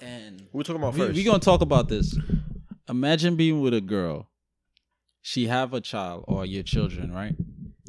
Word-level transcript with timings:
And 0.00 0.46
We're 0.52 0.62
talking 0.62 0.82
about 0.82 0.94
we, 0.94 1.00
first. 1.00 1.14
we 1.14 1.24
gonna 1.24 1.38
talk 1.38 1.60
about 1.60 1.88
this. 1.88 2.16
Imagine 2.88 3.36
being 3.36 3.60
with 3.60 3.74
a 3.74 3.80
girl. 3.80 4.28
She 5.22 5.46
have 5.48 5.74
a 5.74 5.80
child 5.80 6.24
or 6.28 6.46
your 6.46 6.62
children, 6.62 7.12
right? 7.12 7.34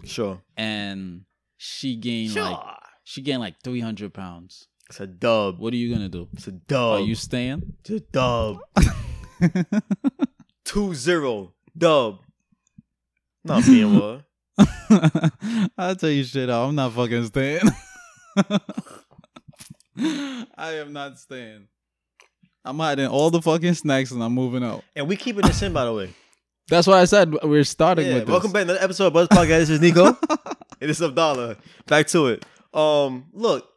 sure. 0.06 0.42
And 0.56 1.26
she 1.58 1.96
gained 1.96 2.36
like 2.36 2.60
she 3.04 3.22
gained 3.22 3.42
like 3.42 3.56
three 3.64 3.82
hundred 3.82 4.14
pounds. 4.14 4.68
It's 4.90 5.00
a 5.00 5.08
dub. 5.08 5.60
What 5.60 5.74
are 5.74 5.78
you 5.78 5.94
gonna 5.94 6.10
do? 6.10 6.30
It's 6.34 6.48
a 6.48 6.52
dub. 6.54 7.00
Are 7.00 7.02
you 7.02 7.16
staying? 7.16 7.74
It's 7.82 7.90
a 7.90 8.00
dub. 8.00 8.60
Two 10.64 10.94
zero 10.96 11.54
dub. 11.78 12.20
Not 13.44 13.66
being 13.66 14.00
what. 14.00 14.24
I'll 15.78 15.96
tell 15.96 16.10
you 16.10 16.24
straight 16.24 16.50
up, 16.50 16.68
I'm 16.68 16.76
not 16.76 16.94
fucking 16.94 17.26
staying. 17.26 17.62
I 19.98 20.74
am 20.74 20.94
not 20.94 21.20
staying. 21.20 21.68
I'm 22.68 22.78
hiding 22.80 23.08
all 23.08 23.30
the 23.30 23.42
fucking 23.42 23.76
snacks 23.76 24.12
and 24.12 24.22
I'm 24.22 24.34
moving 24.34 24.62
out. 24.62 24.84
And 24.94 25.08
we 25.08 25.16
keeping 25.16 25.44
this 25.44 25.62
in, 25.62 25.72
by 25.72 25.86
the 25.86 25.94
way. 25.94 26.10
That's 26.68 26.86
why 26.86 27.00
I 27.00 27.06
said 27.06 27.34
we're 27.44 27.64
starting 27.64 28.06
Yeah, 28.08 28.16
with 28.16 28.26
this. 28.26 28.32
welcome 28.32 28.52
back 28.52 28.66
to 28.66 28.72
another 28.72 28.84
episode 28.84 29.08
of 29.08 29.14
Buzz 29.14 29.30
Podcast. 29.30 29.48
This 29.48 29.70
is 29.70 29.80
Nico. 29.82 30.06
and 30.82 30.90
this 30.90 30.98
is 31.00 31.02
Abdallah. 31.04 31.56
Back 31.86 32.08
to 32.08 32.28
it. 32.28 32.46
Um, 32.74 33.28
look, 33.32 33.70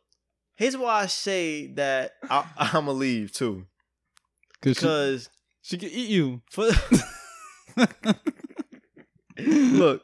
here's 0.57 0.77
why 0.77 1.03
I 1.03 1.07
say 1.07 1.69
that 1.75 2.15
I, 2.29 2.45
I'm 2.59 2.87
gonna 2.87 2.91
leave 2.93 3.31
too, 3.31 3.65
Cause 4.61 4.75
she, 4.77 4.81
because 4.81 5.31
she 5.63 5.79
can 5.79 5.89
eat 5.91 6.09
you. 6.11 6.43
for 6.51 6.69
look 9.39 10.03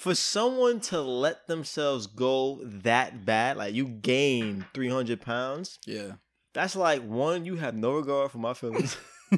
for 0.00 0.14
someone 0.16 0.80
to 0.80 1.00
let 1.00 1.46
themselves 1.46 2.08
go 2.08 2.60
that 2.64 3.24
bad, 3.24 3.56
like 3.56 3.74
you 3.74 3.86
gain 3.86 4.66
300 4.74 5.20
pounds, 5.20 5.78
Yeah. 5.86 6.12
That's 6.58 6.74
like 6.74 7.02
one 7.02 7.44
you 7.44 7.54
have 7.56 7.74
no 7.76 7.92
regard 7.94 8.30
for 8.32 8.38
my 8.38 8.52
feelings. 8.54 8.96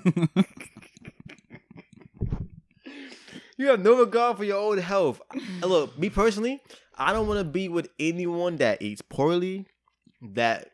You 3.57 3.67
have 3.67 3.81
no 3.81 3.99
regard 3.99 4.39
for 4.39 4.45
your 4.45 4.57
own 4.57 4.79
health. 4.79 5.21
And 5.35 5.67
Look, 5.67 5.99
me 5.99 6.09
personally, 6.09 6.63
I 6.97 7.13
don't 7.13 7.29
want 7.29 7.41
to 7.41 7.45
be 7.45 7.69
with 7.69 7.91
anyone 7.99 8.57
that 8.57 8.81
eats 8.81 9.03
poorly. 9.03 9.67
That 10.33 10.71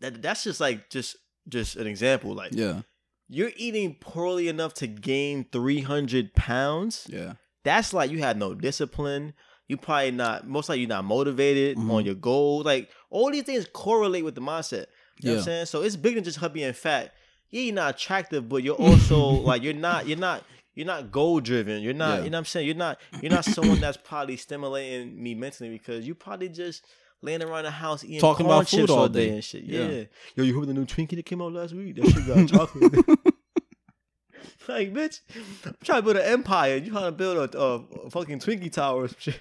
that 0.00 0.20
that's 0.20 0.44
just 0.44 0.60
like 0.60 0.90
just 0.90 1.16
just 1.48 1.76
an 1.76 1.86
example. 1.86 2.34
Like 2.34 2.52
yeah. 2.52 2.82
you're 3.28 3.52
eating 3.56 3.96
poorly 3.98 4.48
enough 4.48 4.74
to 4.74 4.86
gain 4.86 5.46
three 5.50 5.80
hundred 5.80 6.34
pounds. 6.34 7.06
Yeah. 7.08 7.34
That's 7.64 7.94
like 7.94 8.10
you 8.10 8.18
had 8.18 8.36
no 8.38 8.52
discipline. 8.54 9.32
You 9.66 9.78
probably 9.78 10.10
not 10.10 10.46
most 10.46 10.68
likely 10.68 10.80
you're 10.82 10.88
not 10.90 11.04
motivated 11.06 11.78
Mhm. 11.78 11.90
on 11.90 12.04
your 12.04 12.14
goal. 12.14 12.62
Like 12.62 12.90
all 13.08 13.30
these 13.30 13.44
things 13.44 13.66
correlate 13.72 14.24
with 14.24 14.34
the 14.34 14.42
mindset. 14.42 14.86
You 15.22 15.28
know 15.30 15.34
what 15.34 15.38
I'm 15.40 15.44
saying? 15.44 15.66
So 15.66 15.82
it's 15.82 15.96
bigger 15.96 16.16
than 16.16 16.24
just 16.24 16.38
her 16.38 16.48
being 16.48 16.72
fat. 16.72 17.14
Yeah, 17.50 17.62
you're 17.62 17.74
not 17.74 17.94
attractive, 17.96 18.48
but 18.48 18.62
you're 18.62 18.76
also 18.76 19.18
like 19.50 19.62
you're 19.62 19.74
not 19.74 20.06
you're 20.06 20.18
not 20.18 20.44
you're 20.74 20.86
not 20.86 21.10
goal 21.10 21.40
driven. 21.40 21.82
You're 21.82 21.94
not 21.94 22.18
Yeah. 22.18 22.24
you 22.24 22.30
know 22.30 22.36
what 22.36 22.40
I'm 22.40 22.44
saying? 22.46 22.66
You're 22.66 22.76
not 22.76 23.00
you're 23.20 23.32
not 23.32 23.44
someone 23.44 23.80
that's 23.80 23.96
probably 23.96 24.36
stimulating 24.36 25.20
me 25.22 25.34
mentally 25.34 25.70
because 25.70 26.06
you 26.06 26.14
probably 26.14 26.48
just 26.48 26.84
laying 27.22 27.42
around 27.42 27.64
the 27.64 27.70
house 27.70 28.02
eating 28.04 28.20
Talking 28.20 28.46
corn 28.46 28.56
about 28.58 28.68
food 28.68 28.76
chips 28.78 28.90
all 28.90 28.98
all 29.00 29.08
day. 29.08 29.28
day 29.28 29.34
and 29.34 29.44
shit. 29.44 29.64
Yeah. 29.64 29.88
Yeah. 29.88 30.04
Yo, 30.36 30.44
you 30.44 30.58
heard 30.58 30.68
the 30.68 30.74
new 30.74 30.86
Twinkie 30.86 31.16
that 31.16 31.26
came 31.26 31.42
out 31.42 31.52
last 31.52 31.74
week? 31.74 31.96
That 31.96 32.08
shit 32.10 32.26
got 32.26 32.48
chocolate. 32.70 32.94
like, 34.68 34.92
bitch, 34.92 35.20
I'm 35.66 35.74
trying 35.82 35.98
to 35.98 36.02
build 36.02 36.16
an 36.16 36.22
empire. 36.32 36.76
You 36.76 36.90
trying 36.92 37.04
to 37.06 37.12
build 37.12 37.54
a, 37.54 37.58
a, 37.58 37.76
a 38.06 38.10
fucking 38.10 38.38
Twinkie 38.38 38.72
tower 38.72 39.02
or 39.04 39.08
some 39.08 39.16
shit. 39.18 39.40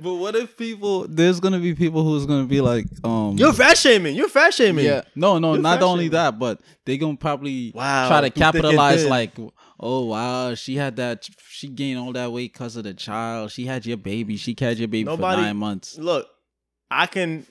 But 0.00 0.14
what 0.14 0.34
if 0.34 0.56
people 0.56 1.06
there's 1.08 1.40
gonna 1.40 1.58
be 1.58 1.74
people 1.74 2.04
who's 2.04 2.24
gonna 2.26 2.46
be 2.46 2.60
like, 2.62 2.86
um 3.04 3.36
You're 3.36 3.52
fat 3.52 3.76
shaming. 3.76 4.14
You're 4.16 4.28
fat 4.30 4.54
shaming. 4.54 4.84
Yeah. 4.86 5.02
No, 5.14 5.38
no, 5.38 5.54
You're 5.54 5.62
not 5.62 5.82
only 5.82 6.04
shaming. 6.04 6.12
that, 6.12 6.38
but 6.38 6.60
they 6.86 6.96
gonna 6.96 7.16
probably 7.18 7.70
Wow, 7.74 8.08
try 8.08 8.20
to 8.22 8.30
through 8.30 8.30
thick 8.30 8.44
and 8.44 8.52
capitalize 8.62 9.04
like 9.04 9.32
oh 9.78 10.06
wow, 10.06 10.54
she 10.54 10.76
had 10.76 10.96
that 10.96 11.28
she 11.50 11.68
gained 11.68 11.98
all 11.98 12.12
that 12.12 12.32
weight 12.32 12.52
because 12.54 12.76
of 12.76 12.84
the 12.84 12.94
child. 12.94 13.50
She 13.50 13.66
had 13.66 13.84
your 13.84 13.98
baby. 13.98 14.36
She 14.36 14.56
had 14.58 14.78
your 14.78 14.88
baby 14.88 15.04
Nobody- 15.04 15.36
for 15.36 15.42
nine 15.42 15.56
months. 15.58 15.98
Look, 15.98 16.28
I 16.90 17.06
can, 17.06 17.46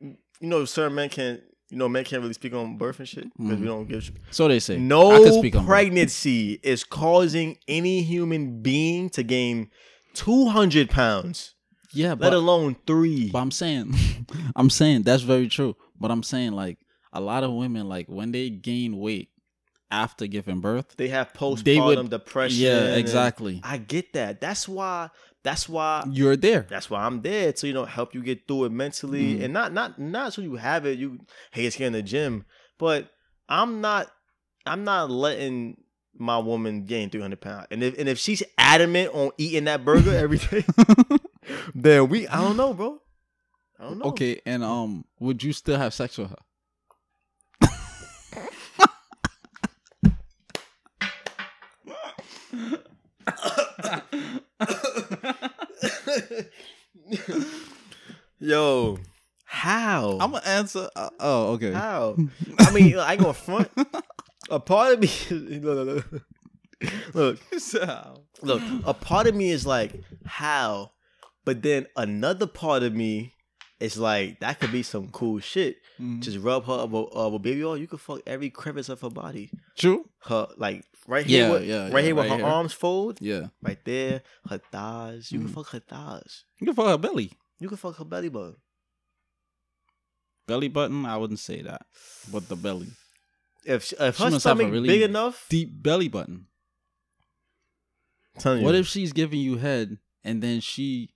you 0.00 0.16
know, 0.40 0.64
certain 0.66 0.94
men 0.94 1.08
can, 1.08 1.40
you 1.70 1.78
know, 1.78 1.88
men 1.88 2.04
can't 2.04 2.22
really 2.22 2.34
speak 2.34 2.54
on 2.54 2.76
birth 2.76 3.00
and 3.00 3.08
shit 3.08 3.24
because 3.36 3.58
we 3.58 3.64
Mhm. 3.66 3.70
don't 3.70 3.88
give. 3.88 4.08
So 4.30 4.46
they 4.46 4.60
say. 4.60 4.76
No 4.78 5.24
speak 5.32 5.56
on 5.56 5.62
both. 5.62 5.68
pregnancy 5.68 6.60
is 6.62 6.84
causing 6.84 7.56
any 7.66 8.02
human 8.02 8.62
being 8.62 9.10
to 9.10 9.22
gain 9.24 9.70
200 10.14 10.90
pounds, 10.90 11.54
Yeah, 11.92 12.10
let 12.10 12.18
but, 12.20 12.32
alone 12.34 12.76
three. 12.86 13.30
but 13.30 13.38
I'm 13.40 13.50
saying 13.50 13.94
I'm 14.56 14.70
saying 14.70 15.02
that's 15.02 15.22
very 15.22 15.48
true. 15.48 15.76
But 16.00 16.10
I'm 16.10 16.22
saying 16.22 16.52
like 16.52 16.78
a 17.12 17.20
lot 17.20 17.44
of 17.44 17.52
women 17.52 17.88
like 17.88 18.08
when 18.08 18.32
they 18.32 18.50
gain 18.50 18.96
weight 18.98 19.28
after 19.90 20.26
giving 20.26 20.60
birth. 20.60 20.94
They 20.96 21.08
have 21.08 21.32
postpartum 21.34 21.64
They 21.64 21.78
would- 21.80 22.10
depression. 22.10 22.60
Yeah, 22.62 22.94
exactly. 22.96 23.60
I 23.62 23.76
get 23.78 24.12
that. 24.14 24.40
That's 24.40 24.66
why. 24.68 25.10
That's 25.44 25.68
why. 25.68 26.04
You're 26.10 26.36
there. 26.36 26.66
That's 26.70 26.88
why 26.88 27.04
I'm 27.04 27.20
there 27.22 27.52
to 27.52 27.66
you 27.66 27.74
know 27.74 27.84
help 27.84 28.14
you 28.14 28.22
get 28.22 28.46
through 28.48 28.66
it 28.66 28.72
mentally 28.72 29.34
Mhm. 29.36 29.44
and 29.44 29.52
not 29.52 29.72
not 29.72 29.98
not 29.98 30.32
so 30.32 30.40
you 30.42 30.56
have 30.56 30.86
it. 30.86 30.98
You 30.98 31.18
hey, 31.50 31.66
it's 31.66 31.76
getting 31.76 31.92
the 31.92 32.02
gym, 32.02 32.44
but 32.78 33.10
I'm 33.48 33.80
not. 33.80 34.08
I'm 34.64 34.84
not 34.84 35.10
letting 35.10 35.81
my 36.14 36.38
woman 36.38 36.84
gain 36.84 37.10
300 37.10 37.40
pounds. 37.40 37.66
And 37.70 37.82
if 37.82 37.98
and 37.98 38.08
if 38.08 38.18
she's 38.18 38.42
adamant 38.58 39.14
on 39.14 39.30
eating 39.38 39.64
that 39.64 39.84
burger 39.84 40.14
every 40.14 40.38
day, 40.38 40.64
then 41.74 42.08
we. 42.08 42.28
I 42.28 42.40
don't 42.40 42.56
know, 42.56 42.74
bro. 42.74 43.00
I 43.78 43.84
don't 43.84 43.98
know. 43.98 44.06
Okay, 44.06 44.40
and 44.46 44.62
um, 44.62 45.04
would 45.20 45.42
you 45.42 45.52
still 45.52 45.78
have 45.78 45.94
sex 45.94 46.16
with 46.18 46.30
her? 46.30 46.36
Yo, 58.38 58.98
how? 59.44 60.18
I'm 60.20 60.32
gonna 60.32 60.44
answer. 60.44 60.88
Uh, 60.96 61.10
oh, 61.20 61.52
okay. 61.52 61.72
How? 61.72 62.16
I 62.58 62.70
mean, 62.72 62.98
I 62.98 63.16
gonna 63.16 63.34
front. 63.34 63.70
A 64.52 64.60
part 64.60 64.92
of 64.94 65.00
me, 65.00 65.08
look, 65.60 66.04
look, 67.14 67.14
look, 67.14 67.40
look, 67.52 68.22
look, 68.42 68.62
a 68.84 68.92
part 68.94 69.26
of 69.26 69.34
me 69.34 69.50
is 69.50 69.66
like, 69.66 69.94
how? 70.26 70.92
But 71.44 71.62
then 71.62 71.86
another 71.96 72.46
part 72.46 72.82
of 72.82 72.92
me 72.94 73.32
is 73.80 73.96
like, 73.98 74.40
that 74.40 74.60
could 74.60 74.70
be 74.70 74.82
some 74.82 75.08
cool 75.08 75.40
shit. 75.40 75.76
Mhm. 75.98 76.20
Just 76.20 76.38
rub 76.38 76.66
her 76.66 76.72
of 76.84 76.92
a, 76.92 76.98
of 76.98 77.34
a 77.34 77.38
baby 77.38 77.64
oil. 77.64 77.76
You 77.78 77.86
could 77.88 78.00
fuck 78.00 78.20
every 78.26 78.50
crevice 78.50 78.88
of 78.88 79.00
her 79.00 79.10
body. 79.10 79.50
True. 79.76 80.08
Her 80.24 80.48
like 80.56 80.84
right 81.08 81.24
here, 81.26 81.44
Yeah, 81.46 81.50
where- 81.50 81.62
yeah, 81.64 81.82
right 81.84 81.92
yeah, 81.94 82.00
here 82.02 82.14
where 82.14 82.24
right 82.28 82.30
her 82.40 82.46
here. 82.46 82.46
arms 82.54 82.72
fold, 82.74 83.18
Yeah. 83.22 83.46
right 83.62 83.82
there, 83.84 84.22
her 84.48 84.58
thighs. 84.70 85.32
You 85.32 85.40
Mhm. 85.40 85.44
can 85.46 85.54
fuck 85.54 85.68
her 85.70 85.80
thighs. 85.80 86.44
You 86.60 86.66
can 86.66 86.74
fuck 86.76 86.86
her 86.88 86.98
belly. 86.98 87.32
You 87.58 87.68
can 87.68 87.76
fuck 87.78 87.96
her 87.96 88.04
belly 88.04 88.28
button. 88.28 88.56
Belly 90.46 90.68
button. 90.68 91.06
I 91.06 91.16
wouldn't 91.16 91.38
say 91.40 91.62
that, 91.62 91.86
but 92.30 92.48
the 92.48 92.56
belly. 92.56 92.88
If 93.64 93.92
if 93.92 94.16
She 94.16 94.24
her 94.24 94.30
must 94.30 94.44
have 94.44 94.56
a 94.56 94.60
stomach 94.60 94.72
really 94.72 94.88
big 94.88 95.02
enough, 95.02 95.46
Deep 95.48 95.70
belly 95.82 96.08
button. 96.08 96.46
Telling 98.38 98.64
What 98.64 98.74
you. 98.74 98.80
if 98.80 98.86
she's 98.86 99.12
giving 99.12 99.40
you 99.40 99.58
head 99.58 99.98
and 100.24 100.42
then 100.42 100.60
she 100.60 101.10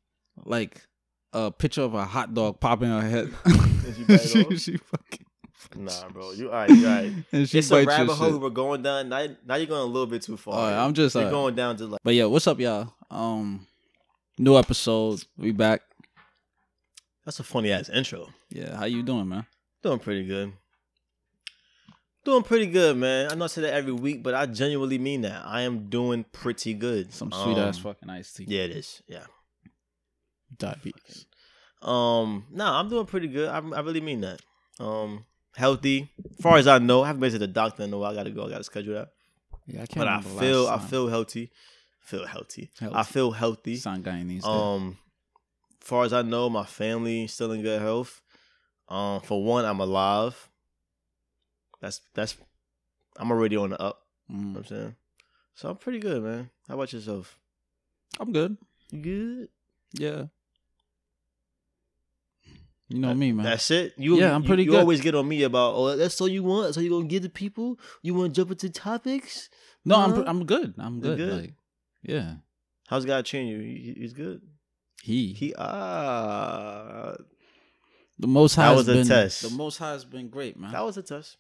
like 0.45 0.87
a 1.33 1.51
picture 1.51 1.83
of 1.83 1.95
a 1.95 2.05
hot 2.05 2.35
dog 2.35 2.61
popping 2.61 2.91
her 2.91 3.01
head? 3.03 3.33
she 3.97 4.05
bite 4.05 4.21
she, 4.21 4.45
off? 4.45 4.59
she 4.59 4.77
fucking 4.77 5.27
Nah, 5.75 6.09
bro. 6.11 6.33
You 6.33 6.47
all 6.53 6.55
right? 6.55 6.71
You 6.71 6.87
all 6.87 6.95
right? 6.95 7.13
and 7.33 7.49
she 7.49 7.59
it's 7.59 7.71
a 7.71 7.85
rabbit 7.85 8.15
hole 8.15 8.33
shit. 8.33 8.41
we're 8.41 8.51
going 8.51 8.83
down. 8.83 9.09
Now, 9.09 9.27
now 9.45 9.57
you're 9.57 9.67
going 9.67 9.83
a 9.83 9.85
little 9.85 10.07
bit 10.07 10.23
too 10.23 10.37
far. 10.37 10.55
All 10.55 10.71
right, 10.71 10.85
I'm 10.85 10.95
just 10.95 11.15
You're 11.15 11.25
uh, 11.25 11.31
going 11.31 11.55
down 11.55 11.77
to 11.79 11.87
like. 11.87 12.01
But 12.05 12.15
yeah, 12.15 12.27
what's 12.27 12.47
up, 12.47 12.61
y'all? 12.61 12.93
Um, 13.11 13.67
new 14.39 14.57
episode. 14.57 15.25
We 15.37 15.53
back. 15.53 15.83
That's 17.25 17.41
a 17.41 17.45
funny 17.45 17.73
ass 17.73 17.89
intro. 17.89 18.29
Yeah, 18.51 18.77
how 18.77 18.85
you 18.85 19.03
doing, 19.03 19.29
man? 19.29 19.47
Doing 19.83 19.99
pretty 19.99 20.27
good. 20.27 20.53
Doing 22.27 22.43
pretty 22.43 22.67
good, 22.67 22.97
man. 22.97 23.31
I 23.31 23.37
know 23.37 23.45
I 23.45 23.47
say 23.47 23.61
that 23.61 23.73
every 23.73 23.93
week, 23.93 24.25
but 24.25 24.35
I 24.35 24.47
genuinely 24.47 24.99
mean 24.99 25.21
that. 25.21 25.43
I 25.47 25.61
am 25.61 25.89
doing 25.89 26.25
pretty 26.33 26.75
good. 26.75 27.13
Some 27.13 27.31
sweet 27.31 27.57
ass 27.57 27.77
Um, 27.77 27.85
fucking 27.85 28.11
iced 28.11 28.37
tea. 28.37 28.47
Yeah, 28.49 28.63
it 28.63 28.73
is. 28.73 29.01
Yeah. 29.07 29.27
Diabetes. 30.59 31.27
Um. 31.81 32.47
No, 32.51 32.67
I'm 32.67 32.89
doing 32.89 33.07
pretty 33.07 33.29
good. 33.29 33.49
I, 33.49 33.59
I 33.59 33.81
really 33.81 34.01
mean 34.01 34.23
that. 34.23 34.41
Um. 34.81 35.25
Healthy. 35.55 36.11
As 36.29 36.43
far 36.43 36.59
as 36.59 36.67
I 36.67 36.79
know, 36.79 37.05
I 37.05 37.07
haven't 37.07 37.21
been 37.21 37.31
to 37.31 37.39
the 37.39 37.47
doctor 37.47 37.85
in 37.85 37.93
a 37.93 37.97
while. 37.97 38.11
I 38.11 38.15
gotta 38.17 38.31
go. 38.31 38.45
I 38.47 38.51
gotta 38.51 38.65
schedule 38.65 38.95
that. 38.95 39.11
Yeah, 39.69 39.83
I 39.83 39.87
can't. 39.87 39.99
But 39.99 40.09
I 40.09 40.21
feel. 40.21 40.67
I 40.67 40.79
feel 40.81 41.07
healthy. 41.07 41.53
Feel 42.01 42.27
healthy. 42.27 42.71
I 42.81 43.05
feel 43.05 43.31
healthy. 43.31 43.77
Guyanese. 43.79 44.43
day. 44.43 44.49
Um, 44.49 44.99
far 45.81 46.03
as 46.03 46.13
I 46.13 46.23
know, 46.23 46.51
my 46.51 46.65
family 46.65 47.29
still 47.29 47.53
in 47.53 47.63
good 47.63 47.81
health. 47.81 48.21
Um, 48.89 49.21
for 49.21 49.45
one, 49.45 49.65
I'm 49.65 49.79
alive. 49.79 50.49
That's 51.81 52.01
that's. 52.15 52.37
I'm 53.19 53.31
already 53.31 53.57
on 53.57 53.71
the 53.71 53.81
up. 53.81 54.03
You 54.29 54.37
know 54.37 54.43
Mm, 54.43 54.53
what 54.55 54.59
I'm 54.59 54.65
saying, 54.67 54.97
so 55.55 55.71
I'm 55.71 55.77
pretty 55.77 55.99
good, 56.01 56.23
man. 56.23 56.51
How 56.69 56.75
about 56.75 56.93
yourself? 56.93 57.39
I'm 58.19 58.33
good. 58.33 58.57
You 58.91 59.01
good? 59.01 59.49
Yeah. 59.93 60.25
You 62.89 62.99
know 63.01 63.15
me, 63.15 63.33
man. 63.33 63.45
That's 63.45 63.71
it. 63.73 63.95
You, 63.97 64.17
Yeah, 64.19 64.35
I'm 64.35 64.45
pretty 64.45 64.63
you, 64.65 64.71
good. 64.71 64.79
always 64.81 65.01
get 65.01 65.15
on 65.17 65.27
me 65.27 65.43
about, 65.43 65.75
oh, 65.75 65.97
that's 65.97 66.21
all 66.21 66.29
you 66.29 66.45
want. 66.45 66.75
So 66.75 66.81
you 66.81 66.91
gonna 66.91 67.07
give 67.07 67.23
the 67.23 67.29
people? 67.29 67.81
You 68.03 68.15
want 68.15 68.33
to 68.35 68.41
jump 68.41 68.53
into 68.53 68.71
topics? 68.71 69.49
no, 69.85 69.97
I'm 69.97 70.13
Huh? 70.15 70.25
I'm 70.27 70.45
good. 70.47 70.75
I'm 70.79 71.01
good. 71.01 71.17
good? 71.17 71.41
Like, 71.43 71.55
yeah. 72.03 72.35
How's 72.87 73.05
God 73.05 73.25
treating 73.27 73.49
you? 73.49 73.59
He, 73.61 73.95
he's 73.99 74.13
good. 74.13 74.41
He, 75.03 75.33
He 75.33 75.53
ah, 75.59 77.17
the 78.19 78.27
most 78.29 78.55
high 78.55 78.63
That 78.65 78.69
has 78.71 78.77
was 78.79 78.89
a 78.89 78.95
been 78.95 79.07
test. 79.09 79.43
the 79.43 79.51
most 79.51 79.79
high 79.79 79.91
has 79.93 80.05
been 80.05 80.29
great, 80.29 80.57
man. 80.59 80.73
that 80.73 80.85
was 80.85 80.97
a 80.97 81.03
test. 81.03 81.37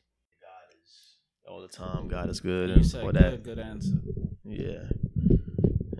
All 1.48 1.60
the 1.60 1.68
time. 1.68 2.08
God 2.08 2.28
is 2.28 2.40
good, 2.40 2.70
you 2.70 2.74
and 2.76 2.86
said 2.86 3.04
for 3.04 3.12
good, 3.12 3.22
that, 3.22 3.42
good 3.42 3.58
answer. 3.58 3.94
yeah. 4.44 4.84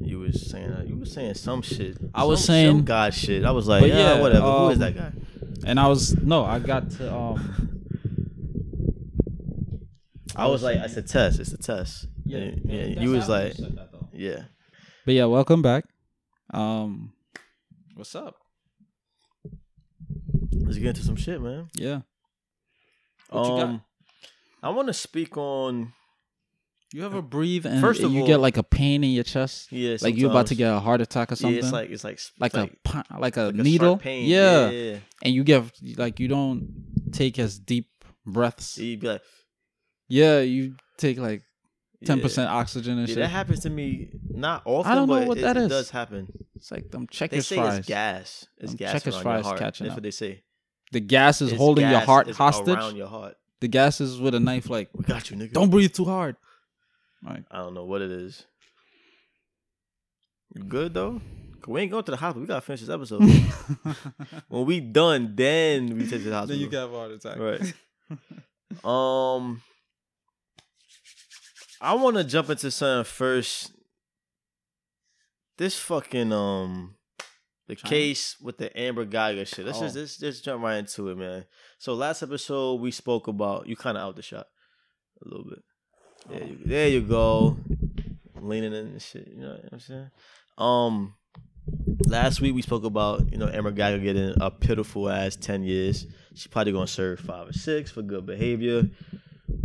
You 0.01 0.21
was 0.21 0.49
saying 0.51 0.71
uh, 0.71 0.85
you 0.87 0.97
was 0.97 1.13
saying 1.13 1.35
some 1.35 1.63
shit. 1.63 1.97
I 2.15 2.25
was 2.25 2.41
Some- 2.41 2.47
saying- 2.47 2.71
some 2.79 2.85
God 2.85 3.15
shit. 3.15 3.45
I 3.45 3.51
was 3.51 3.67
like, 3.67 3.85
yeah, 3.87 4.15
yeah, 4.17 4.21
whatever. 4.21 4.47
Who 4.47 4.69
is 4.69 4.75
um, 4.75 4.79
that 4.81 4.95
guy? 4.97 5.13
And 5.67 5.81
I 5.81 5.89
was 5.89 6.17
no, 6.17 6.45
I 6.45 6.59
got 6.61 6.91
to 6.93 7.13
um 7.13 7.83
I 10.37 10.47
was 10.47 10.63
like, 10.63 10.77
it's 10.79 10.97
a 10.97 11.03
test. 11.03 11.41
It's 11.41 11.53
a 11.53 11.59
test. 11.59 12.07
Yeah, 12.25 12.51
yeah. 12.65 13.01
You 13.01 13.11
was 13.11 13.29
like, 13.29 13.55
yeah. 14.13 14.43
But 15.05 15.15
yeah, 15.15 15.25
welcome 15.25 15.63
back. 15.63 15.85
Um 16.53 17.13
what's 17.95 18.15
up? 18.15 18.37
Let's 20.53 20.79
get 20.79 20.89
into 20.89 21.03
some 21.03 21.17
shit, 21.17 21.41
man. 21.41 21.69
Yeah. 21.75 22.01
What 23.31 23.47
you 23.47 23.53
um, 23.55 23.83
I 24.67 24.71
want 24.71 24.89
to 24.89 24.95
speak 24.95 25.37
on 25.37 25.93
You 26.93 27.05
ever 27.05 27.21
breathe 27.23 27.67
and 27.67 27.81
First 27.81 28.03
of 28.03 28.13
you 28.13 28.21
all- 28.23 28.27
get 28.27 28.41
like 28.41 28.57
a 28.57 28.63
pain 28.63 29.03
in 29.05 29.11
your 29.11 29.25
chest? 29.25 29.71
yeah, 29.73 29.97
Like 30.01 30.17
you're 30.17 30.31
about 30.31 30.47
to 30.49 30.55
get 30.55 30.73
a 30.73 30.81
heart 30.81 31.01
attack 31.01 31.33
or 31.33 31.37
something? 31.37 31.55
Yeah, 31.59 31.63
it's 31.65 31.73
like 31.73 31.91
it's 31.91 32.05
like 32.05 32.21
like, 32.41 32.55
it's 32.55 32.95
a 32.95 33.05
like 33.19 33.37
a 33.37 33.43
like 33.47 33.55
a 33.59 33.63
needle. 33.63 33.97
pain. 33.97 34.27
Yeah. 34.27 34.71
yeah. 34.71 34.97
And 35.23 35.35
you 35.35 35.45
get 35.45 35.65
like 35.97 36.21
you 36.21 36.29
don't 36.29 37.13
take 37.13 37.39
as 37.39 37.59
deep 37.59 37.89
breaths. 38.25 38.79
You'd 38.79 39.01
be 39.01 39.09
like, 39.09 39.23
Yeah, 40.09 40.41
you 40.41 40.75
take 40.99 41.19
like 41.19 41.43
ten 42.05 42.19
yeah. 42.19 42.23
percent 42.23 42.51
oxygen 42.51 42.99
and 42.99 43.09
Yeah, 43.09 43.15
shit. 43.15 43.23
that 43.23 43.29
happens 43.29 43.61
to 43.61 43.71
me 43.71 44.11
not 44.29 44.63
often. 44.65 44.93
I 44.93 44.95
don't 44.95 45.09
know 45.09 45.19
but 45.21 45.29
what 45.29 45.39
it, 45.39 45.43
that 45.43 45.57
it 45.57 45.65
is. 45.65 45.69
does 45.69 45.91
happen. 45.91 46.29
it's 46.55 46.71
like 46.71 46.91
them 46.91 47.03
They 47.11 47.17
checkers 47.17 47.47
say 47.47 47.57
fries. 47.57 47.79
it's 47.79 47.89
gas. 47.89 48.47
It's 48.59 48.71
Them 48.73 48.77
gas 48.77 48.93
Checkers 48.93 49.17
fries 49.19 49.45
catching 49.59 49.85
That's 49.87 49.93
up. 49.93 49.97
what 49.97 50.03
they 50.03 50.11
say. 50.13 50.43
The 50.93 51.01
gas 51.01 51.41
is 51.43 51.51
It's 51.53 51.59
holding 51.59 51.89
your 51.91 52.01
heart 52.01 52.31
hostage. 52.31 52.77
around 52.77 52.97
your 52.97 53.09
heart. 53.09 53.35
The 53.61 53.69
gas 53.69 54.01
is 54.01 54.21
with 54.21 54.35
a 54.35 54.41
knife. 54.41 54.69
Like 54.69 54.91
We 54.95 55.05
got 55.05 55.31
you, 55.31 55.37
nigga. 55.37 55.53
don't 55.53 55.71
breathe 55.71 55.93
too 55.93 56.05
hard. 56.05 56.37
Like 57.25 57.45
I 57.51 57.59
don't 57.59 57.75
know 57.75 57.85
what 57.85 58.03
it 58.03 58.11
is. 58.11 58.45
You 60.55 60.63
good 60.65 60.95
though? 60.95 61.21
'Cause 61.61 61.69
We 61.73 61.81
ain't 61.81 61.91
going 61.91 62.05
to 62.05 62.11
the 62.11 62.17
hospital. 62.19 62.43
We 62.43 62.47
gotta 62.49 62.61
finish 62.61 62.81
this 62.83 62.91
episode. 62.91 63.23
when 64.49 64.67
we 64.67 64.81
done, 64.81 65.35
then 65.35 65.97
we 65.97 66.03
take 66.09 66.23
to 66.23 66.31
the 66.31 66.35
hospital. 66.35 66.47
Then 66.49 66.59
you 66.59 66.69
can 66.69 66.79
have 66.81 66.93
a 66.93 66.97
heart 66.97 67.11
attack. 67.13 67.39
Right. 67.39 67.75
Um, 68.85 69.63
I 71.81 71.95
want 71.95 72.17
to 72.17 72.25
jump 72.25 72.51
into 72.51 72.71
something 72.71 73.11
first. 73.11 73.73
This 75.57 75.79
fucking 75.79 76.31
um, 76.33 76.96
the 77.69 77.75
China? 77.77 77.91
case 77.91 78.37
with 78.41 78.59
the 78.59 78.77
Amber 78.79 79.05
Geiger 79.05 79.45
shit. 79.45 79.67
Let's 79.67 79.79
Oh. 79.79 79.83
just 79.83 79.97
let's 79.97 80.17
just 80.19 80.45
jump 80.45 80.63
right 80.63 80.77
into 80.79 81.09
it, 81.09 81.17
man. 81.19 81.45
So 81.79 81.95
last 81.95 82.23
episode 82.23 82.81
we 82.81 82.91
spoke 82.91 83.27
about 83.29 83.67
you 83.67 83.77
kind 83.77 83.97
of 83.97 84.03
out 84.03 84.17
the 84.17 84.23
shot 84.23 84.47
a 85.25 85.29
little 85.29 85.45
bit. 85.49 85.59
There 86.29 86.45
you, 86.45 86.59
there 86.65 86.89
you 86.89 87.01
go, 87.03 87.57
leaning 88.41 88.73
in 88.73 88.87
and 88.89 89.03
shit. 89.03 89.29
You 89.29 89.41
know 89.43 89.51
what 89.63 89.73
I'm 89.73 89.81
saying? 89.81 90.11
Um, 90.59 91.15
last 92.07 92.41
week 92.41 92.55
we 92.55 92.63
spoke 92.63 92.85
about 92.85 93.31
you 93.33 93.39
know 93.39 93.49
Amber 93.49 93.71
Geiger 93.71 93.99
getting 94.03 94.35
a 94.41 94.51
pitiful 94.51 95.09
ass 95.09 95.37
ten 95.37 95.63
years. 95.63 96.07
She 96.35 96.49
probably 96.49 96.73
gonna 96.73 96.87
serve 96.87 97.21
five 97.21 97.49
or 97.49 97.53
six 97.53 97.91
for 97.91 98.03
good 98.03 98.27
behavior. 98.27 98.91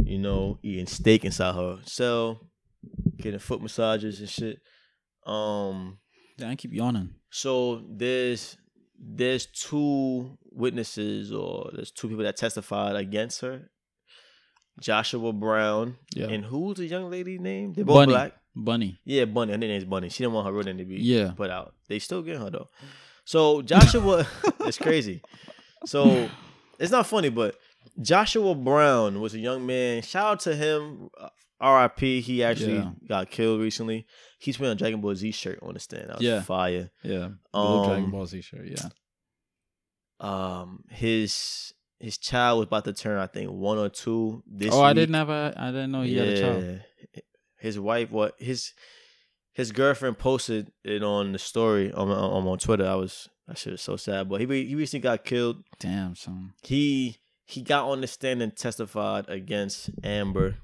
You 0.04 0.20
know, 0.20 0.60
eating 0.64 0.88
steak 0.88 1.24
inside 1.26 1.56
her 1.56 1.80
cell, 1.86 2.42
getting 3.18 3.40
foot 3.40 3.62
massages 3.62 4.20
and 4.20 4.30
shit. 4.30 4.60
Um, 5.26 6.00
Yeah, 6.38 6.50
I 6.50 6.56
keep 6.56 6.74
yawning. 6.74 7.16
So 7.32 7.82
there's 7.90 8.58
there's 9.00 9.48
two 9.48 10.38
witnesses 10.52 11.32
or 11.32 11.72
there's 11.74 11.90
two 11.92 12.08
people 12.08 12.24
that 12.24 12.38
testified 12.38 12.96
against 12.96 13.42
her. 13.42 13.70
Joshua 14.80 15.34
Brown 15.34 15.98
Yeah. 16.16 16.28
and 16.28 16.46
who's 16.46 16.78
the 16.78 16.86
young 16.86 17.10
lady 17.12 17.38
name? 17.38 17.74
They're 17.74 17.86
both 17.86 17.96
Bunny. 17.96 18.14
black. 18.14 18.34
Bunny. 18.56 19.00
Yeah, 19.06 19.26
Bunny. 19.26 19.52
Her 19.52 19.58
name 19.58 19.72
is 19.72 19.86
Bunny. 19.86 20.10
She 20.10 20.24
didn't 20.24 20.34
want 20.34 20.48
her 20.48 20.54
real 20.54 20.64
name 20.64 20.78
to 20.78 20.86
be 20.86 20.96
Yeah. 21.02 21.32
put 21.32 21.50
out. 21.50 21.74
They 21.88 22.00
still 22.00 22.22
get 22.22 22.38
her 22.38 22.50
though. 22.50 22.68
So 23.26 23.62
Joshua, 23.62 24.28
it's 24.62 24.78
crazy. 24.78 25.22
So 25.86 26.30
it's 26.80 26.92
not 26.92 27.08
funny, 27.08 27.30
but 27.30 27.56
Joshua 28.02 28.56
Brown 28.56 29.20
was 29.20 29.34
a 29.34 29.40
young 29.40 29.66
man. 29.66 30.02
Shout 30.04 30.26
out 30.26 30.40
to 30.42 30.56
him. 30.56 31.10
R.I.P. 31.62 32.22
He 32.22 32.44
actually 32.44 32.76
Yeah. 32.76 32.92
got 33.08 33.30
killed 33.30 33.62
recently. 33.62 34.06
He's 34.40 34.60
wearing 34.60 34.74
a 34.74 34.76
Dragon 34.78 35.00
Ball 35.02 35.16
Z 35.16 35.32
shirt 35.32 35.60
on 35.62 35.74
the 35.76 35.80
stand. 35.80 36.10
That 36.10 36.18
was 36.18 36.26
Yeah. 36.26 36.42
fire. 36.42 36.90
Yeah. 37.04 37.30
Um, 37.54 37.88
Dragon 37.88 38.12
Ball 38.12 38.26
Z 38.26 38.42
shirt. 38.42 38.68
Yeah. 38.68 38.90
Um, 40.20 40.84
his 40.90 41.74
his 42.00 42.18
child 42.18 42.60
was 42.60 42.66
about 42.68 42.86
to 42.86 42.94
turn, 42.94 43.18
I 43.20 43.28
think, 43.28 43.52
one 43.52 43.78
or 43.78 43.90
two. 43.90 44.44
This 44.48 44.74
oh, 44.74 44.82
I 44.82 44.94
didn't 44.94 45.16
have 45.16 45.30
a. 45.30 45.54
I 45.56 45.68
didn't 45.68 45.92
know 45.92 46.02
he 46.02 46.18
had 46.18 46.28
a 46.30 46.42
child. 46.42 46.82
His 47.60 47.80
wife, 47.80 48.12
what 48.12 48.36
his 48.40 48.74
his 49.54 49.72
girlfriend 49.72 50.18
posted 50.18 50.72
it 50.84 51.04
on 51.04 51.32
the 51.34 51.40
story 51.40 51.92
on 51.92 52.10
on, 52.10 52.48
on 52.48 52.58
Twitter. 52.58 52.86
I 52.88 52.96
was 52.96 53.30
that 53.48 53.58
shit 53.58 53.74
is 53.74 53.82
so 53.82 53.96
sad. 53.98 54.30
But 54.30 54.42
he 54.42 54.48
he 54.66 54.76
recently 54.76 55.02
got 55.04 55.24
killed. 55.26 55.64
Damn, 55.80 56.16
son. 56.16 56.54
He 56.64 57.18
he 57.46 57.62
got 57.62 57.88
on 57.88 58.02
the 58.02 58.08
stand 58.08 58.42
and 58.42 58.56
testified 58.56 59.28
against 59.30 59.90
Amber. 60.04 60.56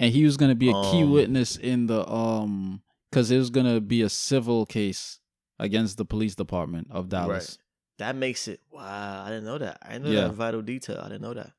And 0.00 0.14
he 0.14 0.24
was 0.24 0.36
gonna 0.36 0.54
be 0.54 0.68
a 0.70 0.82
key 0.90 1.02
Um, 1.02 1.10
witness 1.10 1.56
in 1.56 1.86
the 1.88 2.08
um, 2.10 2.82
because 3.10 3.30
it 3.30 3.36
was 3.38 3.50
gonna 3.50 3.80
be 3.80 4.02
a 4.02 4.08
civil 4.08 4.64
case 4.64 5.18
against 5.58 5.96
the 5.98 6.04
police 6.04 6.34
department 6.36 6.86
of 6.90 7.08
Dallas. 7.08 7.58
That 7.98 8.14
makes 8.14 8.46
it 8.46 8.60
wow. 8.70 9.24
I 9.24 9.28
didn't 9.28 9.44
know 9.44 9.58
that. 9.58 9.78
I 9.82 9.94
didn't 9.94 10.04
know 10.04 10.10
Yeah. 10.12 10.28
that 10.28 10.34
vital 10.34 10.62
detail. 10.62 11.00
I 11.00 11.08
didn't 11.08 11.22
know 11.22 11.34
that. 11.34 11.50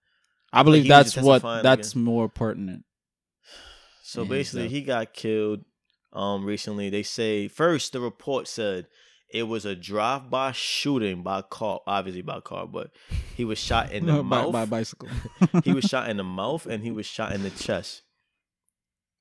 I 0.53 0.63
believe 0.63 0.83
was 0.83 1.13
that's 1.13 1.17
what 1.17 1.41
that's 1.63 1.95
more 1.95 2.29
pertinent. 2.29 2.85
So 4.03 4.23
Yeah, 4.23 4.29
basically, 4.29 4.61
exactly. 4.63 4.79
he 4.79 4.85
got 4.85 5.13
killed 5.13 5.65
um 6.13 6.45
recently. 6.45 6.89
They 6.89 7.03
say 7.03 7.47
first 7.47 7.91
the 7.93 7.99
report 7.99 8.47
said 8.47 8.87
it 9.31 9.43
was 9.43 9.63
a 9.65 9.75
drive-by 9.75 10.53
shooting 10.53 11.21
by 11.21 11.43
car, 11.43 11.81
obviously 11.85 12.23
by 12.23 12.39
car, 12.39 12.65
but 12.65 12.89
he 13.35 13.45
was 13.45 13.59
shot 13.59 13.91
in 13.91 14.07
the 14.07 14.13
by, 14.23 14.41
mouth. 14.43 14.51
by 14.53 14.65
bicycle. 14.65 15.09
he 15.63 15.73
was 15.73 15.83
shot 15.93 16.09
in 16.09 16.17
the 16.17 16.23
mouth 16.23 16.65
and 16.65 16.83
he 16.83 16.89
was 16.89 17.05
shot 17.05 17.33
in 17.33 17.43
the 17.43 17.51
chest. 17.51 18.01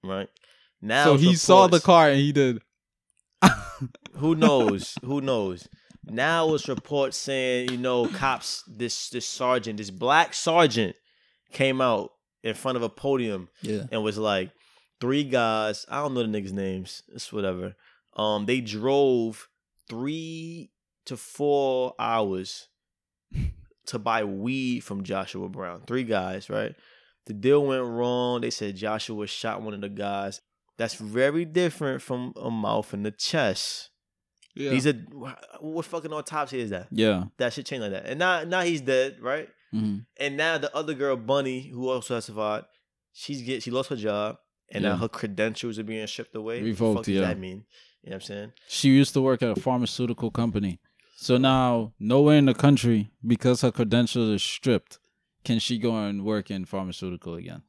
Right 0.04 0.28
now, 0.80 1.04
so 1.04 1.16
he 1.16 1.34
saw 1.34 1.66
the 1.66 1.80
car 1.80 2.08
and 2.10 2.18
he 2.18 2.32
did. 2.32 2.60
Who 4.14 4.34
knows? 4.34 4.96
Who 5.04 5.20
knows? 5.20 5.68
Now 6.04 6.54
it's 6.54 6.68
reports 6.68 7.16
saying, 7.16 7.70
you 7.70 7.76
know, 7.76 8.06
cops, 8.08 8.64
this 8.66 9.10
this 9.10 9.26
sergeant, 9.26 9.76
this 9.78 9.90
black 9.90 10.34
sergeant, 10.34 10.96
came 11.52 11.80
out 11.80 12.12
in 12.42 12.54
front 12.54 12.76
of 12.76 12.82
a 12.82 12.88
podium 12.88 13.48
Yeah. 13.62 13.82
and 13.90 14.02
was 14.02 14.16
like, 14.18 14.50
three 15.00 15.24
guys, 15.24 15.84
I 15.88 16.00
don't 16.00 16.14
know 16.14 16.22
the 16.26 16.28
niggas' 16.40 16.52
names, 16.52 17.02
it's 17.12 17.32
whatever. 17.32 17.74
Um, 18.16 18.46
they 18.46 18.60
drove 18.60 19.48
three 19.88 20.70
to 21.06 21.16
four 21.16 21.94
hours 21.98 22.68
to 23.86 23.98
buy 23.98 24.24
weed 24.24 24.80
from 24.80 25.02
Joshua 25.04 25.48
Brown. 25.48 25.82
Three 25.86 26.04
guys, 26.04 26.48
right? 26.50 26.74
The 27.28 27.34
deal 27.34 27.64
went 27.64 27.84
wrong. 27.84 28.40
They 28.40 28.50
said 28.50 28.74
Joshua 28.76 29.26
shot 29.26 29.62
one 29.62 29.74
of 29.74 29.80
the 29.80 29.88
guys. 29.88 30.40
That's 30.78 30.94
very 30.94 31.44
different 31.44 32.02
from 32.02 32.32
a 32.36 32.50
mouth 32.50 32.92
and 32.92 33.04
the 33.04 33.10
chest. 33.10 33.90
Yeah. 34.54 34.70
These 34.70 34.86
are 34.86 34.94
what 35.60 35.84
fucking 35.84 36.12
autopsy 36.12 36.60
is 36.60 36.70
that? 36.70 36.88
yeah. 36.90 37.24
That 37.36 37.52
should 37.52 37.66
change 37.66 37.82
like 37.82 37.92
that. 37.92 38.06
And 38.06 38.18
now 38.18 38.42
now 38.44 38.62
he's 38.62 38.80
dead, 38.80 39.18
right? 39.20 39.48
hmm 39.70 39.98
And 40.18 40.36
now 40.36 40.58
the 40.58 40.74
other 40.74 40.94
girl, 40.94 41.16
Bunny, 41.16 41.68
who 41.68 41.88
also 41.88 42.14
testified, 42.16 42.64
she's 43.12 43.42
get 43.42 43.62
she 43.62 43.70
lost 43.70 43.90
her 43.90 43.96
job, 43.96 44.38
and 44.70 44.82
now 44.84 44.96
her 44.96 45.08
credentials 45.08 45.78
are 45.78 45.84
being 45.84 46.06
stripped 46.06 46.34
away. 46.34 46.56
What 46.56 46.64
the 46.64 46.70
Revoked, 46.70 46.96
fuck 46.96 47.04
does 47.04 47.14
yeah. 47.14 47.20
that 47.20 47.38
mean? 47.38 47.64
You 48.02 48.10
know 48.10 48.14
what 48.16 48.22
I'm 48.22 48.26
saying? 48.26 48.52
She 48.68 48.88
used 48.88 49.12
to 49.14 49.20
work 49.20 49.42
at 49.42 49.56
a 49.56 49.60
pharmaceutical 49.60 50.30
company. 50.30 50.80
So 51.16 51.36
now, 51.36 51.92
nowhere 51.98 52.38
in 52.38 52.46
the 52.46 52.54
country, 52.54 53.10
because 53.26 53.62
her 53.62 53.72
credentials 53.72 54.30
are 54.30 54.38
stripped, 54.38 54.98
can 55.44 55.58
she 55.58 55.78
go 55.78 55.96
and 56.04 56.24
work 56.24 56.50
in 56.50 56.64
pharmaceutical 56.64 57.34
again. 57.34 57.62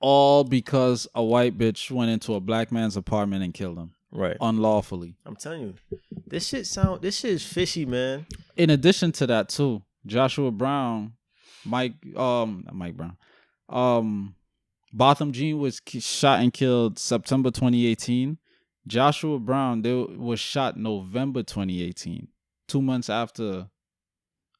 All 0.00 0.42
because 0.42 1.06
a 1.14 1.22
white 1.22 1.56
bitch 1.56 1.90
went 1.90 2.10
into 2.10 2.34
a 2.34 2.40
black 2.40 2.72
man's 2.72 2.96
apartment 2.96 3.44
and 3.44 3.54
killed 3.54 3.78
him 3.78 3.92
Right. 4.10 4.36
unlawfully. 4.40 5.14
I'm 5.24 5.36
telling 5.36 5.62
you, 5.62 5.74
this 6.26 6.48
shit 6.48 6.66
sound 6.66 7.02
this 7.02 7.18
shit 7.20 7.30
is 7.32 7.46
fishy, 7.46 7.86
man. 7.86 8.26
In 8.56 8.70
addition 8.70 9.12
to 9.12 9.26
that, 9.28 9.48
too, 9.48 9.82
Joshua 10.04 10.50
Brown, 10.50 11.12
Mike, 11.64 11.94
um, 12.16 12.66
Mike 12.72 12.96
Brown, 12.96 13.16
um, 13.68 14.34
Botham 14.92 15.32
Jean 15.32 15.58
was 15.58 15.80
shot 15.86 16.40
and 16.40 16.52
killed 16.52 16.98
September 16.98 17.50
2018. 17.50 18.38
Joshua 18.86 19.38
Brown 19.38 19.82
they 19.82 19.94
was 19.94 20.40
shot 20.40 20.76
November 20.76 21.44
2018, 21.44 22.26
two 22.66 22.82
months 22.82 23.08
after 23.08 23.68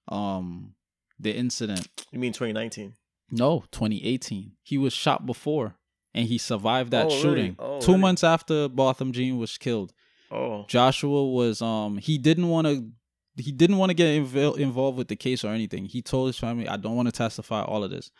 um 0.08 0.74
the 1.22 1.34
incident. 1.34 1.88
You 2.10 2.18
mean 2.18 2.32
2019? 2.32 2.94
No, 3.30 3.64
2018. 3.72 4.52
He 4.62 4.76
was 4.78 4.92
shot 4.92 5.24
before 5.24 5.76
and 6.14 6.26
he 6.28 6.36
survived 6.38 6.90
that 6.90 7.06
Oh, 7.06 7.08
really? 7.08 7.22
shooting. 7.22 7.56
Oh, 7.58 7.80
Two 7.80 7.92
really? 7.92 8.00
months 8.02 8.22
after 8.24 8.68
Botham 8.68 9.12
Jean 9.12 9.38
was 9.38 9.56
killed. 9.56 9.92
Oh, 10.30 10.64
Joshua 10.68 11.24
was 11.28 11.62
um 11.62 11.98
he 11.98 12.18
didn't 12.18 12.48
want 12.48 12.66
to 12.66 12.90
he 13.36 13.50
didn't 13.52 13.78
want 13.78 13.90
to 13.90 13.94
get 13.94 14.08
inv- 14.22 14.58
involved 14.58 14.98
with 14.98 15.08
the 15.08 15.16
case 15.16 15.42
or 15.44 15.48
anything. 15.52 15.86
He 15.86 16.02
told 16.02 16.26
his 16.28 16.38
family, 16.38 16.68
"I 16.68 16.76
don't 16.76 16.96
want 16.96 17.08
to 17.08 17.12
testify 17.12 17.62
all 17.62 17.82
of 17.84 17.90
this." 17.90 18.10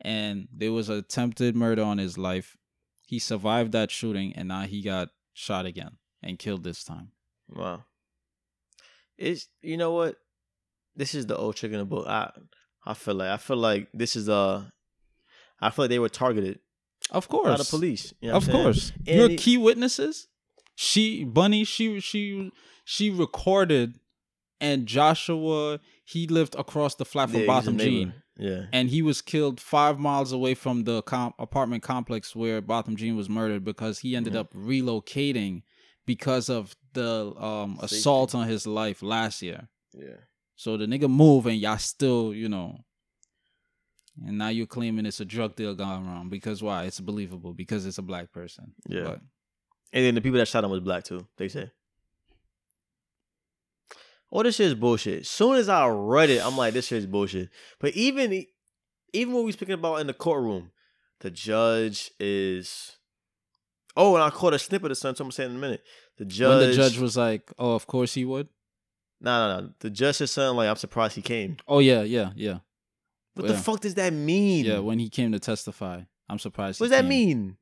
And 0.00 0.46
there 0.52 0.72
was 0.72 0.88
attempted 0.88 1.56
murder 1.56 1.82
on 1.82 1.98
his 1.98 2.16
life. 2.18 2.56
He 3.06 3.18
survived 3.18 3.72
that 3.72 3.90
shooting 3.90 4.32
and 4.36 4.48
now 4.48 4.62
he 4.62 4.82
got 4.82 5.08
shot 5.32 5.66
again 5.66 5.98
and 6.22 6.38
killed 6.38 6.62
this 6.64 6.84
time. 6.84 7.12
wow. 7.48 7.84
It's 9.18 9.48
you 9.62 9.76
know 9.76 9.92
what? 9.92 10.16
This 10.96 11.14
is 11.14 11.26
the 11.26 11.36
old 11.36 11.56
trick 11.56 11.72
in 11.72 11.78
the 11.78 11.84
book. 11.84 12.06
I 12.06 12.30
I 12.84 12.94
feel 12.94 13.14
like 13.14 13.30
I 13.30 13.36
feel 13.36 13.56
like 13.56 13.88
this 13.94 14.16
is 14.16 14.28
uh 14.28 14.64
I 15.60 15.70
feel 15.70 15.84
like 15.84 15.90
they 15.90 15.98
were 15.98 16.08
targeted 16.08 16.58
Of 17.10 17.28
course. 17.28 17.48
by 17.48 17.56
the 17.56 17.64
police. 17.64 18.12
You 18.20 18.30
know 18.30 18.36
of 18.36 18.48
course. 18.48 18.92
And 19.06 19.16
Your 19.18 19.28
key 19.38 19.56
witnesses, 19.56 20.28
she 20.74 21.24
Bunny, 21.24 21.64
she 21.64 22.00
she 22.00 22.50
she 22.84 23.10
recorded 23.10 23.98
and 24.60 24.86
Joshua 24.86 25.80
he 26.04 26.26
lived 26.26 26.54
across 26.56 26.94
the 26.96 27.04
flat 27.04 27.30
from 27.30 27.40
Yeah, 27.40 27.46
Botham. 27.46 27.78
Jean. 27.78 28.14
Yeah. 28.38 28.64
and 28.72 28.88
he 28.88 29.02
was 29.02 29.20
killed 29.20 29.60
five 29.60 29.98
miles 29.98 30.32
away 30.32 30.54
from 30.54 30.84
the 30.84 31.02
com- 31.02 31.34
apartment 31.38 31.82
complex 31.82 32.34
where 32.34 32.60
Botham 32.62 32.96
Jean 32.96 33.14
was 33.14 33.28
murdered 33.28 33.62
because 33.62 33.98
he 34.00 34.16
ended 34.16 34.32
Mhm. 34.32 34.38
up 34.40 34.52
relocating 34.54 35.62
because 36.06 36.48
of 36.48 36.74
the 36.94 37.32
um, 37.36 37.78
assault 37.82 38.34
on 38.34 38.48
his 38.48 38.66
life 38.66 39.02
last 39.02 39.42
year. 39.42 39.68
Yeah. 39.94 40.16
So 40.56 40.76
the 40.76 40.86
nigga 40.86 41.08
move 41.08 41.46
and 41.46 41.56
y'all 41.56 41.78
still, 41.78 42.34
you 42.34 42.48
know, 42.48 42.84
and 44.24 44.38
now 44.38 44.48
you're 44.48 44.66
claiming 44.66 45.06
it's 45.06 45.20
a 45.20 45.24
drug 45.24 45.56
deal 45.56 45.74
gone 45.74 46.06
wrong 46.06 46.28
because 46.28 46.62
why? 46.62 46.84
It's 46.84 47.00
believable 47.00 47.54
because 47.54 47.86
it's 47.86 47.98
a 47.98 48.02
black 48.02 48.32
person. 48.32 48.72
Yeah. 48.86 49.04
But 49.04 49.20
And 49.92 50.04
then 50.04 50.14
the 50.14 50.20
people 50.20 50.38
that 50.38 50.48
shot 50.48 50.64
him 50.64 50.70
was 50.70 50.80
black 50.80 51.04
too. 51.04 51.26
They 51.38 51.48
say. 51.48 51.70
All 54.30 54.42
this 54.42 54.56
shit 54.56 54.68
is 54.68 54.74
bullshit. 54.74 55.26
Soon 55.26 55.56
as 55.56 55.68
I 55.68 55.86
read 55.88 56.30
it, 56.30 56.44
I'm 56.44 56.56
like, 56.56 56.72
this 56.72 56.86
shit 56.86 56.98
is 56.98 57.06
bullshit. 57.06 57.50
But 57.78 57.94
even 57.94 58.46
even 59.12 59.34
what 59.34 59.44
we 59.44 59.52
speaking 59.52 59.74
about 59.74 59.96
in 59.96 60.06
the 60.06 60.14
courtroom, 60.14 60.70
the 61.20 61.30
judge 61.30 62.10
is. 62.18 62.96
Oh, 63.94 64.14
and 64.14 64.24
I 64.24 64.30
caught 64.30 64.54
a 64.54 64.58
snippet 64.58 64.90
of 64.90 64.96
something. 64.96 65.18
So 65.18 65.24
I'm 65.24 65.30
saying 65.32 65.50
in 65.50 65.56
a 65.56 65.60
minute. 65.60 65.82
The 66.16 66.24
judge. 66.24 66.60
when 66.60 66.70
the 66.70 66.74
judge 66.74 66.98
was 66.98 67.16
like, 67.16 67.52
"Oh, 67.58 67.74
of 67.74 67.86
course 67.86 68.14
he 68.14 68.24
would." 68.24 68.48
No, 69.22 69.48
no, 69.56 69.60
no. 69.66 69.72
The 69.78 69.88
judge 69.90 70.20
is 70.20 70.30
saying 70.32 70.56
like, 70.56 70.68
I'm 70.68 70.76
surprised 70.76 71.14
he 71.14 71.22
came. 71.22 71.56
Oh 71.68 71.78
yeah, 71.78 72.02
yeah, 72.02 72.30
yeah, 72.34 72.58
What 73.34 73.46
Yeah. 73.46 73.52
the 73.52 73.58
fuck 73.58 73.80
does 73.80 73.94
that 73.94 74.12
mean? 74.12 74.64
yeah. 74.64 74.80
When 74.80 74.98
he 74.98 75.08
came 75.08 75.30
to 75.32 75.38
testify, 75.38 76.02
I'm 76.28 76.38
surprised. 76.38 76.80
what 76.80 76.88
does 76.88 76.98
that 76.98 77.04
mean? 77.06 77.56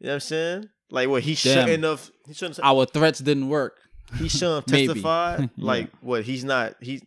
You 0.00 0.06
know 0.06 0.10
what 0.10 0.14
I'm 0.14 0.20
saying? 0.20 0.68
Like, 0.90 1.08
what 1.08 1.22
he 1.22 1.34
Damn. 1.34 1.66
shouldn't 1.66 1.84
have. 1.84 2.10
He 2.26 2.34
shouldn't. 2.34 2.56
have 2.56 2.64
Our 2.66 2.84
threats 2.84 3.20
didn't 3.20 3.48
work. 3.48 3.78
he 4.18 4.28
shouldn't 4.28 4.66
have 4.68 4.86
testified. 4.86 5.50
Yeah. 5.56 5.64
Like 5.64 5.90
what? 6.00 6.24
He's 6.24 6.44
not. 6.44 6.74
He 6.80 7.00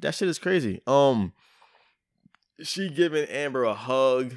that 0.00 0.14
shit 0.14 0.28
is 0.28 0.38
crazy. 0.38 0.80
Um, 0.86 1.32
she 2.62 2.88
giving 2.88 3.24
Amber 3.28 3.64
a 3.64 3.74
hug, 3.74 4.32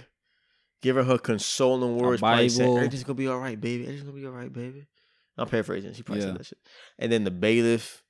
giving 0.81 1.05
her 1.05 1.17
consoling 1.17 1.97
words, 1.97 2.21
probably 2.21 2.49
saying. 2.49 2.77
"Everything's 2.77 3.03
gonna 3.03 3.15
be 3.15 3.27
all 3.27 3.39
right, 3.39 3.59
baby. 3.59 3.83
Everything's 3.83 4.03
gonna 4.07 4.19
be 4.19 4.25
all 4.25 4.31
right, 4.33 4.51
baby." 4.51 4.85
I'm 5.37 5.47
paraphrasing. 5.47 5.93
She 5.93 6.03
probably 6.03 6.23
Yeah. 6.23 6.31
said 6.31 6.39
that 6.39 6.45
shit. 6.47 6.57
And 6.99 7.11
then 7.11 7.23
the 7.23 7.31
bailiff 7.31 8.03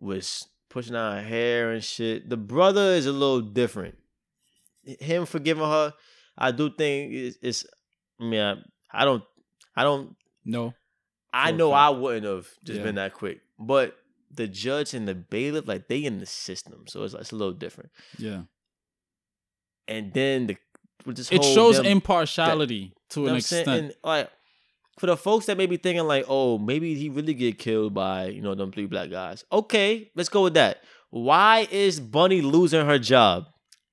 was 0.00 0.46
pushing 0.68 0.96
out 0.96 1.14
her 1.14 1.22
hair 1.22 1.70
and 1.72 1.82
shit. 1.84 2.28
The 2.28 2.36
brother 2.36 2.92
is 2.94 3.06
a 3.06 3.12
little 3.12 3.40
different. 3.40 3.96
Him 4.82 5.26
forgiving 5.26 5.64
her, 5.64 5.92
I 6.38 6.52
do 6.52 6.70
think 6.70 7.12
it's. 7.12 7.38
it's 7.42 7.66
I 8.20 8.24
mean, 8.24 8.40
I, 8.40 8.54
I 8.90 9.04
don't. 9.04 9.22
I 9.76 9.82
don't 9.84 10.16
No. 10.44 10.74
I 11.32 11.52
know. 11.52 11.72
I 11.72 11.90
wouldn't 11.90 12.26
have 12.26 12.48
just 12.64 12.78
Yeah. 12.78 12.84
been 12.84 12.94
that 12.96 13.14
quick. 13.14 13.40
But 13.58 13.96
the 14.32 14.48
judge 14.48 14.94
and 14.94 15.06
the 15.06 15.14
bailiff, 15.14 15.68
like 15.68 15.86
they 15.88 16.04
in 16.04 16.18
the 16.18 16.26
system, 16.26 16.84
so 16.88 17.04
it's, 17.04 17.14
it's 17.14 17.32
a 17.32 17.36
little 17.36 17.52
different. 17.54 17.90
Yeah. 18.18 18.42
And 19.86 20.12
then 20.12 20.46
the 20.48 20.56
with 21.06 21.16
this 21.16 21.30
It 21.32 21.42
shows 21.44 21.76
them- 21.76 21.86
impartiality 21.86 22.94
to 23.10 23.26
an 23.26 23.36
extent. 23.36 23.68
And 23.68 23.94
like 24.04 24.30
for 25.00 25.06
the 25.06 25.16
folks 25.16 25.46
that 25.46 25.56
may 25.56 25.64
be 25.64 25.78
thinking 25.78 26.06
like, 26.06 26.26
oh, 26.28 26.58
maybe 26.58 26.94
he 26.94 27.08
really 27.08 27.32
get 27.32 27.58
killed 27.58 27.94
by 27.94 28.26
you 28.26 28.42
know 28.42 28.54
them 28.54 28.70
three 28.70 28.84
black 28.84 29.10
guys. 29.10 29.44
Okay, 29.50 30.10
let's 30.14 30.28
go 30.28 30.42
with 30.42 30.54
that. 30.54 30.82
Why 31.08 31.66
is 31.70 31.98
Bunny 31.98 32.42
losing 32.42 32.86
her 32.86 32.98
job? 32.98 33.46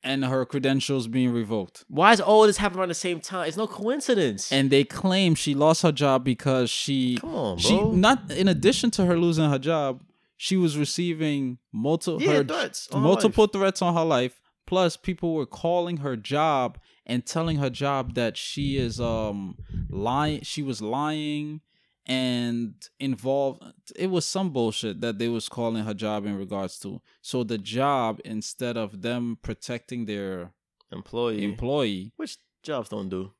and 0.03 0.23
her 0.23 0.45
credentials 0.45 1.07
being 1.07 1.33
revoked. 1.33 1.83
Why 1.89 2.13
is 2.13 2.21
all 2.21 2.45
this 2.47 2.55
happening 2.55 2.79
around 2.79 2.89
the 2.89 2.93
same 2.95 3.19
time? 3.19 3.47
It's 3.47 3.57
no 3.57 3.67
coincidence. 3.67 4.53
And 4.53 4.69
they 4.69 4.85
claim 4.85 5.35
she 5.35 5.53
lost 5.53 5.81
her 5.81 5.91
job 5.91 6.23
because 6.23 6.69
she 6.69 7.17
come 7.17 7.35
on, 7.35 7.57
she 7.57 7.75
bro. 7.75 7.91
not 7.91 8.31
in 8.31 8.47
addition 8.47 8.89
to 8.91 9.05
her 9.05 9.17
losing 9.17 9.49
her 9.49 9.59
job, 9.59 10.01
she 10.37 10.55
was 10.55 10.77
receiving 10.77 11.57
multiple 11.73 12.21
Yeah, 12.21 12.43
threats 12.43 12.87
multiple 12.93 13.47
threats 13.47 13.81
on 13.81 13.95
her 13.95 14.05
life. 14.05 14.39
Plus, 14.65 14.95
people 14.95 15.33
were 15.33 15.47
calling 15.47 15.97
her 15.97 16.15
job 16.15 16.77
and 17.07 17.25
telling 17.25 17.57
her 17.57 17.69
job 17.71 18.13
that 18.13 18.37
she 18.37 18.77
is 18.77 18.99
um 19.01 19.57
lying. 19.89 20.41
She 20.43 20.61
was 20.61 20.81
lying 20.81 21.61
and 22.05 22.73
involved. 22.99 23.63
It 23.95 24.07
was 24.07 24.25
some 24.25 24.51
bullshit 24.51 25.01
that 25.01 25.17
they 25.19 25.27
was 25.27 25.49
calling 25.49 25.83
her 25.83 25.93
job 25.93 26.25
in 26.25 26.37
regards 26.37 26.79
to. 26.79 27.01
So 27.21 27.43
the 27.43 27.57
job, 27.57 28.19
instead 28.23 28.77
of 28.77 29.01
them 29.01 29.37
protecting 29.41 30.05
their 30.05 30.51
employee, 30.91 31.43
employee, 31.43 32.13
which 32.17 32.37
jobs 32.63 32.89
don't 32.89 33.09
do. 33.09 33.31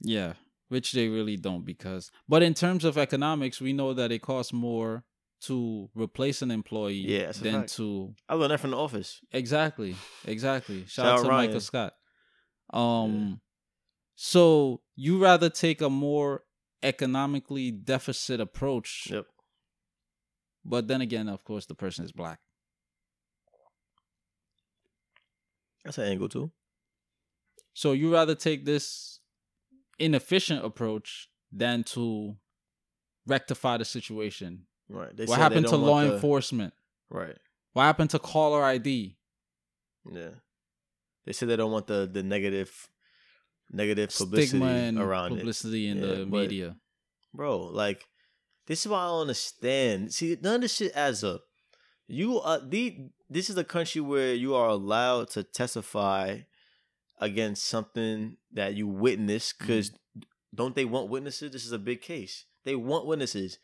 yeah, 0.00 0.34
which 0.68 0.92
they 0.92 1.08
really 1.08 1.36
don't 1.36 1.64
because 1.64 2.10
but 2.28 2.42
in 2.42 2.54
terms 2.54 2.84
of 2.84 2.96
economics, 2.98 3.60
we 3.60 3.72
know 3.72 3.92
that 3.94 4.12
it 4.12 4.22
costs 4.22 4.52
more 4.52 5.04
to 5.42 5.90
replace 5.94 6.40
an 6.40 6.50
employee 6.50 7.04
Yeah, 7.18 7.32
than 7.32 7.66
to 7.66 8.14
I 8.28 8.34
learned 8.34 8.52
that 8.52 8.60
from 8.60 8.70
the 8.70 8.78
office. 8.78 9.20
exactly, 9.32 9.94
exactly. 10.24 10.84
Shout, 10.86 10.88
Shout 10.88 11.06
out 11.06 11.18
out 11.18 11.22
to 11.24 11.28
Ryan. 11.28 11.46
Michael 11.46 11.60
Scott. 11.60 11.94
Um 12.74 13.40
so 14.16 14.82
you 14.96 15.22
rather 15.22 15.48
take 15.48 15.80
a 15.80 15.88
more 15.88 16.44
economically 16.82 17.70
deficit 17.70 18.40
approach, 18.40 19.08
Yep. 19.10 19.26
but 20.64 20.86
then 20.88 21.00
again, 21.00 21.28
of 21.28 21.42
course, 21.44 21.66
the 21.66 21.74
person 21.74 22.04
is 22.04 22.12
black. 22.12 22.40
That's 25.84 25.98
an 25.98 26.04
angle 26.04 26.28
too. 26.28 26.50
So 27.74 27.92
you 27.92 28.12
rather 28.12 28.34
take 28.34 28.64
this 28.64 29.20
inefficient 29.98 30.64
approach 30.64 31.28
than 31.52 31.84
to 31.84 32.36
rectify 33.26 33.76
the 33.78 33.84
situation. 33.84 34.66
Right. 34.88 35.14
They 35.16 35.24
what 35.26 35.38
happened 35.38 35.66
to 35.68 35.76
law 35.76 36.02
the- 36.02 36.14
enforcement? 36.14 36.74
Right. 37.10 37.36
What 37.72 37.82
happened 37.84 38.10
to 38.10 38.18
caller 38.18 38.62
ID? 38.62 39.16
Yeah. 40.10 40.30
They 41.24 41.32
said 41.32 41.48
they 41.48 41.56
don't 41.56 41.72
want 41.72 41.86
the 41.86 42.08
the 42.10 42.22
negative 42.22 42.88
negative 43.70 44.10
publicity 44.16 44.48
Stigma 44.48 44.66
and 44.66 44.98
around 44.98 45.30
publicity 45.36 45.88
in 45.88 45.98
Yeah, 45.98 46.06
the 46.06 46.26
but- 46.26 46.40
media. 46.42 46.76
Bro, 47.32 47.66
like 47.72 48.06
this 48.66 48.80
is 48.84 48.88
why 48.90 49.00
I 49.04 49.06
don't 49.08 49.22
understand. 49.22 50.12
See, 50.12 50.36
none 50.40 50.56
of 50.56 50.60
this 50.62 50.74
shit 50.76 50.92
adds 50.94 51.24
up. 51.24 51.42
You 52.06 52.38
uh 52.38 52.60
the 52.62 53.08
this 53.30 53.48
is 53.50 53.56
a 53.56 53.64
country 53.64 54.00
where 54.00 54.34
you 54.34 54.54
are 54.54 54.68
allowed 54.68 55.30
to 55.30 55.42
testify 55.42 56.40
against 57.18 57.64
something 57.64 58.36
that 58.52 58.74
you 58.74 58.86
witnessed 58.86 59.58
because 59.58 59.90
don't 60.54 60.76
they 60.76 60.84
want 60.84 61.08
witnesses? 61.08 61.50
This 61.52 61.64
is 61.66 61.72
a 61.72 61.78
big 61.78 62.00
case. 62.02 62.44
They 62.64 62.76
want 62.76 63.06
witnesses. 63.06 63.58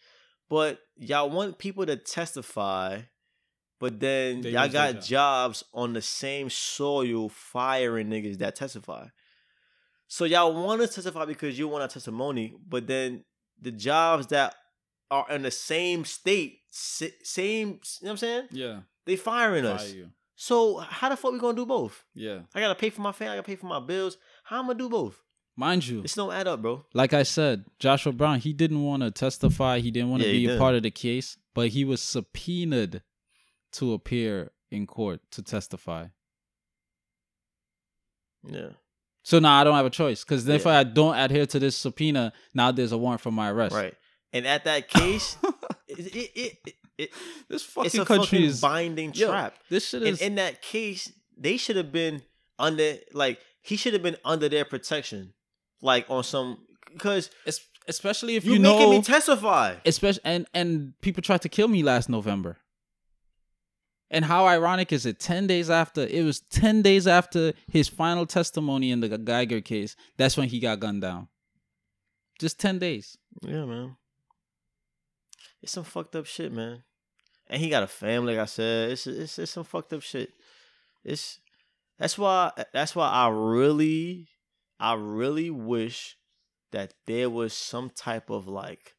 But 0.49 0.81
y'all 0.97 1.31
want 1.31 1.59
people 1.59 1.87
to 1.87 1.97
testify, 1.97 3.03
but 3.81 3.99
then 3.99 4.43
They 4.43 4.51
y'all 4.51 4.69
got 4.69 4.93
job. 4.95 5.03
jobs 5.03 5.65
on 5.75 5.93
the 5.95 6.03
same 6.03 6.49
soil 6.51 7.29
firing 7.29 8.09
niggas 8.09 8.39
that 8.39 8.55
testify. 8.55 9.07
So 10.07 10.25
y'all 10.25 10.53
want 10.53 10.81
to 10.83 10.87
testify 10.89 11.25
because 11.25 11.59
you 11.59 11.67
want 11.69 11.85
a 11.85 11.89
testimony, 11.89 12.55
but 12.69 12.87
then 12.87 13.25
the 13.61 13.71
jobs 13.73 14.27
that 14.29 14.55
are 15.11 15.27
in 15.31 15.43
the 15.43 15.51
same 15.51 16.05
state, 16.05 16.59
same, 16.71 17.69
you 17.69 17.73
know 17.75 17.79
what 18.03 18.11
I'm 18.11 18.17
saying? 18.17 18.49
Yeah. 18.53 18.81
They 19.07 19.17
firing 19.17 19.65
Fire 19.65 19.75
us. 19.75 19.93
you. 19.93 20.11
So 20.37 20.79
how 20.79 21.09
the 21.11 21.17
fuck 21.17 21.33
we 21.33 21.39
gonna 21.39 21.57
do 21.57 21.67
both? 21.67 22.05
Yeah. 22.15 22.41
I 22.55 22.61
gotta 22.61 22.75
pay 22.75 22.91
for 22.91 23.03
my 23.03 23.13
family, 23.13 23.33
I 23.33 23.37
gotta 23.37 23.47
pay 23.47 23.57
for 23.57 23.67
my 23.67 23.81
bills. 23.81 24.17
How 24.45 24.59
I'm 24.61 24.67
gonna 24.67 24.79
do 24.79 24.89
both? 24.89 25.21
Mind 25.57 25.87
you, 25.87 26.01
it's 26.03 26.15
don't 26.15 26.33
add 26.33 26.49
up, 26.49 26.63
bro. 26.63 26.85
like 26.95 27.13
I 27.13 27.23
said, 27.23 27.65
Joshua 27.79 28.13
Brown, 28.13 28.41
he 28.41 28.53
didn't 28.53 28.83
want 28.83 29.03
to 29.03 29.11
testify. 29.11 29.81
He 29.81 29.91
didn't 29.91 30.11
want 30.11 30.23
to 30.23 30.29
Yeah, 30.29 30.33
be 30.33 30.45
a 30.45 30.49
didn't. 30.49 30.59
part 30.61 30.75
of 30.75 30.83
the 30.83 30.91
case, 30.91 31.37
but 31.55 31.69
he 31.69 31.85
was 31.85 32.01
subpoenaed 32.01 33.03
to 33.73 33.93
appear 33.93 34.51
in 34.71 34.87
court 34.87 35.21
to 35.33 35.43
testify. 35.43 36.07
Yeah. 38.47 38.71
So 39.23 39.39
now 39.39 39.61
I 39.61 39.65
don't 39.65 39.75
have 39.77 39.87
a 39.87 39.91
choice 39.91 40.25
because 40.25 40.49
if 40.49 40.65
Yeah. 40.65 40.79
I 40.79 40.85
don't 40.85 41.15
adhere 41.17 41.47
to 41.47 41.59
this 41.59 41.77
subpoena, 41.77 42.33
now 42.55 42.73
there's 42.73 42.93
a 42.93 42.99
warrant 42.99 43.21
for 43.21 43.31
my 43.31 43.51
arrest. 43.51 43.75
Right. 43.75 43.95
And 44.33 44.47
at 44.47 44.65
that 44.65 44.89
case, 44.99 45.37
it, 45.89 46.15
it, 46.17 46.31
it, 46.35 46.75
It, 46.99 47.11
This 47.49 47.63
fucking 47.63 48.01
a 48.01 48.05
country 48.05 48.45
is 48.45 48.61
binding 48.61 49.13
Yo, 49.15 49.29
trap. 49.29 49.55
This 49.69 49.89
shit 49.89 50.03
is. 50.03 50.21
And 50.21 50.31
in 50.33 50.35
that 50.37 50.63
case, 50.63 51.11
they 51.37 51.57
should 51.57 51.77
have 51.77 51.93
been 51.93 52.23
under 52.59 52.97
like 53.13 53.41
he 53.63 53.77
should 53.77 53.93
have 53.95 54.03
been 54.03 54.17
under 54.25 54.49
their 54.49 54.65
protection, 54.67 55.33
like 55.81 56.05
on 56.11 56.25
some 56.25 56.59
because 56.93 57.31
especially 57.89 58.37
if 58.37 58.45
you, 58.45 58.55
you, 58.55 58.61
making 58.61 58.79
know 58.79 58.91
me 58.91 59.03
testify. 59.03 59.77
especially 59.87 60.21
and 60.25 60.47
and 60.53 60.93
people 61.01 61.23
tried 61.23 61.41
to 61.43 61.49
kill 61.49 61.69
me 61.69 61.83
last 61.83 62.09
November. 62.11 62.59
And 64.11 64.25
how 64.25 64.47
ironic 64.47 64.93
is 64.93 65.07
it? 65.07 65.21
Ten 65.21 65.47
days 65.47 65.71
after 65.71 66.03
it 66.03 66.25
was 66.25 66.41
ten 66.41 66.83
days 66.83 67.07
after 67.07 67.53
his 67.71 67.89
final 67.89 68.27
testimony 68.27 68.91
in 68.91 69.01
the 69.01 69.17
Geiger 69.19 69.61
case. 69.61 69.95
That's 70.17 70.37
when 70.37 70.49
he 70.49 70.59
got 70.59 70.81
gunned 70.81 71.03
down. 71.03 71.29
Just 72.41 72.59
ten 72.59 72.79
days. 72.79 73.17
Yeah, 73.43 73.65
man. 73.65 73.97
It's 75.63 75.73
some 75.73 75.85
fucked 75.85 76.17
up 76.17 76.27
shit, 76.27 76.53
man. 76.53 76.83
And 77.49 77.61
he 77.61 77.69
got 77.69 77.83
a 77.83 77.87
family, 77.87 78.35
like 78.35 78.43
I 78.43 78.47
said. 78.47 78.91
It's 78.93 79.07
it's, 79.07 79.39
it's 79.39 79.53
some 79.53 79.65
fucked 79.65 79.93
up 79.93 80.03
shit. 80.03 80.33
It's 81.05 81.39
that's 81.99 82.19
why 82.19 82.51
that's 82.73 82.97
why 82.97 83.09
I 83.09 83.29
really 83.29 84.29
I 84.81 84.95
really 84.95 85.51
wish 85.51 86.17
that 86.73 86.95
there 87.07 87.31
was 87.31 87.53
some 87.53 87.91
type 87.91 88.31
of 88.31 88.49
like 88.49 88.95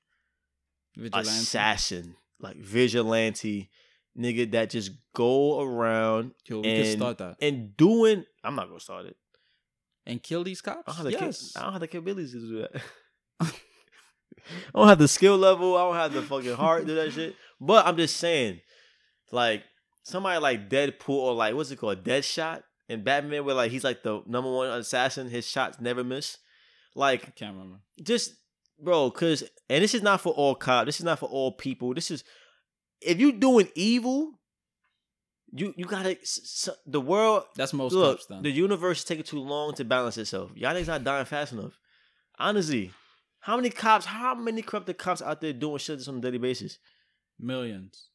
Vigilante. 0.96 1.30
assassin, 1.30 2.16
like 2.40 2.58
vigilante 2.58 3.70
nigga 4.18 4.52
that 4.52 4.70
just 4.70 4.92
go 5.16 5.62
around 5.62 6.32
Yo, 6.48 6.58
we 6.58 6.64
can 6.64 6.72
and- 6.86 7.00
start 7.00 7.18
that 7.20 7.36
and 7.42 7.76
doing. 7.78 8.26
I'm 8.44 8.56
not 8.56 8.68
gonna 8.68 8.80
start 8.80 9.06
it. 9.06 9.16
and 10.06 10.22
kill 10.22 10.44
these 10.44 10.62
cops. 10.62 10.84
I 10.88 10.92
don't 10.92 10.96
have 10.96 11.06
the 11.06 11.12
yes. 11.26 11.52
cap- 11.54 11.62
I 11.62 11.66
don't 11.66 11.74
have 11.74 11.82
the 11.82 11.88
capabilities 11.88 12.32
to 12.34 12.40
do 12.40 12.62
that. 12.62 12.82
I 14.74 14.80
don't 14.80 14.88
have 14.88 15.00
the 15.00 15.08
skill 15.08 15.38
level. 15.38 15.78
I 15.78 15.82
don't 15.84 15.96
have 15.96 16.14
the 16.14 16.22
fucking 16.22 16.56
heart 16.56 16.82
to 16.82 16.88
do 16.88 16.96
that 16.96 17.12
shit. 17.14 17.36
But 17.60 17.86
I'm 17.86 17.98
just 17.98 18.18
saying, 18.18 18.60
like 19.32 19.64
somebody 20.04 20.40
like 20.40 20.70
Deadpool 20.70 21.10
or 21.10 21.34
like 21.34 21.54
what's 21.56 21.72
it 21.72 21.78
called, 21.78 22.04
Deadshot 22.04 22.64
in 22.90 23.04
Batman, 23.04 23.46
where 23.46 23.56
like 23.56 23.72
he's 23.72 23.84
like 23.84 24.04
the 24.04 24.22
number 24.26 24.52
one 24.52 24.70
assassin. 24.72 25.30
His 25.30 25.48
shots 25.48 25.80
never 25.80 26.04
miss. 26.04 26.38
Like 26.96 27.28
I 27.28 27.32
can't 27.32 27.54
remember. 27.56 27.78
just 28.02 28.34
bro, 28.84 29.12
cause 29.12 29.44
and 29.70 29.84
this 29.84 29.94
is 29.94 30.02
not 30.02 30.22
for 30.22 30.34
all 30.34 30.56
cops. 30.56 30.88
This 30.88 31.00
is 31.00 31.06
not 31.06 31.20
for 31.20 31.30
all 31.30 31.52
people. 31.54 31.94
This 31.94 32.10
is 32.12 32.24
if 33.02 33.20
you 33.20 33.32
doing 33.34 33.70
evil, 33.76 34.40
you 35.52 35.74
you 35.76 35.86
gotta 35.86 36.18
the 36.86 37.02
world. 37.02 37.44
That's 37.56 37.74
most 37.74 37.94
Look, 37.94 38.22
the 38.42 38.52
universe 38.52 39.00
is 39.00 39.06
taking 39.06 39.24
too 39.24 39.40
long 39.40 39.74
to 39.76 39.86
balance 39.86 40.18
itself. 40.18 40.52
Y'all 40.56 40.74
niggas 40.74 40.88
not 40.88 41.04
dying 41.04 41.26
fast 41.26 41.54
enough. 41.54 41.78
Honestly, 42.40 42.92
how 43.40 43.56
many 43.58 43.70
cops? 43.70 44.06
How 44.06 44.36
many 44.36 44.62
corrupted 44.62 44.98
cops 44.98 45.22
out 45.22 45.42
there 45.42 45.54
doing 45.54 45.78
shit 45.78 46.08
on 46.08 46.18
a 46.18 46.22
daily 46.22 46.38
basis? 46.38 46.78
Millions. 47.40 48.08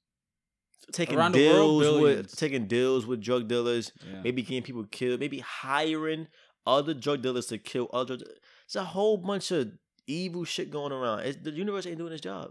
Taking 0.93 1.17
Around 1.17 1.33
the 1.33 1.49
world, 1.49 1.83
deals 1.83 2.03
with 2.03 2.37
taking 2.37 2.67
deals 2.67 3.07
with 3.07 3.21
drug 3.21 3.49
dealers. 3.49 3.91
Yeah. 4.07 4.23
Maybe 4.23 4.43
getting 4.43 4.63
people 4.63 4.85
killed. 4.85 5.19
Maybe 5.21 5.41
hiring 5.41 6.29
other 6.67 6.95
drug 6.95 7.23
dealers 7.23 7.47
to 7.47 7.59
kill 7.59 7.89
other. 7.93 8.19
It's 8.65 8.77
a 8.77 8.85
whole 8.85 9.17
bunch 9.17 9.51
of 9.51 9.73
evil 10.07 10.45
shit 10.45 10.71
going 10.71 10.93
around. 10.93 11.21
It's, 11.21 11.39
the 11.43 11.51
universe 11.51 11.87
ain't 11.87 11.99
doing 11.99 12.13
its 12.13 12.23
job. 12.23 12.51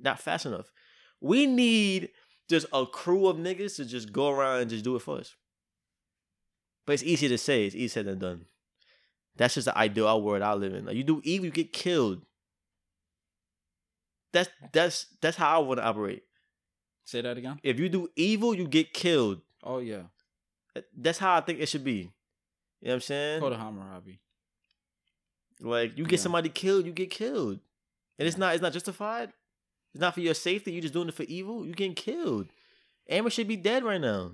Not 0.00 0.18
fast 0.20 0.46
enough. 0.46 0.72
We 1.20 1.46
need 1.46 2.10
just 2.48 2.66
a 2.72 2.86
crew 2.86 3.26
of 3.26 3.36
niggas 3.36 3.76
to 3.76 3.84
just 3.84 4.12
go 4.12 4.30
around 4.30 4.60
and 4.62 4.70
just 4.70 4.84
do 4.84 4.96
it 4.96 5.00
for 5.02 5.18
us. 5.18 5.34
But 6.86 6.94
it's 6.94 7.02
easier 7.02 7.28
to 7.30 7.38
say. 7.38 7.64
It's 7.66 7.74
easier 7.74 8.02
than 8.02 8.18
done. 8.18 8.44
That's 9.36 9.54
just 9.54 9.64
the 9.66 9.76
ideal 9.76 10.22
world 10.22 10.42
I 10.42 10.54
live 10.54 10.72
in. 10.74 10.86
Like 10.86 10.96
you 10.96 11.04
do 11.04 11.20
evil, 11.24 11.46
you 11.46 11.50
get 11.52 11.72
killed. 11.72 12.22
That's 14.32 14.50
that's 14.72 15.06
that's 15.20 15.36
how 15.36 15.56
I 15.56 15.64
want 15.64 15.78
to 15.80 15.84
operate. 15.86 16.22
Say 17.04 17.20
that 17.22 17.36
again. 17.38 17.58
If 17.62 17.78
you 17.80 17.88
do 17.88 18.08
evil, 18.16 18.54
you 18.54 18.66
get 18.68 18.92
killed. 18.92 19.40
Oh 19.62 19.78
yeah. 19.78 20.02
That's 20.96 21.18
how 21.18 21.34
I 21.36 21.40
think 21.40 21.60
it 21.60 21.66
should 21.68 21.84
be. 21.84 22.12
You 22.80 22.88
know 22.88 22.90
what 22.90 22.94
I'm 22.94 23.00
saying? 23.00 23.40
Call 23.40 23.50
the 23.50 23.56
Hammurabi. 23.56 24.20
Like 25.60 25.96
you 25.96 26.04
get 26.04 26.18
Yeah. 26.18 26.22
somebody 26.22 26.48
killed, 26.50 26.84
you 26.86 26.92
get 26.92 27.10
killed, 27.10 27.60
and 28.18 28.28
it's 28.28 28.36
not 28.36 28.54
it's 28.54 28.62
not 28.62 28.72
justified. 28.72 29.32
It's 29.96 30.00
not 30.02 30.12
for 30.12 30.20
your 30.20 30.34
safety. 30.34 30.72
You're 30.72 30.82
just 30.82 30.92
doing 30.92 31.08
it 31.08 31.14
for 31.14 31.22
evil. 31.22 31.64
You're 31.64 31.72
getting 31.74 31.94
killed. 31.94 32.48
Amber 33.08 33.30
should 33.30 33.48
be 33.48 33.56
dead 33.56 33.82
right 33.82 33.98
now. 33.98 34.32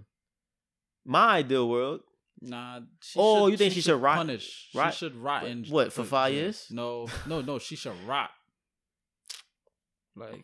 My 1.04 1.36
ideal 1.36 1.68
world. 1.68 2.00
Nah. 2.40 2.80
She 3.00 3.16
Oh, 3.16 3.46
you 3.46 3.56
think 3.56 3.72
she 3.72 3.80
should 3.80 4.02
rot- 4.02 4.16
Punish. 4.16 4.70
rot- 4.74 4.92
She 4.92 4.98
should 4.98 5.14
rot 5.14 5.46
in 5.46 5.64
what, 5.66 5.92
for 5.92 6.02
five 6.02 6.32
years? 6.34 6.66
No, 6.68 7.06
no, 7.28 7.42
no. 7.42 7.60
She 7.60 7.76
should 7.76 7.92
rot. 8.08 8.30
Like 10.16 10.42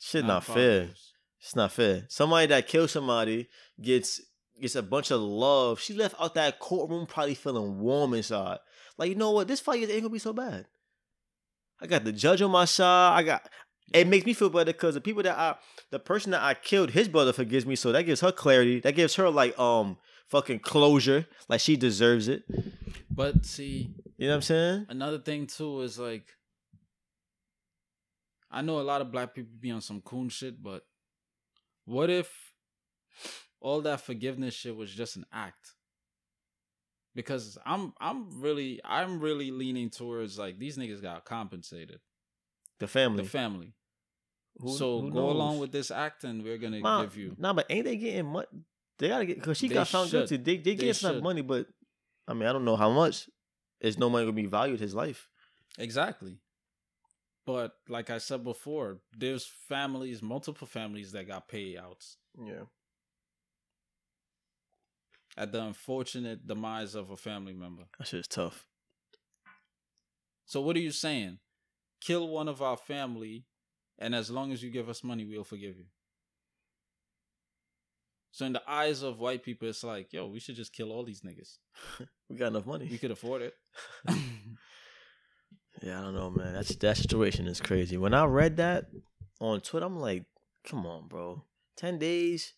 Shit, 0.00 0.22
not 0.22 0.28
not 0.28 0.44
fair. 0.44 0.84
years. 0.84 1.12
It's 1.38 1.54
not 1.54 1.70
fair. 1.70 2.06
Somebody 2.08 2.46
that 2.46 2.66
kills 2.66 2.92
somebody 2.92 3.48
gets 3.78 4.22
gets 4.58 4.74
a 4.74 4.82
bunch 4.82 5.10
of 5.10 5.20
love. 5.20 5.80
She 5.80 5.92
left 5.92 6.14
out 6.18 6.32
that 6.36 6.58
courtroom 6.60 7.06
probably 7.06 7.34
feeling 7.34 7.78
warm 7.78 8.14
inside. 8.14 8.56
Like 8.96 9.10
you 9.10 9.16
know 9.16 9.32
what? 9.32 9.48
This 9.48 9.60
fight 9.60 9.82
ain't 9.82 9.90
gonna 10.00 10.08
be 10.08 10.18
so 10.18 10.32
bad. 10.32 10.64
I 11.78 11.86
got 11.86 12.04
the 12.04 12.12
judge 12.12 12.40
on 12.40 12.50
my 12.50 12.64
side. 12.64 13.18
I 13.18 13.22
got. 13.22 13.46
It 13.94 14.08
makes 14.08 14.26
me 14.26 14.34
feel 14.34 14.50
better 14.50 14.72
because 14.72 14.94
the 14.94 15.00
people 15.00 15.22
that 15.22 15.38
I, 15.38 15.54
the 15.90 15.98
person 15.98 16.32
that 16.32 16.42
I 16.42 16.54
killed, 16.54 16.90
his 16.90 17.08
brother 17.08 17.32
forgives 17.32 17.64
me, 17.66 17.76
so 17.76 17.92
that 17.92 18.02
gives 18.02 18.20
her 18.20 18.32
clarity. 18.32 18.80
That 18.80 18.92
gives 18.96 19.14
her 19.16 19.30
like 19.30 19.56
um 19.58 19.96
fucking 20.28 20.58
closure, 20.60 21.26
like 21.48 21.60
she 21.60 21.76
deserves 21.76 22.26
it. 22.28 22.42
But 23.10 23.46
see, 23.46 23.94
You 24.18 24.26
know 24.26 24.32
what 24.32 24.36
I'm 24.36 24.42
saying? 24.42 24.86
another 24.88 25.18
thing 25.18 25.46
too 25.46 25.82
is 25.82 25.98
like 25.98 26.26
I 28.50 28.62
know 28.62 28.80
a 28.80 28.82
lot 28.82 29.00
of 29.00 29.12
black 29.12 29.34
people 29.34 29.52
be 29.60 29.70
on 29.70 29.80
some 29.80 30.00
coon 30.00 30.28
shit, 30.30 30.62
but 30.62 30.82
what 31.84 32.10
if 32.10 32.28
all 33.60 33.80
that 33.82 34.00
forgiveness 34.00 34.54
shit 34.54 34.74
was 34.74 34.92
just 34.92 35.16
an 35.16 35.26
act? 35.32 35.74
Because 37.14 37.56
I'm 37.64 37.94
I'm 38.00 38.40
really 38.42 38.80
I'm 38.84 39.20
really 39.20 39.50
leaning 39.50 39.90
towards 39.90 40.38
like 40.38 40.58
these 40.58 40.76
niggas 40.76 41.00
got 41.00 41.24
compensated. 41.24 42.00
The 42.78 42.86
family. 42.86 43.22
The 43.24 43.28
family. 43.30 43.72
Who- 44.58 44.76
so 44.76 45.00
who 45.00 45.10
go 45.10 45.30
along 45.30 45.58
with 45.58 45.70
this 45.72 45.90
act 45.90 46.24
and 46.24 46.42
we're 46.42 46.58
gonna 46.58 46.80
Ma, 46.80 47.02
give 47.02 47.16
you 47.16 47.34
Nah, 47.38 47.52
but 47.52 47.66
ain't 47.70 47.84
they 47.84 47.96
getting 47.96 48.26
money? 48.26 48.46
They 48.98 49.08
gotta 49.08 49.26
get 49.26 49.36
because 49.36 49.58
she 49.58 49.68
They 49.68 49.74
got 49.74 49.88
found 49.88 50.08
should. 50.08 50.28
guilty. 50.28 50.36
They 50.38 50.56
they, 50.56 50.74
They 50.74 50.86
get 50.86 50.96
some 50.96 51.22
money, 51.22 51.42
but 51.42 51.66
I 52.26 52.32
mean 52.34 52.48
I 52.48 52.52
don't 52.52 52.64
know 52.64 52.76
how 52.76 52.90
much. 52.90 53.28
There's 53.80 53.98
no 53.98 54.08
money 54.08 54.24
gonna 54.24 54.32
be 54.34 54.46
valued 54.46 54.80
his 54.80 54.94
life. 54.94 55.28
Exactly. 55.78 56.38
But 57.44 57.72
like 57.88 58.08
I 58.10 58.18
said 58.18 58.42
before, 58.44 59.00
there's 59.16 59.46
families, 59.46 60.22
multiple 60.22 60.66
families 60.66 61.12
that 61.12 61.26
got 61.28 61.48
payouts 61.48 62.16
Yeah. 62.42 62.64
at 65.36 65.52
the 65.52 65.62
unfortunate 65.62 66.46
demise 66.46 66.94
of 66.94 67.10
a 67.10 67.16
family 67.16 67.52
member. 67.52 67.84
That 67.98 68.08
shit's 68.08 68.26
tough. 68.28 68.66
So 70.46 70.60
what 70.60 70.76
are 70.76 70.80
you 70.80 70.92
saying? 70.92 71.38
Kill 72.00 72.28
one 72.28 72.48
of 72.48 72.62
our 72.62 72.76
family, 72.76 73.44
and 73.98 74.14
as 74.14 74.30
long 74.30 74.52
as 74.52 74.62
you 74.62 74.70
give 74.70 74.88
us 74.88 75.02
money, 75.02 75.24
we'll 75.24 75.44
forgive 75.44 75.76
you. 75.76 75.86
So 78.30 78.44
in 78.44 78.52
the 78.52 78.62
eyes 78.68 79.02
of 79.02 79.18
white 79.18 79.42
people, 79.42 79.68
it's 79.68 79.82
like, 79.82 80.12
yo, 80.12 80.26
we 80.26 80.40
should 80.40 80.56
just 80.56 80.72
kill 80.72 80.92
all 80.92 81.04
these 81.04 81.22
niggas. 81.22 81.58
We 82.28 82.36
got 82.36 82.48
enough 82.48 82.66
money. 82.66 82.88
We 82.90 82.98
could 82.98 83.12
afford 83.12 83.42
it. 83.42 83.54
Yeah, 85.82 86.00
I 86.00 86.02
don't 86.02 86.14
know, 86.14 86.30
man. 86.30 86.54
That's 86.54 86.74
that 86.76 86.96
situation 86.96 87.46
is 87.46 87.60
crazy. 87.60 87.96
When 87.96 88.14
I 88.14 88.24
read 88.24 88.56
that 88.56 88.86
on 89.40 89.60
Twitter, 89.60 89.86
I'm 89.86 89.98
like, 89.98 90.24
come 90.64 90.86
on, 90.86 91.08
bro. 91.08 91.44
Ten 91.76 91.98
days. 91.98 92.54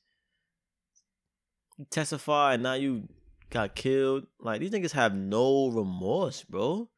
Testify 1.90 2.54
and 2.54 2.62
now 2.62 2.74
you 2.74 3.08
got 3.50 3.74
killed. 3.74 4.26
Like 4.40 4.60
these 4.60 4.70
niggas 4.70 4.92
have 4.92 5.14
no 5.14 5.68
remorse, 5.68 6.42
bro. 6.42 6.88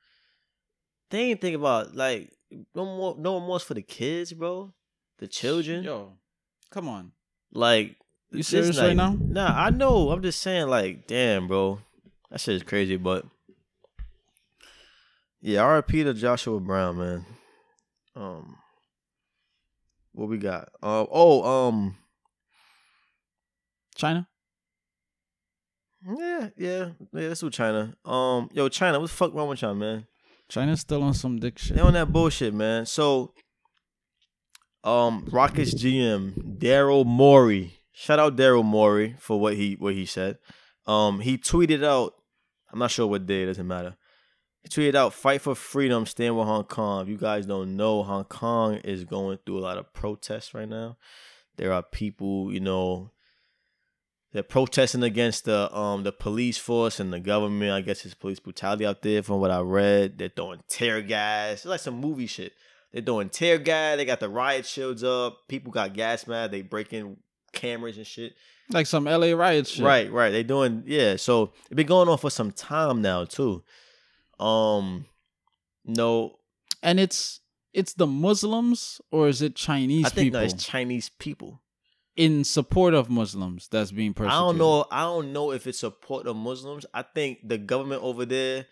They 1.11 1.31
ain't 1.31 1.40
think 1.40 1.57
about 1.57 1.94
like 1.94 2.33
no 2.75 2.85
more 2.85 3.16
no 3.18 3.35
remorse 3.40 3.62
for 3.64 3.75
the 3.75 3.83
kids, 3.83 4.33
bro. 4.33 4.73
The 5.18 5.27
children. 5.29 5.85
Yo, 5.85 6.14
come 6.70 6.88
on. 6.88 7.12
Like 7.53 7.96
You 8.31 8.42
serious 8.42 8.77
like- 8.79 8.88
right 8.88 8.96
now? 8.96 9.16
Nah, 9.20 9.53
I 9.64 9.70
know. 9.70 10.11
I'm 10.11 10.23
just 10.23 10.40
saying, 10.40 10.68
like, 10.68 11.07
damn, 11.07 11.46
bro. 11.49 11.81
That 12.31 12.40
shit 12.40 12.55
is 12.55 12.62
crazy, 12.62 12.96
but 12.96 13.25
yeah, 15.42 15.61
RP 15.61 16.05
to 16.05 16.14
Joshua 16.14 16.61
Brown, 16.61 16.99
man. 16.99 17.27
Um 18.14 18.57
what 20.12 20.29
we 20.29 20.38
got? 20.38 20.68
Uh, 20.83 21.07
oh, 21.11 21.68
um 21.68 21.96
China? 23.94 24.27
yeah, 26.07 26.49
yeah, 26.57 26.88
yeah, 27.12 27.29
let's 27.29 27.40
do 27.40 27.51
China. 27.51 27.94
Um, 28.05 28.49
yo, 28.53 28.68
China, 28.68 28.99
what 28.99 29.11
the 29.11 29.14
fuck 29.14 29.35
wrong 29.35 29.49
with 29.49 29.61
y'all, 29.62 29.75
man? 29.75 30.07
China's 30.51 30.81
still 30.81 31.03
on 31.03 31.15
some 31.15 31.39
dick 31.39 31.59
shit. 31.59 31.77
They 31.77 31.83
on 31.83 31.93
that 31.95 32.13
bullshit, 32.13 32.53
man. 32.53 32.85
So, 32.85 33.33
um, 34.83 35.27
Rockets 35.31 35.73
GM 35.73 36.59
Daryl 36.59 37.07
Morey. 37.07 37.79
Shout 37.93 38.19
out 38.19 38.37
Daryl 38.37 38.65
Morey 38.65 39.15
for 39.19 39.39
what 39.41 39.55
he 39.55 39.75
what 39.75 39.95
he 39.95 40.05
said. 40.05 40.39
Um, 40.87 41.21
he 41.21 41.39
tweeted 41.39 41.85
out. 41.85 42.15
I'm 42.73 42.79
not 42.79 42.91
sure 42.91 43.07
what 43.07 43.27
day. 43.27 43.45
It 43.45 43.47
doesn't 43.47 43.67
matter. 43.67 43.97
He 44.63 44.69
tweeted 44.69 44.95
out, 44.95 45.15
"Fight 45.15 45.41
for 45.41 45.55
freedom, 45.55 46.05
stand 46.05 46.37
with 46.37 46.47
Hong 46.47 46.65
Kong." 46.65 47.03
If 47.03 47.09
you 47.09 47.17
guys 47.17 47.47
don't 47.47 47.77
know, 47.77 48.03
Hong 48.03 48.25
Kong 48.25 48.77
is 48.79 49.05
going 49.05 49.39
through 49.47 49.59
a 49.59 49.61
lot 49.61 49.79
of 49.79 49.93
protests 49.93 50.53
right 50.53 50.69
now. 50.69 50.99
There 51.57 51.73
are 51.73 51.83
people, 51.83 52.53
you 52.53 52.61
know, 52.61 53.13
they're 54.33 54.43
protesting 54.43 55.03
against 55.03 55.45
the 55.45 55.75
um 55.77 56.03
the 56.05 56.12
police 56.12 56.59
force 56.59 57.01
and 57.01 57.12
the 57.12 57.21
government. 57.21 57.73
I 57.73 57.81
guess 57.81 58.05
it's 58.05 58.14
police 58.14 58.40
brutality 58.40 58.87
out 58.87 59.03
there, 59.03 59.23
from 59.23 59.40
what 59.40 59.51
I 59.51 59.61
read. 59.61 60.19
They're 60.19 60.29
throwing 60.29 60.61
tear 60.69 61.03
gas. 61.03 61.53
It's 61.53 61.66
like 61.66 61.81
some 61.81 62.01
movie 62.01 62.27
shit. 62.27 62.53
They're 62.93 63.03
doing 63.03 63.29
tear 63.29 63.59
gas. 63.59 63.97
They 63.97 64.05
got 64.05 64.21
the 64.21 64.29
riot 64.29 64.66
shields 64.66 65.05
up. 65.05 65.49
People 65.49 65.73
got 65.73 65.95
gas 65.95 66.27
mad. 66.27 66.51
They 66.51 66.62
breaking 66.62 67.16
cameras 67.53 67.97
and 67.97 68.07
shit. 68.07 68.35
Like 68.73 68.87
some 68.87 69.05
LA 69.05 69.33
riot 69.33 69.66
shit. 69.66 69.85
Right, 69.85 70.11
right. 70.11 70.31
They 70.31 70.43
doing 70.43 70.85
yeah. 70.87 71.16
So 71.16 71.53
it 71.71 71.75
been 71.75 71.87
going 71.87 72.09
on 72.09 72.19
for 72.19 72.31
some 72.31 72.53
time 72.53 73.03
now 73.03 73.25
too. 73.25 73.64
Um, 74.38 75.07
no, 75.85 76.38
And 76.83 77.01
it's 77.01 77.40
it's 77.73 77.95
the 77.95 78.07
Muslims 78.07 79.01
or 79.11 79.29
is 79.29 79.43
it 79.43 79.55
Chinese 79.55 80.07
I 80.07 80.09
think 80.11 80.27
people 80.27 80.40
no, 80.40 80.47
it's 80.47 80.64
Chinese 80.64 81.09
people. 81.19 81.61
In 82.20 82.44
support 82.44 82.92
of 82.94 83.09
Muslims 83.09 83.68
that's 83.70 83.92
being 83.92 84.14
I 84.18 84.28
don't 84.28 84.59
know. 84.59 84.85
I 84.90 85.02
don't 85.02 85.33
know 85.33 85.52
if 85.52 85.66
it's 85.66 85.78
support 85.78 86.26
of 86.26 86.37
Muslims. 86.37 86.85
I 86.92 87.02
think 87.02 87.38
the 87.48 87.56
government 87.59 88.02
over 88.02 88.24
there, 88.26 88.66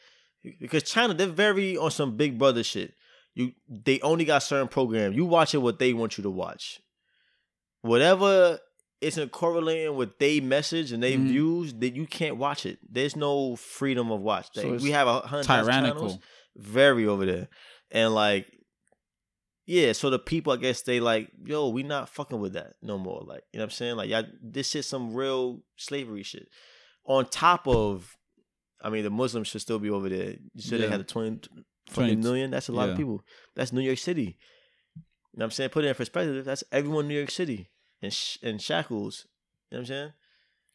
because 0.60 0.82
China, 0.82 1.14
they're 1.14 1.26
very 1.26 1.76
on 1.76 1.90
some 1.90 2.16
Big 2.16 2.38
Brother 2.38 2.62
shit. 2.62 2.94
You, 3.34 3.52
they 3.68 4.00
only 4.00 4.24
got 4.24 4.42
certain 4.42 4.68
programs. 4.68 5.16
You 5.16 5.24
watching 5.24 5.62
what 5.62 5.78
they 5.78 5.92
want 5.94 6.18
you 6.18 6.22
to 6.24 6.30
watch. 6.30 6.80
Whatever 7.82 8.58
isn't 9.00 9.30
correlating 9.30 9.94
with 9.94 10.18
they 10.18 10.40
message 10.40 10.90
and 10.92 11.02
they 11.02 11.16
Mhm. 11.16 11.28
views, 11.28 11.74
that 11.74 11.94
you 11.94 12.04
can't 12.06 12.36
watch 12.36 12.66
it. 12.66 12.78
There's 12.88 13.14
no 13.14 13.54
freedom 13.56 14.10
of 14.10 14.20
watch. 14.20 14.48
So 14.54 14.62
They- 14.62 14.82
we 14.84 14.90
have 14.90 15.06
a 15.06 15.20
hundred 15.20 15.46
channels 15.46 15.66
Tyrannical. 15.66 16.22
very 16.56 17.06
over 17.06 17.24
there. 17.24 17.48
And 17.92 18.12
like, 18.14 18.46
yeah, 19.70 19.92
so 19.92 20.08
the 20.08 20.18
people, 20.18 20.52
I 20.52 20.56
guess 20.56 20.80
they 20.80 20.98
like, 20.98 21.30
yo, 21.44 21.68
we 21.68 21.82
not 21.82 22.08
fucking 22.08 22.40
with 22.40 22.54
that 22.54 22.72
no 22.80 22.96
more. 22.96 23.20
Like, 23.24 23.42
you 23.52 23.58
know 23.58 23.64
what 23.64 23.66
I'm 23.66 23.70
saying? 23.72 23.96
Like, 23.96 24.08
y'all, 24.08 24.24
this 24.42 24.70
shit 24.70 24.86
some 24.86 25.12
real 25.12 25.60
slavery 25.76 26.22
shit. 26.22 26.48
On 27.04 27.24
top 27.28 27.68
of, 27.68 28.16
I 28.82 28.88
mean, 28.88 29.04
the 29.04 29.10
Muslims 29.10 29.48
should 29.48 29.60
still 29.60 29.78
be 29.78 29.90
over 29.90 30.08
there. 30.08 30.36
You 30.54 30.62
said 30.62 30.80
they 30.80 30.84
Yeah. 30.84 30.90
had 30.92 31.00
a 31.00 31.04
20, 31.04 31.48
20 31.48 31.64
20 31.92 32.16
million? 32.16 32.50
That's 32.50 32.68
a 32.68 32.72
lot 32.72 32.88
of 32.88 32.96
people. 32.96 33.22
That's 33.54 33.70
New 33.72 33.82
York 33.82 33.98
City. 33.98 34.22
You 34.22 35.40
know 35.40 35.42
what 35.42 35.44
I'm 35.44 35.50
saying? 35.50 35.70
Put 35.70 35.84
it 35.84 35.88
in 35.88 35.94
perspective. 35.94 36.44
That's 36.46 36.64
everyone 36.72 37.04
in 37.04 37.08
New 37.08 37.18
York 37.18 37.30
City. 37.30 37.68
in, 38.00 38.10
sh- 38.10 38.38
and 38.42 38.62
shackles. 38.62 39.26
You 39.70 39.76
know 39.76 39.82
what 39.82 39.90
I'm 39.90 40.12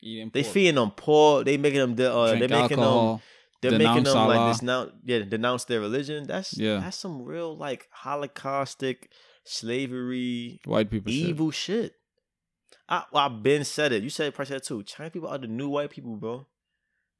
saying? 0.02 0.30
They 0.34 0.44
feeding 0.44 0.76
them 0.76 0.92
poor. 0.92 1.44
They 1.44 1.58
making 1.58 1.80
them. 1.80 1.92
Uh, 2.14 2.28
they 2.36 2.48
making 2.48 2.78
them 2.78 3.20
they're 3.64 3.72
making 3.80 4.04
Denounce 4.04 4.14
them 4.14 4.28
like 4.28 4.38
Allah. 4.40 4.58
denounce, 4.60 4.92
yeah, 5.04 5.20
denounce 5.20 5.64
their 5.66 5.80
religion. 5.80 6.26
That's 6.28 6.56
Yeah. 6.58 6.80
that's 6.80 6.98
some 6.98 7.24
real 7.24 7.58
like 7.58 7.88
holocaustic 8.04 9.08
slavery, 9.46 10.60
White 10.66 10.90
people 10.92 11.12
shit. 11.12 11.22
evil 11.30 11.52
shit. 11.52 11.94
I 12.90 13.04
well, 13.12 13.26
I've 13.26 13.42
been 13.44 13.64
said 13.64 13.92
it. 13.92 14.04
You 14.04 14.10
said 14.10 14.28
it 14.28 14.36
probably 14.36 14.50
said 14.50 14.58
it 14.58 14.66
too. 14.66 14.84
Chinese 14.84 15.12
people 15.14 15.30
are 15.30 15.38
the 15.38 15.48
new 15.48 15.70
white 15.70 15.90
people, 15.90 16.16
bro. 16.18 16.46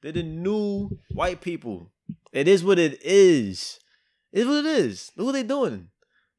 They're 0.02 0.12
the 0.12 0.24
new 0.24 0.90
white 1.14 1.42
people. 1.42 1.92
It 2.34 2.48
is 2.48 2.64
what 2.64 2.78
it 2.80 3.00
is. 3.04 3.80
It 4.32 4.42
is 4.42 4.48
what 4.48 4.58
it 4.58 4.66
is. 4.66 5.12
Look 5.16 5.28
what 5.28 5.32
they're 5.34 5.44
doing. 5.44 5.72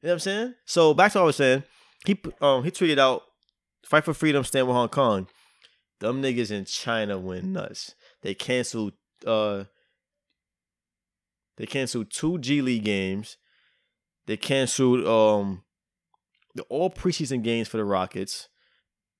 You 0.01 0.07
know 0.07 0.09
what 0.09 0.11
I'm 0.13 0.19
saying? 0.19 0.53
So 0.65 0.93
back 0.93 1.11
to 1.13 1.17
what 1.19 1.23
I 1.23 1.25
was 1.25 1.35
saying. 1.37 1.63
He 2.05 2.19
um 2.41 2.63
he 2.63 2.69
tweeted 2.71 2.99
out, 2.99 3.23
"Fight 3.85 4.03
for 4.05 4.13
freedom, 4.13 4.43
stand 4.43 4.67
with 4.67 4.75
Hong 4.75 4.89
Kong." 4.89 5.27
Them 5.99 6.21
niggas 6.21 6.51
in 6.51 6.65
China 6.65 7.17
went 7.17 7.45
nuts. 7.45 7.95
They 8.21 8.35
canceled 8.35 8.93
uh 9.25 9.63
they 11.57 11.65
canceled 11.65 12.11
two 12.11 12.37
G 12.39 12.61
League 12.61 12.83
games. 12.83 13.37
They 14.27 14.37
canceled 14.37 15.05
um 15.05 15.63
the 16.55 16.63
all 16.63 16.89
preseason 16.89 17.43
games 17.43 17.67
for 17.67 17.77
the 17.77 17.85
Rockets. 17.85 18.49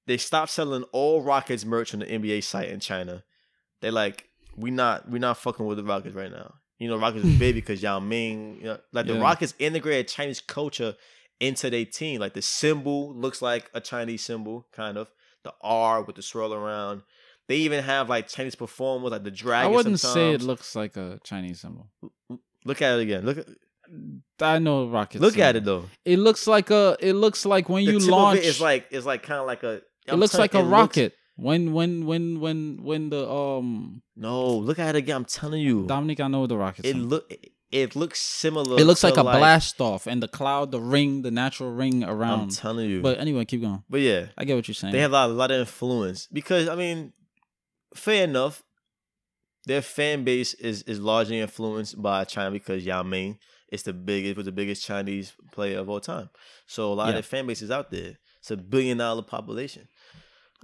They 0.08 0.18
stopped 0.18 0.52
selling 0.52 0.84
all 0.92 1.22
Rockets 1.22 1.66
merch 1.66 1.94
on 1.94 2.00
the 2.00 2.06
NBA 2.06 2.44
site 2.44 2.70
in 2.70 2.80
China. 2.80 3.24
They 3.82 3.92
like 3.92 4.30
we 4.56 4.72
not 4.72 5.10
we 5.10 5.20
not 5.20 5.38
fucking 5.38 5.66
with 5.66 5.78
the 5.78 5.84
Rockets 5.84 6.16
right 6.16 6.32
now. 6.32 6.56
You 6.80 6.90
know, 6.90 6.98
Rockets 6.98 7.26
is 7.26 7.40
big 7.40 7.56
because 7.56 7.82
Yao 7.82 8.00
Ming. 8.00 8.58
You 8.58 8.64
know, 8.64 8.78
like 8.92 9.08
the 9.08 9.20
Rockets 9.20 9.54
integrated 9.60 10.08
Chinese 10.08 10.42
culture 10.42 10.96
into 11.40 11.70
their 11.70 11.86
team. 11.86 12.20
Like 12.20 12.34
the 12.34 12.42
symbol 12.42 13.14
looks 13.14 13.42
like 13.42 13.70
a 13.74 13.82
Chinese 13.82 14.24
symbol, 14.24 14.68
kind 14.72 14.98
of. 14.98 15.12
The 15.44 15.54
R 15.62 16.02
with 16.02 16.16
the 16.16 16.24
swirl 16.24 16.54
around. 16.54 17.04
They 17.48 17.58
even 17.58 17.84
have 17.84 18.10
like 18.10 18.28
Chinese 18.28 18.56
performers, 18.56 19.12
like 19.12 19.24
the 19.24 19.32
dragon. 19.32 19.72
I 19.72 19.76
wouldn't 19.76 20.00
say 20.00 20.32
it 20.34 20.42
looks 20.42 20.76
like 20.76 20.98
a 20.98 21.20
Chinese 21.24 21.62
symbol. 21.62 21.90
Look 22.66 22.82
at 22.82 22.98
it 22.98 23.02
again. 23.04 23.26
Look 23.26 23.38
at 23.38 23.46
I 24.42 24.58
know 24.60 24.88
rockets. 24.88 25.22
look 25.22 25.38
at 25.38 25.56
it 25.56 25.64
though. 25.64 25.86
It 26.04 26.18
looks 26.20 26.48
like 26.48 26.72
a. 26.72 26.98
It 27.00 27.14
looks 27.14 27.46
like 27.46 27.70
when 27.70 27.86
The 27.86 27.92
you 27.94 28.00
launch. 28.00 28.40
it 28.40 28.46
is 28.46 28.60
like 28.60 28.88
it's 28.92 29.06
like 29.06 29.22
kind 29.24 29.40
of 29.40 29.46
like 29.46 29.64
a. 29.64 29.82
it 30.08 30.14
looks 30.16 30.34
like 30.38 30.54
a 30.56 30.60
it 30.60 30.62
looks- 30.64 30.72
rocket. 30.72 31.14
when 31.36 31.72
when 31.74 32.06
when 32.08 32.40
when 32.40 32.80
when 32.82 33.10
the 33.10 33.30
um 33.30 34.02
no, 34.16 34.56
look 34.58 34.80
at 34.80 34.96
it 34.96 35.00
again. 35.00 35.18
I'm 35.18 35.26
telling 35.26 35.62
you, 35.62 35.86
Dominic, 35.86 36.20
I 36.20 36.28
know 36.28 36.48
the 36.48 36.58
rocket. 36.58 36.86
it 36.86 36.96
look 36.96 37.32
it, 37.72 37.96
looks 37.96 38.22
similar. 38.22 38.80
It 38.80 38.86
looks 38.86 39.04
like 39.04 39.18
a 39.18 39.24
blast 39.24 39.82
off, 39.82 40.08
and 40.08 40.24
the 40.24 40.30
cloud, 40.30 40.72
the 40.72 40.80
ring, 40.80 41.24
the 41.24 41.32
natural 41.32 41.72
ring 41.72 42.04
around. 42.06 42.40
I'm 42.40 42.50
telling 42.50 42.90
you, 42.90 43.02
But 43.02 43.20
anyway, 43.20 43.44
keep 43.44 43.62
going. 43.62 43.84
but 43.90 44.00
yeah, 44.00 44.28
I 44.38 44.46
get 44.46 44.56
what 44.56 44.68
you're 44.68 44.76
saying. 44.76 44.94
they 44.94 45.00
have 45.02 45.12
a 45.12 45.14
lot, 45.14 45.30
a 45.30 45.34
lot 45.34 45.52
of 45.52 45.60
influence 45.60 46.28
because 46.32 46.70
I 46.70 46.76
mean, 46.76 47.12
fair 47.96 48.24
enough. 48.26 48.62
Their 49.66 49.82
fan 49.82 50.24
base 50.24 50.54
is 50.56 50.84
is 50.84 51.00
largely 51.00 51.40
influenced 51.40 52.00
by 52.02 52.24
China 52.26 52.52
because 52.52 52.86
Yao 52.86 53.02
Ming 53.04 53.40
is 53.72 53.82
the 53.84 53.94
biggest 53.94 54.38
was 54.38 54.46
the 54.46 54.52
biggest 54.52 54.86
Chinese 54.86 55.34
player 55.52 55.80
of 55.80 55.90
all 55.90 56.00
time. 56.00 56.30
So 56.68 56.92
a 56.92 56.94
lot 56.94 57.06
Yeah. 57.06 57.10
of 57.10 57.14
their 57.16 57.24
fan 57.24 57.48
base 57.48 57.62
is 57.64 57.72
out 57.72 57.90
there. 57.90 58.18
It's 58.40 58.52
a 58.52 58.58
billion 58.58 59.00
dollar 59.00 59.24
population. 59.24 59.88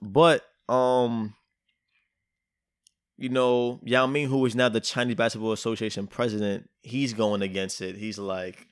But 0.02 0.44
um 0.70 1.34
you 3.18 3.30
know, 3.30 3.80
Yao 3.84 4.08
Ming, 4.08 4.28
who 4.28 4.44
is 4.46 4.56
now 4.56 4.70
the 4.70 4.80
Chinese 4.80 5.16
Basketball 5.16 5.52
Association 5.52 6.08
president, 6.08 6.68
he's 6.82 7.14
going 7.14 7.44
against 7.44 7.80
it. 7.82 7.96
He's 7.96 8.18
like, 8.18 8.66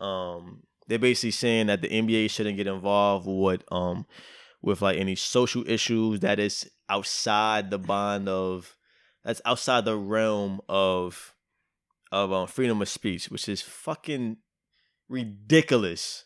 um, 0.00 0.62
they're 0.86 1.00
basically 1.00 1.32
saying 1.32 1.66
that 1.66 1.82
the 1.82 1.88
NBA 1.88 2.30
shouldn't 2.30 2.56
get 2.56 2.68
involved 2.68 3.26
with 3.26 3.62
um 3.72 4.06
with 4.62 4.82
like 4.82 4.98
any 4.98 5.14
social 5.14 5.68
issues 5.68 6.20
that 6.20 6.38
is 6.38 6.70
outside 6.88 7.70
the 7.70 7.78
bond 7.78 8.28
of 8.28 8.76
that's 9.24 9.42
outside 9.44 9.84
the 9.84 9.96
realm 9.96 10.60
of 10.68 11.34
of 12.10 12.32
um, 12.32 12.46
freedom 12.46 12.80
of 12.80 12.88
speech, 12.88 13.26
which 13.26 13.48
is 13.48 13.60
fucking 13.60 14.38
ridiculous. 15.08 16.24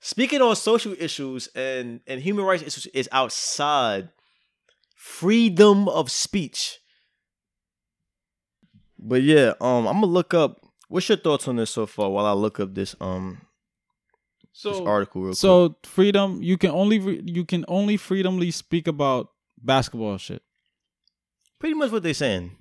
Speaking 0.00 0.42
on 0.42 0.54
social 0.54 0.94
issues 0.98 1.48
and 1.54 2.00
and 2.06 2.20
human 2.20 2.44
rights 2.44 2.62
issues 2.62 2.86
is 2.86 3.08
outside 3.10 4.10
freedom 4.94 5.88
of 5.88 6.10
speech. 6.10 6.78
But 8.98 9.22
yeah, 9.22 9.54
um, 9.60 9.86
I'm 9.86 10.00
gonna 10.00 10.06
look 10.06 10.34
up. 10.34 10.60
What's 10.88 11.08
your 11.08 11.18
thoughts 11.18 11.48
on 11.48 11.56
this 11.56 11.70
so 11.70 11.86
far? 11.86 12.10
While 12.10 12.26
I 12.26 12.32
look 12.32 12.60
up 12.60 12.74
this 12.74 12.94
um 13.00 13.40
so 14.56 14.86
article 14.86 15.20
real 15.22 15.30
quick. 15.32 15.38
so 15.38 15.76
freedom. 15.82 16.42
You 16.42 16.56
can 16.56 16.70
only 16.70 16.98
re- 16.98 17.22
you 17.24 17.44
can 17.44 17.64
only 17.68 17.96
freedomly 17.96 18.50
speak 18.50 18.86
about 18.86 19.28
basketball 19.62 20.16
shit. 20.18 20.42
Pretty 21.58 21.74
much 21.74 21.90
what 21.90 22.02
they're 22.02 22.14
saying. 22.14 22.56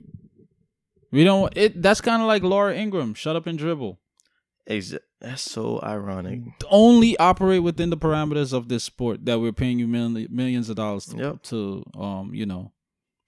We 1.11 1.23
don't. 1.23 1.55
It 1.55 1.81
that's 1.81 2.01
kind 2.01 2.21
of 2.21 2.27
like 2.27 2.41
Laura 2.43 2.73
Ingraham. 2.75 3.13
Shut 3.13 3.35
up 3.35 3.45
and 3.47 3.57
dribble. 3.57 3.99
Exa- 4.69 4.99
That's 5.19 5.41
so 5.41 5.79
ironic. 5.83 6.39
Only 6.69 7.17
operate 7.17 7.61
within 7.63 7.89
the 7.89 7.97
parameters 7.97 8.53
of 8.53 8.69
this 8.69 8.83
sport 8.85 9.25
that 9.25 9.39
we're 9.41 9.51
paying 9.51 9.77
you 9.77 9.87
million, 9.87 10.27
millions 10.31 10.69
of 10.69 10.77
dollars 10.77 11.05
to, 11.07 11.17
Yep. 11.17 11.43
to 11.43 11.83
um 11.99 12.33
you 12.33 12.45
know 12.45 12.71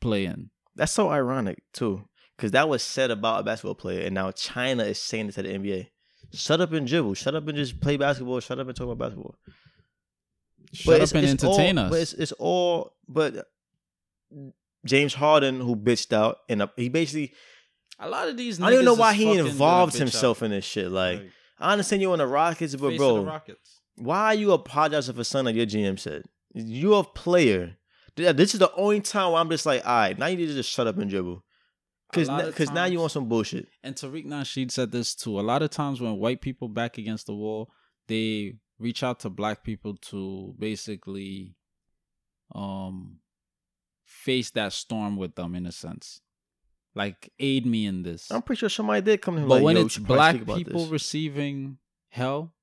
play 0.01 0.25
in. 0.25 0.49
That's 0.75 0.91
so 0.93 1.09
ironic 1.09 1.61
too, 1.73 2.05
because 2.37 2.51
that 2.51 2.67
was 2.69 2.81
said 2.83 3.11
about 3.11 3.41
a 3.41 3.43
basketball 3.43 3.75
player, 3.75 4.01
and 4.05 4.15
now 4.15 4.31
China 4.31 4.83
is 4.83 4.97
saying 4.99 5.27
it 5.29 5.33
to 5.35 5.43
the 5.43 5.49
NBA. 5.49 5.87
Shut 6.35 6.61
up 6.61 6.71
and 6.73 6.85
dribble. 6.87 7.13
Shut 7.13 7.35
up 7.35 7.47
and 7.47 7.57
just 7.57 7.79
play 7.79 7.97
basketball. 7.97 8.39
Shut 8.39 8.59
up 8.59 8.67
and 8.67 8.75
talk 8.75 8.89
about 8.89 8.97
basketball. 8.97 9.35
Shut 10.73 10.95
it's- 10.95 11.11
up 11.11 11.15
and 11.15 11.25
it's 11.25 11.43
entertain 11.43 11.77
all, 11.77 11.85
us. 11.85 11.89
But 11.91 11.99
it's, 12.01 12.13
it's 12.13 12.31
all. 12.33 12.93
But 13.07 13.47
James 14.85 15.13
Harden, 15.13 15.59
who 15.59 15.75
bitched 15.75 16.13
out, 16.13 16.39
and 16.49 16.67
he 16.75 16.89
basically. 16.89 17.33
a 17.99 18.09
lot 18.09 18.27
of 18.27 18.37
these. 18.37 18.59
I 18.59 18.65
don't 18.65 18.73
even 18.73 18.85
know 18.85 18.93
why 18.95 19.13
he 19.13 19.37
involved 19.37 19.95
himself 19.95 20.41
out. 20.41 20.45
in 20.45 20.51
this 20.51 20.65
shit. 20.65 20.91
Like, 20.91 21.19
Like, 21.19 21.31
I 21.59 21.71
understand 21.71 22.01
you 22.01 22.11
on 22.11 22.17
the 22.19 22.27
Rockets, 22.27 22.75
but 22.75 22.97
bro, 22.97 23.15
the 23.19 23.25
Rockets. 23.25 23.79
why 23.95 24.25
are 24.25 24.35
you 24.35 24.51
apologizing 24.51 25.15
for 25.15 25.23
something 25.23 25.55
that 25.55 25.59
your 25.59 25.67
GM 25.67 25.97
said? 25.99 26.23
You're 26.53 27.01
a 27.01 27.03
player. 27.03 27.77
This 28.17 28.53
is 28.53 28.59
the 28.59 28.71
only 28.75 29.01
time 29.01 29.31
where 29.31 29.41
I'm 29.41 29.49
just 29.49 29.65
like, 29.65 29.85
all 29.85 29.93
right, 29.93 30.17
now 30.17 30.27
you 30.27 30.37
need 30.37 30.47
to 30.47 30.53
just 30.53 30.69
shut 30.71 30.87
up 30.87 30.97
and 30.97 31.09
dribble. 31.09 31.43
Because 32.15 32.69
of 32.69 32.73
now 32.73 32.85
you 32.85 32.99
want 32.99 33.11
some 33.11 33.27
bullshit. 33.27 33.67
And 33.83 33.95
Tariq 33.95 34.25
Nasheed 34.25 34.71
said 34.71 34.91
this 34.91 35.15
too. 35.15 35.39
A 35.39 35.41
lot 35.41 35.61
of 35.61 35.69
times 35.69 36.01
when 36.01 36.17
white 36.17 36.41
people 36.41 36.67
back 36.67 36.97
against 36.97 37.27
the 37.27 37.33
wall, 37.33 37.71
they 38.07 38.55
reach 38.79 39.03
out 39.03 39.19
to 39.21 39.29
black 39.29 39.63
people 39.63 39.95
to 39.95 40.53
basically 40.57 41.55
um 42.53 43.17
face 44.03 44.51
that 44.51 44.71
storm 44.73 45.17
with 45.17 45.35
them 45.35 45.55
in 45.55 45.65
a 45.65 45.71
sense. 45.71 46.21
Like 46.93 47.31
aid 47.39 47.65
me 47.65 47.85
in 47.85 48.03
this. 48.03 48.31
I'm 48.31 48.41
pretty 48.41 48.59
sure 48.59 48.69
somebody 48.69 49.01
did 49.01 49.21
come 49.21 49.35
to 49.35 49.41
him 49.41 49.47
but 49.49 49.55
like, 49.55 49.63
when 49.63 49.77
it's 49.77 49.97
black 49.97 50.45
people 50.45 50.83
this. 50.83 50.89
receiving 50.89 51.77
hell, 52.09 52.53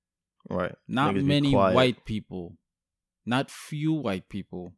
right? 0.49 0.75
not 0.89 1.15
Niggas 1.15 1.25
many 1.25 1.55
white 1.55 2.05
people 2.05 2.57
not 3.25 3.51
few 3.51 3.93
white 3.93 4.29
people 4.29 4.75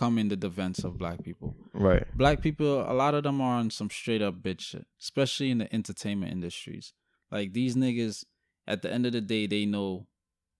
come 0.00 0.16
in 0.16 0.28
the 0.28 0.36
defense 0.36 0.82
of 0.82 0.96
black 0.96 1.22
people. 1.22 1.54
Right. 1.74 2.06
Black 2.16 2.40
people, 2.40 2.90
a 2.90 2.94
lot 2.94 3.14
of 3.14 3.22
them 3.22 3.42
are 3.42 3.58
on 3.58 3.68
some 3.68 3.90
straight 3.90 4.22
up 4.22 4.42
bitch 4.42 4.60
shit, 4.60 4.86
especially 4.98 5.50
in 5.50 5.58
the 5.58 5.74
entertainment 5.74 6.32
industries. 6.32 6.94
Like 7.30 7.52
these 7.52 7.76
niggas, 7.76 8.24
at 8.66 8.80
the 8.80 8.90
end 8.90 9.04
of 9.04 9.12
the 9.12 9.20
day, 9.20 9.46
they 9.46 9.66
know 9.66 10.06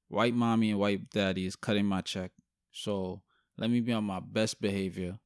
white 0.08 0.34
mommy 0.34 0.72
and 0.72 0.78
white 0.78 1.08
daddy 1.08 1.46
is 1.46 1.56
cutting 1.56 1.86
my 1.86 2.02
check. 2.02 2.32
So 2.70 3.22
let 3.56 3.70
me 3.70 3.80
be 3.80 3.94
on 3.94 4.04
my 4.04 4.20
best 4.20 4.60
behavior. 4.60 5.18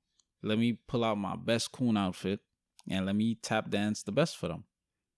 Let 0.44 0.58
me 0.60 0.78
pull 0.86 1.02
out 1.02 1.18
my 1.18 1.34
best 1.34 1.72
coon 1.72 1.96
outfit 1.96 2.38
and 2.88 3.06
let 3.06 3.16
me 3.16 3.34
tap 3.42 3.68
dance 3.68 4.04
the 4.04 4.12
best 4.12 4.36
for 4.36 4.46
them 4.46 4.64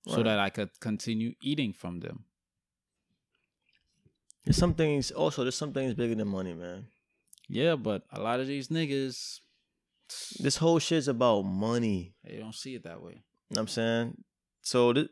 so 0.08 0.22
that 0.22 0.38
I 0.38 0.48
could 0.48 0.70
continue 0.80 1.34
eating 1.42 1.74
from 1.74 2.00
them. 2.00 2.24
There's 4.44 4.56
some 4.56 4.72
things. 4.72 5.10
Also, 5.10 5.42
there's 5.42 5.56
some 5.56 5.72
things 5.74 5.92
bigger 5.92 6.14
than 6.14 6.28
money, 6.28 6.54
man. 6.54 6.86
Yeah, 7.48 7.76
but 7.76 8.02
a 8.10 8.20
lot 8.20 8.40
of 8.40 8.46
these 8.46 8.68
niggas, 8.68 9.40
This 10.40 10.56
whole 10.56 10.78
shit's 10.78 11.08
about 11.08 11.42
money. 11.42 12.14
they 12.24 12.36
don't 12.38 12.54
see 12.54 12.74
it 12.74 12.84
that 12.84 13.02
way. 13.02 13.12
You 13.12 13.18
know 13.18 13.22
what 13.54 13.58
I'm 13.60 13.68
saying? 13.68 14.16
So 14.62 14.92
this, 14.92 15.08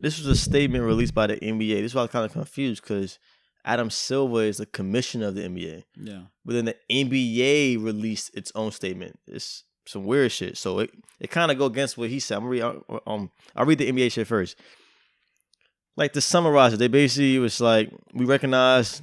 this 0.00 0.18
was 0.18 0.26
a 0.26 0.36
statement 0.36 0.84
released 0.84 1.14
by 1.14 1.26
the 1.26 1.36
NBA. 1.36 1.76
This 1.80 1.92
is 1.92 1.94
why 1.94 2.02
I'm 2.02 2.08
kind 2.08 2.24
of 2.24 2.32
confused 2.32 2.82
because 2.82 3.18
Adam 3.64 3.90
Silver 3.90 4.42
is 4.44 4.56
the 4.58 4.66
commissioner 4.66 5.26
of 5.28 5.34
the 5.34 5.42
NBA. 5.42 5.84
Yeah. 5.96 6.22
But 6.44 6.54
then 6.54 6.64
the 6.66 6.76
NBA 6.90 7.82
released 7.82 8.34
its 8.34 8.50
own 8.54 8.72
statement. 8.72 9.18
It's 9.26 9.64
some 9.86 10.04
weird 10.04 10.32
shit. 10.32 10.56
So 10.56 10.78
it, 10.80 10.90
it 11.20 11.30
kind 11.30 11.50
of 11.50 11.58
go 11.58 11.66
against 11.66 11.98
what 11.98 12.08
he 12.08 12.20
said. 12.20 12.36
I'm 12.36 12.44
gonna 12.44 12.50
read, 12.50 12.62
uh, 12.62 12.98
um, 13.06 13.30
I'll 13.54 13.66
read 13.66 13.78
the 13.78 13.90
NBA 13.92 14.12
shit 14.12 14.26
first. 14.26 14.56
Like 15.96 16.12
to 16.12 16.20
summarize 16.20 16.72
it, 16.72 16.76
they 16.78 16.88
basically 16.88 17.38
was 17.38 17.60
like, 17.60 17.90
we 18.14 18.24
recognize 18.24 19.02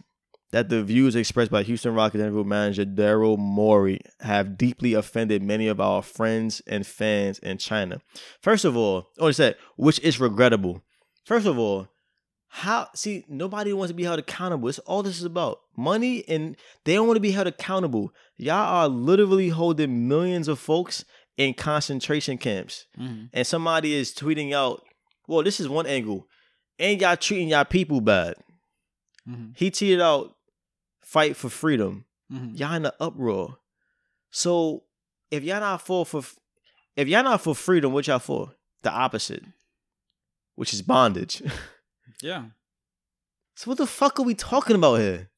that 0.55 0.69
the 0.69 0.81
views 0.81 1.17
expressed 1.17 1.51
by 1.51 1.63
Houston 1.63 1.93
Rockets 1.93 2.23
general 2.23 2.45
manager 2.45 2.85
Daryl 2.85 3.37
Morey 3.37 3.99
have 4.21 4.57
deeply 4.57 4.93
offended 4.93 5.43
many 5.43 5.67
of 5.67 5.81
our 5.81 6.01
friends 6.01 6.61
and 6.65 6.87
fans 6.87 7.39
in 7.39 7.57
China. 7.57 7.99
First 8.39 8.63
of 8.63 8.77
all, 8.77 9.09
oh, 9.19 9.27
it 9.27 9.33
said, 9.33 9.57
which 9.75 9.99
is 9.99 10.17
regrettable. 10.17 10.81
First 11.25 11.45
of 11.45 11.59
all, 11.59 11.89
how 12.47 12.87
see 12.95 13.25
nobody 13.27 13.73
wants 13.73 13.89
to 13.89 13.95
be 13.95 14.05
held 14.05 14.17
accountable. 14.17 14.69
It's 14.69 14.79
all 14.79 15.03
this 15.03 15.17
is 15.17 15.25
about. 15.25 15.59
Money 15.75 16.23
and 16.25 16.55
they 16.85 16.93
don't 16.93 17.07
want 17.07 17.17
to 17.17 17.21
be 17.21 17.31
held 17.31 17.47
accountable. 17.47 18.13
Y'all 18.37 18.55
are 18.55 18.87
literally 18.87 19.49
holding 19.49 20.07
millions 20.07 20.47
of 20.47 20.57
folks 20.57 21.03
in 21.35 21.53
concentration 21.53 22.37
camps. 22.37 22.85
hmm 22.95 23.25
And 23.33 23.45
somebody 23.45 23.93
is 23.93 24.13
tweeting 24.13 24.53
out, 24.53 24.85
well, 25.27 25.43
this 25.43 25.59
is 25.59 25.67
one 25.67 25.85
angle. 25.85 26.27
And 26.79 27.01
y'all 27.01 27.17
treating 27.17 27.49
y'all 27.49 27.65
people 27.65 27.99
bad. 27.99 28.35
hmm 29.27 29.47
He 29.53 29.69
tweeted 29.69 29.99
out, 29.99 30.31
fight 31.05 31.37
for 31.37 31.49
freedom. 31.49 32.03
hmm 32.29 32.55
Y'all 32.55 32.73
in 32.73 32.81
the 32.81 32.93
uproar. 32.99 33.57
So 34.31 34.83
if 35.31 35.43
y'all 35.43 35.61
not 35.61 35.81
for 35.81 36.05
for 36.05 36.21
if 36.97 37.07
y'all 37.07 37.23
not 37.23 37.41
for 37.41 37.55
freedom, 37.55 37.93
what 37.93 38.07
y'all 38.07 38.19
for? 38.19 38.51
The 38.81 38.91
opposite. 38.91 39.43
Which 40.55 40.73
is 40.73 40.81
bondage. 40.81 41.41
Yeah. 42.21 42.45
So 43.55 43.71
what 43.71 43.77
the 43.77 43.87
fuck 43.87 44.19
are 44.19 44.23
we 44.23 44.35
talking 44.35 44.75
about 44.75 44.99
here? 44.99 45.29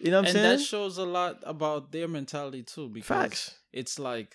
You 0.00 0.10
know 0.10 0.16
what 0.16 0.28
I'm 0.30 0.36
and 0.36 0.44
saying? 0.44 0.58
that 0.58 0.64
shows 0.64 0.98
a 0.98 1.04
lot 1.04 1.38
about 1.46 1.92
their 1.92 2.08
mentality 2.08 2.62
too 2.64 2.88
because 2.88 3.06
Facts. 3.06 3.54
it's 3.72 3.98
like 3.98 4.34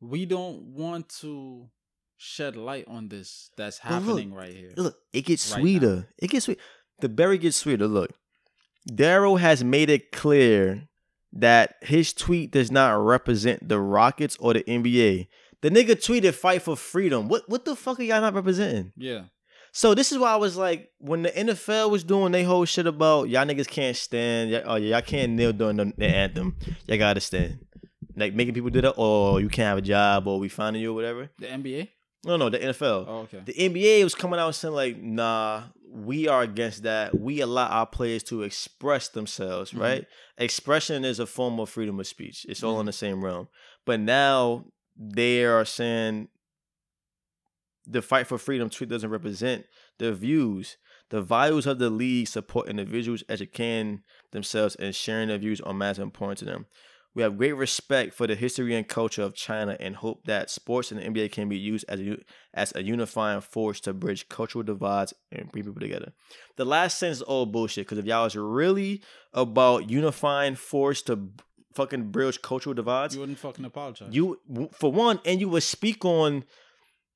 we 0.00 0.26
don't 0.26 0.62
want 0.74 1.08
to 1.20 1.68
shed 2.16 2.56
light 2.56 2.86
on 2.88 3.08
this 3.08 3.50
that's 3.56 3.78
But 3.78 3.90
look, 4.02 4.02
happening 4.04 4.34
right 4.34 4.52
here. 4.54 4.72
Look, 4.76 4.96
it 5.12 5.22
gets 5.26 5.52
Right 5.52 5.60
sweeter. 5.60 6.08
It 6.18 6.28
gets 6.30 6.46
sweet. 6.46 6.58
The 7.00 7.08
berry 7.08 7.38
gets 7.38 7.58
sweeter. 7.58 7.86
Look, 7.86 8.10
Daryl 8.90 9.40
has 9.40 9.64
made 9.64 9.90
it 9.90 10.12
clear 10.12 10.88
that 11.32 11.76
his 11.82 12.12
tweet 12.12 12.50
does 12.50 12.70
not 12.70 12.92
represent 12.94 13.68
the 13.68 13.80
Rockets 13.80 14.36
or 14.40 14.54
the 14.54 14.62
NBA. 14.64 15.28
The 15.62 15.70
nigga 15.70 15.90
tweeted 15.90 16.34
"Fight 16.34 16.62
for 16.62 16.76
Freedom." 16.76 17.28
What 17.28 17.48
what 17.48 17.64
the 17.64 17.76
fuck 17.76 18.00
are 18.00 18.02
y'all 18.02 18.20
not 18.20 18.34
representing? 18.34 18.92
Yeah. 18.96 19.24
So 19.72 19.94
this 19.94 20.10
is 20.10 20.18
why 20.18 20.32
I 20.32 20.36
was 20.36 20.56
like, 20.56 20.90
when 20.98 21.22
the 21.22 21.30
NFL 21.30 21.90
was 21.90 22.02
doing 22.02 22.32
they 22.32 22.42
whole 22.42 22.64
shit 22.64 22.86
about 22.86 23.28
y'all 23.28 23.46
niggas 23.46 23.68
can't 23.68 23.96
stand, 23.96 24.50
y'all, 24.50 24.62
oh 24.64 24.74
yeah, 24.74 24.96
y'all 24.96 25.02
can't 25.02 25.32
kneel 25.32 25.52
during 25.52 25.76
the, 25.76 25.92
the 25.96 26.06
anthem. 26.06 26.56
Y'all 26.86 26.98
gotta 26.98 27.20
stand. 27.20 27.64
Like 28.16 28.34
making 28.34 28.54
people 28.54 28.70
do 28.70 28.80
that, 28.80 28.94
or 28.96 29.40
you 29.40 29.48
can't 29.48 29.68
have 29.68 29.78
a 29.78 29.82
job, 29.82 30.26
or 30.26 30.40
we 30.40 30.48
finding 30.48 30.82
you, 30.82 30.90
or 30.90 30.94
whatever. 30.94 31.30
The 31.38 31.46
NBA? 31.46 31.88
No, 32.24 32.36
no, 32.36 32.50
the 32.50 32.58
NFL. 32.58 33.04
Oh, 33.08 33.18
okay. 33.20 33.42
The 33.44 33.54
NBA 33.54 34.04
was 34.04 34.14
coming 34.14 34.38
out 34.40 34.46
and 34.46 34.54
saying 34.54 34.74
like, 34.74 35.00
nah, 35.00 35.62
we 35.92 36.28
are 36.28 36.42
against 36.42 36.84
that. 36.84 37.18
We 37.18 37.40
allow 37.40 37.66
our 37.66 37.86
players 37.86 38.22
to 38.24 38.42
express 38.42 39.08
themselves, 39.08 39.72
Mhm. 39.72 39.80
right? 39.80 40.06
Expression 40.38 41.04
is 41.04 41.18
a 41.18 41.26
form 41.26 41.58
of 41.58 41.68
freedom 41.68 41.98
of 41.98 42.06
speech. 42.06 42.46
It's 42.48 42.62
all 42.62 42.76
Mhm. 42.76 42.80
in 42.80 42.86
the 42.86 42.92
same 42.92 43.24
realm. 43.24 43.48
But 43.84 44.00
now 44.00 44.66
they 44.96 45.44
are 45.44 45.64
saying 45.64 46.28
the 47.86 48.02
fight 48.02 48.26
for 48.26 48.38
freedom 48.38 48.70
tweet 48.70 48.90
doesn't 48.90 49.10
represent 49.10 49.66
their 49.98 50.12
views. 50.12 50.76
The 51.08 51.22
values 51.22 51.66
of 51.66 51.80
the 51.80 51.90
league 51.90 52.28
support 52.28 52.68
individuals 52.68 53.24
educating 53.28 54.04
themselves 54.30 54.76
and 54.76 54.94
sharing 54.94 55.26
their 55.28 55.38
views 55.38 55.60
on 55.60 55.78
matters 55.78 55.98
important 55.98 56.38
to 56.38 56.44
them. 56.44 56.66
We 57.14 57.22
have 57.22 57.36
great 57.36 57.54
respect 57.54 58.14
for 58.14 58.26
the 58.28 58.36
history 58.36 58.74
and 58.76 58.86
culture 58.86 59.22
of 59.22 59.34
China 59.34 59.76
and 59.80 59.96
hope 59.96 60.24
that 60.26 60.48
sports 60.48 60.92
and 60.92 61.00
the 61.00 61.04
NBA 61.04 61.32
can 61.32 61.48
be 61.48 61.58
used 61.58 61.84
as 61.88 61.98
a, 62.00 62.16
as 62.54 62.72
a 62.76 62.82
unifying 62.84 63.40
force 63.40 63.80
to 63.80 63.92
bridge 63.92 64.28
cultural 64.28 64.62
divides 64.62 65.12
and 65.32 65.50
bring 65.50 65.64
people 65.64 65.80
together. 65.80 66.12
The 66.56 66.64
last 66.64 66.98
sentence 66.98 67.18
is 67.18 67.22
all 67.22 67.46
bullshit 67.46 67.86
because 67.86 67.98
if 67.98 68.04
y'all 68.04 68.22
was 68.24 68.36
really 68.36 69.02
about 69.32 69.90
unifying 69.90 70.54
force 70.54 71.02
to 71.02 71.30
fucking 71.74 72.10
bridge 72.12 72.42
cultural 72.42 72.74
divides, 72.74 73.14
You 73.14 73.20
wouldn't 73.20 73.38
fucking 73.38 73.64
apologize. 73.64 74.08
you 74.12 74.38
for 74.72 74.92
one, 74.92 75.18
and 75.24 75.40
you 75.40 75.48
would 75.48 75.64
speak 75.64 76.04
on 76.04 76.44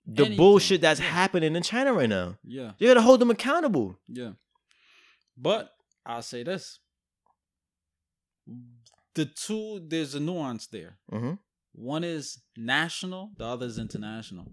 the 0.07 0.23
Anything, 0.25 0.37
bullshit 0.37 0.81
that's 0.81 0.99
yeah. 1.01 1.07
happening 1.07 1.55
in 1.55 1.63
China 1.63 1.93
right 1.93 2.09
now. 2.09 2.37
yeah. 2.45 2.73
You 2.79 2.89
gotta 2.89 3.01
hold 3.03 3.21
them 3.21 3.31
accountable. 3.31 3.97
Yeah. 4.09 4.33
But 5.37 5.71
I'll 6.05 6.21
say 6.23 6.43
this. 6.43 6.81
The 9.15 9.27
two, 9.27 9.81
there's 9.87 10.15
a 10.15 10.21
nuance 10.21 10.67
there. 10.67 10.99
Mm-hmm. 11.13 11.35
One 11.73 12.05
is 12.05 12.41
national, 12.57 13.31
the 13.37 13.45
other 13.45 13.67
is 13.67 13.79
international. 13.79 14.53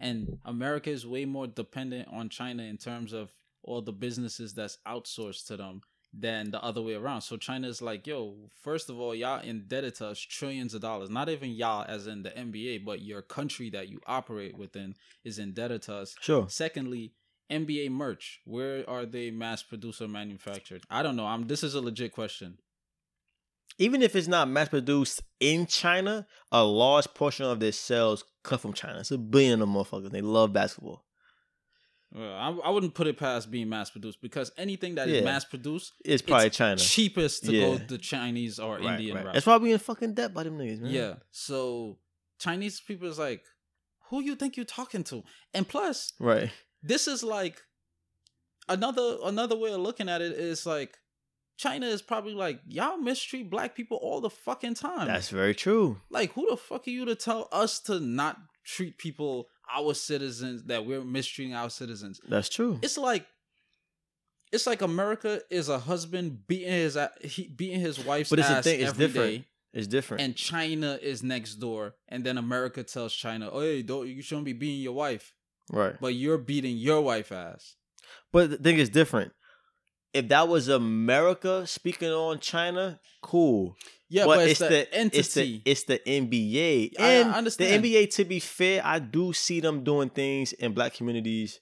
And 0.00 0.38
America 0.44 0.90
is 0.90 1.06
way 1.06 1.24
more 1.24 1.46
dependent 1.46 2.08
on 2.10 2.28
China 2.28 2.62
in 2.62 2.76
terms 2.76 3.12
of 3.12 3.32
all 3.62 3.82
the 3.82 3.92
businesses 3.92 4.54
that's 4.54 4.78
outsourced 4.86 5.46
to 5.48 5.56
them 5.56 5.80
than 6.12 6.50
the 6.50 6.62
other 6.62 6.80
way 6.80 6.94
around. 6.94 7.20
So 7.20 7.36
China 7.36 7.68
is 7.68 7.82
like, 7.82 8.06
yo, 8.06 8.48
first 8.62 8.88
of 8.88 8.98
all, 8.98 9.14
y'all 9.14 9.40
indebted 9.40 9.96
to 9.96 10.08
us 10.08 10.18
trillions 10.18 10.74
of 10.74 10.80
dollars. 10.80 11.10
Not 11.10 11.28
even 11.28 11.50
y'all 11.50 11.84
as 11.86 12.06
in 12.06 12.22
the 12.22 12.30
NBA, 12.30 12.84
but 12.84 13.02
your 13.02 13.22
country 13.22 13.70
that 13.70 13.88
you 13.88 14.00
operate 14.06 14.56
within 14.56 14.94
is 15.24 15.38
indebted 15.38 15.82
to 15.82 15.96
us. 15.96 16.14
Sure. 16.20 16.46
Secondly, 16.48 17.12
NBA 17.50 17.90
merch. 17.90 18.40
Where 18.44 18.88
are 18.88 19.06
they 19.06 19.30
mass 19.30 19.62
produced 19.62 20.00
or 20.00 20.08
manufactured? 20.08 20.82
I 20.90 21.02
don't 21.02 21.16
know. 21.16 21.26
I'm 21.26 21.46
this 21.46 21.62
is 21.62 21.74
a 21.74 21.80
legit 21.80 22.12
question. 22.12 22.58
Even 23.78 24.02
if 24.02 24.16
it's 24.16 24.26
not 24.28 24.48
mass 24.48 24.68
produced 24.70 25.22
in 25.40 25.66
China, 25.66 26.26
a 26.50 26.64
large 26.64 27.06
portion 27.14 27.44
of 27.46 27.60
their 27.60 27.72
sales 27.72 28.24
come 28.42 28.58
from 28.58 28.72
China. 28.72 29.00
It's 29.00 29.10
a 29.10 29.18
billion 29.18 29.62
of 29.62 29.68
motherfuckers. 29.68 30.10
They 30.10 30.20
love 30.22 30.52
basketball. 30.52 31.04
Well, 32.12 32.32
I, 32.32 32.68
I 32.68 32.70
wouldn't 32.70 32.94
put 32.94 33.06
it 33.06 33.18
past 33.18 33.50
being 33.50 33.68
mass 33.68 33.90
produced 33.90 34.22
because 34.22 34.50
anything 34.56 34.94
that 34.94 35.08
is 35.08 35.18
Yeah. 35.18 35.24
mass 35.24 35.44
produced, 35.44 35.92
It's 36.04 36.22
probably 36.22 36.46
it's 36.46 36.56
China. 36.56 36.76
cheapest 36.80 37.44
to 37.44 37.52
Yeah. 37.52 37.60
go 37.66 37.78
the 37.78 37.98
Chinese 37.98 38.58
or 38.58 38.76
Right, 38.78 38.98
Indian 38.98 39.16
right. 39.16 39.24
route. 39.26 39.34
That's 39.34 39.44
why 39.46 39.58
we 39.58 39.72
in 39.72 39.78
fucking 39.78 40.14
debt 40.14 40.32
by 40.32 40.44
them 40.44 40.56
niggas, 40.58 40.80
man. 40.80 40.90
Yeah. 40.90 41.14
So 41.30 41.98
Chinese 42.38 42.80
people 42.80 43.08
is 43.08 43.18
like, 43.18 43.44
who 44.08 44.22
you 44.22 44.36
think 44.36 44.56
you're 44.56 44.64
talking 44.64 45.04
to? 45.04 45.22
And 45.52 45.68
plus, 45.68 46.14
Right. 46.18 46.50
this 46.82 47.06
is 47.06 47.22
like 47.22 47.62
another 48.68 49.18
another 49.24 49.56
way 49.56 49.72
of 49.72 49.80
looking 49.80 50.08
at 50.08 50.22
it 50.22 50.32
is 50.32 50.64
like 50.66 50.96
China 51.58 51.86
is 51.86 52.00
probably 52.00 52.34
like 52.34 52.60
y'all 52.66 52.96
mistreat 52.96 53.50
black 53.50 53.74
people 53.74 53.98
all 53.98 54.20
the 54.22 54.30
fucking 54.30 54.74
time. 54.74 55.06
That's 55.08 55.28
very 55.28 55.54
true. 55.54 56.00
like 56.08 56.32
who 56.32 56.48
the 56.48 56.56
fuck 56.56 56.86
are 56.86 56.90
you 56.90 57.04
to 57.04 57.14
tell 57.14 57.48
us 57.52 57.80
to 57.80 58.00
not 58.00 58.38
treat 58.64 58.96
people 58.96 59.48
our 59.74 59.92
citizens 59.92 60.64
that 60.64 60.86
we're 60.86 61.04
mistreating 61.04 61.54
our 61.54 61.68
citizens? 61.68 62.20
That's 62.28 62.48
true. 62.48 62.78
It's 62.82 62.96
like 62.96 63.26
it's 64.52 64.66
like 64.66 64.80
America 64.82 65.40
is 65.50 65.68
a 65.68 65.78
husband 65.78 66.46
beating 66.46 66.72
his 66.72 66.96
he, 67.22 67.48
beating 67.48 67.80
his 67.80 67.98
wife's 68.02 68.30
But 68.30 68.38
it's 68.38 68.48
the 68.48 68.54
ass 68.54 68.64
thing, 68.64 68.80
it's 68.80 68.90
every 68.90 69.06
different. 69.08 69.30
day, 69.30 69.44
It's 69.74 69.86
different. 69.86 70.22
and 70.22 70.34
China 70.36 70.98
is 71.02 71.22
next 71.22 71.56
door, 71.56 71.94
and 72.08 72.24
then 72.24 72.38
America 72.38 72.82
tells 72.82 73.12
China, 73.14 73.50
"Oh, 73.52 73.60
hey, 73.60 73.82
don't 73.82 74.06
you 74.08 74.22
shouldn't 74.22 74.46
be 74.46 74.54
beating 74.54 74.80
your 74.80 74.94
wife, 74.94 75.34
right. 75.70 75.96
but 76.00 76.14
you're 76.14 76.38
beating 76.38 76.76
your 76.78 77.02
wife 77.02 77.30
ass." 77.32 77.74
But 78.32 78.50
the 78.50 78.56
thing 78.56 78.78
is 78.78 78.88
different. 78.88 79.32
If 80.12 80.28
that 80.28 80.48
was 80.48 80.68
America 80.68 81.66
speaking 81.66 82.10
on 82.10 82.40
China, 82.40 82.98
cool. 83.22 83.76
Yeah, 84.08 84.24
but, 84.24 84.36
but, 84.36 84.48
it's, 84.48 84.58
the, 84.60 84.68
the 84.68 84.94
entity. 84.94 85.18
It's 85.18 85.34
the, 85.34 85.62
it's 85.64 85.84
the 85.84 85.98
NBA. 85.98 86.92
I- 86.98 87.20
I 87.20 87.36
understand. 87.36 87.84
the 87.84 87.94
NBA, 87.94 88.14
to 88.14 88.24
be 88.24 88.40
fair, 88.40 88.80
I 88.84 88.98
do 88.98 89.32
see 89.32 89.60
them 89.60 89.84
doing 89.84 90.08
things 90.08 90.52
in 90.54 90.72
black 90.72 90.94
communities 90.94 91.60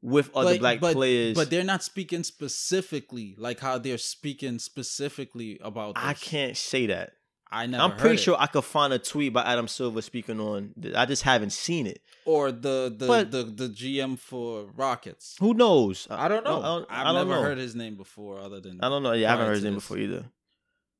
with 0.00 0.34
other 0.34 0.58
black 0.58 0.80
but, 0.80 0.94
players. 0.94 1.36
But 1.36 1.50
they're 1.50 1.64
not 1.64 1.82
speaking 1.82 2.24
specifically 2.24 3.34
like 3.38 3.60
how 3.60 3.78
they're 3.78 3.98
speaking 3.98 4.58
specifically 4.58 5.60
about. 5.62 5.94
This. 5.94 6.04
I 6.04 6.14
can't 6.14 6.56
say 6.56 6.86
that. 6.86 7.12
I 7.52 7.66
never. 7.66 7.82
I'm 7.84 7.90
heard 7.90 7.98
pretty 7.98 8.14
it. 8.14 8.20
sure 8.20 8.36
I 8.38 8.46
could 8.46 8.64
find 8.64 8.92
a 8.92 8.98
tweet 8.98 9.32
by 9.32 9.42
Adam 9.42 9.68
Silver 9.68 10.00
speaking 10.02 10.40
on. 10.40 10.72
I 10.96 11.04
just 11.06 11.22
haven't 11.22 11.50
seen 11.52 11.86
it. 11.86 12.00
Or 12.24 12.50
the 12.50 12.92
the, 12.96 13.06
But- 13.06 13.30
the 13.30 13.42
the 13.44 13.68
GM 13.68 14.18
for 14.18 14.64
Rockets. 14.74 15.36
Who 15.40 15.52
knows? 15.54 16.06
I 16.10 16.28
don't 16.28 16.44
know. 16.44 16.58
I 16.60 16.62
don't, 16.64 16.86
I've 16.90 17.00
I 17.00 17.04
don't 17.12 17.14
never 17.28 17.40
know. 17.40 17.42
heard 17.42 17.58
his 17.58 17.74
name 17.74 17.96
before, 17.96 18.38
other 18.40 18.60
than 18.60 18.80
I 18.82 18.88
don't 18.88 19.02
know. 19.02 19.12
Yeah, 19.12 19.28
I 19.28 19.30
haven't 19.32 19.46
heard 19.46 19.54
his 19.56 19.64
name 19.64 19.74
this. 19.74 19.82
before 19.82 19.98
either. 19.98 20.24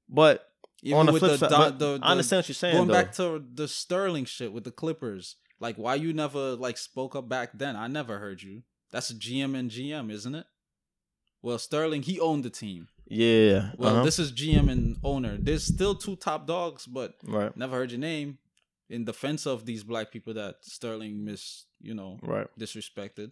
But 0.08 0.46
Even 0.82 0.98
on 0.98 1.06
the 1.06 1.12
flip 1.18 1.38
the, 1.40 1.48
side, 1.48 1.78
the- 1.78 1.98
the- 1.98 2.04
I 2.04 2.10
understand 2.10 2.38
what 2.40 2.48
you're 2.48 2.54
saying. 2.54 2.76
going 2.76 2.88
though. 2.88 2.94
back 2.94 3.12
to 3.14 3.42
the 3.54 3.66
Sterling 3.68 4.24
shit 4.26 4.52
with 4.52 4.64
the 4.64 4.70
Clippers. 4.72 5.36
Like, 5.60 5.76
why 5.76 5.94
you 5.94 6.12
never 6.12 6.54
like 6.56 6.76
spoke 6.76 7.14
up 7.16 7.28
back 7.28 7.50
then? 7.54 7.76
I 7.76 7.86
never 7.86 8.18
heard 8.18 8.42
you. 8.42 8.62
That's 8.90 9.10
a 9.10 9.14
GM 9.14 9.56
and 9.56 9.70
GM, 9.70 10.10
isn't 10.10 10.34
it? 10.34 10.46
Well, 11.40 11.58
Sterling 11.58 12.02
he 12.02 12.20
owned 12.20 12.44
the 12.44 12.50
team. 12.50 12.88
Yeah. 13.12 13.70
Well, 13.76 13.96
uh-huh. 13.96 14.04
this 14.04 14.18
is 14.18 14.32
GM 14.32 14.70
and 14.70 14.96
owner. 15.04 15.36
There's 15.38 15.64
still 15.64 15.94
two 15.94 16.16
top 16.16 16.46
dogs, 16.46 16.86
but 16.86 17.14
right, 17.24 17.54
never 17.56 17.76
heard 17.76 17.90
your 17.90 18.00
name 18.00 18.38
in 18.88 19.04
defense 19.04 19.46
of 19.46 19.66
these 19.66 19.84
black 19.84 20.10
people 20.10 20.34
that 20.34 20.56
Sterling 20.62 21.22
mis, 21.24 21.66
you 21.80 21.94
know, 21.94 22.18
right. 22.22 22.46
disrespected. 22.58 23.30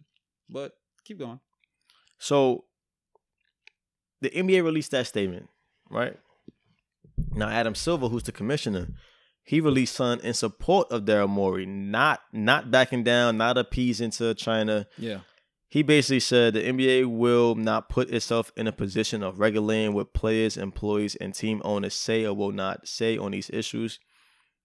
But 0.50 0.72
keep 1.04 1.18
going. 1.18 1.40
So 2.18 2.64
the 4.20 4.28
NBA 4.28 4.62
released 4.62 4.90
that 4.90 5.06
statement, 5.06 5.48
right? 5.88 6.16
Now 7.32 7.48
Adam 7.48 7.74
Silver, 7.74 8.08
who's 8.08 8.24
the 8.24 8.32
commissioner, 8.32 8.88
he 9.42 9.60
released 9.60 9.94
something 9.94 10.26
in 10.26 10.34
support 10.34 10.92
of 10.92 11.02
Daryl 11.06 11.28
Morey, 11.28 11.64
not 11.64 12.20
not 12.32 12.70
backing 12.70 13.02
down, 13.02 13.38
not 13.38 13.56
appeasing 13.56 14.10
to 14.12 14.34
China. 14.34 14.86
Yeah. 14.98 15.20
He 15.70 15.84
basically 15.84 16.18
said 16.18 16.54
the 16.54 16.64
NBA 16.64 17.06
will 17.06 17.54
not 17.54 17.88
put 17.88 18.10
itself 18.10 18.52
in 18.56 18.66
a 18.66 18.72
position 18.72 19.22
of 19.22 19.38
regulating 19.38 19.94
what 19.94 20.12
players, 20.12 20.56
employees, 20.56 21.14
and 21.14 21.32
team 21.32 21.62
owners 21.64 21.94
say 21.94 22.24
or 22.24 22.34
will 22.34 22.50
not 22.50 22.88
say 22.88 23.16
on 23.16 23.30
these 23.30 23.48
issues. 23.50 24.00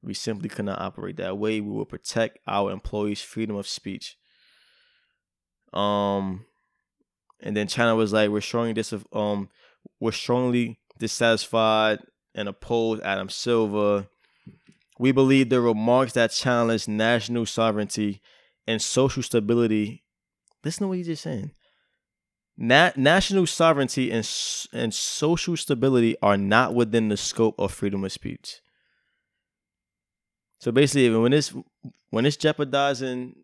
We 0.02 0.16
simply 0.16 0.50
cannot 0.50 0.82
operate 0.82 1.18
that 1.18 1.38
way. 1.38 1.62
We 1.62 1.72
will 1.72 1.86
protect 1.86 2.40
our 2.48 2.72
employees' 2.72 3.22
freedom 3.22 3.56
of 3.56 3.68
speech. 3.68 4.18
Um, 5.74 6.46
and 7.40 7.56
then 7.56 7.68
China 7.68 7.96
was 7.96 8.12
like, 8.12 8.32
"We're 8.32 8.42
strongly 8.42 8.74
dis- 8.74 8.94
um, 9.14 9.50
we're 10.00 10.12
strongly 10.12 10.80
dissatisfied 10.98 12.00
and 12.34 12.50
oppose 12.50 13.00
Adam 13.02 13.30
Silver. 13.30 14.08
We 14.98 15.12
believe 15.12 15.50
the 15.50 15.62
remarks 15.62 16.14
that 16.14 16.32
challenge 16.32 16.88
national 16.88 17.46
sovereignty 17.46 18.22
and 18.66 18.82
social 18.82 19.22
stability 19.22 20.05
Listen 20.66 20.84
to 20.84 20.88
what 20.90 20.98
he's 20.98 21.06
just 21.06 21.24
saying. 21.24 21.52
Na- 22.58 22.92
national 22.96 23.46
sovereignty 23.46 24.10
and 24.10 24.20
s- 24.20 24.68
and 24.74 24.94
social 24.94 25.56
stability 25.56 26.18
are 26.22 26.38
not 26.38 26.74
within 26.74 27.10
the 27.10 27.18
scope 27.18 27.60
of 27.60 27.72
freedom 27.72 28.04
of 28.04 28.12
speech. 28.12 28.62
So 30.60 30.72
basically, 30.72 31.16
when 31.16 31.34
it's 31.34 31.54
when 32.10 32.26
it's 32.26 32.38
jeopardizing 32.38 33.36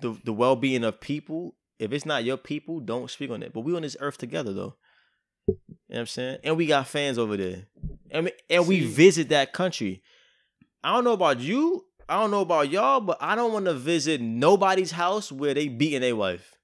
the 0.00 0.16
the 0.24 0.32
well 0.32 0.56
being 0.56 0.84
of 0.84 1.00
people, 1.00 1.56
if 1.78 1.92
it's 1.92 2.04
not 2.04 2.24
your 2.24 2.36
people, 2.36 2.80
don't 2.80 3.10
speak 3.10 3.30
on 3.30 3.42
it. 3.42 3.52
But 3.54 3.60
we 3.60 3.74
on 3.74 3.82
this 3.82 3.96
earth 4.00 4.18
together, 4.18 4.52
though. 4.52 4.74
You 5.46 5.54
know 5.56 5.74
what 5.86 5.98
I'm 6.00 6.06
saying? 6.06 6.38
And 6.44 6.56
we 6.58 6.66
got 6.66 6.86
fans 6.88 7.16
over 7.16 7.36
there, 7.36 7.66
and 8.10 8.26
we, 8.26 8.32
and 8.50 8.66
we 8.66 8.84
visit 8.84 9.30
that 9.30 9.54
country. 9.54 10.02
I 10.84 10.92
don't 10.92 11.04
know 11.04 11.12
about 11.14 11.40
you. 11.40 11.84
I 12.08 12.18
don't 12.20 12.30
know 12.30 12.40
about 12.40 12.70
y'all, 12.70 13.00
but 13.00 13.18
I 13.20 13.34
don't 13.34 13.52
want 13.52 13.66
to 13.66 13.74
visit 13.74 14.20
nobody's 14.20 14.92
house 14.92 15.30
where 15.30 15.52
they 15.52 15.68
beating 15.68 16.00
their 16.00 16.16
wife. 16.16 16.54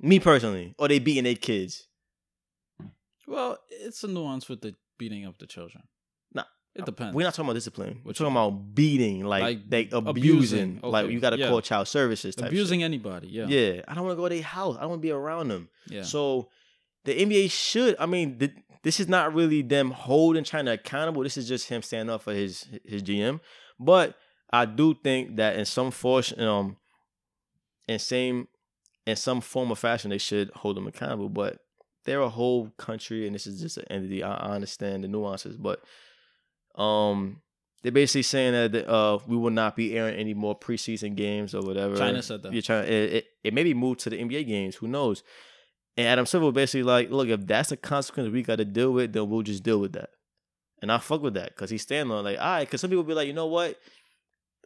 Me 0.00 0.18
personally, 0.18 0.74
or 0.78 0.88
they 0.88 0.98
beating 0.98 1.24
their 1.24 1.34
kids. 1.34 1.86
Well, 3.26 3.58
it's 3.68 4.02
a 4.02 4.08
nuance 4.08 4.48
with 4.48 4.62
the 4.62 4.74
beating 4.98 5.26
of 5.26 5.36
the 5.36 5.46
children. 5.46 5.84
Nah, 6.32 6.44
it 6.74 6.82
uh, 6.82 6.84
depends. 6.86 7.14
We're 7.14 7.24
not 7.24 7.34
talking 7.34 7.44
about 7.44 7.54
discipline. 7.54 8.00
We're 8.02 8.14
talking 8.14 8.32
about 8.32 8.74
beating, 8.74 9.24
like, 9.24 9.42
Like 9.42 9.70
they 9.70 9.88
abusing. 9.92 10.08
abusing. 10.08 10.80
Like 10.82 11.10
you 11.10 11.20
got 11.20 11.30
to 11.30 11.38
yeah. 11.38 11.48
call 11.48 11.60
child 11.60 11.86
services. 11.86 12.34
Type 12.34 12.48
abusing 12.48 12.82
anybody. 12.82 13.28
Yeah. 13.28 13.46
Yeah, 13.46 13.82
I 13.86 13.94
don't 13.94 14.04
want 14.04 14.16
to 14.16 14.22
go 14.22 14.28
to 14.28 14.34
their 14.34 14.42
house. 14.42 14.76
I 14.78 14.80
don't 14.80 14.90
want 14.90 15.02
to 15.02 15.06
be 15.06 15.12
around 15.12 15.48
them. 15.48 15.68
Yeah. 15.88 16.02
So 16.02 16.48
the 17.04 17.12
NBA 17.14 17.50
should. 17.50 17.96
I 17.98 18.06
mean, 18.06 18.38
th- 18.38 18.54
this 18.82 18.98
is 18.98 19.08
not 19.08 19.34
really 19.34 19.60
them 19.60 19.90
holding 19.90 20.44
China 20.44 20.72
accountable. 20.72 21.22
This 21.22 21.36
is 21.36 21.46
just 21.46 21.68
him 21.68 21.82
standing 21.82 22.12
up 22.12 22.22
for 22.22 22.32
his 22.32 22.66
his 22.84 23.02
GM. 23.02 23.40
But 23.80 24.16
I 24.52 24.66
do 24.66 24.94
think 24.94 25.36
that 25.36 25.56
in 25.56 25.64
some 25.64 25.90
force, 25.90 26.32
um, 26.38 26.76
in 27.88 27.98
same 27.98 28.46
in 29.06 29.16
some 29.16 29.40
form 29.40 29.72
or 29.72 29.76
fashion, 29.76 30.10
they 30.10 30.18
should 30.18 30.50
hold 30.50 30.76
them 30.76 30.86
accountable. 30.86 31.30
But 31.30 31.58
they're 32.04 32.20
a 32.20 32.28
whole 32.28 32.70
country, 32.76 33.26
and 33.26 33.34
this 33.34 33.46
is 33.46 33.60
just 33.60 33.78
an 33.78 33.86
entity. 33.90 34.22
I, 34.22 34.34
I 34.34 34.50
understand 34.54 35.02
the 35.04 35.08
nuances, 35.08 35.56
but 35.56 35.82
um. 36.76 37.42
They're 37.82 37.90
basically 37.90 38.24
saying 38.24 38.52
that 38.52 38.72
the, 38.72 38.86
uh 38.86 39.20
we 39.26 39.38
will 39.38 39.48
not 39.48 39.74
be 39.74 39.96
airing 39.96 40.14
any 40.16 40.34
more 40.34 40.54
preseason 40.54 41.16
games 41.16 41.54
or 41.54 41.62
whatever. 41.62 41.96
China 41.96 42.20
said 42.22 42.42
that. 42.42 42.52
You're 42.52 42.60
trying 42.60 42.84
it, 42.84 42.92
it, 42.92 43.26
it 43.42 43.54
maybe 43.54 43.72
moved 43.72 44.00
to 44.00 44.10
the 44.10 44.18
NBA 44.18 44.46
games. 44.46 44.76
Who 44.76 44.86
knows? 44.86 45.22
And 45.96 46.06
Adam 46.06 46.26
Silver 46.26 46.52
basically 46.52 46.82
like, 46.82 47.10
look, 47.10 47.28
if 47.28 47.46
that's 47.46 47.70
the 47.70 47.78
consequence 47.78 48.30
we 48.30 48.42
got 48.42 48.56
to 48.56 48.66
deal 48.66 48.92
with, 48.92 49.14
then 49.14 49.30
we'll 49.30 49.40
just 49.40 49.62
deal 49.62 49.78
with 49.78 49.94
that. 49.94 50.10
And 50.82 50.90
I 50.90 50.98
fuck 50.98 51.20
with 51.22 51.34
that 51.34 51.50
because 51.50 51.68
he's 51.70 51.82
standing 51.82 52.10
on 52.16 52.24
like, 52.24 52.38
all 52.38 52.44
right, 52.44 52.64
because 52.64 52.80
some 52.80 52.90
people 52.90 53.04
be 53.04 53.14
like, 53.14 53.26
you 53.26 53.34
know 53.34 53.46
what? 53.46 53.78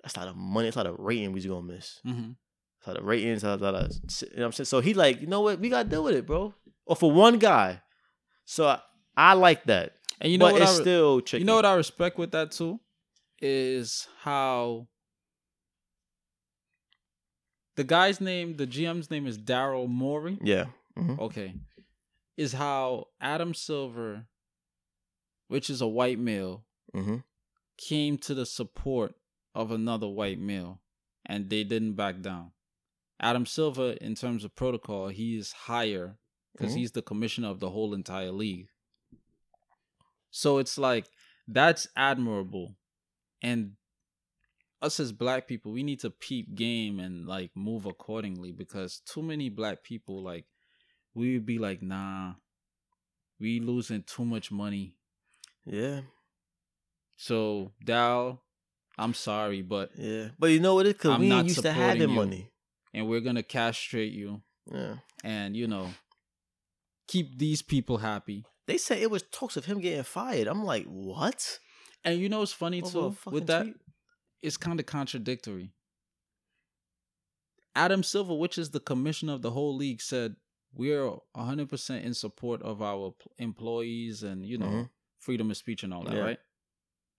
That's 0.02 0.16
a 0.16 0.20
lot 0.20 0.28
of 0.28 0.36
money. 0.36 0.66
That's 0.66 0.76
a 0.76 0.80
lot 0.80 0.86
of 0.86 0.98
ratings 0.98 1.32
we 1.34 1.40
just 1.40 1.48
gonna 1.50 1.66
miss. 1.66 1.98
hmm 2.04 2.30
It's 2.78 2.86
a 2.86 2.90
lot 2.90 2.98
of 3.00 3.04
ratings. 3.04 3.42
That's 3.42 3.60
a 3.60 3.64
lot 3.64 3.74
of, 3.74 3.90
you 3.90 4.28
know 4.36 4.42
what 4.42 4.46
I'm 4.46 4.52
saying? 4.52 4.66
So 4.66 4.80
he 4.80 4.94
like, 4.94 5.20
you 5.20 5.26
know 5.26 5.40
what? 5.40 5.58
We 5.58 5.68
gotta 5.70 5.88
deal 5.88 6.04
with 6.04 6.14
it, 6.14 6.26
bro. 6.26 6.54
Or 6.86 6.94
for 6.96 7.10
one 7.10 7.38
guy. 7.38 7.80
So 8.44 8.66
I, 8.68 8.80
I 9.16 9.32
like 9.34 9.64
that. 9.64 9.94
And 10.20 10.30
you 10.30 10.38
know 10.38 10.46
but 10.46 10.52
what? 10.54 10.62
it's 10.62 10.72
I, 10.72 10.76
re- 10.76 10.82
still 10.82 11.20
tricky. 11.20 11.40
you 11.42 11.46
know 11.46 11.56
what 11.56 11.64
I 11.66 11.74
respect 11.74 12.18
with 12.18 12.30
that 12.32 12.52
too 12.52 12.78
is 13.42 14.06
how 14.20 14.86
the 17.76 17.84
guy's 17.84 18.20
name, 18.20 18.56
the 18.56 18.66
GM's 18.66 19.10
name 19.10 19.26
is 19.26 19.36
Daryl 19.38 19.88
Morey. 19.88 20.38
Yeah. 20.42 20.66
Mhm. 20.96 21.18
Okay, 21.18 21.54
is 22.36 22.52
how 22.52 23.06
Adam 23.20 23.52
Silver, 23.54 24.26
which 25.48 25.70
is 25.70 25.80
a 25.80 25.86
white 25.88 26.18
male, 26.18 26.64
hmm 26.92 27.18
came 27.76 28.16
to 28.18 28.34
the 28.34 28.46
support 28.46 29.14
of 29.54 29.72
another 29.72 30.06
white 30.08 30.38
male 30.38 30.80
and 31.26 31.50
they 31.50 31.64
didn't 31.64 31.94
back 31.94 32.20
down. 32.20 32.52
Adam 33.20 33.46
Silver, 33.46 33.92
in 33.92 34.14
terms 34.14 34.44
of 34.44 34.54
protocol, 34.54 35.08
he 35.08 35.36
is 35.36 35.52
higher 35.52 36.18
because 36.52 36.72
Mhm. 36.72 36.78
he's 36.78 36.92
the 36.92 37.02
commissioner 37.02 37.48
of 37.48 37.58
the 37.60 37.70
whole 37.70 37.92
entire 37.94 38.30
league. 38.30 38.68
So 40.30 40.58
it's 40.58 40.78
like 40.78 41.06
that's 41.46 41.88
admirable. 41.96 42.76
And 43.42 43.76
us 44.82 45.00
as 45.00 45.12
black 45.12 45.46
people, 45.46 45.72
we 45.72 45.82
need 45.82 46.00
to 46.00 46.10
peep 46.10 46.54
game 46.54 47.00
and 47.00 47.26
like 47.26 47.50
move 47.56 47.86
accordingly 47.86 48.52
because 48.52 49.00
too 49.00 49.22
many 49.22 49.48
black 49.48 49.82
people 49.82 50.22
like 50.22 50.46
we 51.14 51.34
would 51.34 51.46
be 51.46 51.58
like, 51.58 51.80
nah, 51.82 52.34
we 53.38 53.60
losing 53.60 54.02
too 54.02 54.24
much 54.24 54.50
money. 54.50 54.96
Yeah. 55.66 56.00
So 57.16 57.72
Dal, 57.84 58.42
I'm 58.98 59.14
sorry, 59.14 59.62
but 59.62 59.90
Yeah. 59.96 60.28
But 60.38 60.48
you 60.48 60.60
know 60.60 60.74
what? 60.74 60.86
It 60.86 60.96
because 60.98 61.12
I'm 61.12 61.20
we 61.20 61.28
not 61.28 61.44
used 61.44 61.56
to 61.56 61.62
supporting 61.62 61.82
having 62.00 62.14
money. 62.14 62.50
and 62.92 63.08
we're 63.08 63.20
gonna 63.20 63.42
castrate 63.42 64.12
you 64.12 64.42
Yeah. 64.70 64.96
and 65.22 65.56
you 65.56 65.66
know 65.66 65.90
keep 67.08 67.38
these 67.38 67.62
people 67.62 67.98
happy. 67.98 68.44
They 68.66 68.78
said 68.78 68.98
it 68.98 69.10
was 69.10 69.22
talks 69.30 69.56
of 69.56 69.64
him 69.66 69.80
getting 69.80 70.02
fired. 70.04 70.48
I'm 70.48 70.64
like, 70.64 70.86
what? 70.86 71.58
And 72.04 72.18
you 72.20 72.28
know 72.28 72.40
what's 72.40 72.52
funny 72.52 72.82
Over 72.82 73.10
too 73.10 73.30
with 73.30 73.46
that? 73.46 73.62
tweet? 73.62 73.76
It's 74.42 74.56
kind 74.56 74.78
of 74.80 74.86
contradictory. 74.86 75.72
Adam 77.74 78.02
Silver, 78.02 78.34
which 78.34 78.56
is 78.58 78.70
the 78.70 78.80
commissioner 78.80 79.32
of 79.32 79.42
the 79.42 79.50
whole 79.50 79.74
league, 79.76 80.00
said 80.00 80.36
we're 80.72 81.10
100% 81.36 82.02
in 82.04 82.14
support 82.14 82.62
of 82.62 82.80
our 82.82 83.14
employees 83.38 84.22
and 84.22 84.46
you 84.46 84.58
know 84.58 84.66
Mhm. 84.66 84.90
Freedom 85.24 85.50
of 85.50 85.56
speech 85.56 85.82
and 85.82 85.92
all 85.94 86.04
that, 86.04 86.14
Yeah. 86.14 86.20
right? 86.20 86.38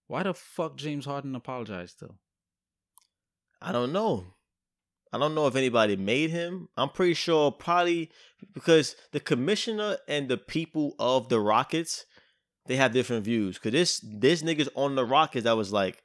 Why 0.07 0.23
the 0.23 0.33
fuck 0.33 0.77
James 0.77 1.05
Harden 1.05 1.35
apologized 1.35 1.99
though? 1.99 2.15
I 3.61 3.71
don't 3.71 3.91
know. 3.91 4.25
I 5.11 5.17
don't 5.17 5.33
know 5.35 5.47
if 5.47 5.55
anybody 5.55 5.95
made 5.95 6.29
him. 6.29 6.67
I'm 6.75 6.89
pretty 6.89 7.13
sure 7.13 7.51
probably 7.51 8.11
because 8.53 8.95
the 9.13 9.19
commissioner 9.19 9.97
and 10.07 10.27
the 10.29 10.37
people 10.37 10.93
of 10.99 11.29
the 11.29 11.39
Rockets, 11.39 12.05
they 12.67 12.75
have 12.75 12.91
different 12.91 13.23
views. 13.23 13.57
Cause 13.57 13.71
this 13.71 13.99
this 14.03 14.41
niggas 14.43 14.67
on 14.75 14.95
the 14.95 15.05
Rockets 15.05 15.45
that 15.45 15.55
was 15.57 15.71
like, 15.71 16.03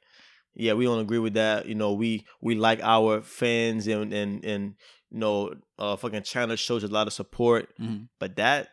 yeah, 0.53 0.73
we 0.73 0.85
don't 0.85 0.99
agree 1.01 1.19
with 1.19 1.33
that. 1.33 1.65
You 1.67 1.75
know, 1.75 1.93
we 1.93 2.25
we 2.41 2.55
like 2.55 2.79
our 2.81 3.21
fans 3.21 3.85
and 3.87 4.13
and 4.13 4.43
and 4.45 4.75
you 5.11 5.19
know, 5.19 5.53
uh, 5.77 5.97
fucking 5.97 6.23
China 6.23 6.55
shows 6.55 6.83
a 6.85 6.87
lot 6.87 7.05
of 7.07 7.13
support, 7.13 7.69
Mhm. 7.77 8.07
but 8.19 8.37
that 8.37 8.69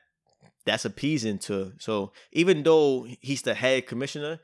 that's 0.68 0.84
appeasing 0.84 1.38
to. 1.38 1.72
So 1.78 2.12
even 2.32 2.62
though 2.62 3.06
he's 3.20 3.42
the 3.42 3.54
head 3.54 3.86
commissioner, 3.86 4.40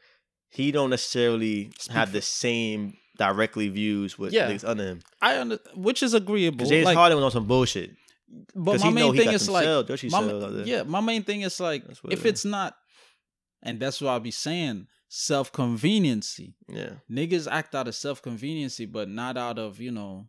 he 0.50 0.72
don't 0.72 0.90
necessarily 0.90 1.70
Speak 1.78 1.94
have 1.94 2.12
the 2.12 2.22
same 2.22 2.96
directly 3.18 3.68
views 3.68 4.18
with 4.18 4.32
Yeah. 4.32 4.50
niggas 4.50 4.66
under 4.66 4.84
him. 4.84 5.00
I 5.20 5.38
under, 5.38 5.58
which 5.74 6.02
is 6.02 6.14
agreeable. 6.14 6.58
Because 6.58 6.70
James 6.70 6.86
like, 6.86 6.96
Harden 6.96 7.16
was 7.16 7.24
on 7.24 7.30
some 7.30 7.46
bullshit. 7.46 7.90
But 8.54 8.80
my 8.80 8.90
main 8.90 9.14
thing 9.14 9.32
is 9.32 9.48
like, 9.48 9.64
my, 9.64 9.86
sales 9.86 10.12
out 10.14 10.52
there. 10.52 10.66
yeah, 10.66 10.82
my 10.82 11.00
main 11.00 11.22
thing 11.22 11.42
is 11.42 11.60
like, 11.60 11.84
if 12.10 12.24
it's 12.24 12.44
not, 12.44 12.74
and 13.62 13.78
that's 13.78 14.00
what 14.00 14.10
I'll 14.10 14.20
be 14.20 14.30
saying, 14.32 14.88
self 15.08 15.52
conveniency. 15.52 16.54
Yeah. 16.68 16.94
Niggas 17.10 17.46
act 17.50 17.74
out 17.74 17.86
of 17.86 17.94
self 17.94 18.22
conveniency, 18.22 18.86
but 18.86 19.08
not 19.08 19.36
out 19.36 19.58
of 19.58 19.80
you 19.80 19.92
know 19.92 20.26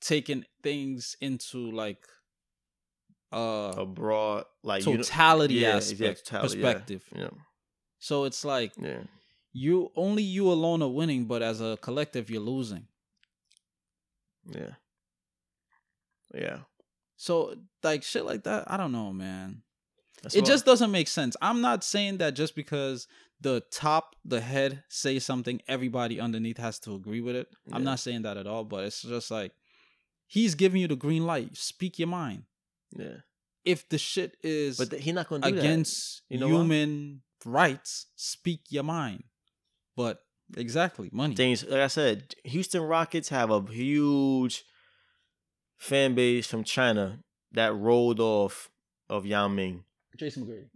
taking 0.00 0.44
things 0.62 1.16
into 1.20 1.70
like 1.70 2.04
uh 3.32 3.74
A 3.78 3.86
broad 3.86 4.44
like 4.62 4.84
you 4.86 4.92
know- 4.94 5.02
totality 5.02 5.54
yeah, 5.54 5.76
aspect 5.76 6.00
yeah, 6.00 6.12
totality, 6.14 6.54
perspective. 6.60 7.04
Yeah. 7.14 7.28
So 7.98 8.24
it's 8.24 8.44
like 8.44 8.72
Yeah. 8.80 9.02
you 9.52 9.90
only 9.96 10.22
you 10.22 10.50
alone 10.50 10.82
are 10.82 10.88
winning, 10.88 11.26
but 11.26 11.42
as 11.42 11.60
a 11.60 11.76
collective 11.80 12.28
you're 12.30 12.40
losing. 12.42 12.86
Yeah. 14.50 14.74
Yeah. 16.34 16.58
So 17.16 17.54
like 17.82 18.02
shit 18.02 18.24
like 18.24 18.44
that, 18.44 18.70
I 18.70 18.76
don't 18.76 18.92
know, 18.92 19.12
man. 19.12 19.62
That's 20.22 20.34
it 20.34 20.44
just 20.44 20.64
doesn't 20.66 20.90
make 20.90 21.08
sense. 21.08 21.36
I'm 21.40 21.60
not 21.60 21.82
saying 21.84 22.18
that 22.18 22.34
just 22.34 22.54
because 22.54 23.06
the 23.40 23.62
top, 23.70 24.16
the 24.24 24.40
head 24.40 24.82
say 24.88 25.18
something, 25.18 25.62
everybody 25.66 26.20
underneath 26.20 26.58
has 26.58 26.78
to 26.80 26.94
agree 26.94 27.20
with 27.22 27.36
it. 27.36 27.48
I'm 27.72 27.84
not 27.84 28.00
saying 28.00 28.22
that 28.22 28.36
at 28.36 28.46
all, 28.46 28.64
but 28.64 28.84
it's 28.84 29.00
just 29.02 29.30
like 29.30 29.52
he's 30.26 30.54
giving 30.54 30.80
you 30.80 30.88
the 30.88 30.96
green 30.96 31.24
light. 31.26 31.56
Speak 31.56 31.98
your 31.98 32.08
mind. 32.08 32.44
Yeah. 32.96 33.18
If 33.64 33.88
the 33.88 33.98
shit 33.98 34.36
is 34.42 34.78
But 34.78 34.90
th- 34.90 35.02
he's 35.02 35.14
not 35.14 35.28
gonna 35.28 35.42
do 35.48 35.54
that. 35.54 35.58
against 35.60 36.22
You 36.28 36.38
know 36.38 36.48
why? 36.48 36.52
human 36.54 37.22
rights, 37.44 38.06
speak 38.16 38.62
your 38.70 38.82
mind. 38.84 39.24
But 39.96 40.22
exactly, 40.56 41.10
money. 41.12 41.34
things. 41.34 41.64
like 41.64 41.80
I 41.80 41.86
said, 41.88 42.34
Houston 42.44 42.82
Rockets 42.82 43.28
have 43.28 43.50
a 43.50 43.60
huge 43.70 44.64
fan 45.78 46.14
base 46.14 46.46
from 46.46 46.64
China 46.64 47.20
that 47.52 47.74
rolled 47.74 48.20
off 48.20 48.70
of 49.08 49.26
Yao 49.26 49.48
Ming. 49.48 49.84
Jason 50.16 50.46
McGrady. 50.46 50.68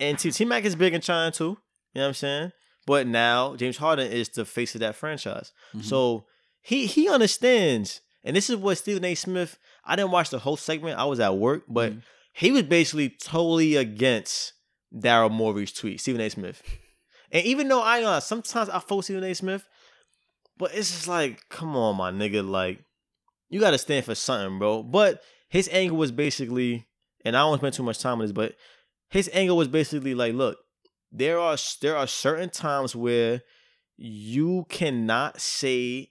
And 0.00 0.18
T 0.18 0.44
Mac 0.44 0.64
is 0.64 0.74
big 0.76 0.94
in 0.94 1.00
China 1.00 1.30
too. 1.30 1.44
You 1.44 2.00
know 2.00 2.02
what 2.02 2.08
I'm 2.08 2.14
saying? 2.14 2.52
But 2.86 3.06
now 3.06 3.54
James 3.56 3.76
Harden 3.76 4.10
is 4.10 4.28
the 4.30 4.44
face 4.44 4.74
of 4.74 4.80
that 4.80 4.96
franchise. 4.96 5.52
Mhm. 5.74 5.84
So 5.84 6.26
he 6.60 6.86
he 6.86 7.08
understands. 7.08 8.00
And 8.24 8.36
this 8.36 8.48
is 8.48 8.56
what 8.56 8.78
Stephen 8.78 9.04
A. 9.04 9.14
Smith, 9.16 9.58
I 9.84 9.96
didn't 9.96 10.10
watch 10.12 10.30
the 10.30 10.38
whole 10.38 10.56
segment. 10.56 10.98
I 10.98 11.04
was 11.04 11.20
at 11.20 11.36
work, 11.36 11.64
but 11.68 11.92
Mhm. 11.92 12.02
he 12.34 12.52
was 12.52 12.62
basically 12.62 13.08
totally 13.10 13.76
against 13.76 14.52
Daryl 14.94 15.30
Morey's 15.30 15.72
tweet, 15.72 16.00
Stephen 16.00 16.20
A. 16.20 16.28
Smith. 16.30 16.62
And 17.30 17.46
even 17.46 17.66
though 17.68 17.80
I 17.82 18.02
uh, 18.02 18.20
sometimes 18.20 18.68
I 18.68 18.78
follow 18.78 19.00
Stephen 19.00 19.24
A. 19.24 19.34
Smith, 19.34 19.66
but 20.58 20.74
it's 20.74 20.90
just 20.90 21.08
like, 21.08 21.48
come 21.48 21.74
on, 21.76 21.96
my 21.96 22.10
nigga, 22.12 22.46
like 22.46 22.84
you 23.48 23.58
gotta 23.58 23.78
stand 23.78 24.04
for 24.04 24.14
something, 24.14 24.58
bro. 24.58 24.82
But 24.82 25.22
his 25.48 25.68
angle 25.72 25.96
was 25.96 26.12
basically, 26.12 26.86
and 27.24 27.36
I 27.36 27.40
don't 27.40 27.58
spend 27.58 27.74
too 27.74 27.82
much 27.82 27.98
time 28.00 28.14
on 28.20 28.24
this, 28.26 28.32
but 28.32 28.54
his 29.08 29.30
angle 29.32 29.56
was 29.56 29.68
basically 29.68 30.14
like, 30.14 30.34
look, 30.34 30.58
there 31.10 31.38
are 31.38 31.56
there 31.80 31.96
are 31.96 32.06
certain 32.06 32.50
times 32.50 32.94
where 32.94 33.42
you 33.96 34.66
cannot 34.68 35.40
say 35.40 36.10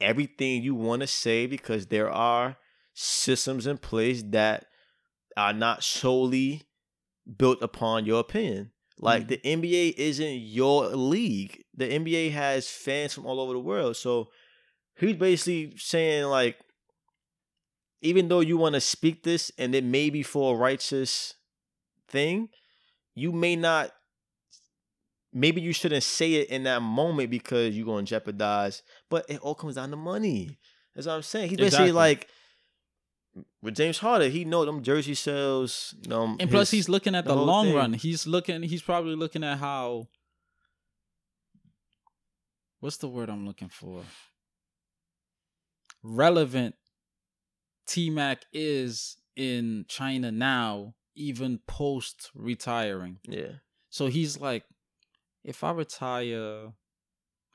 everything 0.00 0.62
you 0.62 0.74
want 0.74 1.00
to 1.00 1.06
say 1.06 1.46
because 1.46 1.86
there 1.86 2.10
are 2.10 2.56
systems 3.00 3.64
in 3.66 3.78
place 3.78 4.24
that 4.30 4.66
are 5.36 5.52
not 5.52 5.84
solely 5.84 6.64
built 7.36 7.62
upon 7.62 8.04
your 8.04 8.18
opinion. 8.20 8.72
Like 8.98 9.24
Mhm. 9.24 9.28
the 9.28 9.40
NBA 9.44 9.94
isn't 9.96 10.38
your 10.40 10.88
league. 10.88 11.64
The 11.74 11.86
NBA 11.92 12.30
has 12.30 12.68
fans 12.68 13.14
from 13.14 13.24
all 13.26 13.38
over 13.40 13.52
the 13.52 13.60
world. 13.60 13.96
So 13.96 14.32
he's 14.96 15.14
basically 15.14 15.76
saying 15.78 16.24
like 16.24 16.58
even 18.00 18.28
though 18.28 18.40
you 18.40 18.56
want 18.56 18.74
to 18.74 18.80
speak 18.80 19.22
this 19.22 19.52
and 19.58 19.74
it 19.74 19.84
may 19.84 20.10
be 20.10 20.22
for 20.24 20.54
a 20.54 20.58
righteous 20.58 21.34
thing, 22.08 22.48
you 23.14 23.30
may 23.32 23.54
not 23.54 23.92
maybe 25.32 25.60
you 25.60 25.72
shouldn't 25.72 26.02
say 26.02 26.34
it 26.34 26.48
in 26.48 26.64
that 26.64 26.80
moment 26.82 27.30
because 27.30 27.76
you're 27.76 27.86
gonna 27.86 28.02
jeopardize. 28.04 28.82
But 29.08 29.26
it 29.28 29.38
all 29.40 29.54
comes 29.54 29.76
down 29.76 29.90
to 29.90 29.96
money. 29.96 30.58
That's 30.94 31.06
what 31.06 31.14
I'm 31.14 31.22
saying. 31.22 31.50
He's 31.50 31.58
basically 31.58 31.84
Exactly. 31.90 31.92
like 31.92 32.28
with 33.62 33.74
James 33.76 33.98
Harden, 33.98 34.30
he 34.30 34.44
know 34.44 34.64
them 34.64 34.82
jersey 34.82 35.14
sales. 35.14 35.94
Um, 36.10 36.36
And 36.40 36.50
plus, 36.50 36.70
his- 36.70 36.78
he's 36.86 36.88
looking 36.88 37.14
at 37.14 37.24
the 37.24 37.34
the, 37.34 37.40
long 37.42 37.66
thing. 37.66 37.74
run. 37.74 37.92
He's 37.94 38.26
looking. 38.26 38.62
He's 38.62 38.82
probably 38.82 39.16
looking 39.16 39.42
at 39.44 39.58
how. 39.58 40.08
What's 42.80 42.96
the 42.98 43.08
word 43.08 43.28
I'm 43.28 43.46
looking 43.46 43.68
for? 43.68 44.02
Relevant. 46.02 46.74
T 47.86 48.10
Mac 48.10 48.44
is 48.52 49.16
in 49.34 49.86
China 49.88 50.30
now, 50.30 50.94
even 51.14 51.58
post 51.66 52.30
retiring. 52.34 53.18
yeah, 53.24 53.52
So 53.88 54.06
he's 54.08 54.38
like, 54.38 54.64
if 55.42 55.64
I 55.64 55.70
retire 55.72 56.72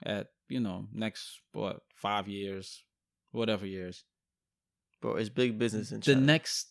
at 0.05 0.27
you 0.49 0.59
know 0.59 0.87
next 0.91 1.39
what 1.53 1.81
five 1.95 2.27
years, 2.27 2.83
whatever 3.31 3.65
years, 3.65 4.03
bro, 5.03 5.15
it's 5.17 5.29
big 5.29 5.59
business 5.59 5.91
in 5.91 6.01
China. 6.01 6.19
the 6.19 6.25
next 6.25 6.67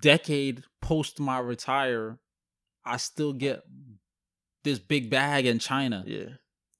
decade 0.00 0.62
post 0.80 1.18
my 1.18 1.38
retire, 1.40 2.18
I 2.84 2.98
still 2.98 3.32
get 3.32 3.62
this 4.64 4.78
big 4.78 5.10
bag 5.10 5.46
in 5.46 5.58
China. 5.58 6.04
yeah, 6.06 6.34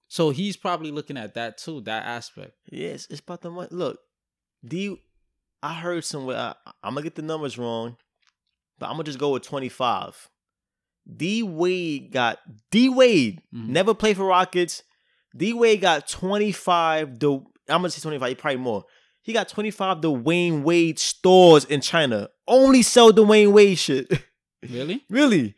So 0.09 0.31
he's 0.31 0.57
probably 0.57 0.91
looking 0.93 1.17
at 1.17 1.35
that 1.35 1.59
too, 1.59 1.81
that 1.83 2.05
aspect. 2.07 2.53
yes, 2.71 3.07
it's 3.11 3.21
about 3.21 3.41
the 3.43 3.51
money. 3.51 3.69
Look, 3.73 3.99
D, 4.65 5.03
I 5.63 5.75
heard 5.75 6.05
somewhere. 6.05 6.37
I, 6.37 6.55
I'm 6.85 6.95
gonna 6.95 7.03
get 7.03 7.15
the 7.17 7.23
numbers 7.23 7.59
wrong, 7.59 7.97
but 8.79 8.87
I'm 8.87 8.93
gonna 8.93 9.05
just 9.05 9.19
go 9.19 9.31
with 9.31 9.43
25. 9.43 10.29
D 11.17 11.43
Wade 11.43 12.13
got 12.13 12.39
D 12.71 12.89
Wade 12.89 13.41
Mhm. 13.53 13.69
never 13.69 13.95
played 13.95 14.17
for 14.17 14.25
Rockets. 14.25 14.83
D 15.37 15.53
Wade 15.53 15.81
got 15.81 16.07
25. 16.07 17.19
The 17.19 17.33
I'm 17.69 17.81
gonna 17.81 17.91
say 17.91 18.01
25. 18.01 18.29
He 18.29 18.35
probably 18.37 18.57
more. 18.59 18.85
He 19.23 19.33
got 19.33 19.49
25 19.49 19.99
Dwyane 19.99 20.63
Wade 20.63 20.99
stores 20.99 21.65
in 21.65 21.81
China. 21.81 22.29
Only 22.47 22.83
sell 22.83 23.13
Dwyane 23.13 23.53
Wade 23.53 23.79
shit. 23.79 24.13
Really? 24.71 25.03
really. 25.11 25.57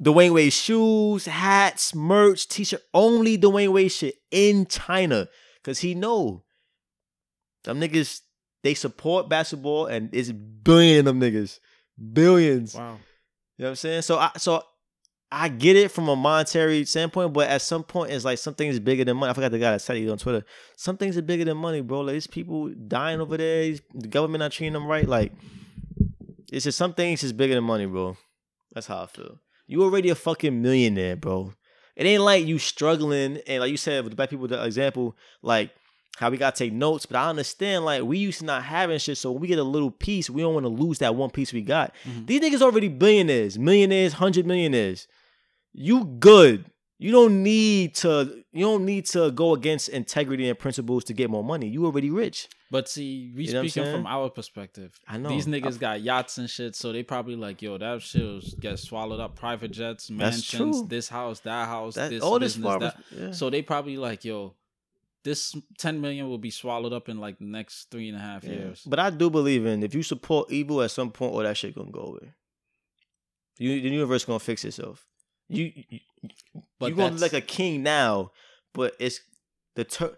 Dwyane 0.00 0.34
Wade 0.34 0.52
shoes, 0.52 1.24
hats, 1.26 1.94
merch, 1.94 2.48
t-shirt. 2.48 2.82
Only 2.92 3.38
Dwyane 3.38 3.72
Wade 3.72 3.92
shit 3.92 4.16
in 4.32 4.66
China. 4.66 5.28
Cause 5.62 5.78
he 5.78 5.94
know 5.94 6.42
them 7.62 7.80
niggas, 7.80 8.22
they 8.64 8.74
support 8.74 9.28
basketball 9.28 9.86
and 9.86 10.12
it's 10.12 10.32
billion 10.32 11.06
of 11.06 11.18
them 11.18 11.20
niggas. 11.20 11.60
Billions. 12.12 12.74
Wow. 12.74 12.98
You 13.56 13.62
know 13.62 13.66
what 13.66 13.70
I'm 13.70 13.76
saying? 13.76 14.02
So 14.02 14.18
I 14.18 14.30
so 14.36 14.64
I 15.36 15.48
get 15.48 15.74
it 15.74 15.90
from 15.90 16.08
a 16.08 16.14
monetary 16.14 16.84
standpoint, 16.84 17.32
but 17.32 17.48
at 17.48 17.60
some 17.60 17.82
point 17.82 18.12
it's 18.12 18.24
like 18.24 18.38
something 18.38 18.68
is 18.68 18.78
bigger 18.78 19.04
than 19.04 19.16
money. 19.16 19.30
I 19.30 19.34
forgot 19.34 19.50
the 19.50 19.58
guy 19.58 19.72
that 19.72 19.80
said 19.80 19.96
it 19.96 20.08
on 20.08 20.16
Twitter. 20.16 20.44
Some 20.76 20.96
things 20.96 21.16
are 21.18 21.22
bigger 21.22 21.44
than 21.44 21.56
money, 21.56 21.80
bro. 21.80 22.02
Like 22.02 22.12
these 22.12 22.28
people 22.28 22.68
dying 22.68 23.20
over 23.20 23.36
there. 23.36 23.74
The 23.94 24.06
government 24.08 24.40
not 24.40 24.52
treating 24.52 24.74
them 24.74 24.86
right. 24.86 25.08
Like 25.08 25.32
it's 26.52 26.64
just 26.64 26.78
some 26.78 26.94
things 26.94 27.24
is 27.24 27.32
bigger 27.32 27.56
than 27.56 27.64
money, 27.64 27.86
bro. 27.86 28.16
That's 28.72 28.86
how 28.86 29.02
I 29.02 29.06
feel. 29.06 29.40
You 29.66 29.82
already 29.82 30.08
a 30.10 30.14
fucking 30.14 30.62
millionaire, 30.62 31.16
bro. 31.16 31.54
It 31.96 32.06
ain't 32.06 32.22
like 32.22 32.46
you 32.46 32.58
struggling 32.58 33.38
and 33.48 33.60
like 33.60 33.70
you 33.72 33.76
said 33.76 34.04
with 34.04 34.12
the 34.12 34.16
black 34.16 34.30
people, 34.30 34.46
the 34.46 34.62
example, 34.64 35.16
like 35.42 35.70
how 36.16 36.30
we 36.30 36.36
gotta 36.36 36.56
take 36.56 36.72
notes. 36.72 37.06
But 37.06 37.16
I 37.18 37.28
understand, 37.28 37.84
like 37.84 38.02
we 38.04 38.18
used 38.18 38.38
to 38.38 38.44
not 38.44 38.62
having 38.62 38.98
shit, 38.98 39.18
so 39.18 39.32
when 39.32 39.40
we 39.40 39.48
get 39.48 39.58
a 39.58 39.64
little 39.64 39.90
piece, 39.90 40.30
we 40.30 40.42
don't 40.42 40.54
want 40.54 40.64
to 40.64 40.70
lose 40.70 40.98
that 41.00 41.16
one 41.16 41.30
piece 41.30 41.52
we 41.52 41.62
got. 41.62 41.92
Mhm. 42.06 42.26
These 42.28 42.40
niggas 42.40 42.62
already 42.62 42.88
billionaires, 42.88 43.58
millionaires, 43.58 44.12
hundred 44.14 44.46
millionaires. 44.46 45.08
You 45.74 46.04
good. 46.04 46.70
You 46.98 47.10
don't 47.10 47.42
need 47.42 47.96
to. 47.96 48.44
You 48.52 48.64
don't 48.64 48.84
need 48.84 49.06
to 49.06 49.32
go 49.32 49.52
against 49.52 49.88
integrity 49.88 50.48
and 50.48 50.56
principles 50.58 51.02
to 51.04 51.12
get 51.12 51.28
more 51.28 51.42
money. 51.44 51.68
You 51.68 51.84
already 51.86 52.10
rich. 52.10 52.48
But 52.70 52.88
see, 52.88 53.32
we 53.36 53.44
You 53.46 53.52
know 53.54 53.66
speaking 53.66 53.92
from 53.92 54.06
our 54.06 54.30
perspective. 54.30 54.98
I 55.06 55.18
know. 55.18 55.28
These 55.28 55.46
niggas 55.46 55.74
I- 55.74 55.78
got 55.78 56.00
yachts 56.02 56.38
and 56.38 56.48
shit, 56.48 56.74
so 56.76 56.92
they 56.92 57.02
probably 57.02 57.34
like, 57.36 57.60
yo, 57.60 57.76
that 57.78 58.00
shit 58.02 58.22
was 58.22 58.54
get 58.58 58.78
swallowed 58.78 59.20
up. 59.20 59.34
Private 59.36 59.72
jets, 59.72 60.08
mansions, 60.10 60.86
this 60.86 61.08
house, 61.08 61.40
that 61.40 61.66
house, 61.68 61.94
that, 61.96 62.10
this 62.10 62.22
all 62.22 62.38
this 62.38 62.56
business, 62.56 62.94
that. 62.94 62.96
yeah. 63.16 63.30
So 63.32 63.50
they 63.50 63.62
probably 63.62 63.96
like, 63.96 64.24
yo, 64.24 64.54
this 65.24 65.54
ten 65.78 66.00
million 66.00 66.28
will 66.28 66.38
be 66.38 66.50
swallowed 66.50 66.92
up 66.92 67.08
in 67.08 67.18
like 67.18 67.38
the 67.38 67.44
next 67.44 67.90
three 67.90 68.08
and 68.08 68.16
a 68.16 68.20
half 68.20 68.44
Yeah. 68.44 68.50
years. 68.52 68.82
But 68.86 68.98
I 69.00 69.10
do 69.10 69.30
believe 69.30 69.66
in 69.66 69.82
if 69.82 69.94
you 69.94 70.02
support 70.04 70.50
evil 70.50 70.80
at 70.80 70.90
some 70.92 71.10
point, 71.10 71.32
all 71.32 71.40
that 71.42 71.56
shit 71.56 71.74
gonna 71.74 71.90
go 71.90 72.00
away. 72.18 72.32
You, 73.58 73.80
the 73.80 73.88
universe 73.88 74.24
gonna 74.24 74.38
fix 74.40 74.64
itself. 74.64 75.06
You, 75.48 75.72
you 75.88 76.00
But 76.78 76.90
you 76.90 76.94
gonna 76.96 77.14
be 77.14 77.20
like 77.20 77.32
a 77.32 77.40
king 77.40 77.82
now, 77.82 78.32
but 78.72 78.94
it's 78.98 79.20
the 79.74 79.84
tur- 79.84 80.16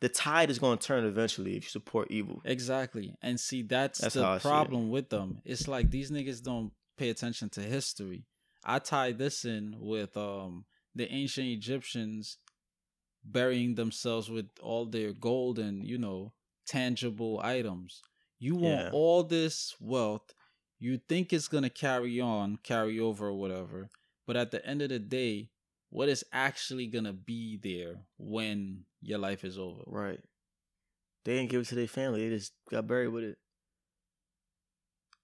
the 0.00 0.08
tide 0.08 0.50
is 0.50 0.58
gonna 0.58 0.78
turn 0.78 1.04
eventually 1.04 1.56
if 1.56 1.64
you 1.64 1.68
support 1.70 2.10
evil. 2.10 2.40
Exactly. 2.44 3.14
And 3.22 3.38
see, 3.38 3.62
that's, 3.62 4.00
That's 4.00 4.14
the 4.14 4.38
problem 4.38 4.90
with 4.90 5.10
them. 5.10 5.40
It's 5.44 5.68
like 5.68 5.90
these 5.90 6.10
niggas 6.10 6.42
don't 6.42 6.72
pay 6.96 7.10
attention 7.10 7.50
to 7.50 7.60
history. 7.60 8.24
I 8.64 8.78
tie 8.78 9.12
this 9.12 9.44
in 9.44 9.76
with 9.78 10.16
um 10.16 10.64
the 10.94 11.10
ancient 11.12 11.46
Egyptians 11.48 12.38
burying 13.24 13.74
themselves 13.76 14.30
with 14.30 14.46
all 14.60 14.86
their 14.86 15.12
gold 15.12 15.58
and 15.58 15.86
you 15.86 15.98
know 15.98 16.32
tangible 16.66 17.40
items. 17.42 18.02
You 18.38 18.54
want 18.56 18.80
Yeah. 18.80 18.90
all 18.92 19.22
this 19.22 19.74
wealth. 19.80 20.34
You 20.78 20.98
think 20.98 21.32
it's 21.32 21.46
gonna 21.48 21.70
carry 21.70 22.20
on, 22.20 22.56
carry 22.56 22.98
over, 22.98 23.28
or 23.28 23.34
whatever. 23.34 23.90
But 24.32 24.40
at 24.40 24.50
the 24.50 24.64
end 24.66 24.80
of 24.80 24.88
the 24.88 24.98
day, 24.98 25.50
what 25.90 26.08
is 26.08 26.24
actually 26.32 26.86
gonna 26.86 27.12
be 27.12 27.58
there 27.62 27.96
when 28.16 28.84
your 29.02 29.18
life 29.18 29.44
is 29.44 29.58
over? 29.58 29.82
Right. 29.86 30.20
They 31.26 31.36
didn't 31.36 31.50
give 31.50 31.60
it 31.60 31.66
to 31.66 31.74
their 31.74 31.86
family. 31.86 32.26
They 32.26 32.34
just 32.34 32.54
got 32.70 32.86
buried 32.86 33.08
with 33.08 33.24
it. 33.24 33.36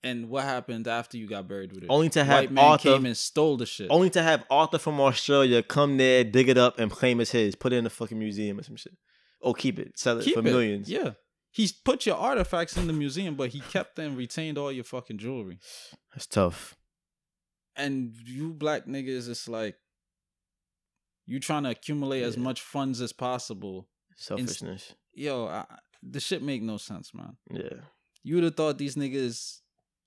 And 0.02 0.28
what 0.28 0.44
happened 0.44 0.86
after 0.86 1.16
you 1.16 1.26
got 1.26 1.48
buried 1.48 1.72
with 1.72 1.84
it? 1.84 1.86
Only 1.88 2.11
to 2.11 2.22
have 2.22 2.36
White 2.40 2.52
man 2.52 2.64
Arthur- 2.66 2.92
came 2.96 3.06
and 3.06 3.16
stole 3.16 3.56
the 3.56 3.64
shit. 3.64 3.86
Only 3.90 4.11
to 4.11 4.22
have 4.22 4.44
Arthur 4.50 4.76
from 4.76 5.00
Australia 5.00 5.62
come 5.62 5.96
there, 5.96 6.22
dig 6.22 6.50
it 6.50 6.59
up, 6.59 6.78
and 6.78 6.90
claim 6.90 7.22
it's 7.22 7.30
his. 7.30 7.54
Put 7.54 7.72
it 7.72 7.76
in 7.76 7.84
the 7.84 7.90
fucking 7.90 8.18
museum 8.18 8.59
or 8.59 8.62
some 8.62 8.76
shit. 8.76 8.92
Or 9.40 9.54
keep 9.54 9.78
it. 9.78 9.98
Sell 9.98 10.18
it 10.18 10.24
Keep 10.26 10.34
for 10.34 10.40
it. 10.40 10.42
millions. 10.42 10.90
Yeah. 10.90 11.12
He's 11.50 11.72
put 11.72 12.04
your 12.04 12.16
artifacts 12.16 12.76
in 12.76 12.88
the 12.88 12.92
museum, 12.92 13.36
but 13.36 13.48
he 13.48 13.61
kept 13.61 13.98
and 13.98 14.18
retained 14.18 14.59
all 14.59 14.70
your 14.70 14.84
fucking 14.84 15.16
jewelry. 15.16 15.61
That's 16.12 16.26
tough. 16.26 16.74
And 17.79 18.14
you 18.26 18.53
black 18.53 18.87
niggas, 18.87 19.29
it's 19.29 19.49
like 19.49 19.76
you 21.26 21.39
trying 21.41 21.62
to 21.64 21.70
accumulate 21.70 22.22
as 22.22 22.37
much 22.37 22.61
funds 22.61 23.01
as 23.01 23.12
possible. 23.12 23.89
Selfishness. 24.16 24.95
Yo, 25.14 25.47
I, 25.47 25.64
the 26.03 26.20
shit 26.20 26.43
make 26.43 26.62
no 26.62 26.76
sense, 26.76 27.14
man. 27.14 27.37
yeah. 27.51 27.81
You 28.24 28.35
would 28.35 28.45
have 28.45 28.57
thought 28.57 28.79
these 28.79 28.97
niggas 28.97 29.61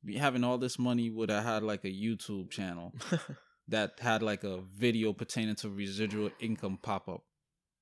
be 0.03 0.17
having 0.17 0.43
all 0.43 0.57
this 0.57 0.77
money 0.77 1.09
would 1.09 1.29
have 1.29 1.43
had 1.43 1.63
like 1.63 1.85
a 1.85 1.87
YouTube 1.87 2.51
channel 2.51 2.93
that 3.67 3.93
had 3.99 4.21
like 4.21 4.43
a 4.43 4.61
video 4.77 5.13
pertaining 5.13 5.55
to 5.55 5.69
residual 5.69 6.29
income 6.39 6.77
pop 6.81 7.07
up 7.07 7.23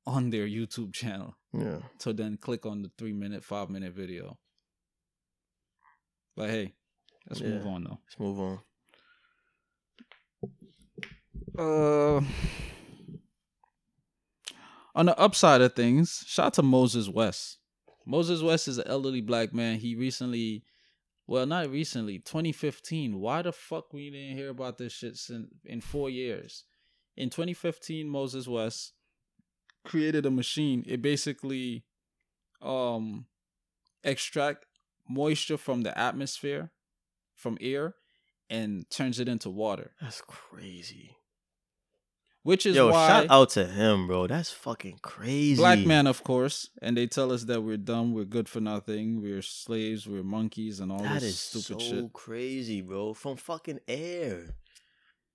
on 0.05 0.29
their 0.29 0.47
YouTube 0.47 0.93
channel. 0.93 1.35
yeah. 1.53 1.79
So 1.99 2.13
then 2.13 2.37
click 2.37 2.65
on 2.65 2.83
the 2.83 2.91
three 2.97 3.13
minute, 3.13 3.43
five 3.43 3.69
minute 3.69 3.93
video. 3.93 4.37
But 6.35 6.49
hey, 6.49 6.73
let's 7.27 7.41
move 7.41 7.65
on 7.65 7.83
though. 7.83 7.99
Let's 8.05 8.19
move 8.19 8.39
on. 8.39 8.59
Uh, 11.59 12.21
on 14.95 15.07
the 15.07 15.19
upside 15.19 15.59
of 15.59 15.73
things, 15.73 16.23
shout 16.25 16.45
out 16.45 16.53
to 16.53 16.63
Moses 16.63 17.09
West. 17.09 17.57
Moses 18.05 18.41
West 18.41 18.69
is 18.69 18.77
an 18.77 18.87
elderly 18.87 19.19
black 19.19 19.53
man. 19.53 19.77
He 19.77 19.93
recently, 19.93 20.63
well, 21.27 21.45
not 21.45 21.69
recently, 21.69 22.19
2015. 22.19 23.19
Why 23.19 23.41
the 23.41 23.51
fuck 23.51 23.91
we 23.91 24.09
didn't 24.09 24.37
hear 24.37 24.49
about 24.49 24.77
this 24.77 24.93
shit 24.93 25.17
since 25.17 25.49
in 25.65 25.81
four 25.81 26.09
years? 26.09 26.63
In 27.17 27.29
2015, 27.29 28.07
Moses 28.07 28.47
West 28.47 28.93
created 29.83 30.25
a 30.25 30.31
machine. 30.31 30.85
It 30.87 31.01
basically 31.01 31.83
um 32.61 33.25
extract 34.01 34.65
moisture 35.09 35.57
from 35.57 35.81
the 35.81 35.97
atmosphere, 35.97 36.71
from 37.35 37.57
air, 37.59 37.95
and 38.49 38.89
turns 38.89 39.19
it 39.19 39.27
into 39.27 39.49
water. 39.49 39.91
That's 40.01 40.21
crazy. 40.21 41.17
Which 42.43 42.65
is 42.65 42.75
Yo, 42.75 42.91
why 42.91 43.07
shout 43.07 43.27
out 43.29 43.49
to 43.51 43.65
him, 43.65 44.07
bro. 44.07 44.25
That's 44.27 44.49
fucking 44.51 44.99
crazy. 45.01 45.55
black 45.57 45.79
man, 45.79 46.07
of 46.07 46.23
course, 46.23 46.69
and 46.81 46.95
they 46.95 47.05
tell 47.05 47.31
us 47.31 47.43
that 47.43 47.61
we're 47.61 47.77
dumb, 47.77 48.13
we're 48.13 48.23
good 48.23 48.47
for 48.47 48.61
nothing, 48.61 49.21
we're 49.21 49.41
slaves, 49.41 50.07
we're 50.07 50.23
monkeys, 50.23 50.79
and 50.79 50.91
all 50.91 50.99
That 50.99 51.19
this 51.21 51.23
is 51.23 51.39
stupid 51.39 51.81
so 51.83 51.95
shit. 51.95 52.13
crazy, 52.13 52.81
bro. 52.81 53.13
From 53.13 53.35
fucking 53.35 53.79
air. 53.87 54.55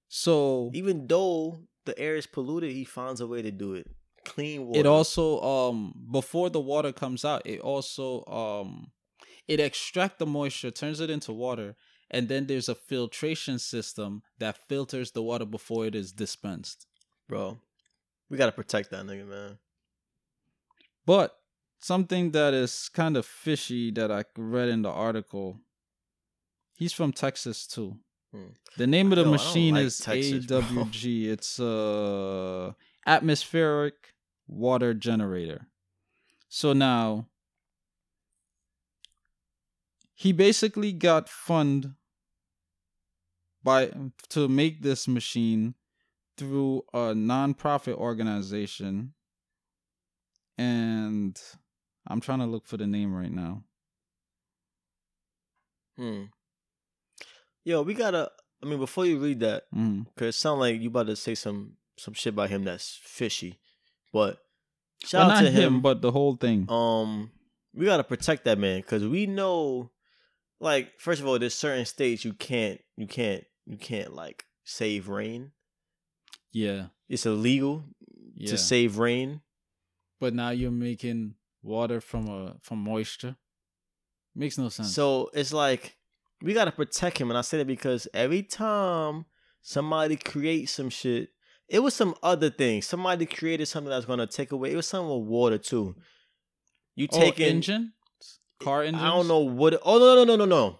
So 0.08 0.70
Even 0.72 1.06
though 1.06 1.60
the 1.84 1.98
air 1.98 2.16
is 2.16 2.26
polluted, 2.26 2.72
he 2.72 2.84
finds 2.84 3.20
a 3.20 3.26
way 3.26 3.42
to 3.42 3.50
do 3.50 3.74
it. 3.74 3.86
Clean 4.24 4.64
water. 4.66 4.80
it 4.80 4.86
also 4.86 5.40
um 5.42 5.92
before 6.10 6.48
the 6.48 6.60
water 6.60 6.92
comes 6.92 7.24
out, 7.26 7.42
it 7.44 7.60
also 7.60 8.24
um 8.24 8.92
it 9.46 9.60
extract 9.60 10.18
the 10.18 10.24
moisture, 10.26 10.70
turns 10.70 11.00
it 11.00 11.10
into 11.10 11.32
water, 11.32 11.76
and 12.10 12.28
then 12.30 12.46
there's 12.46 12.70
a 12.70 12.74
filtration 12.74 13.58
system 13.58 14.22
that 14.38 14.56
filters 14.68 15.10
the 15.10 15.22
water 15.22 15.44
before 15.44 15.84
it 15.84 15.94
is 15.94 16.10
dispensed. 16.12 16.86
Bro. 17.28 17.58
We 18.30 18.36
gotta 18.36 18.52
protect 18.52 18.90
that 18.90 19.04
nigga, 19.04 19.26
man. 19.26 19.58
But 21.06 21.36
something 21.80 22.30
that 22.30 22.54
is 22.54 22.88
kind 22.88 23.16
of 23.16 23.26
fishy 23.26 23.90
that 23.92 24.10
I 24.10 24.24
read 24.36 24.68
in 24.68 24.82
the 24.82 24.90
article. 24.90 25.60
He's 26.74 26.92
from 26.92 27.12
Texas 27.12 27.66
too. 27.66 27.98
Hmm. 28.32 28.54
The 28.76 28.86
name 28.86 29.12
of 29.12 29.16
the 29.16 29.24
Yo, 29.24 29.30
machine 29.30 29.74
like 29.74 29.84
is 29.84 29.98
Texas, 29.98 30.46
bro. 30.46 30.60
AWG. 30.60 31.26
It's 31.28 31.58
a 31.58 32.74
atmospheric 33.06 33.94
water 34.48 34.94
generator. 34.94 35.66
So 36.48 36.72
now 36.72 37.26
he 40.14 40.32
basically 40.32 40.92
got 40.92 41.28
fund 41.28 41.94
by 43.62 43.90
to 44.30 44.48
make 44.48 44.82
this 44.82 45.06
machine 45.06 45.74
through 46.36 46.82
a 46.92 47.14
nonprofit 47.14 47.94
organization 47.94 49.14
and 50.58 51.40
I'm 52.06 52.20
trying 52.20 52.40
to 52.40 52.46
look 52.46 52.66
for 52.66 52.76
the 52.76 52.86
name 52.86 53.14
right 53.14 53.30
now. 53.32 53.64
Hmm. 55.96 56.24
Yo, 57.64 57.82
we 57.82 57.94
gotta. 57.94 58.30
I 58.62 58.66
mean, 58.66 58.78
before 58.78 59.06
you 59.06 59.18
read 59.18 59.40
that, 59.40 59.64
Mhm. 59.74 60.06
cause 60.16 60.28
it 60.28 60.32
sound 60.34 60.60
like 60.60 60.80
you 60.80 60.88
about 60.88 61.06
to 61.06 61.16
say 61.16 61.34
some 61.34 61.76
some 61.96 62.14
shit 62.14 62.32
about 62.32 62.50
him 62.50 62.64
that's 62.64 62.96
fishy, 63.02 63.60
but 64.12 64.36
Well, 64.36 64.38
shout 65.06 65.20
out 65.22 65.28
not 65.28 65.40
to 65.42 65.50
him. 65.50 65.80
but 65.80 66.02
the 66.02 66.10
whole 66.10 66.36
thing. 66.36 66.68
um, 66.70 67.30
we 67.72 67.84
gotta 67.84 68.02
protect 68.04 68.44
that 68.44 68.58
man, 68.58 68.82
cause 68.82 69.04
we 69.04 69.26
know, 69.26 69.92
like, 70.60 70.98
first 70.98 71.20
of 71.20 71.26
all, 71.28 71.38
there's 71.38 71.54
certain 71.54 71.84
states 71.86 72.24
you 72.24 72.32
can't, 72.34 72.80
you 72.96 73.06
can't, 73.06 73.44
you 73.66 73.76
can't 73.76 74.12
like 74.12 74.44
save 74.64 75.08
rain. 75.08 75.52
Yeah. 76.54 76.86
It's 77.08 77.26
illegal 77.26 77.84
Yeah. 78.34 78.50
to 78.52 78.56
save 78.58 78.96
rain. 78.98 79.42
but 80.20 80.32
now 80.32 80.50
you're 80.50 80.70
making 80.70 81.34
water 81.62 82.00
from 82.00 82.28
a 82.28 82.56
from 82.62 82.78
moisture. 82.78 83.36
Makes 84.34 84.56
no 84.56 84.68
sense. 84.70 84.94
So 84.94 85.30
it's 85.34 85.52
like 85.52 85.98
we 86.40 86.54
gotta 86.54 86.72
protect 86.72 87.18
him, 87.18 87.30
and 87.30 87.36
I 87.36 87.42
say 87.42 87.58
that 87.58 87.66
because 87.66 88.08
every 88.14 88.42
time 88.42 89.26
somebody 89.60 90.16
creates 90.16 90.72
some 90.72 90.88
shit, 90.90 91.28
it 91.68 91.80
was 91.80 91.92
some 91.94 92.14
other 92.22 92.48
thing. 92.50 92.80
Somebody 92.82 93.26
created 93.26 93.66
something 93.66 93.90
that's 93.90 94.06
gonna 94.06 94.26
take 94.26 94.52
away. 94.52 94.72
It 94.72 94.76
was 94.76 94.86
something 94.86 95.10
with 95.14 95.28
water 95.28 95.58
too. 95.58 95.94
You 96.96 97.08
oh, 97.12 97.20
taking 97.20 97.46
engine, 97.46 97.92
car 98.60 98.82
engine. 98.82 99.00
I 99.02 99.08
don't 99.10 99.28
know 99.28 99.40
what. 99.40 99.78
Oh 99.84 99.98
no 99.98 100.14
no 100.14 100.24
no 100.24 100.36
no 100.36 100.44
no. 100.46 100.78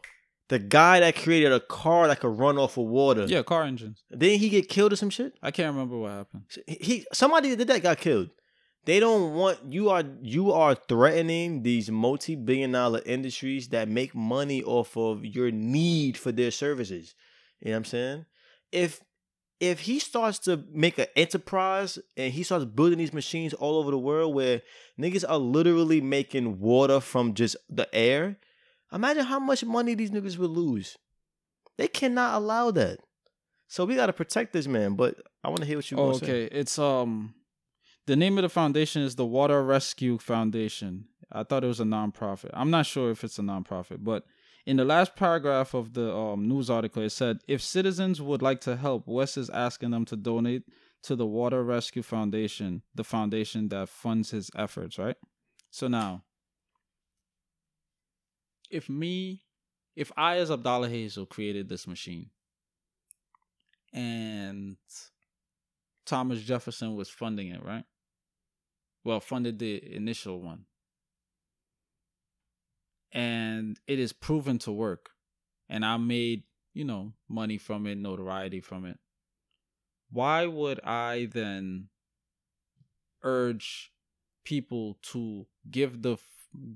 The 0.48 0.58
guy 0.58 1.00
that 1.00 1.16
created 1.16 1.52
a 1.52 1.60
car 1.60 2.06
that 2.06 2.20
could 2.20 2.38
run 2.38 2.58
off 2.58 2.76
of 2.76 2.84
water. 2.84 3.24
Yeah, 3.24 3.42
car 3.42 3.64
engines. 3.64 4.04
Didn't 4.10 4.40
he 4.40 4.50
get 4.50 4.68
killed 4.68 4.92
or 4.92 4.96
some 4.96 5.10
shit? 5.10 5.32
I 5.42 5.50
can't 5.50 5.72
remember 5.74 5.96
what 5.96 6.12
happened. 6.12 6.42
He, 6.66 7.06
somebody 7.12 7.50
that 7.50 7.56
did 7.56 7.68
that 7.68 7.82
got 7.82 7.98
killed. 7.98 8.28
They 8.84 9.00
don't 9.00 9.32
want 9.32 9.60
you 9.72 9.88
are 9.88 10.04
you 10.20 10.52
are 10.52 10.74
threatening 10.74 11.62
these 11.62 11.90
multi-billion 11.90 12.72
dollar 12.72 13.00
industries 13.06 13.68
that 13.68 13.88
make 13.88 14.14
money 14.14 14.62
off 14.62 14.96
of 14.96 15.24
your 15.24 15.50
need 15.50 16.18
for 16.18 16.32
their 16.32 16.50
services. 16.50 17.14
You 17.60 17.70
know 17.70 17.72
what 17.72 17.76
I'm 17.78 17.84
saying? 17.86 18.26
If 18.72 19.00
if 19.60 19.80
he 19.80 19.98
starts 19.98 20.38
to 20.40 20.62
make 20.70 20.98
an 20.98 21.06
enterprise 21.16 21.98
and 22.16 22.32
he 22.32 22.42
starts 22.42 22.66
building 22.66 22.98
these 22.98 23.14
machines 23.14 23.54
all 23.54 23.78
over 23.78 23.90
the 23.90 23.98
world 23.98 24.34
where 24.34 24.60
niggas 25.00 25.24
are 25.26 25.38
literally 25.38 26.02
making 26.02 26.60
water 26.60 27.00
from 27.00 27.32
just 27.32 27.56
the 27.70 27.88
air, 27.94 28.36
imagine 28.94 29.24
how 29.24 29.38
much 29.38 29.64
money 29.64 29.94
these 29.94 30.10
niggas 30.10 30.38
would 30.38 30.50
lose. 30.50 30.96
They 31.76 31.88
cannot 31.88 32.34
allow 32.34 32.70
that. 32.72 32.98
So 33.68 33.84
we 33.84 33.94
gotta 33.96 34.12
protect 34.12 34.52
this 34.52 34.66
man. 34.66 34.94
But 34.94 35.16
I 35.42 35.48
want 35.48 35.60
to 35.60 35.66
hear 35.66 35.78
what 35.78 35.90
you 35.90 35.96
Oh, 35.98 36.06
want 36.06 36.18
say. 36.18 36.26
okay. 36.46 36.56
It's 36.56 36.78
um, 36.78 37.34
the 38.06 38.16
name 38.16 38.38
of 38.38 38.42
the 38.42 38.48
foundation 38.48 39.02
is 39.02 39.16
the 39.16 39.26
Water 39.26 39.62
Rescue 39.62 40.18
Foundation. 40.18 41.06
I 41.32 41.42
thought 41.42 41.64
it 41.64 41.68
was 41.68 41.80
a 41.80 41.84
nonprofit. 41.84 42.50
I'm 42.52 42.70
not 42.70 42.86
sure 42.86 43.10
if 43.10 43.24
it's 43.24 43.38
a 43.38 43.42
nonprofit, 43.42 44.04
but 44.04 44.24
in 44.66 44.76
the 44.76 44.84
last 44.84 45.16
paragraph 45.16 45.74
of 45.74 45.94
the 45.94 46.14
um, 46.14 46.46
news 46.48 46.70
article, 46.70 47.02
it 47.02 47.10
said 47.10 47.38
if 47.48 47.60
citizens 47.60 48.22
would 48.22 48.42
like 48.42 48.60
to 48.62 48.76
help, 48.76 49.06
West 49.08 49.36
is 49.36 49.50
asking 49.50 49.90
them 49.90 50.04
to 50.06 50.16
donate 50.16 50.62
to 51.02 51.16
the 51.16 51.26
Water 51.26 51.62
Rescue 51.64 52.02
Foundation, 52.02 52.82
the 52.94 53.04
foundation 53.04 53.68
that 53.70 53.88
funds 53.88 54.30
his 54.30 54.50
efforts. 54.56 54.98
Right. 54.98 55.16
So 55.70 55.88
now, 55.88 56.22
if 58.74 58.88
me, 58.88 59.44
if 59.94 60.10
I 60.16 60.38
as 60.38 60.50
Abdallah 60.50 60.88
Hazel 60.88 61.26
created 61.26 61.68
this 61.68 61.86
machine, 61.86 62.30
and 63.92 64.76
Thomas 66.04 66.42
Jefferson 66.42 66.96
was 66.96 67.08
funding 67.08 67.48
it, 67.48 67.62
right? 67.62 67.84
Well, 69.04 69.20
funded 69.20 69.60
the 69.60 69.94
initial 69.94 70.40
one. 70.40 70.64
And 73.12 73.78
it 73.86 74.00
is 74.00 74.12
proven 74.12 74.58
to 74.60 74.72
work. 74.72 75.10
And 75.68 75.84
I 75.84 75.96
made, 75.96 76.42
you 76.72 76.84
know, 76.84 77.12
money 77.28 77.58
from 77.58 77.86
it, 77.86 77.96
notoriety 77.96 78.60
from 78.60 78.84
it. 78.84 78.98
Why 80.10 80.46
would 80.46 80.80
I 80.84 81.28
then 81.32 81.90
urge 83.22 83.92
people 84.44 84.98
to 85.02 85.46
give 85.70 86.02
the 86.02 86.16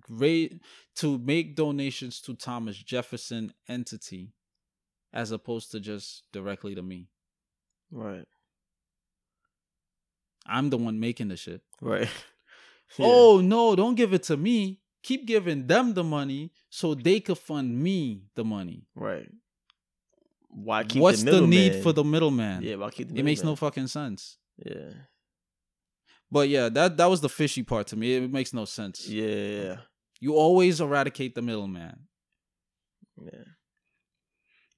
rate 0.08 0.60
to 0.96 1.18
make 1.18 1.56
donations 1.56 2.20
to 2.22 2.34
Thomas 2.34 2.76
Jefferson 2.76 3.52
entity 3.68 4.32
as 5.12 5.30
opposed 5.30 5.70
to 5.72 5.80
just 5.80 6.24
directly 6.32 6.74
to 6.74 6.82
me. 6.82 7.08
Right. 7.90 8.26
I'm 10.46 10.70
the 10.70 10.78
one 10.78 10.98
making 10.98 11.28
the 11.28 11.36
shit. 11.36 11.62
Right. 11.80 12.08
Oh 12.98 13.42
no, 13.42 13.76
don't 13.76 13.96
give 13.96 14.14
it 14.14 14.22
to 14.24 14.36
me. 14.38 14.80
Keep 15.02 15.26
giving 15.26 15.66
them 15.66 15.92
the 15.92 16.02
money 16.02 16.52
so 16.70 16.94
they 16.94 17.20
could 17.20 17.36
fund 17.36 17.78
me 17.78 18.22
the 18.34 18.44
money. 18.44 18.86
Right. 18.94 19.30
Why 20.48 20.84
keep 20.84 21.02
What's 21.02 21.22
the, 21.22 21.32
the, 21.32 21.46
need 21.46 21.82
for 21.82 21.92
the 21.92 22.02
middleman? 22.02 22.62
Yeah, 22.62 22.76
why 22.76 22.88
keep 22.88 23.10
the 23.10 23.18
it 23.18 23.24
makes 23.24 23.44
no 23.44 23.56
fucking 23.56 23.88
sense. 23.88 24.38
Yeah. 24.64 24.90
But 26.30 26.48
yeah, 26.48 26.68
that 26.70 26.96
that 26.98 27.06
was 27.06 27.20
the 27.20 27.28
fishy 27.28 27.62
part 27.62 27.86
to 27.88 27.96
me. 27.96 28.14
It 28.16 28.30
makes 28.32 28.52
no 28.52 28.64
sense. 28.66 29.08
Yeah. 29.08 29.26
Yeah. 29.26 29.76
You 30.20 30.34
always 30.34 30.80
eradicate 30.80 31.34
the 31.34 31.42
middleman. 31.42 32.00
yeah. 33.22 33.44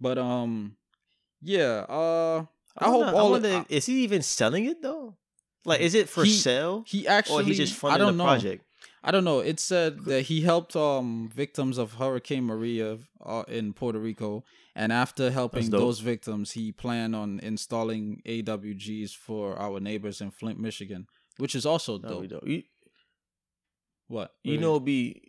But 0.01 0.19
um, 0.19 0.77
yeah. 1.43 1.85
Uh, 1.89 2.45
I, 2.79 2.89
wonder- 2.89 3.07
hope 3.07 3.15
all. 3.15 3.31
wonder, 3.33 3.49
I- 3.49 3.67
is 3.69 3.87
he 3.87 4.03
even 4.05 4.23
selling 4.23 4.67
it 4.67 4.81
though? 4.83 5.17
Like, 5.65 5.81
is 5.81 5.95
it 5.95 6.09
for 6.09 6.25
He- 6.25 6.31
sale 6.33 6.85
he 6.87 7.07
actually. 7.07 7.43
or 7.45 7.47
he 7.47 7.55
just 7.55 7.75
I 7.75 7.77
funded 7.77 7.99
don't 8.01 8.17
the 8.17 8.25
know. 8.25 8.29
project? 8.31 8.65
I 9.03 9.11
don't 9.11 9.25
know. 9.25 9.41
It 9.41 9.59
said 9.61 10.05
that 10.05 10.23
he 10.23 10.43
helped 10.43 10.77
um 10.77 11.31
victims 11.35 11.79
of 11.79 11.95
Hurricane 11.95 12.45
Maria 12.45 12.99
uh, 13.25 13.45
in 13.49 13.73
Puerto 13.73 13.99
Rico, 13.99 14.45
and 14.75 14.93
after 14.93 15.31
helping 15.31 15.71
those 15.71 16.01
victims, 16.01 16.53
he 16.53 16.71
planned 16.71 17.17
on 17.17 17.41
installing 17.43 18.21
AWGs 18.27 19.13
for 19.17 19.59
our 19.59 19.81
neighbors 19.81 20.21
in 20.21 20.31
Flint, 20.31 20.59
Michigan, 20.61 21.07
which 21.41 21.55
is 21.55 21.67
also 21.67 21.99
dope. 21.99 22.29
don't. 22.29 22.47
You, 22.47 22.63
What 24.09 24.33
you 24.43 24.59
know, 24.59 24.73
it'd 24.77 24.85
be 24.85 25.23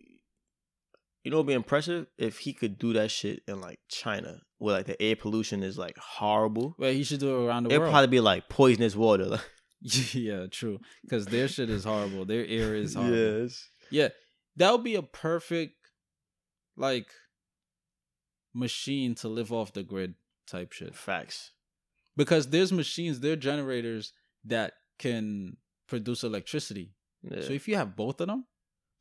you 1.24 1.30
know, 1.32 1.44
be 1.44 1.54
impressive 1.54 2.08
if 2.18 2.40
he 2.40 2.52
could 2.54 2.80
do 2.80 2.94
that 2.94 3.12
shit 3.12 3.44
in 3.48 3.62
like 3.62 3.80
China, 3.90 4.42
where 4.58 4.76
like 4.76 4.88
the 4.88 5.00
air 5.02 5.16
pollution 5.16 5.62
is 5.64 5.78
like 5.78 5.96
horrible. 5.98 6.76
Well, 6.80 6.92
he 6.92 7.04
should 7.04 7.20
do 7.20 7.36
it 7.42 7.46
around 7.48 7.64
the 7.64 7.70
It'd 7.70 7.80
world. 7.82 7.92
probably 7.92 8.08
be 8.08 8.20
like 8.20 8.50
poisonous 8.50 8.96
water. 8.96 9.40
yeah, 10.14 10.48
true. 10.50 10.80
Because 11.04 11.28
their 11.28 11.48
shit 11.48 11.70
is 11.70 11.84
horrible. 11.84 12.26
Their 12.26 12.46
air 12.48 12.76
is 12.76 12.94
horrible. 12.96 13.16
yes. 13.44 13.70
Yeah, 13.92 14.10
that 14.56 14.72
would 14.72 14.84
be 14.84 14.96
a 14.96 15.04
perfect 15.04 15.76
like 16.76 17.08
machine 18.54 19.16
to 19.16 19.28
live 19.28 19.52
off 19.54 19.74
the 19.74 19.84
grid 19.84 20.16
type 20.48 20.72
shit. 20.72 20.96
Facts. 20.96 21.52
Because 22.18 22.48
there's 22.48 22.72
machines, 22.74 23.20
there 23.20 23.34
are 23.34 23.38
generators 23.38 24.12
that 24.46 24.74
can 25.00 25.58
produce 25.92 26.24
electricity. 26.24 26.88
Yeah. 27.22 27.42
So 27.48 27.52
if 27.60 27.68
you 27.68 27.76
have 27.82 27.96
both 28.04 28.18
of 28.22 28.28
them, 28.32 28.46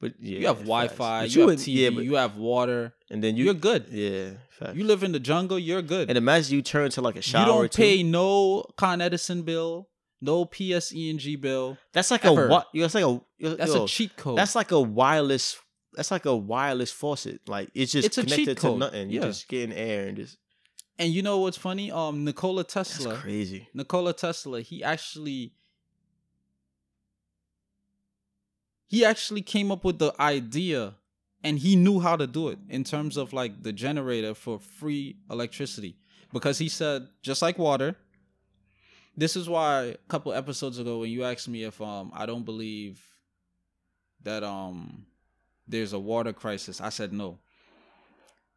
but 0.01 0.12
yeah, 0.18 0.38
you 0.41 0.47
have. 0.53 0.59
Wi-Fi, 0.72 1.20
But 1.24 1.34
you, 1.34 1.49
have 1.49 1.59
TV, 1.59 1.74
yeah, 1.97 2.01
you 2.11 2.14
have 2.24 2.34
water, 2.36 2.80
and 3.11 3.22
then 3.22 3.36
you, 3.36 3.45
you, 3.45 3.51
are 3.51 3.61
good. 3.68 3.82
Yeah, 3.91 4.30
facts. 4.59 4.76
You 4.76 4.84
live 4.84 5.03
in 5.07 5.12
the 5.12 5.20
jungle, 5.20 5.59
you're 5.59 5.82
good. 5.95 6.09
and 6.11 6.16
imagine 6.18 6.55
you 6.57 6.62
turn 6.62 6.91
to 6.97 7.01
like 7.09 7.16
a 7.16 7.22
shower. 7.22 7.43
you 7.43 7.53
don't 7.53 7.72
pay 7.72 8.03
no 8.03 8.64
Con 8.76 9.01
Edison 9.01 9.43
bill, 9.43 9.88
no 10.20 10.45
PSE&G 10.45 11.36
bill. 11.36 11.78
That's 11.93 12.11
like 12.11 12.24
ever. 12.24 12.47
a 12.47 12.51
what? 12.51 12.66
That's 12.74 12.95
like 12.95 13.05
a. 13.05 13.20
yo- 13.38 13.55
That's 13.61 13.74
yo, 13.74 13.84
a 13.84 13.88
cheat 13.88 14.16
code. 14.16 14.36
That's 14.38 14.55
like 14.55 14.70
a 14.72 14.80
wireless. 14.80 15.59
That's 15.95 16.11
like 16.11 16.24
a 16.26 16.36
wireless 16.36 16.93
faucet. 16.93 17.41
Like 17.47 17.70
it's 17.74 17.93
just 17.93 18.07
It's 18.07 18.16
connected 18.18 18.57
to 18.59 18.76
nothing. 18.76 19.11
You 19.11 19.20
Yeah. 19.20 19.26
just 19.26 19.49
getting 19.49 19.72
air 19.76 20.09
and 20.09 20.16
just. 20.16 20.38
and 20.99 21.09
you 21.12 21.22
know 21.22 21.38
what's 21.45 21.57
funny? 21.59 21.91
Um, 21.91 22.24
Nikola 22.24 22.62
That's 22.62 22.74
Tesla. 22.74 23.16
crazy. 23.16 23.68
Nikola 23.74 24.12
Tesla, 24.14 24.61
he 24.61 24.82
actually 24.84 25.53
he 28.91 29.05
actually 29.05 29.41
came 29.41 29.70
up 29.70 29.84
with 29.84 30.01
the 30.01 30.12
idea 30.18 30.95
and 31.45 31.61
he 31.61 31.76
knew 31.76 32.01
how 32.01 32.16
to 32.16 32.26
do 32.26 32.49
it 32.49 32.59
in 32.68 32.82
terms 32.82 33.16
of 33.16 33.32
like 33.32 33.62
the 33.62 33.72
generator 33.72 34.34
for 34.34 34.59
free 34.59 35.16
electricity. 35.30 35.95
Because 36.32 36.59
he 36.59 36.68
said 36.68 37.07
just 37.22 37.41
like 37.41 37.57
water. 37.57 37.95
This 39.16 39.36
is 39.36 39.49
why 39.49 39.82
a 39.82 39.97
couple 40.09 40.32
episodes 40.32 40.80
ago 40.80 40.99
when 40.99 41.11
you 41.11 41.22
asked 41.22 41.49
me 41.49 41.62
if 41.62 41.80
um 41.80 42.11
I 42.12 42.26
don't 42.26 42.45
believe 42.45 43.01
that 44.24 44.43
um 44.43 45.07
there's 45.68 45.93
a 45.93 45.99
water 46.01 46.32
crisis 46.32 46.80
I 46.80 46.88
said 46.88 47.12
no. 47.12 47.38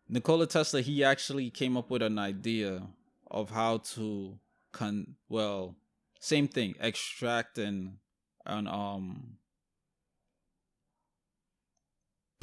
Nikola 0.10 0.48
Tesla 0.48 0.82
he 0.82 1.04
actually 1.04 1.52
came 1.52 1.78
up 1.78 1.92
with 1.92 2.02
an 2.02 2.18
idea 2.18 2.82
of 3.30 3.52
how 3.52 3.78
to 3.94 4.40
con 4.72 5.16
well 5.30 5.76
same 6.20 6.48
thing 6.48 6.74
extract 6.80 7.60
and 7.60 7.98
and 8.48 8.68
um 8.68 9.38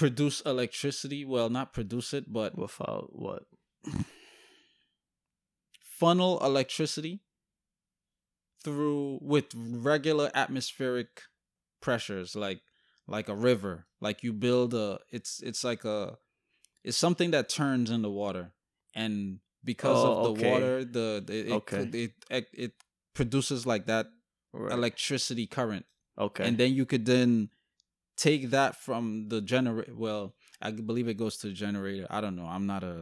produce 0.01 0.41
electricity 0.47 1.25
well 1.27 1.51
not 1.51 1.73
produce 1.75 2.15
it 2.15 2.33
but 2.33 2.57
Without 2.57 3.09
what? 3.13 3.43
funnel 5.83 6.39
electricity 6.43 7.21
through 8.65 9.19
with 9.21 9.47
regular 9.55 10.31
atmospheric 10.35 11.23
pressures 11.81 12.35
like 12.35 12.61
like 13.07 13.29
a 13.29 13.35
river 13.35 13.87
like 14.01 14.23
you 14.23 14.33
build 14.33 14.73
a 14.75 14.99
it's 15.11 15.41
it's 15.43 15.63
like 15.65 15.85
a 15.85 16.17
it's 16.85 16.97
something 16.97 17.31
that 17.33 17.49
turns 17.49 17.91
in 17.91 18.01
the 18.03 18.11
water 18.11 18.53
and 18.95 19.41
because 19.63 20.03
Oh, 20.05 20.13
of 20.13 20.23
the 20.25 20.31
okay. 20.31 20.51
water 20.51 20.85
the, 20.85 21.23
the 21.27 21.35
it, 21.47 21.51
Okay. 21.53 21.83
it, 21.93 22.13
it 22.31 22.47
it 22.53 22.73
produces 23.15 23.67
like 23.67 23.87
that 23.87 24.07
Right. 24.53 24.73
electricity 24.73 25.47
current 25.47 25.87
okay. 26.19 26.43
and 26.45 26.59
then 26.59 26.75
you 26.75 26.85
could 26.85 27.07
then 27.07 27.51
take 28.21 28.51
that 28.51 28.77
from 28.77 29.29
the 29.33 29.41
generator 29.41 29.95
well 29.97 30.35
i 30.61 30.71
believe 30.71 31.09
it 31.09 31.15
goes 31.23 31.37
to 31.39 31.47
the 31.49 31.53
generator 31.67 32.07
i 32.11 32.21
don't 32.21 32.37
know 32.37 32.45
i'm 32.57 32.67
not 32.67 32.83
a 32.85 32.97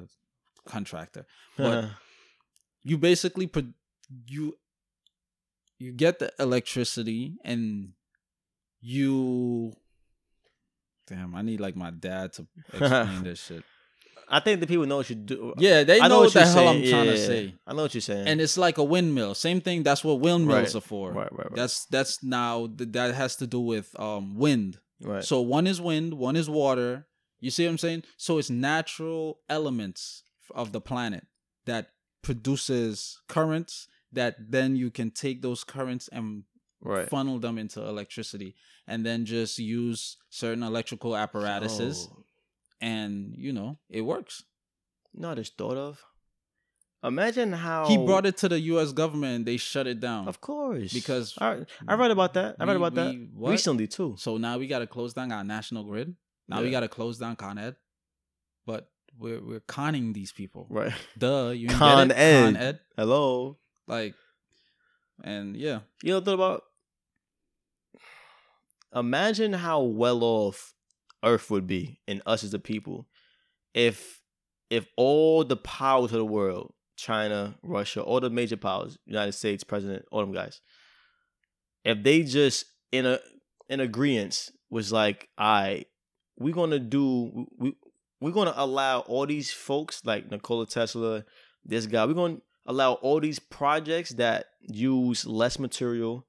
contractor 0.64 1.24
but 1.56 1.84
you 2.90 2.96
basically 2.96 3.46
put 3.46 3.66
you 4.26 4.56
you 5.78 5.90
get 5.92 6.18
the 6.20 6.30
electricity 6.38 7.34
and 7.44 7.90
you 8.80 9.72
damn 11.06 11.34
i 11.34 11.42
need 11.42 11.60
like 11.60 11.76
my 11.76 11.90
dad 11.90 12.32
to 12.32 12.46
explain 12.72 13.24
this 13.24 13.40
shit 13.46 13.64
I 14.30 14.40
think 14.40 14.60
the 14.60 14.66
people 14.66 14.84
know 14.84 14.98
what 14.98 15.08
you 15.08 15.16
do. 15.16 15.54
yeah 15.56 15.84
they 15.84 16.02
I 16.02 16.06
know, 16.08 16.20
what 16.20 16.34
the 16.34 16.40
you're 16.40 16.48
hell 16.48 16.68
i'm 16.68 16.82
saying. 16.84 16.90
trying 16.90 17.06
to 17.06 17.18
Yeah, 17.18 17.26
say 17.26 17.54
I 17.66 17.72
know 17.72 17.82
what 17.82 17.94
you're 17.94 18.02
saying. 18.02 18.26
and 18.28 18.40
it's 18.42 18.58
like 18.58 18.76
a 18.76 18.84
windmill 18.84 19.34
same 19.34 19.60
thing 19.62 19.82
that's 19.82 20.04
what 20.04 20.20
windmills 20.20 20.74
Right. 20.74 20.74
are 20.74 20.86
for 20.86 21.12
right, 21.12 21.32
right, 21.32 21.46
right. 21.50 21.56
that's 21.56 21.86
that's 21.86 22.22
now 22.22 22.68
that 22.76 23.14
has 23.14 23.36
to 23.36 23.46
do 23.46 23.58
with 23.60 23.88
um 23.98 24.36
wind 24.36 24.78
right. 25.02 25.24
So 25.24 25.40
one 25.40 25.66
is 25.66 25.80
wind, 25.80 26.14
one 26.14 26.36
is 26.36 26.48
water. 26.50 27.06
You 27.40 27.50
see 27.50 27.64
what 27.64 27.70
I'm 27.72 27.78
saying? 27.78 28.04
So 28.16 28.38
it's 28.38 28.50
natural 28.50 29.38
elements 29.48 30.22
of 30.54 30.72
the 30.72 30.80
planet 30.80 31.26
that 31.66 31.90
produces 32.22 33.20
currents 33.28 33.86
that 34.12 34.36
then 34.50 34.74
you 34.76 34.90
can 34.90 35.10
take 35.10 35.42
those 35.42 35.64
currents 35.64 36.08
and 36.08 36.44
right. 36.80 37.08
funnel 37.08 37.38
them 37.38 37.58
into 37.58 37.80
electricity 37.82 38.54
and 38.86 39.04
then 39.04 39.24
just 39.24 39.58
use 39.58 40.16
certain 40.30 40.62
electrical 40.62 41.14
apparatuses 41.16 42.08
Oh, 42.10 42.24
and 42.80 43.34
you 43.36 43.52
know, 43.52 43.78
it 43.90 44.00
works. 44.02 44.44
you 45.12 45.20
know 45.20 45.28
what 45.28 45.38
I 45.38 45.42
just 45.42 45.56
thought 45.58 45.76
of? 45.76 46.02
Imagine 47.04 47.52
how 47.52 47.86
He 47.86 47.96
brought 47.96 48.26
it 48.26 48.36
to 48.38 48.48
the 48.48 48.58
US 48.74 48.90
government 48.92 49.36
and 49.36 49.46
they 49.46 49.56
shut 49.56 49.86
it 49.86 50.00
down. 50.00 50.26
Of 50.26 50.40
course, 50.40 50.92
Because 50.92 51.34
I 51.40 51.64
I 51.86 51.94
read 51.94 52.10
about 52.10 52.34
that. 52.34 52.56
I 52.58 52.64
read 52.64 52.72
we- 52.72 52.76
about 52.82 52.94
that 52.96 53.14
we- 53.14 53.28
what? 53.34 53.50
recently 53.52 53.86
too. 53.86 54.16
So 54.18 54.36
now 54.36 54.58
we 54.58 54.66
got 54.66 54.80
to 54.80 54.86
close 54.88 55.14
down 55.14 55.30
our 55.30 55.44
national 55.44 55.84
grid. 55.84 56.16
Now 56.48 56.60
we 56.62 56.70
got 56.70 56.80
to 56.80 56.88
close 56.88 57.18
down 57.18 57.36
Con 57.36 57.56
Ed. 57.58 57.76
But 58.66 58.90
we're 59.16 59.40
we're 59.44 59.60
conning 59.60 60.12
these 60.12 60.32
people. 60.32 60.66
Right. 60.70 60.92
Duh, 61.18 61.50
you 61.50 61.68
Con? 61.68 62.10
Ed. 62.10 62.44
Con 62.44 62.56
Ed. 62.56 62.80
Hello. 62.96 63.58
Like, 63.86 64.14
and 65.22 65.56
yeah, 65.56 65.80
You 66.02 66.12
know 66.14 66.20
thought 66.20 66.34
about? 66.34 66.62
Imagine 68.94 69.52
how 69.52 69.82
well 69.82 70.24
off 70.24 70.74
Earth 71.24 71.50
would 71.50 71.66
be 71.66 72.00
and 72.08 72.22
us 72.26 72.42
as 72.42 72.54
a 72.54 72.58
people 72.58 73.06
if 73.74 74.22
if 74.70 74.86
all 74.96 75.44
the 75.44 75.56
powers 75.56 76.12
of 76.12 76.18
the 76.18 76.24
world, 76.24 76.72
China, 76.98 77.54
Russia, 77.62 78.02
all 78.02 78.20
the 78.20 78.28
major 78.28 78.56
powers, 78.56 78.98
United 79.06 79.32
States, 79.32 79.62
President, 79.64 80.04
all 80.10 80.20
them 80.20 80.34
guys, 80.34 80.60
if 81.84 82.02
they 82.02 82.24
just 82.24 82.64
in 82.92 83.06
a 83.06 83.20
in 83.68 83.78
agreement 83.80 84.50
was 84.68 84.92
like, 84.92 85.28
I 85.38 85.84
we're 86.36 86.52
gonna 86.54 86.80
do 86.80 87.46
we 87.56 87.74
we're 88.20 88.32
gonna 88.32 88.52
allow 88.56 89.00
all 89.00 89.26
these 89.26 89.50
folks 89.52 90.02
like 90.04 90.28
Nikola 90.30 90.66
Tesla, 90.66 91.24
this 91.64 91.86
guy, 91.86 92.04
we're 92.04 92.14
gonna 92.14 92.38
allow 92.66 92.94
all 92.94 93.20
these 93.20 93.38
projects 93.38 94.10
that 94.14 94.46
use 94.60 95.24
less 95.24 95.58
material, 95.58 96.26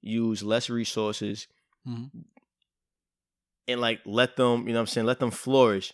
use 0.00 0.42
less 0.44 0.70
resources, 0.70 1.48
Mhm. 1.86 2.10
and 3.66 3.80
like 3.80 4.00
let 4.06 4.36
them, 4.36 4.68
you 4.68 4.72
know 4.72 4.78
what 4.78 4.80
I'm 4.82 4.86
saying, 4.86 5.06
let 5.06 5.18
them 5.18 5.32
flourish. 5.32 5.92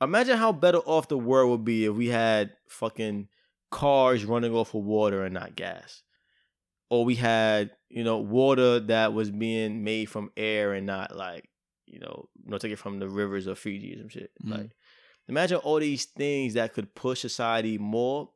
Imagine 0.00 0.36
how 0.38 0.52
better 0.52 0.78
off 0.78 1.08
the 1.08 1.18
world 1.18 1.50
would 1.50 1.64
be 1.64 1.84
if 1.86 1.94
we 1.94 2.08
had 2.08 2.52
fucking 2.68 3.28
cars 3.70 4.24
running 4.24 4.54
off 4.54 4.74
of 4.74 4.84
water 4.84 5.24
and 5.24 5.34
not 5.34 5.56
gas. 5.56 6.02
or 6.90 7.04
we 7.04 7.16
had 7.16 7.70
you 7.90 8.02
know 8.02 8.18
water 8.18 8.80
that 8.80 9.12
was 9.12 9.30
being 9.30 9.84
made 9.84 10.06
from 10.08 10.30
air 10.38 10.72
and 10.72 10.86
not 10.86 11.14
like 11.14 11.48
you 11.86 11.98
know 11.98 12.28
no 12.46 12.56
take 12.58 12.72
it 12.72 12.78
from 12.78 12.98
the 12.98 13.08
rivers 13.08 13.46
of 13.46 13.58
Fiji 13.58 13.94
or 13.94 13.98
some 13.98 14.08
shit. 14.08 14.30
Mhm. 14.42 14.50
Like 14.56 14.70
imagine 15.28 15.58
all 15.58 15.78
these 15.80 16.06
things 16.06 16.54
that 16.54 16.72
could 16.72 16.94
push 16.94 17.20
society 17.20 17.76
more 17.76 18.30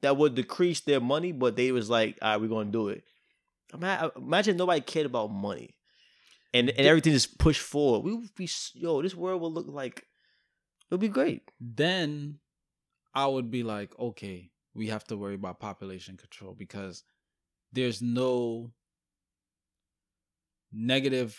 that 0.00 0.16
would 0.16 0.34
decrease 0.34 0.80
their 0.80 1.00
money, 1.00 1.30
but 1.30 1.54
they 1.54 1.70
was 1.70 1.88
like, 1.88 2.18
all 2.20 2.30
right, 2.32 2.40
we're 2.40 2.48
gonna 2.48 2.72
do 2.72 2.88
it. 2.88 3.04
Imagine 4.16 4.56
nobody 4.56 4.80
cared 4.80 5.06
about 5.06 5.28
money. 5.30 5.74
And, 6.54 6.68
and 6.70 6.86
everything 6.86 7.12
just 7.14 7.38
pushed 7.38 7.60
forward. 7.62 8.00
We 8.04 8.14
would 8.14 8.34
be 8.34 8.48
yo, 8.74 9.00
this 9.00 9.14
world 9.14 9.40
would 9.40 9.52
look 9.52 9.68
like 9.68 10.04
it 10.92 10.94
would 10.94 11.00
be 11.00 11.08
great. 11.08 11.50
then 11.58 12.38
I 13.14 13.26
would 13.26 13.50
be 13.50 13.62
like, 13.62 13.98
okay, 13.98 14.50
we 14.74 14.88
have 14.88 15.04
to 15.04 15.16
worry 15.16 15.34
about 15.34 15.58
population 15.58 16.16
control 16.18 16.52
because 16.54 17.02
there's 17.72 18.02
no 18.02 18.72
negative 20.72 21.36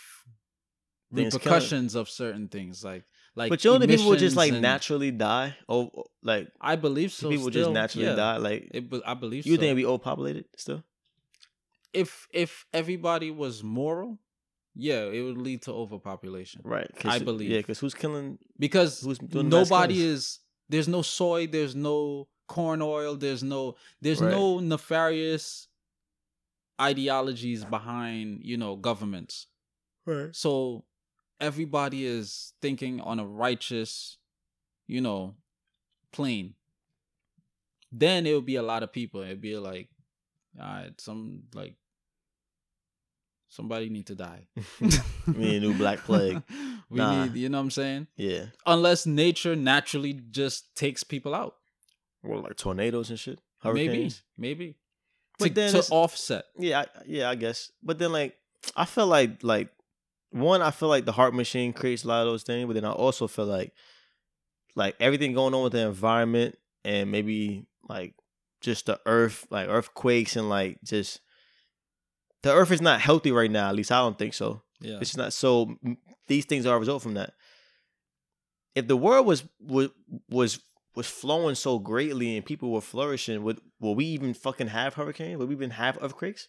Things 1.14 1.34
killing. 1.38 1.44
repercussions 1.46 1.94
of 1.96 2.10
certain 2.10 2.48
things 2.48 2.84
like 2.84 3.04
like 3.36 3.50
but 3.50 3.64
you 3.64 3.72
know, 3.72 3.78
the 3.78 3.88
people 3.88 4.08
would 4.10 4.20
just 4.20 4.36
like 4.36 4.52
and- 4.54 4.62
naturally 4.62 5.12
die. 5.12 5.56
Oh, 5.70 5.92
like 6.24 6.48
I 6.60 6.76
believe 6.76 7.12
so. 7.12 7.30
people 7.30 7.50
still, 7.52 7.64
just 7.66 7.72
naturally 7.72 8.08
yeah. 8.08 8.16
die. 8.16 8.38
Like 8.38 8.70
It, 8.74 8.90
be- 8.90 9.02
I 9.06 9.14
believe 9.14 9.46
you 9.46 9.56
so. 9.56 9.62
think 9.62 9.76
we 9.76 9.86
overpopulated 9.86 10.46
still? 10.58 10.84
if 11.94 12.28
if 12.32 12.66
everybody 12.74 13.30
was 13.30 13.64
moral, 13.64 14.18
yeah, 14.76 15.04
it 15.06 15.22
would 15.22 15.38
lead 15.38 15.62
to 15.64 15.72
overpopulation 15.72 16.62
Right. 16.64 16.90
I 17.06 17.20
believe. 17.20 17.50
Yeah, 17.50 17.58
because 17.60 17.80
who's 17.80 17.94
killing? 17.94 18.38
because 18.58 19.02
Who's 19.02 19.22
nobody 19.22 20.04
is. 20.04 20.40
There's 20.70 20.88
no 20.88 21.02
soy. 21.02 21.46
There's 21.48 21.76
no 21.76 22.28
corn 22.48 22.82
oil. 22.82 23.16
There's 23.16 23.44
no. 23.44 23.76
There's 24.02 24.22
Right. 24.22 24.32
no 24.32 24.60
nefarious 24.60 25.68
ideologies 26.82 27.64
behind 27.66 28.42
you 28.44 28.58
know 28.58 28.76
governments. 28.76 29.48
Right. 30.06 30.36
So 30.36 30.86
everybody 31.40 32.06
is 32.06 32.54
thinking 32.62 33.00
on 33.02 33.20
a 33.20 33.26
righteous, 33.26 34.18
you 34.88 35.02
know, 35.02 35.36
plane. 36.12 36.56
Then 37.92 38.26
it 38.26 38.34
would 38.34 38.46
be 38.46 38.56
a 38.56 38.64
lot 38.64 38.82
of 38.84 38.92
people. 38.92 39.22
It'd 39.22 39.40
be 39.42 39.56
like, 39.58 39.90
all 40.60 40.66
right, 40.66 41.00
some 41.00 41.44
like 41.54 41.76
somebody 43.54 43.90
need 43.90 44.08
to 44.08 44.16
die. 44.16 44.48
We 44.82 45.34
need 45.34 45.58
a 45.58 45.60
new 45.60 45.74
black 45.76 46.00
plague. 46.06 46.42
we 46.90 46.98
Nah. 46.98 47.26
need, 47.26 47.36
you 47.36 47.50
know 47.50 47.60
what 47.60 47.64
I'm 47.66 47.72
saying? 47.72 48.08
Yeah. 48.18 48.46
Unless 48.66 49.06
nature 49.06 49.56
naturally 49.56 50.14
just 50.32 50.76
takes 50.76 51.04
people 51.04 51.36
out. 51.36 51.56
Or 52.24 52.38
like 52.40 52.56
tornadoes 52.56 53.10
and 53.10 53.20
shit. 53.20 53.40
Maybe, 53.64 53.86
Hurricanes. 53.88 54.24
maybe. 54.38 54.76
But 55.40 55.50
to, 55.50 55.54
then 55.54 55.72
to 55.74 55.84
offset. 55.92 56.46
Yeah, 56.58 56.82
I, 56.82 56.86
yeah, 57.06 57.30
I 57.30 57.36
guess. 57.36 57.72
But 57.82 58.00
then 58.00 58.12
like 58.12 58.36
I 58.76 58.86
feel 58.86 59.08
like 59.08 59.44
like 59.44 59.70
one, 60.32 60.62
I 60.62 60.72
feel 60.72 60.90
like 60.90 61.06
the 61.06 61.12
HAARP 61.14 61.34
machine 61.34 61.74
creates 61.74 62.04
a 62.04 62.08
lot 62.08 62.22
of 62.22 62.28
those 62.28 62.44
things, 62.44 62.66
but 62.66 62.74
then 62.74 62.86
I 62.86 62.92
also 62.92 63.28
feel 63.28 63.46
like 63.46 63.72
like 64.76 64.96
everything 65.00 65.34
going 65.34 65.54
on 65.54 65.64
with 65.64 65.74
the 65.74 65.86
environment 65.86 66.58
and 66.84 67.12
maybe 67.12 67.66
like 67.88 68.16
just 68.62 68.86
the 68.88 69.00
earth, 69.06 69.46
like 69.50 69.68
earthquakes 69.70 70.36
and 70.36 70.50
like 70.50 70.80
just 70.84 71.20
the 72.44 72.54
earth 72.54 72.72
is 72.72 72.82
not 72.82 73.02
healthy 73.02 73.32
right 73.32 73.50
now. 73.52 73.70
At 73.70 73.76
least 73.76 73.92
I 73.92 74.00
don't 74.00 74.18
think 74.18 74.34
so. 74.34 74.62
Yeah. 74.80 75.00
It's 75.02 75.18
not 75.18 75.34
so. 75.34 75.76
These 76.28 76.46
things 76.46 76.66
are 76.66 76.76
a 76.76 76.80
result 76.80 77.02
from 77.02 77.16
that. 77.16 77.34
If 78.76 78.88
the 78.88 78.98
world 78.98 79.26
was 79.26 79.44
was 79.60 79.90
was 80.30 80.60
was 80.96 81.08
flowing 81.08 81.56
so 81.56 81.80
greatly 81.80 82.36
and 82.38 82.46
people 82.46 82.72
were 82.72 82.82
flourishing, 82.82 83.44
would 83.44 83.60
will 83.80 83.96
we 83.96 84.06
even 84.06 84.34
fucking 84.34 84.68
have 84.68 84.94
hurricanes? 84.94 85.38
Would 85.40 85.50
we 85.50 85.56
even 85.56 85.72
have 85.72 85.98
earthquakes? 86.02 86.48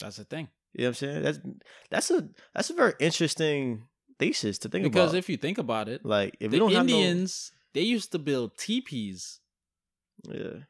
That's 0.00 0.16
the 0.16 0.24
thing. 0.24 0.48
You 0.72 0.82
know 0.84 0.88
what 0.88 0.88
I'm 0.88 0.94
saying? 0.94 1.22
That's 1.22 1.40
that's 1.90 2.10
a 2.10 2.28
that's 2.54 2.70
a 2.70 2.74
very 2.74 2.94
interesting 3.00 3.84
thesis 4.18 4.58
to 4.58 4.68
think 4.68 4.84
Because 4.84 4.94
about. 4.94 5.04
Because 5.06 5.14
if 5.14 5.28
you 5.28 5.36
think 5.36 5.58
about 5.58 5.88
it, 5.88 6.04
like 6.04 6.36
if 6.40 6.52
we 6.52 6.58
the 6.58 6.66
Indians, 6.66 7.52
they 7.74 7.82
used 7.82 8.12
to 8.12 8.18
build 8.18 8.56
teepees. 8.56 9.40
yeah, 10.24 10.64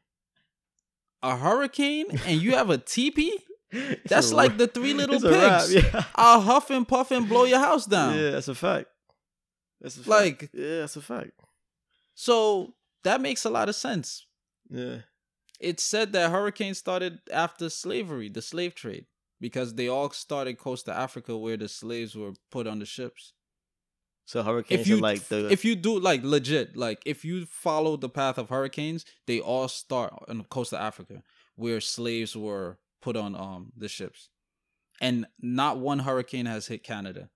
A 1.21 1.35
hurricane 1.37 2.05
and 2.25 2.41
you 2.41 2.55
have 2.55 2.69
a 2.69 2.77
teepee? 2.77 3.37
It's 3.71 4.09
That's 4.09 4.33
like 4.33 4.57
the 4.57 4.67
three 4.67 4.93
little 4.93 5.19
pigs. 5.21 5.73
Yeah. 5.73 6.03
I'll 6.15 6.41
huff 6.41 6.69
and 6.71 6.87
puff 6.87 7.11
and 7.11 7.27
blow 7.29 7.43
your 7.45 7.59
house 7.59 7.85
down. 7.85 8.15
yeah, 8.17 8.31
that's 8.31 8.47
a 8.47 8.55
fact. 8.55 8.87
That's 9.81 9.95
a 9.97 9.99
fact. 9.99 10.09
Like- 10.09 10.49
yeah, 10.53 10.79
that's 10.79 10.95
a 10.95 11.01
fact. 11.01 11.31
So 12.15 12.73
that 13.03 13.21
makes 13.21 13.45
a 13.45 13.49
lot 13.49 13.69
of 13.69 13.75
sense. 13.75 14.25
Yeah, 14.69 14.97
It's 15.59 15.83
said 15.83 16.13
that 16.13 16.31
hurricanes 16.31 16.77
started 16.77 17.19
after 17.31 17.69
slavery, 17.69 18.29
the 18.29 18.41
slave 18.41 18.75
trade, 18.75 19.05
because 19.39 19.73
they 19.75 19.87
all 19.87 20.09
started 20.11 20.57
coast 20.59 20.85
to 20.85 20.93
Africa 20.95 21.37
where 21.37 21.57
the 21.57 21.67
slaves 21.67 22.15
were 22.15 22.33
put 22.51 22.67
on 22.67 22.79
the 22.79 22.85
ships. 22.85 23.33
so 24.25 24.43
hurricanes 24.43 24.81
if 24.81 24.87
you 24.87 24.97
are 24.97 25.01
like 25.01 25.23
the 25.29 25.47
if 25.51 25.65
you 25.65 25.75
do 25.75 25.99
like 25.99 26.21
legit 26.23 26.75
like 26.77 27.01
if 27.05 27.25
you 27.25 27.45
follow 27.47 27.97
the 27.97 28.09
path 28.09 28.37
of 28.37 28.49
hurricanes 28.49 29.03
they 29.25 29.39
all 29.39 29.67
start 29.67 30.13
on 30.27 30.37
the 30.37 30.43
coast 30.55 30.71
of 30.73 30.79
africa 30.79 31.23
where 31.55 31.81
slaves 31.81 32.35
were 32.35 32.77
put 33.01 33.15
on 33.15 33.35
um 33.35 33.71
the 33.77 33.87
ships 33.87 34.29
and 35.01 35.25
not 35.41 35.77
one 35.79 35.99
hurricane 35.99 36.45
has 36.45 36.67
hit 36.67 36.83
canada 36.83 37.29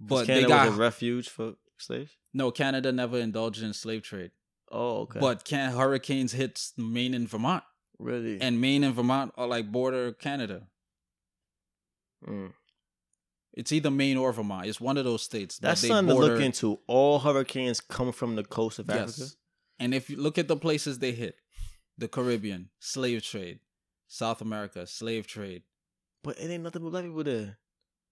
but 0.00 0.26
Canada 0.26 0.42
they 0.46 0.48
got 0.48 0.68
was 0.68 0.76
a 0.76 0.80
refuge 0.80 1.28
for 1.28 1.54
slaves. 1.78 2.16
no 2.34 2.50
canada 2.50 2.90
never 2.92 3.18
indulged 3.18 3.62
in 3.62 3.72
slave 3.72 4.02
trade 4.02 4.30
Oh, 4.74 5.00
okay. 5.02 5.20
but 5.20 5.44
can 5.44 5.72
hurricanes 5.72 6.32
hit 6.32 6.58
maine 6.78 7.12
and 7.14 7.28
vermont 7.28 7.62
really, 7.98 8.40
and 8.40 8.60
maine 8.60 8.82
and 8.84 8.94
vermont 8.94 9.32
are 9.36 9.46
like 9.46 9.70
border 9.70 10.12
canada 10.12 10.68
Mm. 12.26 12.52
it's 13.52 13.72
either 13.72 13.90
maine 13.90 14.16
or 14.16 14.32
vermont 14.32 14.66
it's 14.66 14.80
one 14.80 14.96
of 14.96 15.04
those 15.04 15.22
states 15.22 15.58
that's 15.58 15.82
they 15.82 15.88
something 15.88 16.08
to 16.14 16.14
border- 16.20 16.34
look 16.34 16.42
into. 16.44 16.78
All 16.86 17.18
hurricanes 17.18 17.80
come 17.80 18.12
from 18.12 18.36
the 18.36 18.44
coast 18.44 18.78
of 18.78 18.88
Africa. 18.88 19.30
And 19.80 19.92
if 19.92 20.08
you 20.08 20.16
look 20.16 20.38
at 20.38 20.46
the 20.46 20.56
places 20.56 21.00
they 21.00 21.10
hit, 21.12 21.34
the 21.98 22.06
Caribbean, 22.06 22.70
slave 22.78 23.24
trade, 23.24 23.58
South 24.14 24.42
America, 24.42 24.86
slave 24.86 25.26
trade. 25.26 25.62
But 26.22 26.38
it 26.38 26.50
ain't 26.50 26.62
nothing 26.62 26.82
but 26.82 26.90
black 26.90 27.04
people 27.04 27.24
there. 27.24 27.56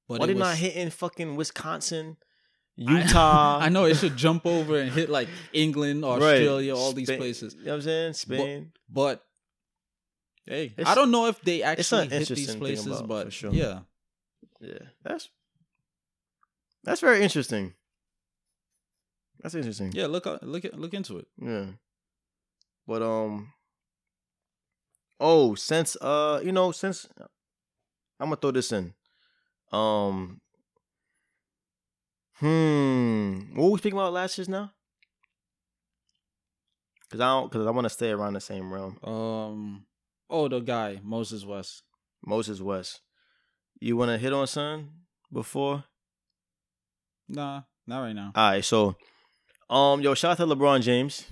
But 0.09 0.21
Why 0.21 0.27
they 0.27 0.33
was- 0.33 0.41
not 0.41 0.57
hitting 0.57 0.89
fucking 0.89 1.37
Wisconsin, 1.37 2.17
Utah? 2.77 3.59
I, 3.61 3.69
know 3.69 3.85
it 3.85 3.97
should 3.99 4.17
jump 4.17 4.47
over 4.47 4.79
and 4.79 4.91
hit 4.91 5.11
like 5.11 5.29
England, 5.53 6.03
Right. 6.03 6.11
Australia, 6.13 6.75
all 6.75 6.93
these 6.95 7.09
Spain- 7.09 7.19
places. 7.19 7.55
You 7.55 7.65
know 7.67 7.73
what 7.73 7.77
I'm 7.77 7.83
saying? 7.83 8.13
Spain. 8.15 8.73
But 8.89 9.23
hey, 10.47 10.73
It's- 10.79 10.87
I 10.87 10.95
don't 10.95 11.11
know 11.11 11.27
if 11.27 11.39
they 11.43 11.63
actually 11.63 12.09
hit 12.09 12.29
these 12.29 12.57
places, 12.57 12.87
about, 12.87 13.09
but 13.09 13.33
sure. 13.35 13.53
yeah, 13.53 13.81
yeah, 14.61 14.79
that's 15.03 15.29
that's 16.83 17.03
very 17.03 17.23
interesting. 17.23 17.75
That's 19.43 19.55
interesting. 19.55 19.93
yeah. 19.93 20.07
Look, 20.07 20.25
look, 20.27 20.65
look 20.73 20.95
into 20.95 21.19
it. 21.19 21.27
Yeah. 21.41 21.67
But 22.87 23.03
um 23.03 23.53
oh, 25.21 25.55
since 25.55 25.97
uh 26.01 26.41
you 26.43 26.53
know, 26.53 26.73
since 26.73 27.07
I'm 28.19 28.27
gonna 28.27 28.37
throw 28.37 28.51
this 28.51 28.73
in. 28.73 28.95
Um 29.73 30.41
Hmm. 32.41 33.55
What 33.55 33.65
were 33.65 33.71
we 33.73 33.79
speaking 33.79 33.99
about 33.99 34.15
last 34.15 34.39
year 34.39 34.47
now? 34.49 34.73
Cause 37.11 37.21
I 37.21 37.27
don't 37.27 37.53
cause 37.53 37.67
I 37.67 37.71
wanna 37.71 37.91
stay 37.91 38.11
around 38.11 38.33
the 38.33 38.41
same 38.41 38.73
realm. 38.73 38.99
Um, 39.05 39.87
oh, 40.31 40.49
the 40.49 40.61
guy 40.61 41.01
Moses 41.03 41.45
West. 41.45 41.83
Moses 42.25 42.61
West. 42.61 43.03
You 43.79 43.97
wanna 43.97 44.17
hit 44.17 44.33
on 44.33 44.47
son 44.47 44.91
before? 45.31 45.85
Nah, 47.29 47.63
not 47.87 48.01
right 48.01 48.15
now. 48.15 48.33
Alright, 48.35 48.65
so 48.65 48.97
um 49.69 50.01
yo, 50.01 50.15
shout 50.15 50.41
out 50.41 50.49
to 50.49 50.55
LeBron 50.55 50.81
James. 50.81 51.27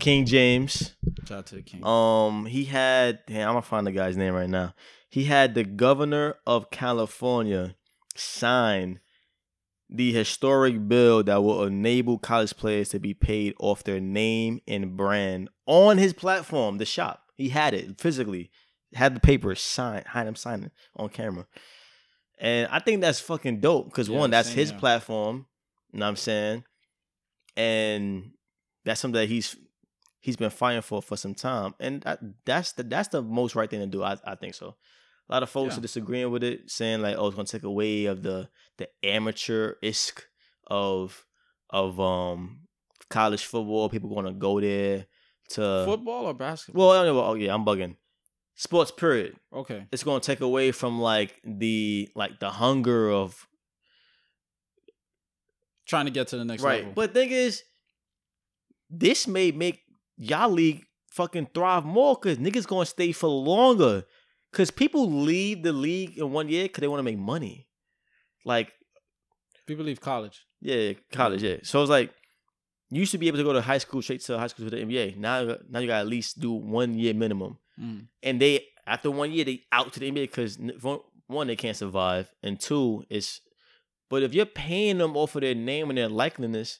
King 0.00 0.26
James. 0.26 0.94
Shout 1.26 1.38
out 1.38 1.46
to 1.46 1.54
the 1.56 1.62
king. 1.62 1.84
Um, 1.86 2.46
he 2.46 2.64
had. 2.64 3.20
Damn, 3.26 3.48
I'm 3.48 3.54
gonna 3.54 3.62
find 3.62 3.86
the 3.86 3.92
guy's 3.92 4.16
name 4.16 4.34
right 4.34 4.48
now. 4.48 4.74
He 5.08 5.24
had 5.24 5.54
the 5.54 5.64
governor 5.64 6.36
of 6.46 6.70
California 6.70 7.74
sign 8.16 9.00
the 9.88 10.12
historic 10.12 10.86
bill 10.88 11.22
that 11.24 11.42
will 11.42 11.64
enable 11.64 12.16
college 12.18 12.56
players 12.56 12.90
to 12.90 13.00
be 13.00 13.12
paid 13.12 13.54
off 13.58 13.82
their 13.82 13.98
name 14.00 14.60
and 14.68 14.96
brand 14.96 15.48
on 15.66 15.98
his 15.98 16.12
platform, 16.12 16.78
the 16.78 16.84
shop. 16.84 17.24
He 17.34 17.48
had 17.48 17.74
it 17.74 18.00
physically, 18.00 18.50
had 18.94 19.16
the 19.16 19.20
paper 19.20 19.52
signed, 19.56 20.06
had 20.08 20.28
him 20.28 20.36
sign 20.36 20.62
it 20.64 20.72
on 20.94 21.08
camera. 21.08 21.46
And 22.38 22.68
I 22.70 22.78
think 22.78 23.00
that's 23.00 23.18
fucking 23.20 23.58
dope 23.60 23.86
because 23.86 24.08
Yeah, 24.08 24.18
one, 24.18 24.30
that's 24.30 24.50
his 24.50 24.70
here. 24.70 24.78
platform. 24.78 25.46
You 25.92 25.98
know 25.98 26.06
what 26.06 26.10
I'm 26.10 26.16
saying? 26.16 26.64
And 27.56 28.30
that's 28.84 29.00
something 29.00 29.20
that 29.20 29.28
he's 29.28 29.56
he's 30.20 30.36
been 30.36 30.50
fighting 30.50 30.82
for 30.82 31.02
for 31.02 31.16
some 31.16 31.34
time, 31.34 31.74
and 31.80 32.02
that, 32.02 32.20
that's 32.44 32.72
the 32.72 32.82
that's 32.84 33.08
the 33.08 33.22
most 33.22 33.54
right 33.54 33.68
thing 33.68 33.80
to 33.80 33.86
do. 33.86 34.02
I 34.02 34.16
I 34.24 34.34
think 34.36 34.54
so. 34.54 34.76
A 35.28 35.32
lot 35.32 35.42
of 35.42 35.50
folks 35.50 35.74
Yeah. 35.74 35.78
are 35.78 35.82
disagreeing 35.82 36.30
with 36.30 36.42
it, 36.44 36.70
saying 36.70 37.02
like, 37.02 37.16
"Oh, 37.16 37.26
it's 37.28 37.36
gonna 37.36 37.46
take 37.46 37.62
away 37.62 38.06
of 38.06 38.22
the 38.22 38.48
the 38.78 38.88
amateur 39.04 39.74
isk 39.82 40.22
of 40.66 41.24
of 41.70 41.98
um 42.00 42.60
college 43.08 43.44
football. 43.44 43.88
People 43.88 44.14
gonna 44.14 44.32
go 44.32 44.60
there 44.60 45.06
to 45.50 45.84
Football 45.86 46.26
or 46.26 46.34
basketball? 46.34 46.88
well, 46.90 47.00
I 47.00 47.04
don't 47.04 47.14
know, 47.16 47.24
oh 47.24 47.34
yeah, 47.34 47.52
I'm 47.54 47.64
bugging. 47.64 47.96
Sports 48.56 48.90
period. 48.90 49.36
Okay. 49.52 49.86
It's 49.90 50.02
gonna 50.04 50.20
take 50.20 50.40
away 50.40 50.70
from 50.72 51.00
like 51.00 51.40
the 51.44 52.08
like 52.14 52.40
the 52.40 52.50
hunger 52.50 53.10
of 53.10 53.46
Trying 55.86 56.04
to 56.04 56.12
get 56.12 56.28
to 56.28 56.36
the 56.38 56.44
next 56.44 56.62
right. 56.62 56.80
level. 56.80 56.92
But 56.94 57.14
thing 57.14 57.30
is, 57.30 57.64
this 58.88 59.26
may 59.26 59.50
make 59.50 59.80
y'all 60.20 60.50
league 60.50 60.84
fucking 61.10 61.48
thrive 61.54 61.84
more 61.84 62.14
because 62.14 62.38
niggas 62.38 62.66
gonna 62.66 62.86
stay 62.86 63.12
for 63.12 63.28
longer. 63.28 64.04
Cause 64.52 64.70
people 64.70 65.08
leave 65.10 65.62
the 65.62 65.72
league 65.72 66.18
in 66.18 66.32
one 66.32 66.48
year 66.48 66.64
because 66.64 66.80
they 66.80 66.88
want 66.88 66.98
to 66.98 67.04
make 67.04 67.18
money. 67.18 67.68
Like, 68.44 68.72
People 69.66 69.84
leave 69.84 70.00
college. 70.00 70.44
yeah, 70.60 70.94
college, 71.12 71.42
yeah. 71.42 71.56
So 71.62 71.80
it's 71.80 71.90
like 71.90 72.12
you 72.90 73.00
used 73.00 73.12
to 73.12 73.18
be 73.18 73.28
able 73.28 73.38
to 73.38 73.44
go 73.44 73.52
to 73.52 73.60
high 73.60 73.78
school 73.78 74.02
straight 74.02 74.20
to 74.22 74.38
high 74.38 74.48
school 74.48 74.68
to 74.68 74.70
the 74.70 74.82
NBA. 74.82 75.16
Now, 75.16 75.56
now 75.68 75.78
you 75.78 75.86
gotta 75.86 76.00
at 76.00 76.08
least 76.08 76.40
do 76.40 76.52
one 76.52 76.98
year 76.98 77.14
minimum. 77.14 77.58
Mm. 77.80 78.06
And 78.22 78.40
they 78.40 78.66
after 78.86 79.10
one 79.10 79.30
year 79.30 79.44
they 79.44 79.62
out 79.70 79.92
to 79.92 80.00
the 80.00 80.10
NBA 80.10 80.22
because 80.22 80.58
one 81.28 81.46
they 81.46 81.56
can't 81.56 81.76
survive, 81.76 82.32
and 82.42 82.58
two 82.58 83.04
it's. 83.08 83.40
But 84.08 84.24
if 84.24 84.34
you're 84.34 84.46
paying 84.46 84.98
them 84.98 85.16
off 85.16 85.36
of 85.36 85.42
their 85.42 85.54
name 85.54 85.88
and 85.88 85.96
their 85.96 86.08
likeliness, 86.08 86.78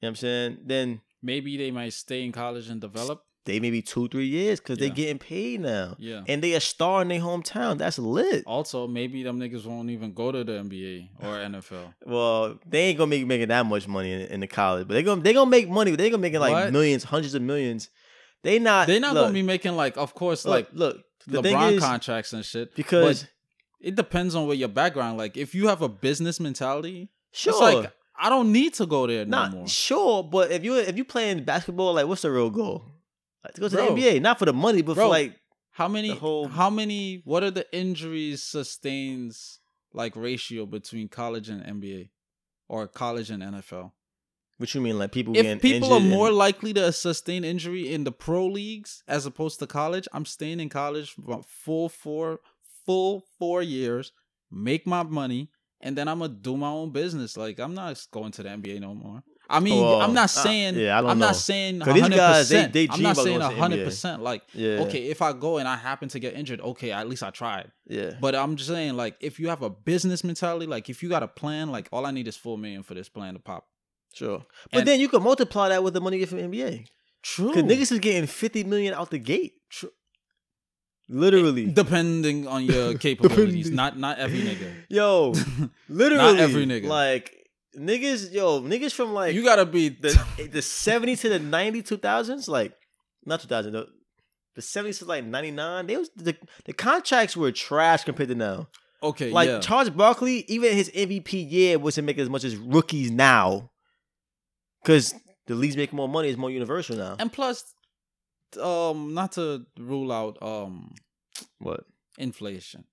you 0.00 0.06
know 0.06 0.06
what 0.06 0.08
I'm 0.08 0.16
saying, 0.16 0.58
then 0.64 1.00
Maybe 1.22 1.56
they 1.56 1.70
might 1.70 1.92
stay 1.92 2.24
in 2.24 2.32
college 2.32 2.68
and 2.68 2.80
develop. 2.80 3.22
they 3.46 3.58
may 3.58 3.70
be 3.70 3.80
two, 3.82 4.06
three 4.08 4.26
years 4.26 4.60
because 4.60 4.78
Yeah. 4.78 4.86
they're 4.86 4.94
getting 4.94 5.18
paid 5.18 5.60
now. 5.60 5.96
Yeah. 5.98 6.22
And 6.28 6.42
they 6.42 6.52
a 6.52 6.60
star 6.60 7.02
in 7.02 7.08
their 7.08 7.20
hometown. 7.20 7.78
That's 7.78 7.98
lit. 7.98 8.44
Also, 8.46 8.86
maybe 8.86 9.22
them 9.22 9.40
niggas 9.40 9.64
won't 9.64 9.90
even 9.90 10.12
go 10.12 10.30
to 10.30 10.44
the 10.44 10.52
NBA 10.52 11.08
or 11.20 11.36
NFL. 11.48 11.94
Well, 12.06 12.58
they 12.66 12.80
ain't 12.88 12.98
gonna 12.98 13.08
make 13.08 13.26
making 13.26 13.48
that 13.48 13.64
much 13.66 13.88
money 13.88 14.12
in, 14.12 14.20
in 14.22 14.40
the 14.40 14.46
college, 14.46 14.86
but 14.86 14.94
they 14.94 15.02
gonna 15.02 15.22
they 15.22 15.32
gonna 15.32 15.50
make 15.50 15.68
money. 15.68 15.96
They 15.96 16.10
gonna 16.10 16.20
make 16.20 16.34
it 16.34 16.40
like 16.40 16.52
What? 16.52 16.72
millions, 16.72 17.04
hundreds 17.04 17.34
of 17.34 17.42
millions. 17.42 17.88
They 18.42 18.58
not. 18.58 18.86
They're 18.86 19.00
not 19.00 19.14
look, 19.14 19.24
gonna 19.24 19.34
be 19.34 19.42
making 19.42 19.74
like, 19.74 19.96
of 19.96 20.14
course, 20.14 20.44
look, 20.44 20.52
like 20.52 20.68
look. 20.72 20.98
The 21.26 21.42
LeBron 21.42 21.72
is, 21.72 21.82
contracts 21.82 22.32
and 22.32 22.44
shit. 22.44 22.74
because 22.74 23.26
it 23.80 23.94
depends 23.94 24.34
on 24.34 24.46
what 24.46 24.58
your 24.58 24.68
background. 24.68 25.16
Like, 25.18 25.36
if 25.36 25.54
you 25.54 25.68
have 25.68 25.82
a 25.82 25.88
business 25.88 26.40
mentality, 26.40 27.08
sure, 27.32 27.52
it's 27.52 27.60
like 27.60 27.92
I 28.22 28.28
don't 28.28 28.52
need 28.52 28.74
to 28.74 28.86
go 28.86 29.06
there 29.06 29.24
no 29.24 29.30
not 29.38 29.52
more. 29.52 29.66
sure, 29.68 30.22
but 30.22 30.50
if 30.52 30.62
you 30.64 30.76
if 30.76 30.96
you 30.96 31.04
playing 31.04 31.44
basketball, 31.44 31.94
like 31.94 32.06
what's 32.06 32.22
the 32.22 32.30
real 32.30 32.50
goal? 32.50 32.84
Like 33.44 33.54
to 33.54 33.60
go 33.62 33.68
to 33.68 33.76
Bro. 33.76 33.94
the 33.94 34.02
NBA, 34.02 34.20
not 34.20 34.38
for 34.38 34.44
the 34.44 34.52
money, 34.52 34.82
but 34.82 34.94
Bro. 34.94 35.04
for 35.06 35.08
like 35.10 35.36
How 35.70 35.88
many? 35.88 36.10
whole- 36.10 36.48
How 36.48 36.68
many? 36.68 37.22
What 37.24 37.42
are 37.42 37.50
the 37.50 37.66
injuries 37.74 38.42
sustains 38.42 39.60
like 39.92 40.14
ratio 40.16 40.66
between 40.66 41.08
college 41.08 41.48
and 41.48 41.62
NBA, 41.64 42.10
or 42.68 42.86
college 42.86 43.30
and 43.30 43.42
NFL? 43.42 43.92
what 44.58 44.74
you 44.74 44.80
mean, 44.82 44.98
like 44.98 45.10
people 45.10 45.34
If 45.34 45.62
people 45.62 45.90
are 45.94 46.00
more 46.00 46.28
and- 46.28 46.36
likely 46.36 46.74
to 46.74 46.92
sustain 46.92 47.44
injury 47.44 47.90
in 47.94 48.04
the 48.04 48.12
pro 48.12 48.44
leagues 48.46 49.02
as 49.08 49.24
opposed 49.24 49.58
to 49.60 49.66
college, 49.66 50.06
I'm 50.12 50.26
staying 50.26 50.60
in 50.60 50.68
college 50.68 51.12
for 51.12 51.42
full 51.48 51.88
four, 51.88 52.40
full 52.84 53.24
four 53.38 53.62
years, 53.62 54.12
make 54.50 54.86
my 54.86 55.02
money, 55.02 55.48
and 55.80 55.96
then 55.96 56.08
I'm 56.08 56.18
gonna 56.20 56.32
do 56.32 56.56
my 56.56 56.68
own 56.68 56.90
business. 56.90 57.36
Like 57.36 57.58
I'm 57.60 57.74
not 57.74 58.04
going 58.10 58.32
to 58.32 58.42
the 58.42 58.48
NBA 58.50 58.80
no 58.80 58.94
more. 58.94 59.22
I 59.52 59.58
mean, 59.58 59.82
Well, 59.82 60.00
I'm 60.00 60.14
not 60.14 60.24
uh, 60.26 60.28
saying. 60.28 60.76
yeah, 60.76 60.96
I 60.96 61.00
don't 61.00 61.10
I'm 61.10 61.18
know. 61.18 61.26
not 61.26 61.34
saying 61.36 61.80
'Cause 61.80 61.92
these 61.94 62.02
100. 62.02 62.16
guys, 62.16 62.48
they- 62.50 62.66
they 62.66 62.88
I'm 62.88 63.02
not 63.02 63.16
saying 63.16 63.38
going 63.38 63.50
to 63.50 63.54
the 63.56 63.60
100. 63.60 63.78
NBA. 63.80 63.84
percent 63.84 64.22
Like, 64.22 64.42
yeah, 64.54 64.82
okay, 64.82 65.06
if 65.08 65.20
I 65.22 65.32
go 65.32 65.58
and 65.58 65.66
I 65.66 65.76
happen 65.76 66.08
to 66.10 66.20
get 66.20 66.34
injured, 66.34 66.60
okay, 66.60 66.92
at 66.92 67.08
least 67.08 67.24
I 67.24 67.30
tried. 67.30 67.72
yeah, 67.88 68.12
But 68.20 68.36
I'm 68.36 68.54
just 68.54 68.68
saying, 68.70 68.94
like, 68.96 69.16
if 69.20 69.40
you 69.40 69.48
have 69.48 69.62
a 69.62 69.70
business 69.70 70.22
mentality, 70.22 70.66
like, 70.66 70.88
if 70.88 71.02
you 71.02 71.08
got 71.08 71.24
a 71.24 71.28
plan, 71.28 71.68
like, 71.72 71.88
all 71.90 72.06
I 72.06 72.12
need 72.12 72.28
is 72.28 72.36
four 72.36 72.58
million 72.58 72.84
for 72.84 72.94
this 72.94 73.08
plan 73.08 73.34
to 73.34 73.40
pop. 73.40 73.66
sure. 74.14 74.44
But 74.70 74.80
And- 74.80 74.88
then 74.88 75.00
you 75.00 75.08
can 75.08 75.20
multiply 75.22 75.68
that 75.70 75.82
with 75.82 75.94
the 75.94 76.00
money 76.00 76.18
you 76.18 76.22
get 76.22 76.28
from 76.28 76.38
NBA. 76.38 76.84
True. 77.22 77.52
Cause 77.52 77.64
niggas 77.64 77.90
is 77.92 77.98
getting 77.98 78.26
fifty 78.28 78.62
million 78.64 78.94
out 78.94 79.10
the 79.10 79.18
gate. 79.18 79.54
Literally. 81.12 81.66
Depending 81.66 82.46
on 82.46 82.64
your 82.64 82.96
capabilities, 83.06 83.68
not 83.70 83.98
not 83.98 84.18
every 84.18 84.42
nigga. 84.42 84.72
Yo, 84.88 85.34
literally. 85.88 86.24
not 86.24 86.38
every 86.38 86.66
nigga. 86.66 86.86
Like 86.86 87.34
niggas, 87.76 88.32
yo, 88.32 88.60
niggas 88.62 88.92
from 88.92 89.12
like 89.12 89.34
you 89.34 89.42
gotta 89.44 89.66
be 89.66 89.88
the 89.88 90.10
eh, 90.38 90.46
the 90.50 90.62
seventy 90.62 91.16
to 91.16 91.28
the 91.28 91.38
90, 91.40 91.82
2000s, 91.82 92.48
like 92.48 92.72
not 93.26 93.40
two 93.40 93.48
thousand, 93.48 93.72
the, 93.72 93.86
the 94.54 94.62
seventies 94.62 95.00
to 95.00 95.04
like 95.04 95.24
ninety 95.24 95.50
nine. 95.50 95.86
They 95.88 95.96
was 95.96 96.10
the 96.14 96.36
the 96.64 96.72
contracts 96.72 97.36
were 97.36 97.50
trash 97.50 98.04
compared 98.04 98.28
to 98.28 98.36
now. 98.36 98.68
okay. 99.02 99.30
Like 99.32 99.48
yeah. 99.48 99.58
Charles 99.58 99.90
Barkley, 99.90 100.44
even 100.46 100.72
his 100.74 100.90
MVP 100.90 101.50
year 101.50 101.78
wasn't 101.80 102.06
making 102.06 102.22
as 102.22 102.30
much 102.30 102.44
as 102.44 102.54
rookies 102.56 103.10
now, 103.10 103.70
because 104.82 105.12
the 105.46 105.56
leagues 105.56 105.76
make 105.76 105.92
more 105.92 106.08
money. 106.08 106.28
It's 106.28 106.38
more 106.38 106.50
universal 106.50 106.96
now. 106.96 107.16
and 107.18 107.32
plus, 107.32 107.64
um, 108.58 109.14
not 109.14 109.32
to 109.32 109.66
rule 109.78 110.10
out 110.12 110.38
um 110.42 110.94
What? 111.58 111.84
inflation. 112.18 112.84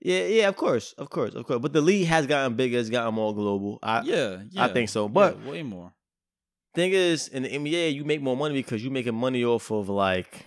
Yeah, 0.00 0.24
yeah, 0.26 0.48
of 0.48 0.56
course, 0.56 0.94
of 0.98 1.10
course, 1.10 1.34
of 1.34 1.46
course. 1.46 1.60
But 1.60 1.72
the 1.72 1.80
league 1.80 2.08
has 2.08 2.26
gotten 2.26 2.54
bigger, 2.56 2.78
it's 2.78 2.90
gotten 2.90 3.14
more 3.14 3.32
global. 3.34 3.78
I, 3.82 4.00
Yeah, 4.02 4.42
yeah. 4.50 4.64
I 4.64 4.72
think 4.72 4.88
so. 4.88 5.08
But 5.08 5.38
yeah, 5.44 5.50
way 5.50 5.62
more. 5.62 5.92
thing 6.74 6.92
is, 6.92 7.28
in 7.28 7.44
the 7.44 7.48
NBA, 7.50 7.94
you 7.94 8.04
make 8.04 8.20
more 8.20 8.36
money 8.36 8.54
because 8.54 8.82
you're 8.82 8.92
making 8.92 9.14
money 9.14 9.44
off 9.44 9.70
of 9.70 9.88
like 9.88 10.46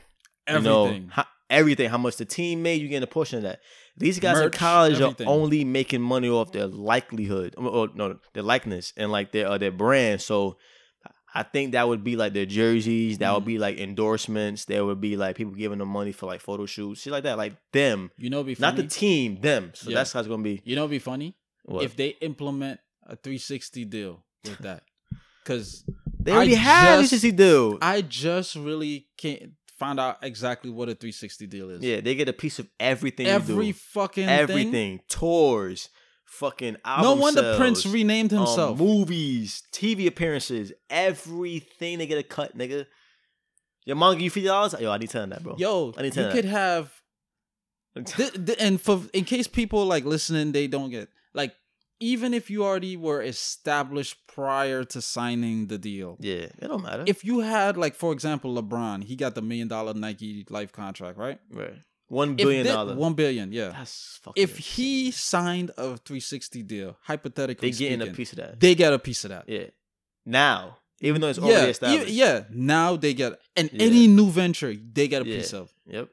you 0.50 0.60
know, 0.60 0.86
Everything. 0.88 1.08
how, 1.10 1.26
everything. 1.50 1.90
How 1.90 1.98
much 1.98 2.18
the 2.18 2.26
team 2.26 2.62
made, 2.64 2.82
you 2.82 2.88
getting 2.90 3.04
a 3.04 3.08
portion 3.08 3.38
of 3.38 3.44
that. 3.44 3.60
These 3.98 4.20
guys 4.20 4.38
in 4.40 4.52
college 4.52 5.00
everything. 5.00 5.26
are 5.26 5.32
only 5.32 5.64
making 5.64 6.02
money 6.02 6.28
off 6.28 6.52
their 6.52 6.68
likelihood, 6.68 7.56
or, 7.58 7.68
or 7.70 7.90
no, 7.96 8.20
their 8.34 8.44
likeness 8.44 8.92
and 8.98 9.10
like 9.10 9.32
their 9.32 9.48
uh, 9.48 9.58
their 9.58 9.72
brand. 9.72 10.22
So 10.22 10.58
I 11.38 11.44
think 11.44 11.74
that 11.74 11.88
would 11.88 12.04
be 12.04 12.16
like 12.16 12.32
their 12.34 12.46
jerseys. 12.46 13.18
That 13.18 13.34
would 13.34 13.44
Mhm. 13.44 13.48
be 13.48 13.58
like 13.60 13.78
endorsements. 13.78 14.66
There 14.66 14.86
would 14.86 15.02
be 15.02 15.18
like 15.18 15.36
people 15.36 15.54
giving 15.54 15.80
them 15.80 15.90
money 15.90 16.14
for 16.14 16.26
like 16.28 16.40
photo 16.42 16.66
shoots, 16.66 17.02
shit 17.02 17.12
like 17.12 17.24
that. 17.24 17.38
Like 17.38 17.54
them, 17.74 18.10
You 18.18 18.30
know, 18.30 18.42
be 18.44 18.56
funny. 18.56 18.78
not 18.78 18.82
the 18.82 18.88
team, 18.88 19.42
them. 19.42 19.72
So 19.76 19.90
Yeah. 19.90 19.96
that's 19.98 20.14
how 20.14 20.22
it's 20.22 20.30
gonna 20.30 20.42
be. 20.44 20.62
You 20.64 20.76
know, 20.78 20.88
be 20.88 21.00
funny 21.00 21.36
What? 21.66 21.84
if 21.84 21.96
they 21.98 22.10
implement 22.22 22.80
a 23.06 23.16
360 23.18 23.84
deal 23.86 24.24
with 24.46 24.60
that, 24.60 24.84
because 25.44 25.84
they 26.20 26.32
already 26.32 26.54
I 26.56 26.60
have 26.60 27.00
just- 27.10 27.22
this 27.22 27.34
deal. 27.34 27.78
I 27.82 28.02
just 28.02 28.56
really 28.56 29.08
can't 29.18 29.52
find 29.78 30.00
out 30.00 30.18
exactly 30.22 30.72
what 30.72 30.88
a 30.88 30.96
360 30.96 31.48
deal 31.48 31.70
is. 31.70 31.84
yeah, 31.84 32.00
they 32.00 32.16
get 32.16 32.30
a 32.30 32.34
piece 32.34 32.60
of 32.60 32.68
everything. 32.80 33.28
every 33.28 33.74
fucking 33.74 34.30
everything, 34.30 34.72
Thing. 34.72 35.00
tours, 35.10 35.90
fucking 36.26 36.78
album 36.84 37.04
No 37.18 37.22
wonder 37.22 37.42
sales, 37.42 37.58
Prince 37.58 37.86
renamed 37.86 38.34
um, 38.34 38.40
himself. 38.40 38.80
movies, 38.80 39.64
TV 39.72 40.08
appearances, 40.08 40.74
everything 40.90 41.98
they 42.00 42.08
get 42.08 42.18
a 42.18 42.24
cut, 42.24 42.58
nigga. 42.58 42.86
Your 43.86 43.96
mom 43.96 44.14
give 44.14 44.22
you 44.24 44.30
fifty 44.30 44.48
dollars? 44.48 44.76
Yo, 44.80 44.92
I 44.92 44.98
need 44.98 45.10
ten 45.10 45.24
of 45.24 45.30
that, 45.30 45.44
bro. 45.44 45.56
Yo, 45.58 45.94
I 45.98 46.02
need 46.02 46.14
to 46.14 46.24
you 46.24 46.32
could 46.32 46.46
have, 46.46 46.92
th- 48.06 48.34
th- 48.46 48.58
and 48.60 48.82
for 48.82 49.02
in 49.14 49.24
case 49.26 49.48
people 49.48 49.86
like 49.86 50.06
listening, 50.06 50.52
they 50.52 50.68
don't 50.68 50.90
get 50.90 51.08
like 51.34 51.54
even 52.00 52.34
if 52.34 52.50
you 52.50 52.66
already 52.66 52.98
were 52.98 53.22
established 53.22 54.18
prior 54.28 54.84
to 54.84 55.02
signing 55.02 55.68
the 55.68 55.78
deal. 55.78 56.18
yeah, 56.20 56.48
it 56.60 56.68
don't 56.68 56.84
matter. 56.84 57.04
If 57.08 57.24
you 57.24 57.40
had 57.40 57.78
like, 57.78 57.96
for 57.96 58.12
example, 58.12 58.54
LeBron, 58.62 59.04
he 59.06 59.16
got 59.16 59.36
the 59.36 59.42
million 59.42 59.68
dollar 59.68 59.94
Nike 59.94 60.46
life 60.50 60.74
contract, 60.74 61.18
right? 61.18 61.40
right. 61.52 61.76
One 62.08 62.32
If 62.32 62.38
billion 62.38 62.66
thi- 62.66 62.72
dollar, 62.72 62.96
one 62.96 63.14
billion, 63.14 63.52
yeah. 63.52 63.70
that's 63.70 64.20
fucking. 64.24 64.42
If 64.42 64.58
he 64.58 65.12
signed 65.12 65.72
a 65.78 65.98
360 65.98 66.64
deal, 66.64 66.98
hypothetically 67.02 67.72
they 67.72 67.78
getting 67.78 68.02
a 68.02 68.12
piece 68.12 68.32
of 68.34 68.38
that, 68.38 68.60
they 68.60 68.76
get 68.76 68.94
a 68.94 69.00
piece 69.00 69.24
of 69.26 69.30
that. 69.30 69.48
yeah. 69.48 69.66
Now, 70.26 70.78
even 71.02 71.22
though 71.22 71.28
it's 71.30 71.40
yeah, 71.40 71.46
already 71.46 71.68
e- 71.68 71.70
established, 71.72 72.08
yeah. 72.14 72.44
Now 72.52 72.96
they 72.96 73.14
get, 73.14 73.40
and 73.56 73.70
Yeah. 73.74 73.86
any 73.86 74.08
new 74.08 74.30
venture, 74.30 74.74
they 74.74 75.08
get 75.08 75.22
a 75.24 75.28
Yeah. 75.28 75.38
piece 75.38 75.54
of, 75.54 75.74
yep. 75.88 76.10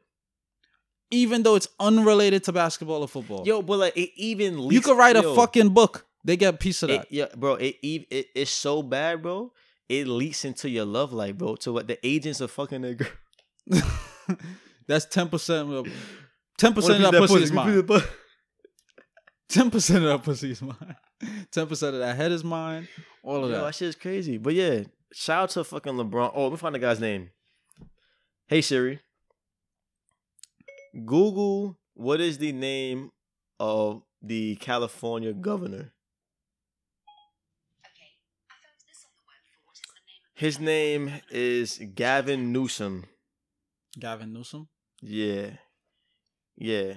even 1.11 1.43
though 1.43 1.57
it's 1.57 1.68
unrelated 1.78 2.43
to 2.45 2.53
basketball 2.53 3.03
or 3.03 3.09
football. 3.09 3.45
Yo, 3.47 3.61
but 3.62 3.78
like 3.78 3.97
it 3.97 4.11
even 4.16 4.59
leaks, 4.66 4.74
you 4.74 4.80
could 4.80 4.97
write 4.99 5.16
a 5.16 5.22
fucking 5.34 5.70
book. 5.70 6.07
They 6.24 6.36
get 6.36 6.55
a 6.55 6.57
piece 6.57 6.82
of 6.82 6.90
It, 6.90 7.01
that. 7.03 7.12
yeah, 7.12 7.26
bro. 7.36 7.55
It, 7.57 7.76
ev- 7.84 8.07
it 8.11 8.26
it's 8.34 8.51
so 8.51 8.82
bad, 8.82 9.22
bro. 9.22 9.53
It 9.88 10.07
leaks 10.07 10.45
into 10.45 10.70
your 10.70 10.84
love 10.86 11.12
life, 11.12 11.36
bro. 11.36 11.57
To 11.57 11.72
what 11.72 11.86
the 11.86 11.99
agents 12.07 12.40
are 12.40 12.49
fucking 12.49 12.80
their 12.82 12.95
girl. 12.95 13.09
That's 14.93 15.07
ten 15.07 15.30
percent. 15.30 15.72
of 15.72 15.86
Ten 16.59 16.74
What 16.74 16.84
if 16.84 16.84
percent 16.84 17.05
of 17.05 17.12
that 17.12 17.20
that 17.20 17.28
pussy 17.28 17.43
is 17.45 17.53
mine. 17.53 17.84
Ten 19.49 19.70
percent 19.70 20.05
of 20.05 20.11
that 20.11 20.22
pussy 20.22 20.51
is 20.51 20.61
mine. 20.61 20.97
Ten 21.51 21.66
percent 21.66 21.95
of 21.95 22.01
that 22.01 22.14
head 22.14 22.30
is 22.30 22.45
mine. 22.45 22.88
All 23.22 23.43
of 23.45 23.51
Yo, 23.51 23.57
that. 23.57 23.64
that 23.64 23.74
shit 23.74 23.88
is 23.88 23.95
crazy. 23.95 24.36
But 24.36 24.53
yeah, 24.53 24.82
shout 25.14 25.45
out 25.45 25.51
to 25.51 25.64
fucking 25.64 25.95
LeBron. 25.95 26.32
Oh, 26.34 26.43
let 26.43 26.53
me 26.53 26.59
find 26.59 26.74
the 26.74 26.78
guy's 26.78 27.01
name. 27.01 27.30
Hey 28.47 28.61
Siri. 28.61 29.01
Google 31.07 31.78
what 31.95 32.20
is 32.20 32.36
the 32.36 32.53
name 32.53 33.12
of 33.59 34.03
the 34.20 34.57
California 34.57 35.32
governor? 35.32 35.95
Okay, 37.82 38.12
I 38.51 38.55
found 38.61 38.76
this 38.86 39.07
on 39.07 39.12
the 39.16 39.24
web 39.26 39.40
for 39.49 39.62
what 39.64 39.74
is 39.74 40.59
the 40.59 40.64
name 40.64 41.09
His 41.09 41.16
name 41.16 41.22
is 41.30 41.95
Gavin 41.95 42.53
Newsom. 42.53 43.07
Gavin 43.99 44.34
Newsom. 44.34 44.68
Yeah. 45.03 45.50
Yeah. 46.57 46.94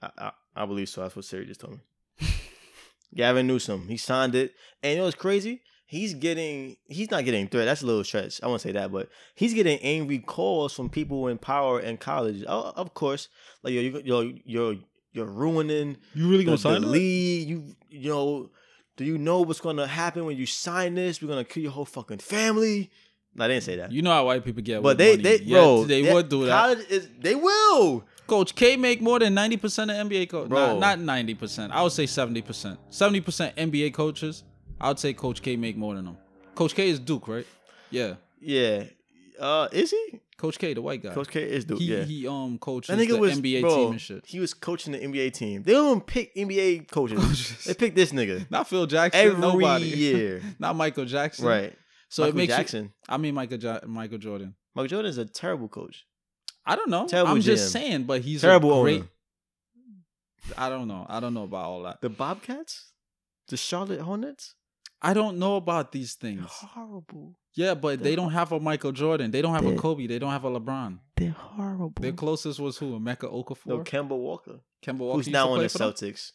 I, 0.00 0.10
I, 0.18 0.32
I 0.54 0.66
believe 0.66 0.88
so. 0.88 1.00
That's 1.00 1.16
what 1.16 1.24
Siri 1.24 1.46
just 1.46 1.60
told 1.60 1.78
me. 2.20 2.28
Gavin 3.14 3.46
Newsom. 3.46 3.88
He 3.88 3.96
signed 3.96 4.34
it. 4.34 4.52
And 4.82 4.92
you 4.92 4.98
know 4.98 5.04
what's 5.04 5.16
crazy? 5.16 5.62
he's 5.86 6.14
getting 6.14 6.76
he's 6.86 7.10
not 7.10 7.24
getting 7.24 7.48
threat. 7.48 7.64
That's 7.64 7.82
a 7.82 7.86
little 7.86 8.04
stretch. 8.04 8.40
I 8.42 8.48
won't 8.48 8.60
say 8.60 8.72
that, 8.72 8.92
but 8.92 9.08
he's 9.34 9.54
getting 9.54 9.78
angry 9.78 10.18
calls 10.18 10.74
from 10.74 10.90
people 10.90 11.28
in 11.28 11.38
power 11.38 11.80
in 11.80 11.96
college. 11.96 12.44
Oh, 12.46 12.72
of 12.76 12.92
course, 12.94 13.28
like 13.62 13.72
yo, 13.72 13.80
you 13.80 14.02
yo, 14.04 14.34
you're 14.44 14.74
you're 15.12 15.26
ruining 15.26 15.96
You 16.14 16.28
really 16.28 16.44
gonna 16.44 16.56
the 16.56 16.62
sign 16.62 16.82
the 16.82 16.88
league. 16.88 17.48
You 17.48 17.76
you 17.88 18.10
know, 18.10 18.50
do 18.96 19.04
you 19.04 19.16
know 19.16 19.40
what's 19.40 19.60
gonna 19.60 19.86
happen 19.86 20.26
when 20.26 20.36
you 20.36 20.46
sign 20.46 20.94
this? 20.94 21.22
We're 21.22 21.28
gonna 21.28 21.44
kill 21.44 21.62
your 21.62 21.72
whole 21.72 21.86
fucking 21.86 22.18
family. 22.18 22.90
I 23.38 23.48
didn't 23.48 23.62
say 23.64 23.76
that. 23.76 23.92
You 23.92 24.02
know 24.02 24.10
how 24.12 24.26
white 24.26 24.44
people 24.44 24.62
get, 24.62 24.82
but 24.82 24.98
they 24.98 25.10
money. 25.12 25.22
they 25.22 25.36
Yeah, 25.44 25.58
bro, 25.58 25.84
they 25.84 26.02
that- 26.02 26.14
would 26.14 26.28
do 26.28 26.46
that. 26.46 27.08
They 27.20 27.34
will. 27.34 28.04
Coach 28.26 28.54
K 28.56 28.76
make 28.76 29.00
more 29.00 29.18
than 29.20 29.34
ninety 29.34 29.56
percent 29.56 29.90
of 29.90 29.96
NBA 30.08 30.28
coaches. 30.28 30.48
Bro. 30.48 30.78
Not 30.80 30.98
ninety 30.98 31.34
percent. 31.34 31.72
I 31.72 31.82
would 31.82 31.92
say 31.92 32.06
seventy 32.06 32.42
percent. 32.42 32.78
Seventy 32.90 33.20
percent 33.20 33.54
NBA 33.56 33.94
coaches. 33.94 34.42
I 34.80 34.88
would 34.88 34.98
say 34.98 35.12
Coach 35.12 35.42
K 35.42 35.56
make 35.56 35.76
more 35.76 35.94
than 35.94 36.06
them. 36.06 36.16
Coach 36.56 36.74
K 36.74 36.88
is 36.88 36.98
Duke, 36.98 37.28
right? 37.28 37.46
Yeah. 37.90 38.14
Yeah. 38.40 38.84
Uh, 39.38 39.68
is 39.70 39.90
he? 39.92 40.20
Coach 40.38 40.58
K, 40.58 40.74
the 40.74 40.82
white 40.82 41.02
guy. 41.02 41.14
Coach 41.14 41.28
K 41.28 41.42
is 41.42 41.64
Duke. 41.64 41.78
he 41.78 41.94
yeah. 41.96 42.02
he 42.04 42.26
um 42.28 42.58
coaches 42.58 42.94
That 42.94 43.02
nigga 43.02 43.12
the 43.12 43.18
was 43.18 43.40
NBA 43.40 43.60
bro, 43.62 43.74
team 43.76 43.90
and 43.92 44.00
shit. 44.00 44.26
He 44.26 44.38
was 44.40 44.52
coaching 44.54 44.92
the 44.92 44.98
NBA 44.98 45.32
team. 45.32 45.62
They 45.62 45.72
don't 45.72 45.86
even 45.88 46.00
pick 46.02 46.34
NBA 46.34 46.90
coaches. 46.90 47.64
they 47.66 47.74
pick 47.74 47.94
this 47.94 48.12
nigga 48.12 48.50
Not 48.50 48.68
Phil 48.68 48.86
Jackson. 48.86 49.20
every 49.20 49.40
nobody. 49.40 49.86
year. 49.86 50.42
Not 50.58 50.74
Michael 50.76 51.04
Jackson. 51.06 51.46
right. 51.46 51.72
So 52.16 52.22
Michael 52.22 52.34
it 52.34 52.36
makes 52.40 52.50
you- 52.52 52.56
Jackson. 52.56 52.92
I 53.08 53.16
mean 53.18 53.34
Michael 53.34 53.58
ja- 53.58 53.80
Michael 53.86 54.16
Jordan. 54.18 54.54
Michael 54.74 54.88
Jordan 54.88 55.10
is 55.10 55.18
a 55.18 55.26
terrible 55.26 55.68
coach. 55.68 56.06
I 56.64 56.74
don't 56.76 56.88
know. 56.88 57.06
Terrible 57.06 57.32
I'm 57.32 57.40
just 57.42 57.70
saying, 57.72 58.04
but 58.04 58.22
he's 58.22 58.40
Terrible 58.40 58.80
a 58.80 58.82
great. 58.82 59.00
owner. 59.00 59.08
I 60.56 60.68
don't 60.68 60.88
know. 60.88 61.04
I 61.08 61.20
don't 61.20 61.34
know 61.34 61.44
about 61.44 61.64
all 61.64 61.82
that. 61.82 62.00
The 62.00 62.08
Bobcats, 62.08 62.92
the 63.48 63.56
Charlotte 63.56 64.00
Hornets, 64.00 64.54
I 65.02 65.12
don't 65.12 65.38
know 65.38 65.56
about 65.56 65.92
these 65.92 66.14
things. 66.14 66.46
horrible. 66.48 67.38
Yeah, 67.54 67.74
but 67.74 68.02
they 68.02 68.16
don't 68.16 68.32
have 68.32 68.52
a 68.52 68.60
Michael 68.60 68.92
Jordan. 68.92 69.30
They 69.30 69.42
don't 69.42 69.54
have 69.54 69.66
a 69.66 69.74
Kobe. 69.76 70.06
They 70.06 70.18
don't 70.18 70.30
have 70.30 70.44
a 70.44 70.50
LeBron. 70.50 70.98
They're 71.16 71.30
horrible. 71.30 71.92
Their 72.00 72.12
closest 72.12 72.58
was 72.60 72.78
who? 72.78 72.98
Emeka 72.98 73.30
Okafor. 73.32 73.66
no, 73.66 73.78
Kemba 73.80 74.16
Walker, 74.16 74.60
Kemba 74.84 74.98
Walker. 74.98 75.16
who's 75.18 75.28
now 75.28 75.48
on 75.50 75.58
the 75.58 75.68
them? 75.68 75.92
Celtics. 75.92 76.32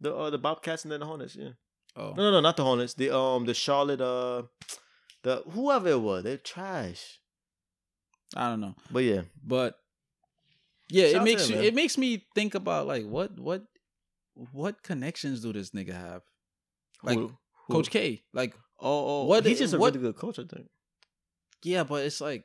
The 0.00 0.14
uh, 0.14 0.30
the 0.30 0.38
Bobcats 0.38 0.84
and 0.84 0.92
then 0.92 1.00
the 1.00 1.06
Hornets. 1.06 1.36
Yeah. 1.36 1.50
Oh, 1.96 2.14
No, 2.16 2.22
no, 2.24 2.30
no, 2.32 2.40
not 2.40 2.56
the 2.56 2.64
Hornets. 2.64 2.94
The 2.94 3.14
um 3.16 3.44
the 3.44 3.54
Charlotte 3.54 4.00
uh 4.00 4.42
the 5.22 5.42
whoever 5.50 5.88
it 5.90 6.00
was, 6.00 6.24
they're 6.24 6.36
trash. 6.36 7.18
I 8.34 8.48
don't 8.48 8.60
know, 8.60 8.74
But 8.90 9.00
yeah, 9.04 9.22
but 9.44 9.74
yeah, 10.88 11.10
Shout 11.10 11.20
it 11.22 11.24
makes 11.24 11.50
you. 11.50 11.56
It 11.56 11.74
makes 11.74 11.98
me 11.98 12.26
think 12.34 12.54
about 12.54 12.86
like 12.86 13.04
what 13.06 13.38
what 13.38 13.62
what 14.52 14.82
connections 14.82 15.42
do 15.42 15.52
this 15.52 15.70
nigga 15.70 15.92
have? 15.94 16.22
Like 17.02 17.18
Who- 17.18 17.36
who? 17.68 17.74
Coach 17.74 17.90
K. 17.90 18.22
Like 18.32 18.54
Oh, 18.80 18.88
oh, 18.88 19.22
oh 19.22 19.24
What- 19.26 19.44
He's 19.46 19.58
just 19.58 19.74
a 19.74 19.78
what- 19.78 19.94
really 19.94 20.06
good 20.06 20.16
coach, 20.16 20.38
I 20.38 20.44
think. 20.44 20.66
yeah, 21.62 21.84
but 21.84 22.04
it's 22.04 22.20
like 22.20 22.44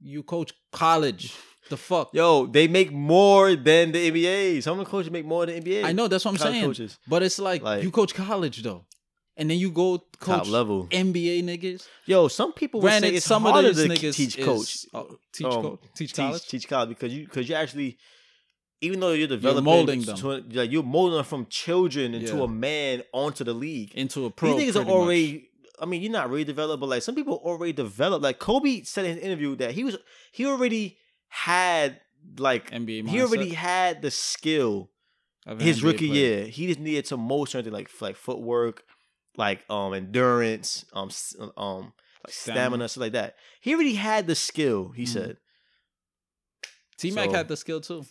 you 0.00 0.22
coach 0.22 0.52
college. 0.72 1.34
The 1.68 1.76
fuck. 1.76 2.10
Yo, 2.14 2.46
they 2.46 2.66
make 2.66 2.90
more 2.90 3.54
than 3.54 3.92
the 3.92 4.10
NBA. 4.10 4.62
Some 4.62 4.80
of 4.80 4.86
the 4.86 4.90
coaches 4.90 5.10
make 5.12 5.26
more 5.26 5.44
than 5.46 5.62
the 5.62 5.70
NBA. 5.70 5.84
I 5.84 5.92
know 5.92 6.08
that's 6.08 6.24
what 6.24 6.32
I'm 6.32 6.36
college 6.38 6.52
saying. 6.54 6.64
coaches. 6.64 6.98
But 7.06 7.22
it's 7.22 7.38
like, 7.38 7.62
Like- 7.62 7.82
you 7.84 7.90
coach 7.90 8.14
college 8.14 8.62
though, 8.62 8.86
and 9.40 9.50
then 9.50 9.58
you 9.58 9.70
go 9.72 9.98
coach 10.20 10.44
Top 10.44 10.48
level. 10.48 10.86
NBA 10.90 11.42
niggas. 11.42 11.86
Yo, 12.06 12.28
some 12.28 12.52
people 12.52 12.80
would 12.80 12.92
say 13.00 13.14
it's 13.16 13.26
some 13.26 13.44
of 13.46 13.64
these 13.64 13.76
to 13.82 13.88
niggas 13.88 14.14
teach 14.14 14.38
is- 14.38 14.44
coach. 14.44 14.86
oh, 14.94 15.18
teach 15.32 15.46
Um, 15.46 15.62
coach, 15.62 15.80
teach 15.80 15.96
teach 16.10 16.14
college. 16.14 16.46
teach 16.46 16.68
college 16.68 16.88
because 16.90 17.12
you 17.12 17.24
because 17.24 17.48
you 17.48 17.54
actually 17.56 17.98
even 18.82 19.00
though 19.00 19.12
you're 19.12 19.28
developing 19.28 19.64
molding 19.64 20.02
them. 20.02 20.16
to- 20.16 20.44
like 20.60 20.70
you're 20.70 20.82
molding 20.82 21.16
them 21.16 21.24
from 21.24 21.46
children 21.50 22.14
into 22.14 22.36
Yeah. 22.36 22.44
a 22.44 22.48
man 22.48 23.02
onto 23.12 23.42
the 23.44 23.52
league. 23.52 23.92
into 23.94 24.24
a 24.26 24.30
pro. 24.30 24.56
These 24.56 24.74
niggas 24.74 24.80
are 24.80 24.84
pretty 24.84 24.88
much. 24.88 24.94
already. 24.94 25.46
I 25.82 25.86
mean, 25.86 26.02
you're 26.02 26.12
not 26.12 26.28
really 26.30 26.44
developed, 26.44 26.80
but 26.80 26.88
like 26.90 27.02
some 27.02 27.14
people 27.14 27.40
already 27.42 27.72
developed. 27.72 28.22
Like 28.22 28.38
Kobe 28.38 28.82
said 28.82 29.06
in 29.06 29.14
his 29.16 29.24
interview 29.24 29.56
that 29.56 29.72
he 29.72 29.82
was 29.84 29.96
he 30.32 30.44
already 30.46 30.98
had 31.28 32.00
like 32.38 32.70
NBA. 32.70 33.08
he 33.08 33.22
already 33.22 33.50
had 33.54 34.02
the 34.02 34.10
skill 34.10 34.90
of 35.46 35.58
his 35.60 35.80
NBA 35.80 35.84
rookie 35.86 36.08
player. 36.08 36.20
year. 36.20 36.44
He 36.46 36.66
just 36.66 36.80
needed 36.80 37.06
some 37.06 37.20
more 37.20 37.46
strength, 37.46 37.66
like 37.68 37.88
like 38.00 38.16
footwork, 38.16 38.84
like 39.36 39.60
um 39.70 39.94
endurance, 39.94 40.84
um 40.92 41.10
um 41.56 41.92
like 42.24 42.32
stamina, 42.34 42.60
Stamina. 42.60 42.88
stuff 42.88 43.00
like 43.00 43.12
that. 43.12 43.36
He 43.60 43.74
already 43.74 43.94
had 43.94 44.26
the 44.26 44.34
skill. 44.34 44.90
He 44.90 45.04
Mhm. 45.04 45.08
said. 45.08 45.36
T 46.98 47.10
Mac 47.12 47.30
So- 47.30 47.36
had 47.36 47.48
the 47.48 47.56
skill 47.56 47.80
too. 47.80 48.04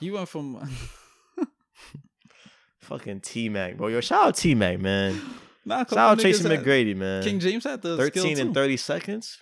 He 0.00 0.10
went 0.10 0.28
from 0.28 0.68
Fucking 2.80 3.20
T 3.20 3.48
Mac, 3.48 3.76
bro. 3.76 3.88
Yo, 3.88 4.00
shout 4.00 4.24
out 4.26 4.36
T 4.36 4.54
Mac, 4.54 4.80
man. 4.80 5.20
nah, 5.64 5.78
Shout 5.84 5.96
out 5.98 6.18
Tracy 6.18 6.42
McGrady, 6.44 6.96
man. 6.96 7.22
King 7.22 7.38
James 7.38 7.64
had 7.64 7.80
the 7.80 7.96
Thirteen 7.96 8.38
and 8.38 8.52
thirty 8.52 8.76
seconds. 8.76 9.38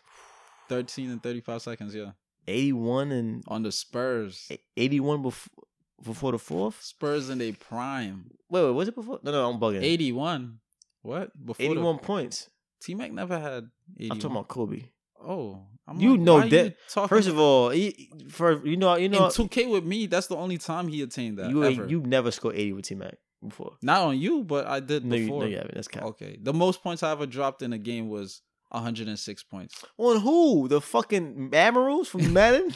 Thirteen 0.69 1.11
and 1.11 1.23
thirty-five 1.23 1.63
seconds. 1.63 1.95
Yeah, 1.95 2.13
Eighty-one 2.47 3.11
and 3.11 3.43
on 3.49 3.63
the 3.63 3.73
Spurs. 3.73 4.49
eighty-one 4.77 5.23
before 5.23 5.65
before 6.05 6.33
the 6.33 6.39
fourth. 6.39 6.83
Spurs 6.83 7.31
in 7.31 7.41
a 7.41 7.53
prime. 7.53 8.31
Wait, 8.49 8.65
wait, 8.65 8.71
was 8.71 8.89
it 8.89 8.95
before? 8.95 9.21
No, 9.23 9.31
no, 9.33 9.51
I'm 9.51 9.61
bugging. 9.61 9.83
Eighty-one. 9.83 10.59
What 11.03 11.31
before 11.47 11.65
Eighty-one 11.67 11.99
points. 11.99 12.49
T 12.83 12.95
Mac 12.95 13.13
never 13.13 13.39
had. 13.39 13.69
81. 13.99 14.11
I'm 14.17 14.21
talking 14.21 14.37
about 14.37 14.49
Kobe. 14.49 14.83
Oh, 15.23 15.63
I'm 15.87 16.01
You 16.01 16.13
like, 16.13 16.21
know 16.21 16.41
that- 16.49 16.77
you 16.97 17.07
First 17.09 17.29
of 17.29 17.39
all, 17.39 17.71
he, 17.71 18.11
for 18.31 18.65
you 18.67 18.77
know, 18.77 18.97
you 18.97 19.09
know, 19.09 19.17
in 19.19 19.23
know, 19.25 19.29
2K 19.29 19.71
with 19.71 19.85
me, 19.85 20.07
that's 20.07 20.29
the 20.29 20.37
only 20.37 20.57
time 20.59 20.89
he 20.89 21.03
attained 21.03 21.39
that. 21.39 21.51
you 21.51 21.63
ever. 21.65 21.87
you 21.87 22.01
never 22.01 22.31
scored 22.31 22.55
eighty 22.57 22.73
with 22.73 22.85
T 22.87 22.95
Mac 22.95 23.17
before. 23.47 23.73
Not 23.83 24.03
on 24.03 24.19
you, 24.19 24.45
but 24.45 24.67
I 24.67 24.81
did 24.81 25.05
No, 25.05 25.17
you, 25.17 25.25
before. 25.25 25.43
no, 25.43 25.49
you 25.49 25.57
haven't. 25.57 25.75
That's. 25.75 25.89
Okay. 25.95 26.39
The 26.41 26.53
most 26.55 26.83
points 26.83 27.03
I 27.03 27.11
ever 27.13 27.27
dropped 27.27 27.63
in 27.63 27.73
a 27.73 27.79
game 27.79 28.09
was 28.09 28.41
106 28.71 29.43
points. 29.45 29.85
On 29.99 30.21
who? 30.21 30.69
The 30.69 30.81
fucking 30.81 31.51
Amaroos 31.51 32.07
from 32.07 32.33
Madden? 32.33 32.73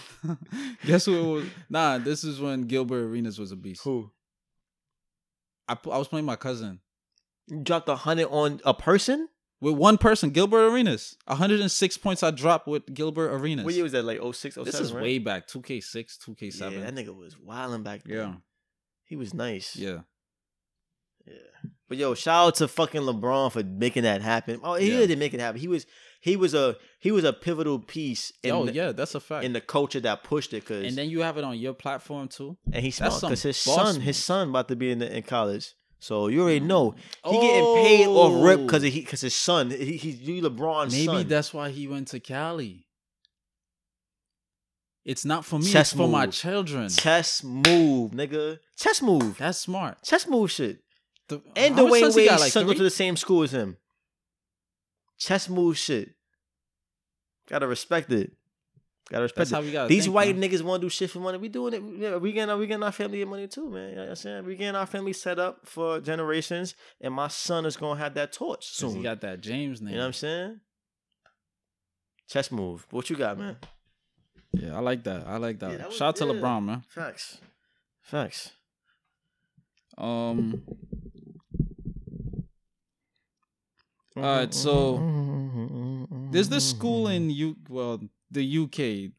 Guess 0.86 1.06
who 1.06 1.14
it 1.16 1.32
was? 1.40 1.44
Nah, 1.70 1.98
this 1.98 2.24
is 2.24 2.40
when 2.40 2.62
Gilbert 2.62 3.04
Arenas 3.04 3.38
was 3.38 3.52
a 3.52 3.56
beast. 3.56 3.82
who? 3.84 4.10
I, 5.66 5.76
I 5.90 5.98
was 5.98 6.08
playing 6.08 6.26
my 6.26 6.36
cousin 6.36 6.80
You 7.48 7.60
dropped 7.62 7.88
a 7.88 7.96
hundred 7.96 8.28
on 8.28 8.60
a 8.64 8.74
person? 8.74 9.28
with 9.60 9.76
one 9.76 9.96
person, 9.96 10.28
Gilbert 10.28 10.68
Arenas. 10.70 11.16
106 11.26 11.96
points 11.96 12.22
I 12.22 12.30
dropped 12.32 12.68
with 12.68 12.92
Gilbert 12.92 13.30
Arenas. 13.32 13.64
What 13.64 13.72
year 13.72 13.82
was 13.82 13.92
that? 13.92 14.04
Like 14.04 14.20
06, 14.20 14.56
07, 14.56 14.64
this 14.64 14.78
is 14.78 14.92
right? 14.92 15.02
way 15.02 15.18
back, 15.18 15.48
2K6, 15.48 16.18
2K7. 16.18 16.72
Yeah, 16.72 16.80
that 16.80 16.94
nigga 16.94 17.16
was 17.16 17.38
wilding 17.38 17.82
back 17.82 18.02
then. 18.04 18.16
Yeah. 18.18 18.34
He 19.04 19.16
was 19.16 19.32
nice. 19.32 19.74
yeah. 19.74 20.00
Yeah. 21.26 21.70
But 21.88 21.98
yo, 21.98 22.14
shout 22.14 22.46
out 22.48 22.54
to 22.56 22.68
fucking 22.68 23.02
LeBron 23.02 23.52
for 23.52 23.62
making 23.62 24.04
that 24.04 24.22
happen. 24.22 24.60
Oh, 24.62 24.74
he 24.74 24.90
Yeah. 24.90 25.00
didn't 25.00 25.18
make 25.18 25.34
it 25.34 25.40
happen. 25.40 25.60
He 25.60 25.68
was 25.68 25.86
he 26.20 26.36
was 26.36 26.54
a 26.54 26.76
he 27.00 27.10
was 27.10 27.24
a 27.24 27.34
pivotal 27.34 27.78
piece 27.78 28.32
in 28.42 28.50
oh, 28.52 28.64
the, 28.64 28.72
yeah, 28.72 28.92
that's 28.92 29.14
a 29.14 29.20
fact. 29.20 29.44
in 29.44 29.52
the 29.52 29.60
culture 29.60 30.00
that 30.00 30.24
pushed 30.24 30.54
it 30.54 30.64
cause 30.64 30.84
and 30.86 30.96
then 30.96 31.10
you 31.10 31.20
have 31.20 31.36
it 31.36 31.44
on 31.44 31.58
your 31.58 31.74
platform 31.74 32.28
too. 32.28 32.56
and 32.72 32.82
he's 32.82 32.96
smart 32.96 33.20
because 33.20 33.42
his 33.42 33.58
son 33.58 34.00
his 34.00 34.16
son 34.16 34.48
about 34.48 34.68
to 34.68 34.76
be 34.76 34.90
in 34.90 35.00
the, 35.00 35.16
in 35.16 35.22
college. 35.22 35.74
So 35.98 36.28
you 36.28 36.42
already 36.42 36.60
mm. 36.60 36.66
know 36.66 36.94
he 37.26 37.32
getting 37.32 37.74
paid 37.84 38.06
off 38.06 38.32
oh. 38.32 38.42
rip 38.42 38.60
because 38.60 38.82
he 38.82 39.00
because 39.00 39.20
his 39.20 39.34
son 39.34 39.70
he, 39.70 39.98
he's 39.98 40.20
you 40.20 40.40
LeBron's 40.42 40.92
Maybe 40.94 41.06
son. 41.06 41.28
that's 41.28 41.52
why 41.52 41.68
he 41.68 41.86
went 41.86 42.08
to 42.08 42.20
Cali. 42.20 42.86
It's 45.04 45.26
not 45.26 45.44
for 45.44 45.58
me, 45.58 45.66
Chess 45.66 45.92
it's 45.92 46.00
for 46.00 46.08
my 46.08 46.26
children. 46.28 46.88
chess 46.88 47.44
move, 47.44 48.12
nigga. 48.12 48.58
Chess 48.74 49.02
move. 49.02 49.36
That's 49.36 49.58
smart. 49.58 50.02
Chess 50.02 50.26
move 50.26 50.50
shit. 50.50 50.83
The- 51.28 51.42
And 51.56 51.74
Dwyane 51.76 51.90
Wade's 52.14 52.16
like 52.40 52.52
son 52.52 52.66
go 52.66 52.74
to 52.74 52.82
the 52.82 52.90
same 52.90 53.16
school 53.16 53.42
as 53.42 53.52
him. 53.52 53.76
Chess 55.18 55.48
move 55.48 55.78
shit. 55.78 56.10
Gotta 57.48 57.66
respect 57.66 58.10
it. 58.12 58.32
Gotta 59.10 59.22
respect 59.24 59.36
That's 59.38 59.52
it. 59.52 59.54
how 59.54 59.60
we 59.60 59.72
got. 59.72 59.88
These 59.88 60.08
white 60.08 60.34
niggas 60.36 60.62
want 60.62 60.80
to 60.80 60.86
do 60.86 60.90
shit 60.90 61.10
for 61.10 61.18
money. 61.20 61.36
We 61.38 61.48
doing 61.48 61.74
it. 61.74 61.82
We 62.20 62.32
getting 62.32 62.58
we 62.58 62.66
getting 62.66 62.82
our 62.82 62.92
family 62.92 63.22
money 63.24 63.46
too, 63.46 63.68
man. 63.68 63.90
You 63.90 63.96
know 63.96 64.08
I'm 64.08 64.14
saying? 64.16 64.44
We 64.46 64.56
getting 64.56 64.74
our 64.76 64.86
family 64.86 65.12
set 65.12 65.38
up 65.38 65.66
for 65.66 66.00
generations, 66.00 66.74
and 67.00 67.12
my 67.12 67.28
son 67.28 67.66
is 67.66 67.76
gonna 67.76 68.00
have 68.00 68.14
that 68.14 68.32
torch 68.32 68.66
soon. 68.68 68.96
He 68.96 69.02
got 69.02 69.20
that 69.20 69.40
James 69.42 69.82
name. 69.82 69.90
you 69.90 69.96
know 69.96 70.02
what 70.04 70.06
I'm 70.08 70.12
saying? 70.14 70.60
Chess 72.28 72.50
move. 72.50 72.86
What 72.90 73.10
you 73.10 73.16
got, 73.16 73.38
man? 73.38 73.56
yeah, 74.54 74.74
I 74.74 74.80
like 74.80 75.04
that. 75.04 75.26
I 75.26 75.36
like 75.36 75.58
that. 75.60 75.70
Yeah, 75.72 75.76
that 75.78 75.88
was 75.88 75.96
Shout 75.96 76.08
out 76.08 76.16
to. 76.16 76.24
LeBron, 76.24 76.64
man. 76.64 76.82
Facts. 76.88 77.38
Facts. 78.00 78.52
Um. 79.98 80.62
All 84.16 84.22
right, 84.22 84.54
so 84.54 86.06
there's 86.30 86.48
this 86.48 86.68
school 86.68 87.08
in 87.08 87.30
U. 87.30 87.56
Well, 87.68 88.00
the 88.30 88.58
UK. 88.58 89.12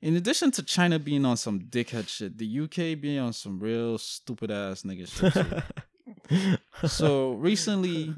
In 0.00 0.16
addition 0.16 0.50
to 0.52 0.62
China 0.62 0.98
being 0.98 1.24
on 1.24 1.36
some 1.36 1.60
dickhead 1.60 2.08
shit, 2.08 2.36
the 2.38 2.60
UK 2.60 3.00
being 3.00 3.18
on 3.18 3.32
some 3.32 3.60
real 3.60 3.98
stupid 3.98 4.50
ass 4.50 4.82
nigga 4.82 5.06
shit. 5.06 6.58
so 6.90 7.32
recently 7.32 8.14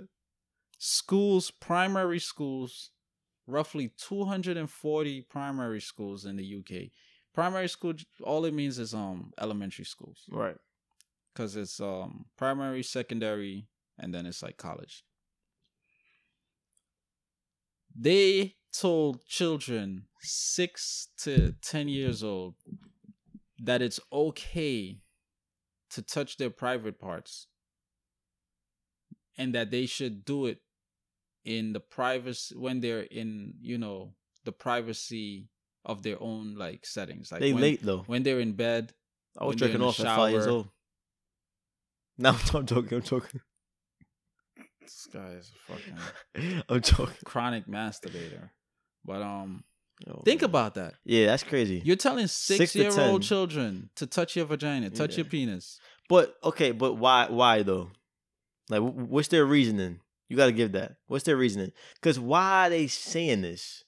schools 0.79 1.51
primary 1.51 2.19
schools 2.19 2.91
roughly 3.47 3.93
240 3.99 5.23
primary 5.23 5.81
schools 5.81 6.25
in 6.25 6.37
the 6.37 6.57
uk 6.57 6.91
primary 7.33 7.69
school 7.69 7.95
all 8.23 8.45
it 8.45 8.55
means 8.55 8.79
is 8.79 8.95
um 8.95 9.33
elementary 9.41 9.85
schools 9.85 10.25
right. 10.31 10.57
because 11.33 11.57
it's 11.57 11.81
um 11.81 12.25
primary 12.37 12.83
secondary 12.83 13.67
and 13.99 14.15
then 14.15 14.27
it's 14.27 14.43
like 14.43 14.57
college 14.57 15.05
they 17.95 18.57
told 18.73 19.25
children 19.27 20.05
six 20.21 21.09
to 21.19 21.55
ten 21.63 21.89
years 21.89 22.25
old 22.25 22.55
that 23.59 23.81
it's 23.81 24.01
okay 24.13 25.01
to 25.91 26.03
touch 26.03 26.37
their 26.37 26.51
private 26.51 26.99
parts 26.99 27.47
and 29.39 29.55
that 29.55 29.71
they 29.71 29.87
should 29.87 30.25
do 30.25 30.47
it 30.47 30.59
in 31.45 31.73
the 31.73 31.81
privacy 31.81 32.55
when 32.57 32.81
they're 32.81 33.03
in 33.03 33.55
you 33.61 33.79
know 33.79 34.15
the 34.45 34.53
privacy 34.53 35.49
of 35.85 36.03
their 36.03 36.21
own 36.21 36.55
like 36.57 36.87
settings 36.87 37.31
like 37.31 37.41
they 37.41 37.53
when, 37.53 37.63
late 37.63 37.83
though. 37.83 38.03
when 38.07 38.23
they're 38.23 38.41
in 38.41 38.53
bed 38.53 38.93
I 39.39 39.45
was 39.45 39.57
jerking 39.57 39.83
off 39.83 40.01
at 40.01 40.07
five 40.07 40.33
years 40.33 40.47
old. 40.47 40.69
now 42.17 42.31
I'm 42.55 42.67
talking 42.67 42.95
I'm 42.95 43.03
joking. 43.03 43.41
This 44.85 45.09
guy 45.13 45.31
is 45.33 45.51
a 45.69 45.73
fucking 45.73 46.63
I'm 46.69 46.81
joking. 46.81 47.15
chronic 47.25 47.67
masturbator 47.67 48.51
but 49.05 49.23
um 49.23 49.65
Oh, 50.09 50.23
think 50.25 50.41
man. 50.41 50.51
about 50.51 50.75
that 50.75 50.95
Yeah, 51.05 51.27
that's 51.27 51.45
crazy. 51.45 51.81
You're 51.85 51.95
telling 51.95 52.27
Six 52.27 52.73
six 52.73 52.75
year 52.75 52.91
old 53.01 53.23
children 53.23 53.91
to 53.95 54.07
touch 54.09 54.35
your 54.35 54.45
vagina, 54.45 54.91
touch 54.91 55.13
Yeah. 55.13 55.19
your 55.19 55.27
penis. 55.27 55.79
But 56.09 56.35
okay, 56.43 56.73
but 56.73 56.95
why? 56.95 57.29
Why 57.31 57.63
though? 57.63 57.91
Like, 58.69 58.83
what's 58.83 59.29
their 59.29 59.45
reasoning? 59.47 60.01
You 60.29 60.37
got 60.37 60.47
to 60.47 60.53
give 60.53 60.73
that. 60.73 60.97
What's 61.07 61.23
their 61.25 61.37
reasoning? 61.37 61.71
Because 61.95 62.19
why 62.19 62.67
are 62.67 62.71
they 62.71 62.89
saying 62.89 63.43
this? 63.43 63.85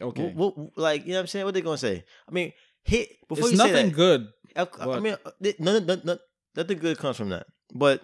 Okay. 0.00 0.30
What, 0.32 0.56
what, 0.56 0.78
like, 0.78 1.02
you 1.06 1.08
know 1.08 1.16
what 1.16 1.20
I'm 1.22 1.26
saying? 1.26 1.44
What 1.44 1.54
they 1.54 1.60
gonna 1.60 1.76
say? 1.76 2.04
I 2.28 2.30
mean, 2.30 2.52
hit 2.84 3.08
before 3.28 3.48
it's 3.48 3.52
you 3.52 3.56
say 3.58 3.66
nothing 3.72 3.86
that. 3.88 3.94
good. 3.96 4.28
I, 4.54 4.68
I 4.80 5.00
mean, 5.00 5.16
uh, 5.26 5.30
th- 5.42 5.58
none, 5.58 5.84
none, 5.86 6.02
none, 6.04 6.18
nothing 6.54 6.78
good 6.78 6.98
comes 6.98 7.16
from 7.16 7.30
that. 7.30 7.46
But 7.74 8.00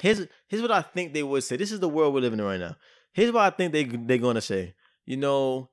here's 0.00 0.26
here's 0.48 0.62
what 0.62 0.70
I 0.70 0.82
think 0.82 1.12
they 1.12 1.22
would 1.22 1.44
say. 1.44 1.56
This 1.56 1.72
is 1.72 1.80
the 1.80 1.88
world 1.88 2.14
we're 2.14 2.20
living 2.20 2.38
in 2.38 2.44
right 2.44 2.60
now. 2.60 2.76
Here's 3.12 3.32
what 3.32 3.44
I 3.44 3.50
think 3.50 3.72
they 3.72 3.84
they're 3.84 4.18
gonna 4.18 4.40
say. 4.40 4.74
You 5.04 5.16
know, 5.16 5.70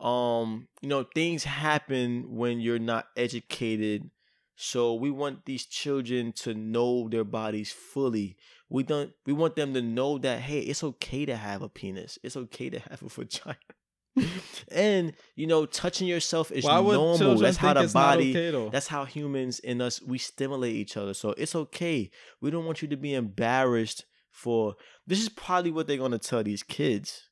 um, 0.00 0.68
you 0.80 0.88
know, 0.88 1.04
things 1.14 1.44
happen 1.44 2.24
when 2.28 2.60
you're 2.60 2.78
not 2.78 3.06
educated. 3.16 4.10
So 4.56 4.94
we 4.94 5.10
want 5.10 5.46
these 5.46 5.64
children 5.64 6.32
to 6.32 6.52
know 6.52 7.08
their 7.08 7.24
bodies 7.24 7.72
fully. 7.72 8.36
We 8.68 8.82
don't. 8.82 9.12
We 9.26 9.32
want 9.32 9.56
them 9.56 9.74
to 9.74 9.82
know 9.82 10.18
that 10.18 10.40
hey, 10.40 10.60
it's 10.60 10.84
okay 10.84 11.24
to 11.26 11.36
have 11.36 11.62
a 11.62 11.68
penis. 11.68 12.18
It's 12.22 12.36
okay 12.36 12.70
to 12.70 12.78
have 12.78 13.02
a 13.02 13.08
vagina. 13.08 13.56
And 14.72 15.12
you 15.36 15.46
know, 15.46 15.66
touching 15.66 16.06
yourself 16.08 16.50
is 16.52 16.64
normal. 16.64 17.36
That's 17.38 17.56
how 17.56 17.74
the 17.74 17.88
body. 17.88 18.32
That's 18.70 18.88
how 18.88 19.04
humans 19.04 19.58
in 19.60 19.80
us 19.80 20.02
we 20.02 20.18
stimulate 20.18 20.74
each 20.74 20.96
other. 20.96 21.14
So 21.14 21.30
it's 21.36 21.54
okay. 21.54 22.10
We 22.40 22.50
don't 22.50 22.64
want 22.64 22.82
you 22.82 22.88
to 22.88 22.96
be 22.96 23.14
embarrassed 23.14 24.04
for 24.30 24.74
this 25.06 25.20
is 25.20 25.28
probably 25.28 25.70
what 25.70 25.86
they're 25.86 25.96
gonna 25.96 26.18
tell 26.18 26.42
these 26.42 26.62
kids. 26.62 27.28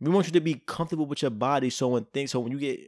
We 0.00 0.10
want 0.10 0.26
you 0.26 0.32
to 0.32 0.40
be 0.40 0.54
comfortable 0.66 1.06
with 1.06 1.22
your 1.22 1.30
body 1.30 1.70
so 1.70 1.88
when 1.88 2.04
things 2.06 2.30
so 2.32 2.40
when 2.40 2.52
you 2.52 2.58
get 2.58 2.78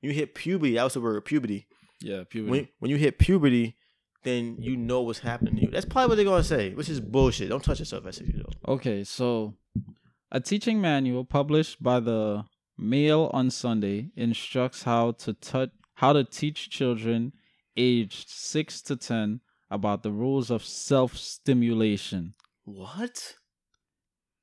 when 0.00 0.10
you 0.10 0.12
hit 0.12 0.34
puberty, 0.34 0.74
that 0.74 0.84
was 0.84 0.94
the 0.94 1.00
word 1.00 1.24
puberty. 1.24 1.66
yeah, 2.00 2.24
puberty. 2.28 2.50
When 2.50 2.68
when 2.78 2.90
you 2.90 2.96
hit 2.96 3.18
puberty, 3.18 3.76
then 4.22 4.56
you 4.60 4.76
know 4.76 5.02
what's 5.02 5.18
happening 5.18 5.56
to 5.56 5.62
you. 5.62 5.68
That's 5.70 5.84
probably 5.84 6.08
what 6.08 6.14
they're 6.16 6.24
gonna 6.24 6.44
say, 6.44 6.72
which 6.74 6.88
is 6.88 7.00
bullshit. 7.00 7.48
Don't 7.48 7.62
touch 7.62 7.80
yourself 7.80 8.06
at 8.06 8.14
six 8.14 8.28
years 8.30 8.42
old. 8.44 8.56
okay, 8.76 9.04
so 9.04 9.54
a 10.30 10.40
teaching 10.40 10.80
manual 10.80 11.24
published 11.24 11.82
by 11.82 12.00
the 12.00 12.44
Mail 12.78 13.30
on 13.32 13.50
Sunday 13.50 14.10
instructs 14.16 14.82
how 14.84 15.12
to 15.12 15.32
touch 15.34 15.70
how 15.94 16.12
to 16.12 16.24
teach 16.24 16.70
children 16.70 17.32
aged 17.76 18.28
six 18.28 18.82
to 18.82 18.96
ten 18.96 19.40
about 19.70 20.02
the 20.02 20.10
rules 20.10 20.50
of 20.50 20.64
self 20.64 21.16
stimulation. 21.16 22.34
What? 22.64 23.34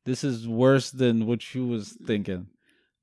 This 0.06 0.24
is 0.24 0.48
worse 0.48 0.90
than 0.90 1.26
what 1.28 1.54
you 1.54 1.68
was 1.68 1.98
thinking. 2.06 2.48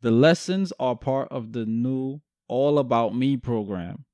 The 0.01 0.11
lessons 0.11 0.73
are 0.79 0.97
part 0.97 1.29
of 1.31 1.53
the 1.53 1.65
new 1.65 2.21
All 2.49 2.79
About 2.79 3.15
Me 3.15 3.37
program, 3.37 4.05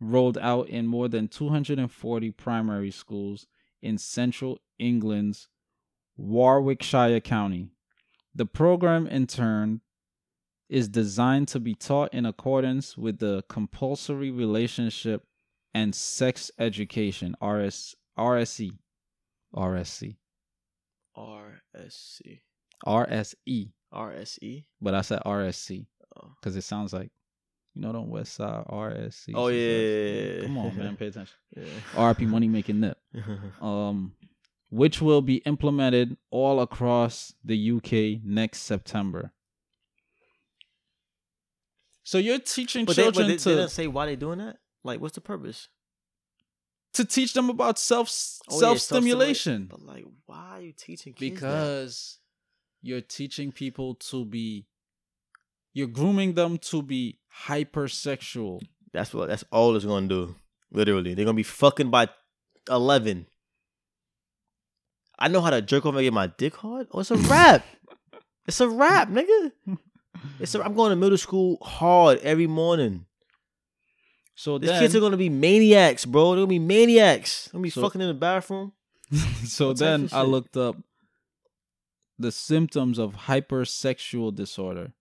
rolled 0.00 0.38
out 0.38 0.68
in 0.68 0.86
more 0.86 1.08
than 1.08 1.28
240 1.28 2.30
primary 2.32 2.90
schools 2.90 3.46
in 3.82 3.98
central 3.98 4.58
England's 4.78 5.48
Warwickshire 6.16 7.20
County. 7.20 7.70
The 8.34 8.46
program, 8.46 9.06
in 9.06 9.26
turn, 9.26 9.80
is 10.68 10.88
designed 10.88 11.48
to 11.48 11.60
be 11.60 11.74
taught 11.74 12.12
in 12.12 12.26
accordance 12.26 12.96
with 12.96 13.18
the 13.18 13.44
Compulsory 13.48 14.30
Relationship 14.30 15.24
and 15.74 15.94
Sex 15.94 16.50
Education 16.58 17.36
RS, 17.42 17.94
RSE. 18.18 18.72
RSC. 19.54 20.16
RSC. 21.16 22.40
RSE. 22.86 23.70
RSE. 23.92 24.64
But 24.80 24.94
I 24.94 25.00
said 25.02 25.20
RSC 25.24 25.86
Oh. 26.18 26.30
because 26.40 26.56
it 26.56 26.62
sounds 26.62 26.92
like 26.94 27.10
you 27.74 27.82
know 27.82 27.92
them 27.92 28.08
West 28.08 28.32
Side 28.34 28.64
RSC. 28.68 29.32
Oh 29.34 29.48
yeah, 29.48 29.60
yeah, 29.60 29.76
yeah, 29.76 30.32
yeah. 30.40 30.42
Come 30.46 30.58
on, 30.58 30.76
man, 30.76 30.96
pay 30.96 31.08
attention. 31.08 31.36
Yeah. 31.56 31.64
RP 31.94 32.26
Money 32.26 32.48
Making 32.48 32.80
Nip. 32.80 32.98
Um, 33.62 34.12
which 34.70 35.00
will 35.02 35.20
be 35.22 35.36
implemented 35.46 36.16
all 36.30 36.60
across 36.60 37.34
the 37.44 37.70
UK 37.72 38.22
next 38.24 38.62
September. 38.62 39.32
So 42.06 42.18
you're 42.18 42.38
teaching 42.38 42.84
but 42.84 42.94
they, 42.94 43.02
but 43.02 43.14
children 43.14 43.28
they, 43.28 43.36
to 43.36 43.48
they 43.48 43.54
didn't 43.56 43.70
say 43.70 43.88
why 43.88 44.06
they 44.06 44.14
doing 44.14 44.38
that. 44.38 44.58
Like, 44.84 45.00
what's 45.00 45.16
the 45.16 45.20
purpose? 45.20 45.68
to 46.94 47.04
teach 47.04 47.34
them 47.34 47.50
about 47.50 47.78
self 47.78 48.08
Oh, 48.48 48.54
yeah, 48.54 48.58
self 48.60 48.78
stimulation 48.78 49.66
But 49.70 49.82
like, 49.82 50.04
why 50.24 50.52
are 50.52 50.60
you 50.62 50.72
teaching 50.72 51.12
kids 51.12 51.40
that? 51.40 51.46
because 51.46 52.18
you're 52.80 53.02
teaching 53.02 53.52
people 53.52 53.96
to 53.96 54.24
be 54.24 54.66
you're 55.74 55.88
grooming 55.88 56.34
them 56.34 56.56
to 56.70 56.80
be 56.80 57.18
hypersexual. 57.46 58.62
That's 58.94 59.12
what. 59.12 59.28
That's 59.28 59.44
all 59.50 59.76
it's 59.76 59.84
gonna 59.84 60.06
do. 60.08 60.36
Literally, 60.70 61.12
they're 61.12 61.26
gonna 61.26 61.34
be 61.34 61.42
fucking 61.42 61.90
by 61.90 62.08
eleven. 62.70 63.26
I 65.18 65.28
know 65.28 65.42
how 65.42 65.50
to 65.50 65.60
jerk 65.60 65.84
off 65.84 65.94
and 65.96 66.02
get 66.02 66.14
my 66.14 66.28
dick 66.28 66.54
hard. 66.56 66.86
Oh, 66.92 67.00
it's 67.00 67.10
a 67.10 67.16
rap. 67.34 67.66
it's 68.46 68.60
a 68.60 68.68
rap, 68.70 69.10
nigga. 69.10 69.52
It's 70.40 70.54
a, 70.54 70.62
I'm 70.62 70.74
going 70.74 70.90
to 70.90 70.96
middle 70.96 71.18
school 71.18 71.58
hard 71.62 72.18
every 72.18 72.46
morning. 72.46 73.06
So 74.34 74.58
These 74.58 74.68
then, 74.68 74.82
kids 74.82 74.94
are 74.94 75.00
gonna 75.00 75.16
be 75.16 75.30
maniacs, 75.30 76.04
bro. 76.04 76.30
They're 76.32 76.36
gonna 76.40 76.46
be 76.46 76.58
maniacs. 76.58 77.46
They're 77.46 77.52
gonna 77.52 77.62
be 77.62 77.70
So- 77.70 77.80
fucking 77.80 78.02
in 78.02 78.08
the 78.08 78.12
bathroom. 78.14 78.72
so 79.46 79.68
What 79.68 79.78
then 79.78 80.08
I 80.12 80.22
looked 80.22 80.56
up 80.58 80.76
the 82.18 82.30
symptoms 82.30 82.98
of 82.98 83.14
hypersexual 83.14 84.34
disorder, 84.34 84.92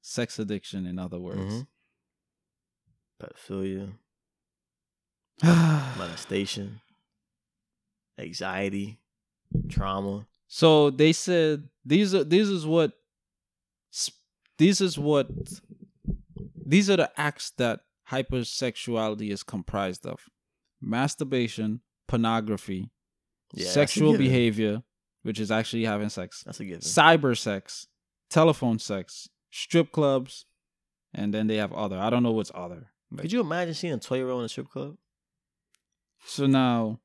sex 0.00 0.38
addiction, 0.40 0.86
in 0.86 0.98
other 0.98 1.20
words. 1.20 1.38
Mhm. 1.54 1.66
Pedophilia, 3.22 3.92
molestation, 5.98 6.80
anxiety, 8.18 8.98
trauma. 9.68 10.26
so 10.48 10.90
they 10.90 11.12
said 11.12 11.68
these 11.84 12.14
are 12.14 12.24
these 12.24 12.48
is 12.48 12.66
what 12.66 12.92
s- 14.60 14.66
these 14.66 14.80
is 14.80 14.98
what 14.98 15.28
these 16.66 16.88
are 16.90 16.96
the 16.96 17.10
acts 17.20 17.50
that 17.58 17.80
hypersexuality 18.10 19.30
is 19.30 19.42
comprised 19.42 20.06
of: 20.06 20.20
masturbation, 20.80 21.80
pornography, 22.06 22.90
Yeah, 23.54 23.68
sexual 23.70 24.16
behavior, 24.16 24.82
which 25.22 25.38
is 25.40 25.50
actually 25.50 25.84
having 25.84 26.08
sex, 26.08 26.42
That's 26.44 26.60
a 26.60 26.64
given. 26.64 26.80
cyber 26.80 27.36
sex, 27.36 27.86
telephone 28.28 28.78
sex, 28.78 29.28
strip 29.50 29.92
clubs, 29.92 30.44
and 31.14 31.32
then 31.34 31.46
they 31.46 31.56
have 31.56 31.72
other. 31.72 31.98
I 31.98 32.10
don't 32.10 32.22
know 32.22 32.32
what's 32.32 32.52
other. 32.54 32.90
but. 33.10 33.22
Could 33.22 33.32
you 33.32 33.40
imagine 33.40 33.74
seeing 33.74 33.94
a 33.94 33.98
twelve 33.98 34.20
year 34.20 34.30
old 34.30 34.40
in 34.42 34.46
a 34.46 34.48
strip 34.48 34.68
club? 34.70 34.96
So 36.24 36.46
now, 36.46 37.00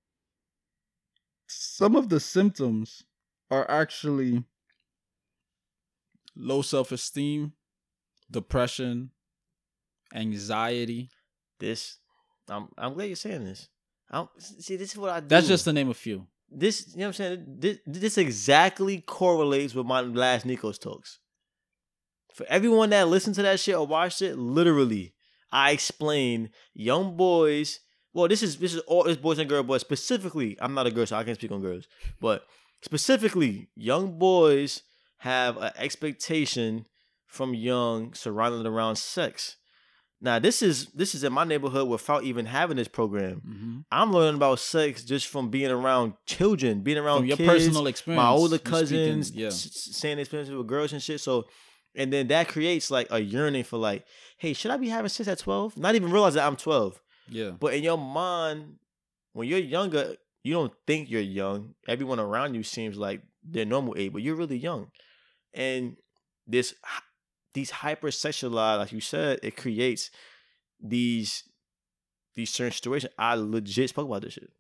some 1.48 1.96
of 1.96 2.10
the 2.10 2.20
symptoms 2.20 3.04
are 3.50 3.70
actually 3.70 4.44
low 6.36 6.62
self 6.62 6.92
esteem, 6.92 7.54
depression, 8.30 9.12
anxiety. 10.14 11.10
This, 11.60 11.98
I'm 12.50 12.70
I'm 12.78 12.94
glad 12.94 13.06
you're 13.06 13.16
saying 13.16 13.46
this. 13.46 13.70
I'm, 14.12 14.28
see, 14.38 14.76
this 14.76 14.92
is 14.92 14.98
what 14.98 15.10
I 15.10 15.20
do. 15.20 15.28
That's 15.28 15.48
just 15.48 15.64
to 15.66 15.74
name 15.74 15.90
a 15.90 15.94
few. 15.94 16.28
this. 16.52 16.90
You 16.94 17.00
know 17.00 17.06
what 17.06 17.08
I'm 17.08 17.14
saying? 17.14 17.46
This, 17.48 17.78
this 17.86 18.18
exactly 18.18 19.02
correlates 19.02 19.74
with 19.74 19.86
my 19.86 20.02
last 20.02 20.46
Nikos 20.46 20.80
talks. 20.80 21.20
For 22.34 22.46
everyone 22.50 22.90
that 22.90 23.08
listened 23.08 23.36
to 23.36 23.42
that 23.44 23.60
shit 23.60 23.76
or 23.76 23.88
watched 23.88 24.22
it, 24.22 24.38
literally, 24.38 25.14
I 25.52 25.72
explain 25.72 26.50
young 26.74 27.16
boys. 27.16 27.80
Well, 28.14 28.28
this 28.28 28.44
is 28.44 28.58
this 28.58 28.74
is 28.74 28.82
all 28.82 29.04
this 29.04 29.18
boys 29.18 29.40
and 29.40 29.50
girls, 29.50 29.66
but 29.66 29.82
specifically, 29.82 30.58
I'm 30.60 30.74
not 30.74 30.88
a 30.88 30.92
girl, 30.92 31.06
so 31.06 31.16
I 31.16 31.24
can't 31.24 31.38
speak 31.38 31.52
on 31.52 31.62
girls. 31.62 31.88
But 32.20 32.46
specifically, 32.82 33.70
young 33.76 34.20
boys 34.20 34.84
have 35.26 35.58
an 35.58 35.72
expectation 35.78 36.86
from 37.26 37.54
young 37.54 38.14
surrounding 38.14 38.66
around 38.66 38.96
sex. 38.98 39.58
Now, 40.22 40.40
this 40.40 40.62
is 40.62 40.88
this 40.94 41.14
is 41.14 41.24
in 41.24 41.34
my 41.34 41.44
neighborhood 41.44 41.88
without 41.90 42.24
even 42.24 42.46
having 42.46 42.78
this 42.78 42.88
program. 42.88 43.42
Mm-hmm. 43.48 43.78
I'm 43.92 44.12
learning 44.14 44.36
about 44.36 44.60
sex 44.60 45.04
just 45.04 45.28
from 45.28 45.50
being 45.50 45.72
around 45.72 46.14
children, 46.26 46.82
being 46.82 46.98
around 46.98 47.20
From 47.20 47.28
your 47.28 47.38
kids, 47.38 47.50
personal 47.52 47.88
experience, 47.88 48.24
my 48.24 48.30
older 48.30 48.56
you 48.56 48.58
speaking- 48.60 48.72
cousins, 48.72 49.32
yeah. 49.32 49.48
s- 49.48 49.90
saying 49.92 50.20
experiences 50.20 50.56
with 50.56 50.68
girls 50.68 50.94
and 50.94 51.02
shit. 51.04 51.20
So 51.20 51.46
And 51.98 52.12
then 52.14 52.28
that 52.28 52.48
creates 52.48 52.90
like 52.92 53.08
a 53.12 53.20
yearning 53.20 53.64
for 53.66 53.78
like, 53.78 54.06
hey, 54.38 54.54
should 54.54 54.72
I 54.72 54.78
be 54.78 54.90
having 54.90 55.10
sex 55.10 55.28
at 55.30 55.40
12? 55.40 55.78
Not 55.78 55.96
even 55.96 56.12
realize 56.12 56.34
that 56.36 56.46
I'm 56.48 56.56
12. 56.58 57.02
Yeah. 57.30 57.52
But 57.60 57.74
in 57.74 57.84
your 57.84 57.98
mind, 57.98 58.76
when 59.34 59.48
you're 59.48 59.60
younger, 59.60 60.16
you 60.44 60.54
don't 60.54 60.74
think 60.88 61.10
you're 61.10 61.22
young. 61.22 61.74
Everyone 61.88 62.20
around 62.20 62.54
you 62.56 62.64
seems 62.64 62.98
like 62.98 63.22
they're 63.44 63.66
normal 63.66 63.96
age, 63.98 64.12
but 64.14 64.22
you're 64.22 64.36
really 64.36 64.58
young. 64.58 64.92
And 65.56 65.98
this 66.46 66.76
these 67.54 67.72
hypersexualized, 67.72 68.78
like 68.80 68.92
you 68.92 69.02
said, 69.02 69.40
it 69.42 69.56
creates 69.58 70.12
these 70.80 71.44
these 72.36 72.50
certain 72.50 72.74
situations. 72.74 73.14
I 73.18 73.36
legit 73.36 73.90
spoke 73.90 74.08
about 74.08 74.22
this 74.24 74.34
shit. 74.34 74.52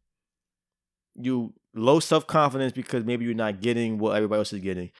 You 1.15 1.53
low 1.73 1.99
self 1.99 2.25
confidence 2.27 2.71
because 2.73 3.03
maybe 3.05 3.25
you're 3.25 3.33
not 3.33 3.61
getting 3.61 3.97
what 3.97 4.15
everybody 4.15 4.39
else 4.39 4.53
is 4.53 4.61
getting. 4.61 4.91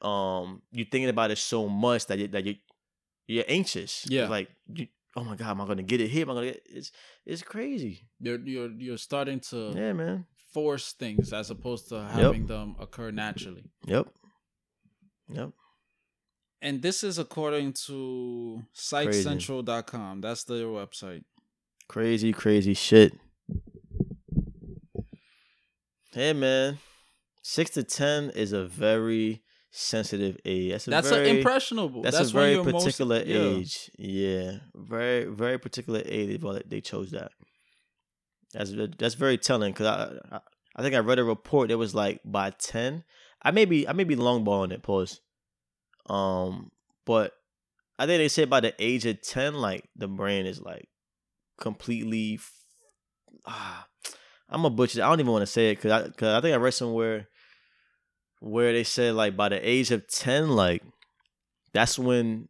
Um, 0.00 0.62
you 0.72 0.84
thinking 0.84 1.08
about 1.08 1.30
it 1.30 1.38
so 1.38 1.68
much 1.68 2.06
that 2.06 2.18
you 2.18 2.28
that 2.28 2.44
you 2.44 2.56
you're 3.26 3.44
anxious. 3.48 4.04
Yeah. 4.08 4.28
like 4.28 4.48
you, 4.74 4.88
oh 5.16 5.24
my 5.24 5.36
god, 5.36 5.50
am 5.50 5.60
I 5.60 5.66
gonna 5.66 5.82
get 5.82 6.00
it 6.00 6.08
here? 6.08 6.22
Am 6.22 6.30
I 6.30 6.34
gonna 6.34 6.46
get 6.46 6.56
it? 6.56 6.66
it's 6.70 6.92
it's 7.24 7.42
crazy. 7.42 8.08
You're 8.18 8.40
you're 8.40 8.70
you're 8.70 8.98
starting 8.98 9.40
to 9.50 9.72
Yeah, 9.74 9.92
man. 9.92 10.26
force 10.52 10.92
things 10.92 11.32
as 11.32 11.50
opposed 11.50 11.88
to 11.90 12.02
having 12.02 12.46
them 12.46 12.76
occur 12.80 13.10
naturally. 13.10 13.70
Yep. 13.86 14.08
Yep. 15.34 15.50
And 16.60 16.80
this 16.80 17.02
is 17.02 17.18
according 17.18 17.72
to 17.86 18.62
sitecentral.com. 18.76 20.20
That's 20.20 20.44
their 20.44 20.66
website. 20.66 21.24
Crazy, 21.88 22.32
crazy 22.32 22.74
shit. 22.74 23.14
Hey 26.12 26.34
man, 26.34 26.78
six 27.42 27.70
to 27.70 27.82
ten 27.82 28.30
is 28.30 28.52
a 28.52 28.66
very 28.66 29.42
sensitive 29.70 30.36
age. 30.44 30.70
That's 30.70 30.86
a 30.86 30.90
That's 30.90 31.10
very, 31.10 31.30
impressionable. 31.30 32.02
That's, 32.02 32.18
That's, 32.18 32.30
a 32.30 32.32
very 32.32 32.52
you're 32.52 32.64
most- 32.64 32.84
particular 32.84 33.22
yeah. 33.24 33.38
age. 33.38 33.90
Yeah, 33.98 34.52
very, 34.74 35.24
very 35.24 35.58
particular 35.58 36.02
age. 36.04 36.42
Well, 36.42 36.60
they 36.66 36.80
chose 36.80 37.10
that. 37.12 37.32
That's 38.52 38.72
that's 38.98 39.14
very 39.14 39.38
telling 39.38 39.72
because 39.72 39.86
I, 39.86 40.36
I 40.36 40.40
I 40.76 40.82
think 40.82 40.94
I 40.94 40.98
read 40.98 41.18
a 41.18 41.24
report 41.24 41.68
that 41.68 41.78
was 41.78 41.94
like 41.94 42.20
by 42.24 42.50
ten. 42.50 43.04
I 43.44 43.50
may 43.50 43.64
be 43.64 43.86
I 43.88 43.92
may 43.92 44.04
be 44.04 44.16
longballing 44.16 44.72
it. 44.72 44.82
Pause. 44.82 45.20
Um, 46.08 46.70
but 47.06 47.32
I 47.98 48.06
think 48.06 48.18
they 48.18 48.28
said 48.28 48.50
by 48.50 48.60
the 48.60 48.74
age 48.78 49.04
of 49.06 49.20
ten, 49.22 49.54
like 49.54 49.88
the 49.96 50.08
brain 50.08 50.46
is 50.46 50.60
like 50.60 50.88
completely. 51.60 52.34
f- 52.34 52.52
Ah, 53.46 53.86
I'm 54.48 54.64
a 54.64 54.70
butcher. 54.70 55.02
I 55.02 55.08
don't 55.08 55.20
even 55.20 55.32
want 55.32 55.42
to 55.42 55.46
say 55.46 55.70
it 55.70 55.76
because 55.76 55.90
I 55.92 56.02
because 56.08 56.34
I 56.34 56.40
think 56.40 56.54
I 56.54 56.58
read 56.58 56.74
somewhere 56.74 57.28
where 58.40 58.72
they 58.72 58.84
said 58.84 59.14
like 59.14 59.36
by 59.36 59.48
the 59.48 59.68
age 59.68 59.90
of 59.90 60.06
ten, 60.08 60.50
like 60.50 60.82
that's 61.72 61.98
when 61.98 62.48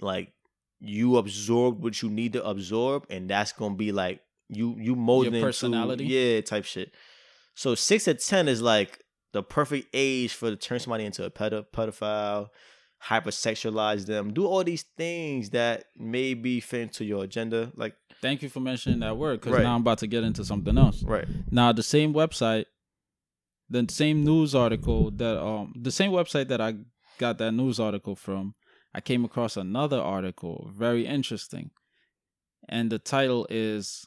like 0.00 0.32
you 0.80 1.16
absorb 1.16 1.82
what 1.82 2.00
you 2.02 2.10
need 2.10 2.34
to 2.34 2.44
absorb, 2.44 3.06
and 3.10 3.28
that's 3.28 3.52
gonna 3.52 3.74
be 3.74 3.90
like 3.92 4.20
you 4.48 4.76
you 4.78 4.94
molding 4.94 5.34
into- 5.34 5.46
personality? 5.46 6.04
yeah, 6.04 6.40
type 6.40 6.64
shit. 6.64 6.92
So 7.54 7.74
six 7.74 8.04
to 8.04 8.14
ten 8.14 8.46
is 8.48 8.62
like 8.62 9.00
the 9.32 9.42
perfect 9.42 9.88
age 9.92 10.32
for 10.32 10.50
to 10.50 10.56
turn 10.56 10.80
somebody 10.80 11.04
into 11.04 11.24
a 11.24 11.30
pedo- 11.30 11.66
pedophile, 11.72 12.48
hypersexualize 13.04 14.06
them, 14.06 14.32
do 14.32 14.46
all 14.46 14.64
these 14.64 14.84
things 14.96 15.50
that 15.50 15.84
may 15.96 16.34
be 16.34 16.60
fit 16.60 16.80
into 16.82 17.04
your 17.04 17.24
agenda. 17.24 17.72
Like 17.76 17.94
Thank 18.20 18.42
you 18.42 18.48
for 18.48 18.60
mentioning 18.60 19.00
that 19.00 19.16
word 19.16 19.40
because 19.40 19.52
Right. 19.52 19.62
now 19.62 19.74
I'm 19.74 19.82
about 19.82 19.98
to 19.98 20.06
get 20.06 20.24
into 20.24 20.44
something 20.44 20.76
else. 20.76 21.02
right, 21.04 21.26
Now 21.50 21.72
the 21.72 21.82
same 21.82 22.12
website, 22.12 22.64
the 23.70 23.86
same 23.90 24.24
news 24.24 24.54
article 24.54 25.10
that 25.12 25.38
um 25.40 25.72
the 25.80 25.90
same 25.92 26.10
website 26.10 26.48
that 26.48 26.60
I 26.60 26.76
got 27.18 27.38
that 27.38 27.52
news 27.52 27.78
article 27.78 28.16
from, 28.16 28.54
I 28.94 29.00
came 29.00 29.24
across 29.24 29.56
another 29.56 30.00
article 30.00 30.70
very 30.74 31.06
interesting. 31.06 31.70
And 32.68 32.90
the 32.90 32.98
title 32.98 33.46
is 33.50 34.06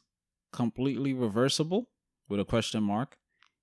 completely 0.51 1.13
reversible 1.13 1.89
with 2.27 2.39
a 2.39 2.45
question 2.45 2.83
mark. 2.83 3.17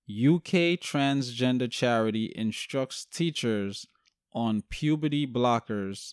UK 0.09 0.79
transgender 0.81 1.71
charity 1.71 2.33
instructs 2.35 3.05
teachers 3.05 3.87
on 4.33 4.63
puberty 4.71 5.27
blockers 5.27 6.13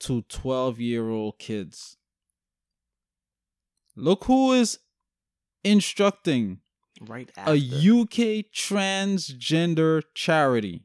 to 0.00 0.22
12-year-old 0.22 1.38
kids. 1.38 1.96
Look 3.96 4.24
who 4.24 4.52
is 4.52 4.78
instructing 5.64 6.60
right 7.00 7.30
after. 7.36 7.52
a 7.52 7.56
UK 7.56 8.46
transgender 8.54 10.02
charity. 10.14 10.84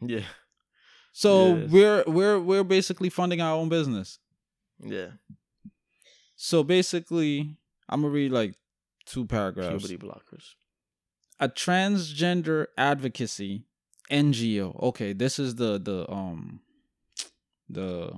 yeah, 0.00 0.24
So 1.12 1.56
Yes. 1.56 1.70
we're 1.70 2.04
we're 2.06 2.38
we're 2.40 2.64
basically 2.64 3.08
funding 3.08 3.40
our 3.40 3.54
own 3.56 3.68
business. 3.68 4.18
yeah, 4.78 5.12
So 6.36 6.62
basically, 6.62 7.56
I'm 7.88 8.02
gonna 8.02 8.12
read 8.12 8.30
like 8.30 8.54
two 9.06 9.24
paragraphs. 9.26 9.86
puberty 9.86 9.96
blockers. 9.96 10.54
A 11.38 11.48
transgender 11.48 12.66
advocacy 12.76 13.64
NGO. 14.10 14.80
Okay, 14.82 15.12
this 15.12 15.38
is 15.38 15.56
the 15.56 15.78
the 15.78 16.10
um 16.10 16.60
the 17.68 18.12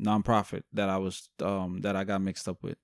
nonprofit 0.00 0.62
that 0.72 0.88
I 0.88 0.98
was 0.98 1.28
um 1.40 1.80
that 1.82 1.96
I 1.96 2.04
got 2.04 2.20
mixed 2.22 2.48
up 2.48 2.62
with. 2.62 2.78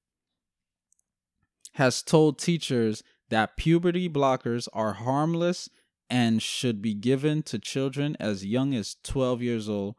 Has 1.75 2.03
told 2.03 2.39
teachers 2.39 3.03
that 3.31 3.57
puberty 3.57 4.09
blockers 4.09 4.69
are 4.73 4.93
harmless 4.93 5.69
and 6.11 6.43
should 6.43 6.83
be 6.83 6.93
given 6.93 7.43
to 7.43 7.59
children 7.59 8.15
as 8.21 8.45
young 8.45 8.75
as 8.75 8.97
12 9.03 9.41
years 9.41 9.69
old 9.71 9.95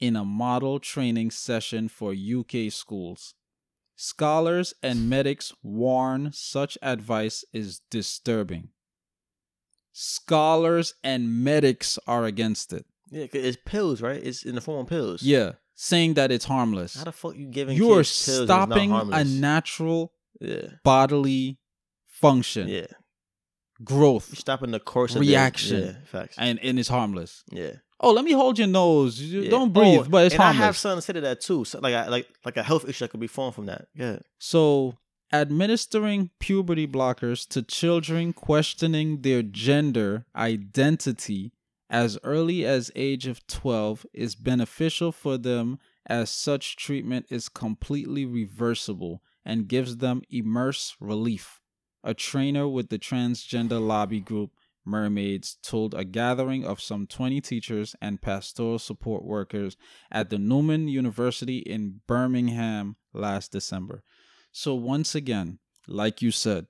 in 0.00 0.16
a 0.16 0.24
model 0.24 0.80
training 0.80 1.30
session 1.30 1.88
for 1.88 2.12
UK 2.12 2.72
schools. 2.72 3.34
Scholars 3.96 4.74
and 4.82 5.08
medics 5.08 5.52
warn 5.62 6.32
such 6.32 6.76
advice 6.82 7.44
is 7.52 7.80
disturbing. 7.90 8.70
Scholars 9.92 10.94
and 11.04 11.44
medics 11.44 11.98
are 12.06 12.24
against 12.24 12.72
it. 12.72 12.86
Yeah, 13.10 13.26
it's 13.32 13.56
pills, 13.64 14.02
right? 14.02 14.20
It's 14.20 14.44
in 14.44 14.56
the 14.56 14.60
form 14.60 14.80
of 14.80 14.86
pills. 14.88 15.22
Yeah, 15.22 15.52
saying 15.74 16.14
that 16.14 16.32
it's 16.32 16.46
harmless. 16.46 16.96
How 16.96 17.04
the 17.04 17.12
fuck 17.12 17.36
you 17.36 17.46
giving? 17.46 17.76
You 17.76 17.92
are 17.92 18.02
stopping 18.02 18.90
a 18.90 19.22
natural 19.22 20.12
yeah, 20.40 20.66
bodily 20.82 21.60
function, 22.08 22.66
yeah. 22.66 22.86
growth. 23.84 24.30
You're 24.30 24.36
stopping 24.36 24.72
the 24.72 24.80
course 24.80 25.14
of 25.14 25.20
Reaction. 25.20 25.84
yeah, 25.84 25.92
facts. 26.06 26.34
and, 26.38 26.58
and 26.60 26.78
it's 26.80 26.88
harmless. 26.88 27.44
yeah. 27.52 27.74
Oh, 28.04 28.12
let 28.12 28.24
me 28.24 28.32
hold 28.32 28.58
your 28.58 28.68
nose. 28.68 29.20
You 29.20 29.42
yeah. 29.42 29.50
Don't 29.50 29.72
breathe, 29.72 30.00
Oh, 30.00 30.08
but 30.08 30.26
it's 30.26 30.34
and 30.34 30.42
harmless. 30.42 30.62
I 30.62 30.66
have 30.66 30.76
something 30.76 30.98
to 30.98 31.02
say 31.02 31.12
to 31.14 31.20
that 31.22 31.40
too. 31.40 31.64
So 31.64 31.80
like, 31.80 31.94
I, 31.94 32.08
like, 32.08 32.28
like 32.44 32.56
a 32.56 32.62
health 32.62 32.88
issue 32.88 33.04
that 33.04 33.10
could 33.10 33.20
be 33.20 33.26
formed 33.26 33.54
from 33.54 33.66
that. 33.66 33.88
Yeah. 33.94 34.18
So, 34.38 34.98
administering 35.32 36.30
puberty 36.38 36.86
blockers 36.86 37.48
to 37.48 37.62
children 37.62 38.32
questioning 38.32 39.22
their 39.22 39.42
gender 39.42 40.26
identity 40.36 41.52
as 41.90 42.18
early 42.22 42.64
as 42.64 42.90
age 42.94 43.26
of 43.26 43.46
12 43.46 44.06
is 44.12 44.34
beneficial 44.34 45.12
for 45.12 45.38
them 45.38 45.78
as 46.06 46.30
such 46.30 46.76
treatment 46.76 47.26
is 47.30 47.48
completely 47.48 48.26
reversible 48.26 49.22
and 49.44 49.68
gives 49.68 49.98
them 49.98 50.22
immerse 50.30 50.96
relief. 51.00 51.60
A 52.02 52.12
trainer 52.14 52.68
with 52.68 52.90
the 52.90 52.98
transgender 52.98 53.80
lobby 53.84 54.20
group 54.20 54.50
Mermaids 54.84 55.56
told 55.62 55.94
a 55.94 56.04
gathering 56.04 56.64
of 56.64 56.80
some 56.80 57.06
20 57.06 57.40
teachers 57.40 57.96
and 58.00 58.20
pastoral 58.20 58.78
support 58.78 59.24
workers 59.24 59.76
at 60.10 60.30
the 60.30 60.38
Newman 60.38 60.88
University 60.88 61.58
in 61.58 62.00
Birmingham 62.06 62.96
last 63.12 63.52
December. 63.52 64.02
So, 64.52 64.74
once 64.74 65.14
again, 65.14 65.58
like 65.88 66.22
you 66.22 66.30
said, 66.30 66.66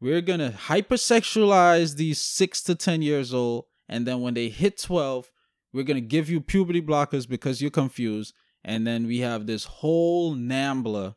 we're 0.00 0.20
going 0.20 0.40
to 0.40 0.50
hypersexualize 0.50 1.96
these 1.96 2.20
6 2.20 2.62
to 2.64 2.74
10 2.74 3.02
years 3.02 3.32
old, 3.32 3.66
and 3.88 4.06
then 4.06 4.20
when 4.20 4.34
they 4.34 4.48
hit 4.48 4.78
12, 4.78 5.30
we're 5.72 5.84
going 5.84 5.96
to 5.96 6.06
give 6.06 6.28
you 6.28 6.40
puberty 6.40 6.82
blockers 6.82 7.28
because 7.28 7.60
you're 7.60 7.70
confused. 7.70 8.34
And 8.64 8.86
then 8.86 9.06
we 9.06 9.20
have 9.20 9.46
this 9.46 9.64
whole 9.64 10.34
NAMBLA, 10.34 11.14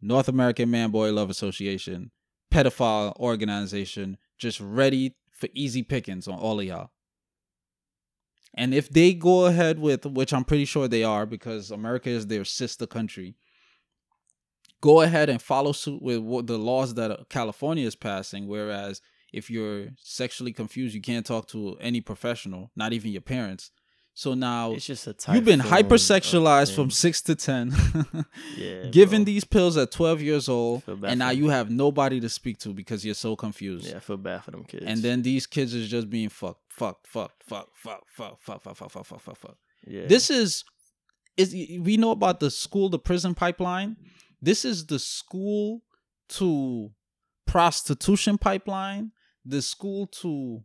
North 0.00 0.28
American 0.28 0.70
Man 0.70 0.90
Boy 0.90 1.12
Love 1.12 1.30
Association, 1.30 2.10
pedophile 2.52 3.14
organization, 3.16 4.18
just 4.38 4.60
ready 4.60 5.16
for 5.38 5.48
easy 5.54 5.82
pickings 5.82 6.28
on 6.28 6.38
all 6.38 6.60
of 6.60 6.66
y'all. 6.66 6.90
And 8.54 8.74
if 8.74 8.88
they 8.88 9.14
go 9.14 9.46
ahead 9.46 9.78
with, 9.78 10.04
which 10.04 10.32
I'm 10.32 10.44
pretty 10.44 10.64
sure 10.64 10.88
they 10.88 11.04
are 11.04 11.26
because 11.26 11.70
America 11.70 12.10
is 12.10 12.26
their 12.26 12.44
sister 12.44 12.86
country, 12.86 13.36
go 14.80 15.02
ahead 15.02 15.28
and 15.28 15.40
follow 15.40 15.72
suit 15.72 16.02
with 16.02 16.18
what 16.18 16.46
the 16.46 16.58
laws 16.58 16.94
that 16.94 17.10
uh, 17.10 17.16
California 17.28 17.86
is 17.86 17.94
passing. 17.94 18.48
Whereas 18.48 19.00
if 19.32 19.50
you're 19.50 19.88
sexually 19.98 20.52
confused, 20.52 20.94
you 20.94 21.00
can't 21.00 21.26
talk 21.26 21.46
to 21.48 21.76
any 21.80 22.00
professional, 22.00 22.70
not 22.74 22.92
even 22.92 23.12
your 23.12 23.20
parents. 23.20 23.70
So 24.18 24.34
now 24.34 24.72
It's 24.72 24.84
just 24.84 25.06
a 25.06 25.14
you've 25.32 25.44
been 25.44 25.60
hypersexualized 25.60 26.74
from 26.74 26.90
six 26.90 27.22
to 27.22 27.36
ten, 27.36 27.72
Yeah, 28.56 28.86
given 28.90 29.22
bro. 29.22 29.26
these 29.26 29.44
pills 29.44 29.76
at 29.76 29.92
twelve 29.92 30.20
years 30.20 30.48
old, 30.48 30.82
and 31.04 31.20
now 31.20 31.30
you 31.30 31.50
have 31.50 31.70
nobody 31.70 32.18
to 32.18 32.28
speak 32.28 32.58
to 32.58 32.70
because 32.70 33.04
you're 33.04 33.14
so 33.14 33.36
confused. 33.36 33.86
Yeah, 33.86 33.98
I 33.98 34.00
feel 34.00 34.16
bad 34.16 34.42
for 34.42 34.50
them 34.50 34.64
kids. 34.64 34.82
And 34.84 35.04
then 35.04 35.22
these 35.22 35.46
kids 35.46 35.72
is 35.72 35.88
just 35.88 36.10
being 36.10 36.30
fucked, 36.30 36.64
fucked, 36.68 37.06
fucked, 37.06 37.44
fuck, 37.46 37.68
fuck, 37.76 38.02
fuck, 38.08 38.40
fuck, 38.42 38.60
fuck, 38.60 38.76
fuck, 38.76 38.90
fuck, 38.90 39.06
fuck, 39.06 39.20
fuck, 39.20 39.36
fuck. 39.36 39.56
yeah. 39.86 40.08
This 40.08 40.30
is 40.30 40.64
is 41.36 41.52
we 41.52 41.96
know 41.96 42.10
about 42.10 42.40
the 42.40 42.50
school 42.50 42.90
to 42.90 42.98
prison 42.98 43.36
pipeline. 43.36 43.94
This 44.42 44.64
is 44.64 44.86
the 44.86 44.98
school 44.98 45.82
to 46.30 46.90
prostitution 47.46 48.36
pipeline, 48.36 49.12
the 49.44 49.62
school 49.62 50.08
to 50.22 50.64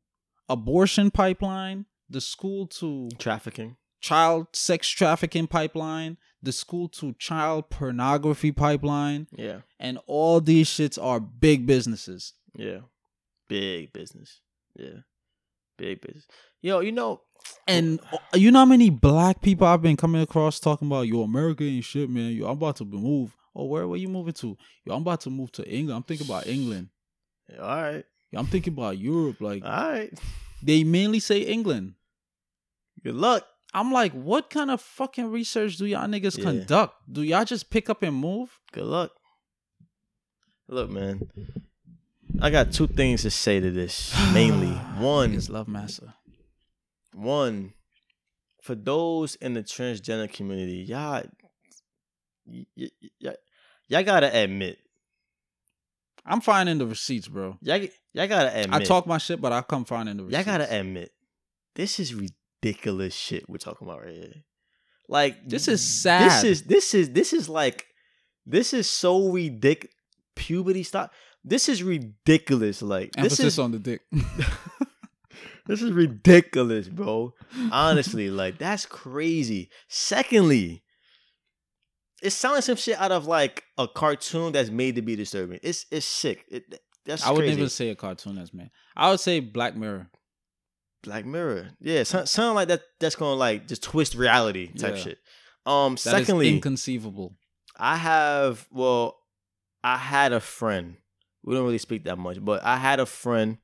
abortion 0.50 1.12
pipeline, 1.12 1.86
the 2.14 2.22
school 2.22 2.68
to 2.68 3.10
trafficking. 3.19 3.76
child 4.02 4.48
sex 4.53 4.88
trafficking 4.90 5.48
pipeline, 5.48 6.18
the 6.41 6.52
school 6.52 6.88
to 6.90 7.14
child 7.19 7.69
pornography 7.69 8.52
pipeline, 8.52 9.27
Yeah, 9.38 9.61
and 9.80 9.99
all 10.07 10.40
these 10.41 10.69
shits 10.69 10.98
are 11.02 11.19
big 11.19 11.65
businesses. 11.65 12.34
yeah. 12.56 12.80
Big 13.49 13.91
business. 13.94 14.40
Yeah, 14.76 14.99
big 15.77 16.02
business. 16.02 16.26
Yo, 16.61 16.80
you 16.80 16.91
know, 16.94 17.22
And 17.68 17.99
you 18.34 18.49
know 18.52 18.60
how 18.60 18.65
many 18.65 18.90
black 18.90 19.41
people 19.41 19.68
I've 19.68 19.81
been 19.81 19.98
coming 19.98 20.22
across 20.22 20.60
talking 20.60 20.88
about, 20.88 21.07
yo, 21.07 21.22
America 21.23 21.64
ain't 21.64 21.84
shit, 21.84 22.10
man. 22.10 22.31
Yo, 22.31 22.45
I'm 22.45 22.53
about 22.57 22.77
to 22.77 22.85
move. 22.85 23.35
Oh, 23.56 23.65
where 23.65 23.88
where 23.88 23.99
you 23.99 24.07
moving 24.07 24.34
to? 24.34 24.57
Yo, 24.85 24.95
I'm 24.95 25.02
about 25.03 25.22
to 25.22 25.30
move 25.30 25.52
to 25.53 25.64
England. 25.69 25.98
I'm 25.98 26.03
thinking 26.03 26.26
about 26.26 26.48
England. 26.48 26.88
all 27.60 27.68
right, 27.68 28.06
Yo, 28.31 28.40
I'm 28.40 28.48
thinking 28.48 28.73
about 28.73 28.98
Europe. 28.98 29.40
Like 29.41 29.64
all 29.64 29.69
right. 29.91 30.11
they 30.64 30.84
mainly 30.84 31.19
say 31.19 31.41
England. 31.41 31.94
Good 33.04 33.16
luck. 33.16 33.46
I'm 33.74 33.92
like, 33.92 34.12
what 34.14 34.50
kind 34.50 34.70
of 34.72 34.82
fucking 34.82 35.32
research 35.32 35.78
do 35.78 35.86
y'all 35.86 36.08
niggas 36.08 36.38
Yeah. 36.38 36.44
conduct? 36.44 36.96
Do 37.12 37.24
y'all 37.24 37.44
just 37.46 37.70
pick 37.70 37.90
up 37.90 38.04
and 38.04 38.16
move? 38.16 38.60
Good 38.72 38.84
luck. 38.86 39.12
Look, 40.68 40.90
man. 40.90 41.30
I 42.42 42.50
got 42.50 42.72
two 42.72 42.88
things 42.88 43.24
to 43.24 43.32
say 43.32 43.60
to 43.60 43.72
this. 43.72 44.14
Mainly, 44.34 44.72
one, 45.00 45.34
is 45.34 45.50
love 45.50 45.68
massa. 45.68 46.16
one, 47.14 47.74
for 48.62 48.76
those 48.76 49.36
in 49.36 49.54
the 49.54 49.64
transgender 49.64 50.32
community, 50.32 50.84
y'all, 50.88 51.24
y- 52.46 52.66
y- 52.78 52.90
y- 53.22 53.36
y'all 53.88 54.04
gotta 54.04 54.36
admit, 54.44 54.78
I'm 56.26 56.42
finding 56.42 56.78
the 56.78 56.88
receipts, 56.88 57.28
bro. 57.28 57.58
y'all, 57.62 57.80
y'all 58.14 58.28
gotta 58.28 58.50
admit, 58.62 58.82
I 58.82 58.84
talk 58.84 59.06
my 59.06 59.18
shit, 59.18 59.42
but 59.42 59.52
I 59.52 59.62
come 59.62 59.84
finding 59.86 60.18
the 60.18 60.24
receipts. 60.24 60.46
y'all 60.48 60.58
gotta 60.58 60.74
admit, 60.80 61.12
this 61.76 62.00
is 62.00 62.14
ridiculous 62.14 62.38
shit 63.10 63.49
we're 63.49 63.57
talking 63.57 63.88
about 63.88 64.02
right 64.02 64.15
here. 64.15 64.34
Like 65.10 65.48
This 65.48 65.68
is 65.68 65.81
sad. 65.81 66.31
This 66.31 66.44
is 66.44 66.64
this 66.64 66.94
is 66.94 67.10
this 67.11 67.34
is 67.34 67.49
like 67.49 67.88
this 68.45 68.73
is 68.73 68.90
so 68.90 69.30
ridiculous. 69.30 69.94
Puberty 70.35 70.84
stop. 70.84 71.11
This 71.44 71.69
is 71.69 71.84
ridiculous. 71.84 72.81
Like 72.81 73.11
this 73.14 73.23
Emphasis 73.26 73.45
is 73.45 73.60
on 73.60 73.72
the 73.72 73.80
dick. 73.80 74.02
this 75.68 75.81
is 75.81 75.91
ridiculous, 75.91 76.88
bro. 76.88 77.34
Honestly, 77.72 78.30
like 78.30 78.57
that's 78.57 78.85
crazy. 78.85 79.69
Secondly, 79.88 80.84
it 82.22 82.31
sounds 82.31 82.56
like 82.56 82.64
some 82.64 82.76
shit 82.77 82.98
out 82.98 83.11
of 83.11 83.27
like 83.27 83.64
a 83.77 83.88
cartoon 83.88 84.53
that's 84.53 84.69
made 84.69 84.95
to 84.95 85.02
be 85.02 85.15
disturbing. 85.15 85.60
It's 85.61 85.85
it's 85.91 86.06
sick. 86.06 86.45
It, 86.49 86.64
that's 87.06 87.26
I 87.26 87.31
would 87.31 87.40
crazy. 87.40 87.56
never 87.57 87.69
say 87.69 87.90
a 87.90 87.95
cartoon 87.95 88.38
as 88.38 88.53
man. 88.53 88.72
I 88.95 89.10
would 89.11 89.19
say 89.19 89.40
Black 89.41 89.76
Mirror. 89.76 90.10
Black 91.04 91.26
Mirror. 91.26 91.70
Yeah, 91.80 92.04
sound, 92.04 92.28
sound 92.30 92.56
like 92.56 92.70
that. 92.70 92.82
That's 93.00 93.16
gonna 93.16 93.36
like 93.36 93.68
just 93.68 93.84
twist 93.84 94.16
reality 94.16 94.68
type 94.74 94.96
Yeah. 94.96 95.02
shit. 95.02 95.18
Um. 95.66 95.94
That 95.96 96.00
secondly, 96.00 96.50
inconceivable. 96.50 97.36
I 97.78 97.98
have 97.98 98.68
well, 98.72 99.18
I 99.84 99.98
had 99.98 100.34
a 100.34 100.40
friend. 100.40 100.98
We 101.44 101.54
don't 101.56 101.66
really 101.66 101.78
speak 101.78 102.06
that 102.06 102.18
much, 102.18 102.44
but 102.44 102.64
I 102.64 102.78
had 102.78 103.00
a 103.00 103.06
friend 103.06 103.58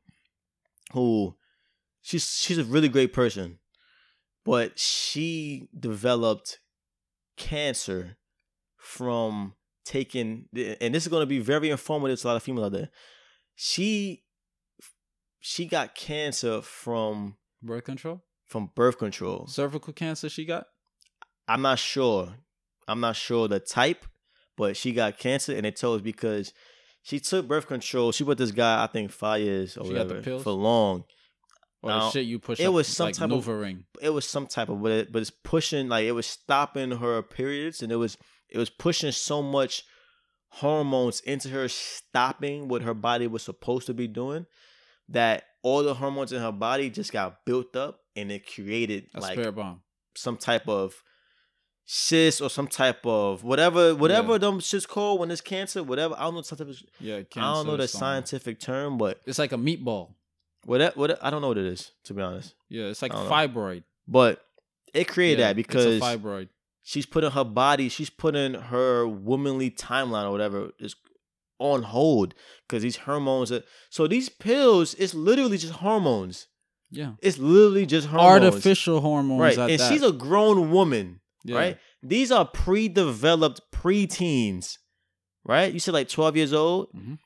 who 0.94 1.36
she's 2.02 2.30
she's 2.30 2.58
a 2.58 2.64
really 2.64 2.90
great 2.90 3.14
person, 3.14 3.60
but 4.46 4.78
she 4.80 5.70
developed 5.78 6.60
cancer 7.38 8.18
from 8.78 9.54
taking 9.86 10.46
and 10.54 10.94
this 10.94 11.04
is 11.04 11.08
going 11.08 11.22
to 11.22 11.26
be 11.28 11.40
very 11.40 11.70
informative 11.70 12.20
to 12.20 12.28
a 12.28 12.30
lot 12.30 12.36
of 12.36 12.44
females 12.44 12.66
out 12.68 12.72
there. 12.74 12.90
She 13.56 14.24
she 15.40 15.66
got 15.66 15.96
cancer 15.96 16.62
from 16.62 17.36
Birth 17.62 17.84
control, 17.86 18.22
from 18.46 18.72
birth 18.76 18.98
control. 18.98 19.48
cervical 19.48 19.94
cancer. 19.94 20.30
She 20.30 20.46
got. 20.46 20.66
I'm 21.48 21.62
not 21.62 21.80
sure. 21.80 22.36
I'm 22.88 23.00
not 23.00 23.16
sure 23.16 23.48
the 23.48 23.60
type, 23.60 24.06
but 24.58 24.76
she 24.78 24.92
got 24.92 25.18
cancer, 25.20 25.54
and 25.56 25.66
it 25.66 25.76
told 25.76 25.98
us 26.00 26.04
because 26.04 26.54
she 27.04 27.20
took 27.20 27.48
birth 27.48 27.68
control. 27.68 28.12
She 28.12 28.24
with 28.24 28.38
this 28.38 28.52
guy, 28.52 28.84
I 28.84 28.88
think, 28.88 29.12
five 29.12 29.42
years 29.42 29.78
or 29.78 29.86
She 29.86 29.94
got 29.94 30.08
the 30.08 30.16
whatever 30.16 30.22
pills? 30.24 30.44
for 30.44 30.52
long. 30.52 31.04
Or 31.82 31.90
Now, 31.92 32.00
the 32.06 32.12
shit 32.12 32.26
you 32.26 32.40
push 32.40 32.60
it 32.60 32.66
up, 32.66 32.74
was 32.74 32.88
some 32.88 33.06
like 33.08 33.16
type 33.16 33.32
of- 33.32 33.46
NuvaRing. 33.46 33.84
It 34.02 34.10
was 34.10 34.26
some 34.26 34.48
type 34.48 34.70
of, 34.70 34.82
but 34.82 34.92
it, 34.92 35.12
but 35.12 35.22
it's 35.22 35.32
pushing 35.32 35.88
like 35.88 36.06
it 36.06 36.12
was 36.12 36.26
stopping 36.28 36.92
her 36.92 37.22
periods, 37.22 37.82
and 37.82 37.92
it 37.92 37.96
was 37.98 38.18
it 38.50 38.58
was 38.58 38.70
pushing 38.70 39.12
so 39.12 39.42
much 39.42 39.84
hormones 40.54 41.20
into 41.22 41.50
her 41.50 41.68
stopping 41.68 42.68
what 42.68 42.82
her 42.82 42.94
body 42.94 43.28
was 43.28 43.44
supposed 43.44 43.86
to 43.88 43.94
be 43.94 44.08
doing 44.08 44.46
that 45.10 45.44
all 45.64 45.84
the 45.84 45.94
hormones 45.94 46.32
in 46.32 46.42
her 46.42 46.52
body 46.52 46.90
just 46.90 47.12
got 47.12 47.46
built 47.46 47.76
up 47.76 48.02
and 48.16 48.32
it 48.32 48.52
created 48.54 49.08
a 49.14 49.20
like 49.20 49.34
spirit 49.34 49.54
bomb. 49.56 49.82
some 50.16 50.38
type 50.38 50.68
of 50.68 51.04
cyst 51.86 52.42
or 52.42 52.50
some 52.50 52.68
type 52.68 53.06
of 53.06 53.44
whatever 53.44 53.96
whatever 53.96 54.34
Yeah. 54.34 54.38
them 54.38 54.60
shit's 54.60 54.86
called 54.86 55.20
when 55.20 55.32
it's 55.32 55.42
cancer 55.42 55.82
whatever 55.84 56.14
I 56.18 56.24
don't 56.24 56.36
know 56.36 56.42
some 56.44 56.58
type 56.58 56.68
of 56.70 56.82
Yeah, 57.00 57.24
cancer. 57.24 57.40
I 57.40 57.54
don't 57.54 57.68
know 57.68 57.78
the 57.78 57.88
scientific 57.88 58.60
term 58.60 58.98
but 58.98 59.22
It's 59.26 59.40
like 59.40 59.52
a 59.52 59.58
meatball. 59.58 60.14
what 60.66 60.96
what 60.96 61.24
I 61.24 61.30
don't 61.32 61.42
know 61.42 61.48
what 61.48 61.58
it 61.58 61.66
is 61.66 61.92
to 62.06 62.14
be 62.14 62.22
honest 62.22 62.54
Yeah, 62.70 62.86
it's 62.86 63.02
like 63.02 63.12
don't 63.12 63.24
know. 63.28 63.32
fibroid. 63.32 63.84
but 64.08 64.46
it 64.94 65.08
created 65.08 65.40
Yeah, 65.40 65.48
that 65.48 65.56
because 65.56 66.00
fibroid. 66.00 66.50
she's 66.84 67.08
putting 67.08 67.32
her 67.32 67.44
body 67.44 67.90
she's 67.90 68.10
putting 68.12 68.54
her 68.54 69.08
womanly 69.08 69.72
timeline 69.72 70.26
or 70.26 70.32
whatever 70.32 70.72
is 70.80 70.96
on 71.60 71.84
hold 71.84 72.34
because 72.68 72.82
these 72.84 72.98
hormones 72.98 73.52
are, 73.52 73.64
so 73.90 74.08
these 74.08 74.30
pills 74.30 74.94
it's 74.96 75.14
literally 75.14 75.58
just 75.58 75.74
hormones 75.74 76.48
Yeah, 76.90 77.14
it's 77.22 77.38
literally 77.38 77.86
just 77.86 78.08
hormones 78.08 78.46
artificial 78.54 79.02
hormones. 79.02 79.58
right 79.58 79.70
and 79.72 79.80
that. 79.80 79.92
she's 79.92 80.04
a 80.04 80.12
grown 80.12 80.72
woman 80.72 81.20
Yeah. 81.44 81.58
right? 81.58 81.78
These 82.02 82.32
are 82.32 82.46
pre-developed 82.46 83.62
preteens, 83.74 84.78
right? 85.44 85.74
You 85.74 85.80
said 85.80 85.94
like 85.94 86.08
12 86.10 86.38
years 86.38 86.54
old. 86.54 86.92
Mhm. 86.94 87.18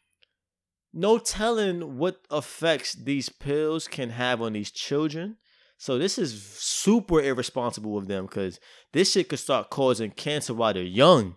No 0.96 1.18
telling 1.18 1.98
what 1.98 2.22
effects 2.32 2.94
these 2.94 3.30
pills 3.30 3.88
can 3.88 4.10
have 4.12 4.42
on 4.42 4.54
these 4.54 4.72
children. 4.72 5.38
So 5.78 5.98
this 5.98 6.18
is 6.18 6.42
super 6.58 7.22
irresponsible 7.22 7.98
of 7.98 8.08
them 8.08 8.26
because 8.28 8.60
this 8.94 9.12
shit 9.12 9.30
could 9.30 9.40
start 9.40 9.70
causing 9.70 10.12
cancer 10.12 10.54
while 10.54 10.74
they're 10.74 10.84
young. 10.84 11.36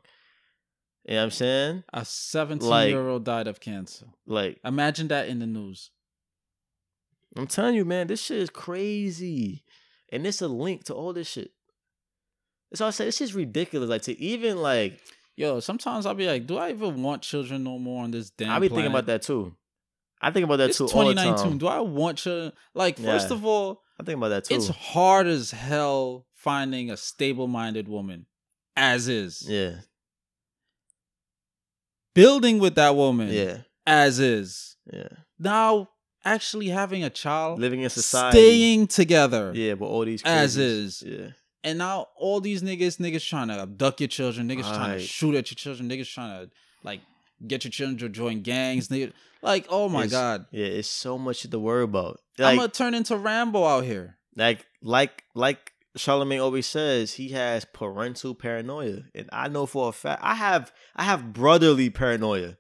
You 1.07 1.15
know 1.15 1.21
what 1.21 1.25
I'm 1.25 1.31
saying? 1.31 1.85
A 1.93 2.05
17 2.05 2.69
Like- 2.69 2.89
year 2.91 3.09
old 3.09 3.25
died 3.25 3.47
of 3.47 3.61
cancer. 3.61 4.07
Like, 4.27 4.59
Imagine 4.65 5.09
that 5.09 5.29
in 5.29 5.39
the 5.39 5.47
news. 5.47 5.91
I'm 7.37 7.47
telling 7.47 7.75
you, 7.75 7.85
man, 7.85 8.07
this 8.07 8.23
shit 8.23 8.39
is 8.39 8.51
crazy. 8.51 9.63
And 10.11 10.27
it's 10.27 10.41
a 10.43 10.49
link 10.49 10.85
to 10.85 10.95
all 10.95 11.13
this 11.13 11.29
shit. 11.29 11.53
That's 12.71 12.81
all 12.81 12.89
I 12.89 12.91
say. 12.91 13.05
This 13.05 13.21
is 13.21 13.35
ridiculous. 13.35 13.89
Like 13.91 14.03
to 14.03 14.19
even 14.21 14.57
like 14.59 15.01
Yo, 15.39 15.61
sometimes 15.61 16.07
I'll 16.07 16.15
be 16.15 16.27
like, 16.27 16.47
do 16.47 16.57
I 16.57 16.71
even 16.71 17.03
want 17.03 17.21
children 17.21 17.63
no 17.63 17.79
more 17.79 18.03
on 18.05 18.11
this 18.11 18.31
damn 18.31 18.51
I'll 18.53 18.61
be 18.61 18.69
thinking 18.69 18.87
about 18.87 19.05
that 19.07 19.21
too. 19.21 19.55
I 20.23 20.31
think 20.31 20.45
about 20.45 20.57
that 20.57 20.71
It's 20.71 20.79
too 20.79 20.85
all 20.85 21.05
the 21.09 21.13
2019. 21.13 21.45
time. 21.51 21.59
Do 21.59 21.67
I 21.67 21.81
want 21.81 22.17
children? 22.19 22.53
Like, 22.73 22.99
first 22.99 23.29
Yeah. 23.29 23.35
of 23.37 23.45
all, 23.45 23.83
I 24.01 24.03
think 24.03 24.17
about 24.17 24.31
that 24.31 24.45
too. 24.45 24.55
it's 24.55 24.69
hard 24.69 25.27
as 25.27 25.51
hell 25.51 26.27
finding 26.33 26.91
a 26.91 26.97
stable 26.97 27.49
minded 27.49 27.87
woman 27.87 28.25
as 28.77 29.09
is. 29.09 29.45
yeah, 29.47 29.81
Building 32.17 32.59
with 32.59 32.75
that 32.77 32.97
woman 32.97 33.29
yeah, 33.29 33.59
as 33.87 34.19
is. 34.19 34.77
yeah. 34.93 35.09
Now, 35.39 35.91
actually 36.25 36.69
having 36.69 37.05
a 37.05 37.11
child, 37.11 37.61
Living 37.61 37.83
in 37.83 37.91
society. 37.91 38.37
staying 38.39 38.87
together. 38.89 39.53
Yeah, 39.55 39.75
but 39.75 39.87
all 39.87 40.05
these 40.05 40.23
As 40.25 40.57
is. 40.57 41.03
Yeah, 41.07 41.29
And 41.63 41.79
now 41.79 42.07
all 42.17 42.41
these 42.41 42.63
niggas, 42.63 42.99
niggas 42.99 43.25
trying 43.29 43.49
to 43.49 43.61
abduct 43.61 44.01
your 44.01 44.09
children, 44.09 44.49
niggas 44.49 44.63
trying 44.75 44.99
to 44.99 45.05
shoot 45.05 45.35
at 45.37 45.51
your 45.51 45.57
children, 45.57 45.89
niggas 45.89 46.13
trying 46.13 46.47
to 46.47 46.51
like 46.83 47.01
get 47.47 47.65
your 47.65 47.71
children 47.71 47.99
to 47.99 48.09
join 48.09 48.43
gangs, 48.43 48.89
nigga. 48.89 49.13
Like, 49.43 49.67
oh 49.69 49.89
my 49.89 50.05
It's- 50.07 50.11
god, 50.13 50.47
yeah. 50.51 50.67
It's 50.67 50.89
so 50.89 51.19
much 51.19 51.43
to 51.43 51.59
worry 51.59 51.85
about. 51.85 52.19
I'm 52.41 52.57
gonna 52.57 52.69
turn 52.69 52.95
into 52.95 53.17
Rambo 53.17 53.65
out 53.65 53.85
here. 53.85 54.17
like, 54.35 54.67
like, 54.83 55.23
like. 55.35 55.73
Charlemagne 55.97 56.41
always 56.41 56.67
says 56.67 57.15
he 57.15 57.31
has 57.31 57.65
parental 57.65 58.35
paranoia, 58.35 59.03
and 59.15 59.29
I 59.33 59.49
know 59.49 59.67
for 59.67 59.89
a 59.89 59.93
fact 59.93 60.23
I 60.23 60.35
have. 60.35 60.73
I 60.95 61.05
have 61.05 61.33
brotherly 61.33 61.91
paranoia. 61.91 62.57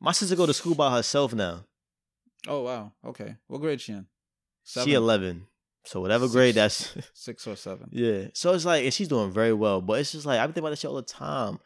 My 0.00 0.12
sister 0.12 0.36
go 0.36 0.46
to 0.46 0.54
school 0.54 0.74
by 0.74 0.94
herself 0.94 1.32
now. 1.34 1.64
Oh 2.46 2.62
wow, 2.62 2.92
okay. 3.04 3.36
What 3.46 3.60
grade 3.60 3.80
she 3.80 3.92
in? 3.92 4.06
She 4.64 4.92
eleven. 4.94 5.46
So 5.84 6.00
whatever 6.00 6.28
grade 6.28 6.54
that's 6.54 6.96
Six 7.14 7.46
or 7.46 7.56
seven. 7.56 7.88
yeah. 7.92 8.28
So 8.32 8.54
it's 8.54 8.64
like, 8.64 8.84
and 8.84 8.92
she's 8.94 9.08
doing 9.08 9.30
very 9.30 9.52
well. 9.52 9.80
But 9.80 10.00
it's 10.00 10.12
just 10.12 10.26
like 10.26 10.40
I 10.40 10.46
be 10.46 10.52
thinking 10.52 10.64
about 10.64 10.70
that 10.70 10.78
shit 10.78 10.90
all 10.90 10.96
the 10.96 11.02
time. 11.02 11.58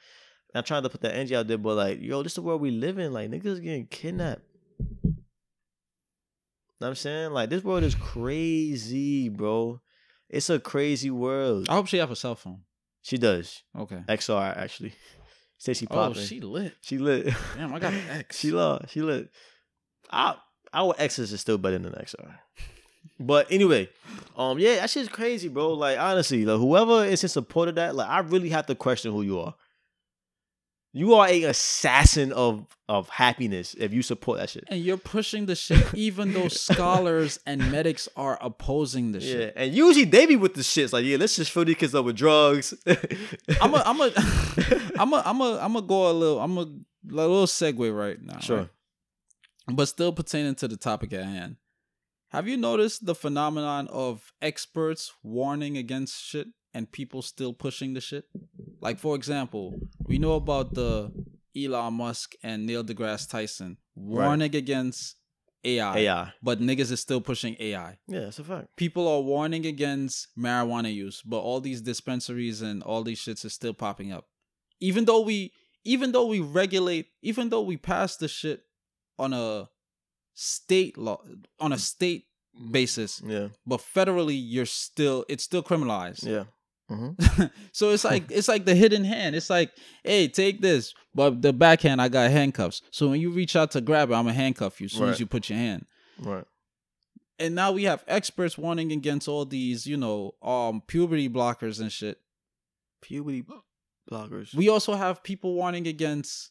And 0.53 0.57
I'm 0.57 0.65
trying 0.65 0.83
to 0.83 0.89
put 0.89 1.03
that 1.03 1.15
energy 1.15 1.37
out 1.37 1.47
there, 1.47 1.59
but 1.59 1.77
like, 1.77 2.01
yo, 2.01 2.23
this 2.23 2.33
is 2.33 2.37
the 2.37 2.43
world 2.43 2.61
we 2.61 2.71
live 2.71 2.99
in. 2.99 3.13
Like 3.13 3.31
niggas 3.31 3.63
getting 3.63 3.87
kidnapped. 3.87 4.43
Know 6.81 6.87
what 6.87 6.89
I'm 6.89 6.95
saying? 6.95 7.33
Like 7.33 7.51
this 7.51 7.65
world 7.65 7.83
is 7.83 7.95
crazy, 7.95 9.29
bro. 9.29 9.81
It's 10.29 10.51
a 10.51 10.59
crazy 10.61 11.11
world. 11.11 11.69
I 11.69 11.75
hope 11.75 11.87
she 11.89 11.97
have 11.99 12.11
a 12.11 12.17
cell 12.17 12.35
phone. 12.35 12.61
She 13.03 13.17
does. 13.19 13.63
Okay. 13.77 14.03
XR 14.09 14.57
actually. 14.57 14.93
Say 15.59 15.73
she 15.75 15.87
Oh, 15.91 16.13
she 16.13 16.41
lit. 16.41 16.75
she 16.83 16.99
lit. 16.99 17.35
Damn, 17.57 17.75
I 17.75 17.79
got 17.81 17.93
an 17.93 18.03
X. 18.11 18.39
She 18.39 18.51
love. 18.53 18.87
She 18.91 19.01
lit. 19.03 19.29
Our 20.11 20.37
our 20.73 20.95
X's 20.99 21.33
is 21.33 21.41
still 21.41 21.59
better 21.59 21.79
than 21.79 21.93
XR. 21.93 22.35
But 23.19 23.51
anyway, 23.51 23.89
um, 24.37 24.59
yeah, 24.59 24.77
that 24.77 24.91
shit's 24.91 25.09
crazy, 25.09 25.49
bro. 25.49 25.73
Like 25.73 25.99
honestly, 25.99 26.45
like 26.45 26.59
whoever 26.59 27.05
is 27.05 27.23
in 27.25 27.29
support 27.29 27.69
of 27.69 27.75
that, 27.77 27.97
like 27.97 28.09
I 28.09 28.21
really 28.21 28.51
have 28.51 28.67
to 28.67 28.75
question 28.75 29.13
who 29.13 29.23
you 29.23 29.41
are. 29.41 29.55
You 30.99 31.15
are 31.15 31.29
a 31.29 31.45
assassin 31.45 32.33
of 32.33 32.67
of 32.89 33.09
happiness 33.09 33.75
if 33.79 33.93
you 33.93 34.03
support 34.03 34.39
that 34.39 34.51
shit. 34.51 34.65
and 34.69 34.81
you're 34.83 34.97
pushing 34.97 35.47
the 35.47 35.55
shit, 35.55 35.95
even 35.95 36.33
though 36.33 36.49
scholars 36.69 37.39
and 37.47 37.71
medics 37.71 38.09
are 38.17 38.37
opposing 38.41 39.13
the 39.13 39.21
Yeah, 39.21 39.33
shit. 39.33 39.53
and 39.57 39.75
usually 39.75 40.07
they 40.07 40.27
be 40.27 40.37
with 40.37 40.55
the 40.55 40.63
shits 40.63 40.93
like, 40.93 41.05
yeah, 41.05 41.17
let's 41.19 41.37
just 41.37 41.53
fill 41.53 41.65
these 41.67 41.77
kids 41.77 41.95
up 41.95 42.05
with 42.05 42.17
drugs. 42.17 42.75
I'm 43.61 43.75
a, 43.75 43.83
I'm 43.87 44.01
a, 44.07 44.11
I'm 44.99 45.13
a, 45.13 45.23
I'm 45.25 45.41
a, 45.41 45.59
I'm 45.61 45.77
a 45.77 45.83
go 45.83 46.11
a 46.11 46.13
little, 46.13 46.41
I'm 46.41 46.57
a, 46.59 46.63
a 46.63 47.27
little 47.29 47.47
segue 47.47 47.97
right 47.97 48.21
now. 48.21 48.41
sure. 48.41 48.57
right? 48.59 48.69
but 49.69 49.87
still 49.87 50.13
pertaining 50.13 50.55
to 50.57 50.67
the 50.67 50.77
topic 50.77 51.13
at 51.13 51.25
hand. 51.25 51.57
Have 52.31 52.49
you 52.49 52.57
noticed 52.57 53.07
the 53.07 53.15
phenomenon 53.15 53.87
of 53.89 54.33
experts 54.43 55.13
warning 55.23 55.77
against 55.79 56.21
shit 56.25 56.49
and 56.75 56.91
people 56.91 57.23
still 57.23 57.53
pushing 57.53 57.95
the 57.95 58.01
shit? 58.01 58.25
Like, 58.81 58.99
for 58.99 59.15
example, 59.17 59.81
we 60.07 60.19
know 60.19 60.35
about 60.35 60.75
the 60.75 61.11
Elon 61.57 61.95
Musk 61.95 62.35
and 62.43 62.67
Neil 62.67 62.85
deGrasse 62.85 63.29
Tyson 63.29 63.77
warning 63.97 64.55
against 64.55 65.17
AI, 65.65 65.99
AI. 65.99 66.33
but 66.41 66.61
niggas 66.61 66.93
is 66.93 67.01
still 67.01 67.21
pushing 67.21 67.57
AI. 67.59 67.99
Yeah, 68.07 68.21
that's 68.21 68.39
a 68.39 68.45
fact. 68.45 68.69
People 68.77 69.09
are 69.09 69.21
warning 69.21 69.67
against 69.67 70.29
marijuana 70.39 70.95
use, 70.95 71.21
but 71.23 71.39
all 71.41 71.61
these 71.61 71.81
dispensaries 71.81 72.63
and 72.63 72.83
all 72.83 73.03
these 73.03 73.21
shits 73.21 73.45
is 73.45 73.53
still 73.55 73.75
popping 73.75 74.13
up. 74.13 74.27
Even 74.81 75.05
though 75.05 75.21
we, 75.23 75.53
even 75.85 76.13
though 76.13 76.27
we 76.27 76.39
regulate, 76.39 77.07
even 77.23 77.49
though 77.49 77.63
we 77.63 77.77
pass 77.77 78.17
the 78.17 78.29
shit 78.29 78.63
on 79.19 79.33
a 79.33 79.69
state 80.35 80.97
law, 80.97 81.21
on 81.59 81.73
a 81.73 81.79
state 81.79 82.27
basis, 82.71 83.21
Yeah, 83.27 83.49
but 83.67 83.81
federally 83.81 84.41
you're 84.41 84.67
still, 84.67 85.25
it's 85.29 85.43
still 85.45 85.63
criminalized. 85.65 86.25
yeah. 86.25 86.45
Hmm 86.89 87.11
so 87.73 87.91
it's 87.91 88.05
like 88.05 88.31
it's 88.31 88.49
like 88.49 88.65
the 88.65 88.75
hidden 88.75 89.05
hand. 89.05 89.37
It's 89.37 89.51
like, 89.51 89.73
hey, 90.05 90.27
take 90.29 90.61
this, 90.63 90.95
but 91.15 91.43
the 91.43 91.53
backhand 91.53 92.01
I 92.01 92.09
got 92.09 92.31
handcuffs. 92.31 92.81
So 92.91 93.09
when 93.09 93.21
you 93.21 93.31
reach 93.31 93.57
out 93.57 93.71
to 93.73 93.81
grab 93.81 94.11
it, 94.11 94.15
I'm 94.15 94.25
gonna 94.25 94.33
handcuff 94.35 94.81
you 94.81 94.87
as 94.87 94.93
soon 94.93 95.03
Right. 95.03 95.11
as 95.11 95.21
you 95.21 95.27
put 95.27 95.49
your 95.51 95.59
hand 95.59 95.85
Right. 96.19 96.45
and 97.39 97.55
now 97.55 97.73
we 97.73 97.85
have 97.85 98.05
experts 98.09 98.57
warning 98.57 98.91
against 98.93 99.29
all 99.29 99.45
these, 99.45 99.87
you 99.87 99.97
know, 99.97 100.35
um, 100.43 100.81
puberty 100.87 101.29
blockers 101.29 101.81
and 101.81 101.93
shit. 101.93 102.19
Puberty 103.03 103.45
bloggers. 104.11 104.55
We 104.55 104.69
also 104.69 104.95
have 104.95 105.23
people 105.23 105.55
warning 105.55 105.87
against 105.87 106.51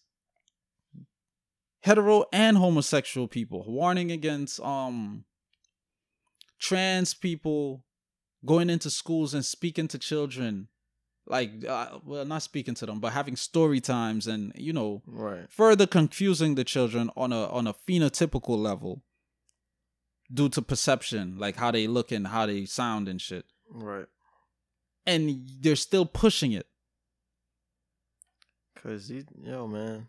hetero 1.82 2.26
and 2.32 2.58
homosexual 2.58 3.28
people, 3.28 3.64
warning 3.68 4.12
against 4.12 4.60
um 4.62 5.26
trans 6.60 7.14
people 7.14 7.84
going 8.48 8.72
into 8.72 8.90
schools 8.90 9.36
and 9.36 9.46
speaking 9.46 9.88
to 9.90 10.00
children, 10.00 10.70
like, 11.28 11.52
uh, 11.68 12.00
well, 12.04 12.26
not 12.26 12.42
speaking 12.42 12.74
to 12.76 12.88
them, 12.88 13.00
but 13.00 13.14
having 13.14 13.36
story 13.36 13.80
times 13.80 14.26
and 14.26 14.52
you 14.56 14.74
know, 14.74 15.04
right. 15.06 15.46
further 15.52 15.86
confusing 15.86 16.56
the 16.56 16.64
children 16.64 17.12
on 17.16 17.32
a 17.32 17.48
on 17.50 17.68
a 17.68 17.74
phenotypical 17.74 18.58
level 18.58 19.04
due 20.34 20.50
to 20.50 20.62
perception, 20.62 21.38
like 21.38 21.58
how 21.58 21.70
they 21.70 21.86
look 21.88 22.12
and 22.12 22.28
how 22.28 22.46
they 22.46 22.66
sound 22.66 23.08
and 23.08 23.22
shit. 23.22 23.46
Right. 23.70 24.08
And 25.06 25.48
they're 25.62 25.76
still 25.76 26.06
pushing 26.06 26.54
it. 26.54 26.68
Cause 28.82 29.08
these, 29.08 29.26
yo, 29.42 29.68
man. 29.68 30.08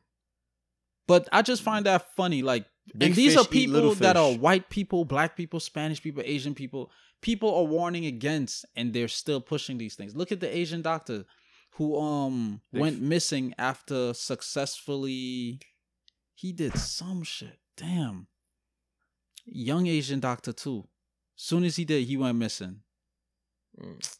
But 1.06 1.28
I 1.32 1.42
just 1.42 1.62
find 1.62 1.86
that 1.86 2.14
funny. 2.16 2.42
Like, 2.42 2.66
Big 2.96 3.08
and 3.08 3.16
these 3.16 3.36
are 3.36 3.44
people 3.44 3.94
that 3.96 4.16
are 4.16 4.32
white 4.32 4.70
people, 4.70 5.04
black 5.04 5.36
people, 5.36 5.60
Spanish 5.60 6.02
people, 6.02 6.22
Asian 6.24 6.54
people. 6.54 6.90
People 7.20 7.54
are 7.54 7.64
warning 7.64 8.06
against, 8.06 8.64
and 8.76 8.92
they're 8.92 9.08
still 9.08 9.40
pushing 9.40 9.78
these 9.78 9.94
things. 9.96 10.14
Look 10.14 10.30
at 10.30 10.40
the 10.40 10.56
Asian 10.56 10.82
doctor 10.82 11.24
who 11.72 11.98
um 11.98 12.60
Big 12.72 12.82
went 12.82 12.96
f- 12.96 13.02
missing 13.02 13.54
after 13.58 14.14
successfully. 14.14 15.60
He 16.34 16.52
did 16.52 16.76
some 16.76 17.22
shit. 17.24 17.58
Damn. 17.76 18.28
Young 19.44 19.86
Asian 19.86 20.20
doctor 20.20 20.52
too. 20.52 20.86
Soon 21.34 21.64
as 21.64 21.76
he 21.76 21.84
did, 21.84 22.06
he 22.06 22.16
went 22.16 22.38
missing. 22.38 22.80
Mm. 23.80 24.16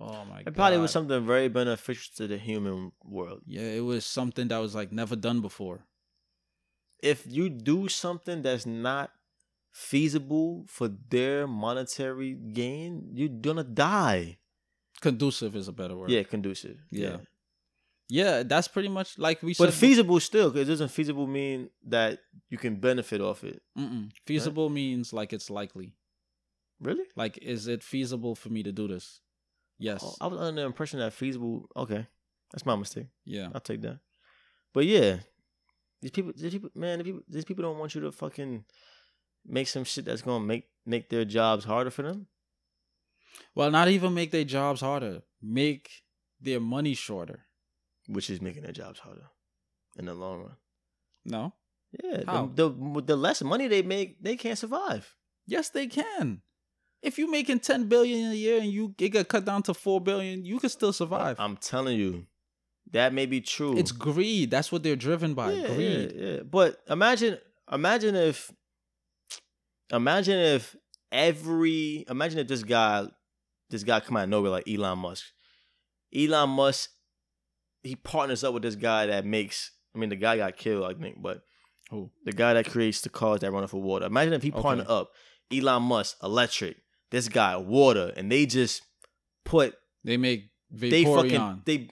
Oh 0.00 0.24
my 0.24 0.42
god. 0.42 0.48
It 0.48 0.54
probably 0.54 0.78
was 0.78 0.90
something 0.90 1.26
very 1.26 1.48
beneficial 1.48 2.12
to 2.16 2.26
the 2.28 2.38
human 2.38 2.92
world. 3.04 3.42
Yeah, 3.46 3.62
it 3.62 3.84
was 3.84 4.04
something 4.04 4.48
that 4.48 4.58
was 4.58 4.74
like 4.74 4.92
never 4.92 5.16
done 5.16 5.40
before. 5.40 5.80
If 7.00 7.24
you 7.26 7.48
do 7.48 7.88
something 7.88 8.42
that's 8.42 8.66
not 8.66 9.10
feasible 9.78 10.64
for 10.66 10.88
their 10.88 11.46
monetary 11.46 12.34
gain, 12.34 13.10
you're 13.12 13.28
gonna 13.28 13.62
die. 13.62 14.38
Conducive 15.00 15.54
is 15.54 15.68
a 15.68 15.72
better 15.72 15.96
word. 15.96 16.10
Yeah, 16.10 16.24
conducive. 16.24 16.78
Yeah. 16.90 17.18
Yeah, 18.08 18.42
that's 18.42 18.66
pretty 18.68 18.88
much 18.88 19.18
like 19.18 19.42
we 19.42 19.54
said. 19.54 19.66
But 19.66 19.74
feasible 19.74 20.18
still, 20.18 20.50
because 20.50 20.66
doesn't 20.66 20.90
feasible 20.90 21.26
mean 21.26 21.70
that 21.86 22.18
you 22.48 22.58
can 22.58 22.76
benefit 22.76 23.20
off 23.20 23.44
it. 23.44 23.62
Mm-mm. 23.78 24.10
Feasible 24.26 24.68
means 24.68 25.12
like 25.12 25.32
it's 25.32 25.50
likely. 25.50 25.94
Really? 26.80 27.04
Like, 27.14 27.38
is 27.38 27.68
it 27.68 27.82
feasible 27.84 28.34
for 28.34 28.48
me 28.48 28.62
to 28.62 28.72
do 28.72 28.88
this? 28.88 29.20
Yes. 29.78 30.00
Oh, 30.02 30.14
I 30.20 30.26
was 30.26 30.40
under 30.40 30.62
the 30.62 30.66
impression 30.66 30.98
that 30.98 31.12
feasible. 31.12 31.68
Okay, 31.76 32.06
that's 32.50 32.66
my 32.66 32.74
mistake. 32.74 33.06
yeah. 33.24 33.48
I'll 33.54 33.60
take 33.60 33.82
that. 33.82 34.00
But 34.72 34.86
yeah, 34.86 35.18
these 36.00 36.10
people, 36.10 36.32
these 36.34 36.52
people, 36.52 36.70
man, 36.74 36.98
these 36.98 37.06
people, 37.06 37.22
these 37.28 37.44
people 37.44 37.62
don't 37.62 37.78
want 37.78 37.94
you 37.94 38.00
to 38.00 38.10
fucking 38.10 38.64
make 39.46 39.68
some 39.68 39.84
shit 39.84 40.04
that's 40.04 40.22
gonna 40.22 40.44
make 40.44 40.68
make 40.86 41.08
their 41.10 41.24
jobs 41.24 41.64
harder 41.64 41.90
for 41.90 42.02
them. 42.02 42.26
Well, 43.54 43.70
not 43.70 43.88
even 43.88 44.14
make 44.14 44.30
their 44.30 44.44
jobs 44.44 44.80
harder. 44.80 45.22
Make 45.42 45.90
their 46.40 46.60
money 46.60 46.94
shorter. 46.94 47.44
which 48.08 48.30
is 48.30 48.40
making 48.40 48.62
their 48.62 48.72
jobs 48.72 48.98
harder 49.00 49.28
in 49.98 50.06
the 50.06 50.14
long 50.14 50.40
run. 50.40 50.56
No. 51.26 51.52
Yeah, 52.02 52.22
How? 52.26 52.50
the, 52.54 52.68
the 52.70 53.02
the 53.06 53.16
less 53.16 53.42
money 53.42 53.66
they 53.68 53.82
make, 53.82 54.22
they 54.22 54.36
can't 54.36 54.58
survive. 54.58 55.14
Yes, 55.46 55.70
they 55.70 55.86
can. 55.86 56.42
If 57.02 57.18
you're 57.18 57.30
making 57.30 57.60
ten 57.60 57.88
billion 57.88 58.30
a 58.30 58.34
year 58.34 58.60
and 58.60 58.70
you 58.72 58.94
it 58.98 59.10
got 59.10 59.28
cut 59.28 59.44
down 59.44 59.62
to 59.64 59.74
four 59.74 60.00
billion, 60.00 60.44
you 60.44 60.58
can 60.58 60.68
still 60.70 60.92
survive. 60.92 61.38
I'm 61.38 61.56
telling 61.56 61.98
you, 61.98 62.26
that 62.92 63.12
may 63.12 63.26
be 63.26 63.40
true. 63.40 63.76
it's 63.78 63.92
greed. 63.92 64.50
That's 64.50 64.70
what 64.72 64.82
they're 64.82 64.96
driven 64.96 65.34
by. 65.34 65.52
yeah, 65.52 65.66
greed. 65.66 66.12
Yeah, 66.14 66.26
yeah. 66.26 66.42
But 66.42 66.80
imagine, 66.88 67.38
imagine 67.72 68.14
if, 68.16 68.50
imagine 69.92 70.38
if 70.38 70.76
every, 71.12 72.04
imagine 72.08 72.38
if 72.40 72.48
this 72.48 72.62
guy, 72.62 73.06
this 73.70 73.84
guy 73.84 74.00
come 74.00 74.16
out 74.16 74.24
of 74.24 74.30
nowhere 74.30 74.50
like 74.50 74.68
Elon 74.68 74.98
Musk. 74.98 75.24
Elon 76.16 76.50
Musk, 76.50 76.90
he 77.82 77.96
partners 77.96 78.44
up 78.44 78.54
with 78.54 78.62
this 78.62 78.76
guy 78.76 79.06
that 79.06 79.24
makes. 79.24 79.72
I 79.94 79.98
mean, 79.98 80.10
the 80.10 80.16
guy 80.16 80.36
got 80.36 80.56
killed, 80.56 80.84
I 80.84 80.94
think, 80.98 81.20
but 81.22 81.42
Who? 81.90 82.10
the 82.24 82.32
guy 82.32 82.54
that 82.54 82.66
creates 82.68 83.00
the 83.00 83.08
cars 83.08 83.40
that 83.40 83.50
run 83.52 83.64
off 83.64 83.72
of 83.74 83.80
water. 83.80 84.06
Imagine 84.06 84.34
if 84.34 84.42
he 84.42 84.50
Okay. 84.52 84.60
partnered 84.62 84.86
up 84.88 85.10
Elon 85.52 85.82
Musk, 85.82 86.16
electric, 86.22 86.76
this 87.10 87.28
guy, 87.28 87.56
water, 87.56 88.12
and 88.16 88.30
they 88.30 88.46
just 88.46 88.82
put 89.44 89.74
They 90.04 90.16
make 90.16 90.50
they 90.70 91.04
fucking 91.04 91.62
they 91.64 91.88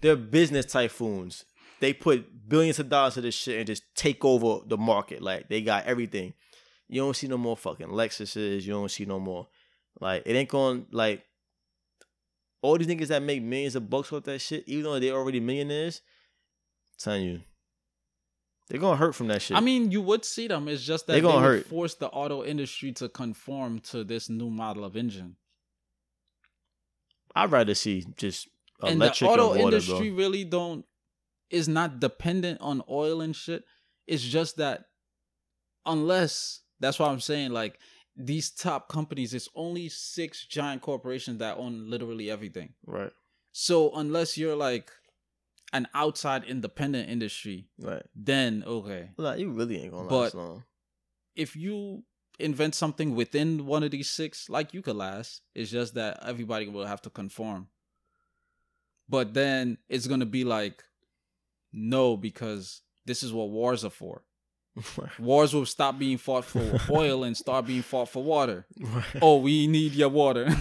they're 0.00 0.16
business 0.16 0.66
typhoons. 0.66 1.44
They 1.80 1.92
put 1.92 2.48
billions 2.48 2.78
of 2.78 2.88
dollars 2.88 3.14
to 3.14 3.20
this 3.20 3.34
shit 3.34 3.58
and 3.58 3.66
just 3.66 3.82
take 3.94 4.24
over 4.24 4.64
the 4.66 4.76
market. 4.76 5.22
Like 5.22 5.48
they 5.48 5.62
got 5.62 5.84
everything. 5.86 6.34
You 6.88 7.00
don't 7.00 7.16
see 7.16 7.26
no 7.26 7.38
more 7.38 7.56
fucking 7.56 7.88
Lexuses. 7.88 8.62
You 8.62 8.72
don't 8.72 8.90
see 8.90 9.04
no 9.04 9.18
more. 9.18 9.48
Like 10.00 10.22
it 10.26 10.34
ain't 10.34 10.48
going 10.48 10.86
like 10.90 11.24
all 12.62 12.78
these 12.78 12.86
niggas 12.86 13.08
that 13.08 13.22
make 13.22 13.42
millions 13.42 13.76
of 13.76 13.88
bucks 13.88 14.12
off 14.12 14.24
that 14.24 14.40
shit, 14.40 14.64
even 14.66 14.84
though 14.84 15.00
they're 15.00 15.14
already 15.14 15.40
millionaires. 15.40 16.02
I'm 16.92 16.98
telling 16.98 17.24
you, 17.24 17.40
they're 18.68 18.80
gonna 18.80 18.96
hurt 18.96 19.14
from 19.14 19.28
that 19.28 19.42
shit. 19.42 19.56
I 19.56 19.60
mean, 19.60 19.90
you 19.90 20.02
would 20.02 20.24
see 20.24 20.48
them. 20.48 20.68
It's 20.68 20.82
just 20.82 21.06
that 21.06 21.14
they're 21.14 21.22
gonna 21.22 21.36
would 21.36 21.44
hurt. 21.44 21.66
force 21.66 21.94
the 21.94 22.08
auto 22.08 22.44
industry 22.44 22.92
to 22.92 23.08
conform 23.08 23.80
to 23.80 24.04
this 24.04 24.28
new 24.28 24.50
model 24.50 24.84
of 24.84 24.96
engine. 24.96 25.36
I'd 27.34 27.52
rather 27.52 27.74
see 27.74 28.06
just 28.16 28.48
and 28.82 29.00
the 29.00 29.06
electric 29.06 29.30
auto 29.30 29.52
and 29.52 29.62
water, 29.62 29.76
industry 29.76 30.08
bro. 30.10 30.18
really 30.18 30.44
don't 30.44 30.84
is 31.50 31.68
not 31.68 32.00
dependent 32.00 32.60
on 32.60 32.82
oil 32.88 33.20
and 33.20 33.34
shit. 33.34 33.64
It's 34.06 34.22
just 34.22 34.56
that 34.56 34.86
unless 35.84 36.62
that's 36.80 36.98
why 36.98 37.08
I'm 37.08 37.20
saying 37.20 37.50
like 37.52 37.78
these 38.16 38.50
top 38.50 38.88
companies, 38.88 39.34
it's 39.34 39.48
only 39.54 39.88
six 39.88 40.44
giant 40.46 40.82
corporations 40.82 41.38
that 41.38 41.58
own 41.58 41.90
literally 41.90 42.30
everything. 42.30 42.74
Right. 42.86 43.12
So 43.52 43.94
unless 43.94 44.38
you're 44.38 44.56
like 44.56 44.90
an 45.72 45.86
outside 45.94 46.44
independent 46.44 47.08
industry, 47.10 47.68
Right. 47.78 48.04
then 48.14 48.62
okay. 48.66 49.10
Like, 49.16 49.40
you 49.40 49.50
really 49.50 49.76
ain't 49.82 49.92
gonna 49.92 50.08
But- 50.08 50.20
last 50.22 50.34
long. 50.34 50.64
If 51.34 51.54
you 51.56 52.04
invent 52.38 52.74
something 52.74 53.14
within 53.14 53.66
one 53.66 53.82
of 53.82 53.90
these 53.90 54.08
six, 54.10 54.48
like 54.48 54.72
you 54.72 54.80
could 54.82 54.96
last. 54.96 55.42
It's 55.54 55.70
just 55.70 55.94
that 55.94 56.18
everybody 56.22 56.68
will 56.68 56.86
have 56.86 57.02
to 57.02 57.10
conform. 57.10 57.68
But 59.08 59.34
then 59.34 59.78
it's 59.88 60.06
gonna 60.06 60.26
be 60.26 60.44
like, 60.44 60.82
no, 61.72 62.16
because 62.16 62.80
this 63.04 63.22
is 63.22 63.32
what 63.32 63.50
wars 63.50 63.84
are 63.84 63.90
for. 63.90 64.24
Wars 65.18 65.54
will 65.54 65.64
stop 65.66 65.98
being 65.98 66.18
fought 66.18 66.44
for 66.44 66.78
oil 66.90 67.24
and 67.24 67.36
start 67.36 67.66
being 67.66 67.82
fought 67.82 68.08
for 68.08 68.22
water. 68.22 68.66
Oh, 69.22 69.38
we 69.38 69.66
need 69.66 69.92
your 69.94 70.08
water. 70.10 70.48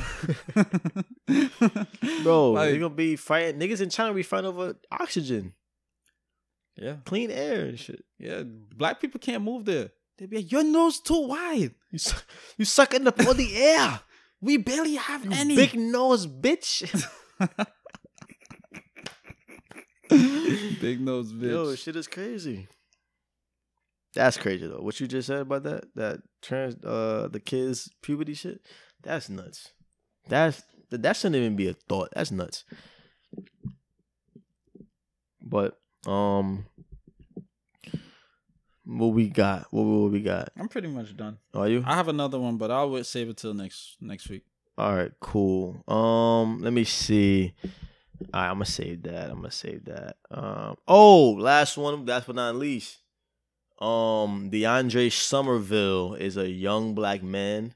Bro, 2.23 2.51
Like- 2.51 2.69
they're 2.69 2.79
gonna 2.79 2.89
be 2.89 3.15
fighting 3.15 3.59
niggas 3.59 3.81
in 3.81 3.89
China 3.89 4.13
be 4.13 4.23
fighting 4.23 4.47
over 4.49 4.75
oxygen, 4.91 5.53
yeah, 6.77 6.97
clean 7.05 7.29
air 7.31 7.65
and 7.65 7.79
shit. 7.79 8.03
yeah. 8.19 8.43
Black 8.45 8.99
people 9.01 9.19
can't 9.19 9.43
move 9.43 9.65
there. 9.65 9.89
They 10.17 10.25
be 10.27 10.37
like, 10.37 10.51
your 10.51 10.63
nose 10.63 10.99
too 11.01 11.27
wide. 11.27 11.73
You 11.91 11.99
su- 11.99 12.15
you 12.57 12.65
sucking 12.65 13.05
up 13.07 13.19
all 13.25 13.33
the 13.33 13.55
air. 13.57 13.99
We 14.39 14.57
barely 14.57 14.95
have 14.95 15.25
You 15.25 15.31
any. 15.33 15.55
big 15.55 15.75
nose 15.77 16.25
bitch. 16.27 16.83
Big 20.09 21.01
nose 21.01 21.33
bitch. 21.33 21.49
Yo, 21.51 21.75
shit 21.75 21.95
is 21.95 22.07
crazy. 22.07 22.67
That's 24.15 24.37
crazy 24.37 24.65
though. 24.65 24.81
What 24.81 24.99
you 24.99 25.07
just 25.07 25.27
said 25.27 25.41
about 25.41 25.63
that 25.63 25.93
that 25.95 26.21
trans 26.41 26.83
uh 26.83 27.27
the 27.31 27.39
kids 27.39 27.91
puberty 28.01 28.33
shit. 28.33 28.61
That's 29.03 29.29
nuts. 29.29 29.71
That's 30.27 30.63
that 30.89 31.17
shouldn't 31.17 31.35
even 31.35 31.55
be 31.55 31.67
a 31.67 31.73
thought. 31.73 32.09
That's 32.15 32.31
nuts. 32.31 32.63
But 35.41 35.77
um, 36.07 36.65
what 38.85 39.07
we 39.07 39.29
got? 39.29 39.67
What 39.71 39.83
what 39.83 40.11
we 40.11 40.21
got? 40.21 40.49
I'm 40.57 40.69
pretty 40.69 40.87
much 40.87 41.15
done. 41.15 41.37
Are 41.53 41.67
you? 41.67 41.83
I 41.85 41.95
have 41.95 42.07
another 42.07 42.39
one, 42.39 42.57
but 42.57 42.71
I'll 42.71 42.89
wait, 42.89 43.05
save 43.05 43.29
it 43.29 43.37
till 43.37 43.53
next 43.53 43.97
next 44.01 44.29
week. 44.29 44.43
All 44.77 44.95
right, 44.95 45.11
cool. 45.19 45.83
Um, 45.87 46.61
let 46.61 46.73
me 46.73 46.83
see. 46.83 47.53
All 48.33 48.41
right, 48.41 48.49
I'm 48.49 48.55
gonna 48.55 48.65
save 48.65 49.03
that. 49.03 49.29
I'm 49.29 49.37
gonna 49.37 49.51
save 49.51 49.85
that. 49.85 50.17
Um, 50.31 50.75
oh, 50.87 51.31
last 51.31 51.77
one. 51.77 52.05
That's 52.05 52.25
but 52.25 52.35
not 52.35 52.55
least. 52.55 52.97
Um, 53.79 54.49
DeAndre 54.51 55.11
Somerville 55.11 56.13
is 56.13 56.37
a 56.37 56.49
young 56.49 56.95
black 56.95 57.21
man 57.21 57.75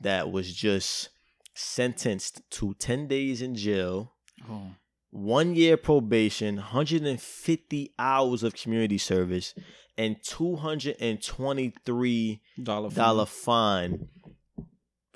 that 0.00 0.32
was 0.32 0.52
just 0.52 1.10
sentenced 1.54 2.42
to 2.50 2.74
10 2.74 3.06
days 3.06 3.40
in 3.40 3.54
jail, 3.54 4.12
Oh, 4.48 4.72
one 5.10 5.54
year 5.54 5.76
probation, 5.76 6.56
150 6.56 7.94
hours 7.98 8.42
of 8.42 8.54
community 8.54 8.98
service, 8.98 9.54
and 9.96 10.16
223 10.22 12.42
dollar 12.62 12.90
fine. 12.90 12.96
dollar 12.96 13.26
fine. 13.26 14.08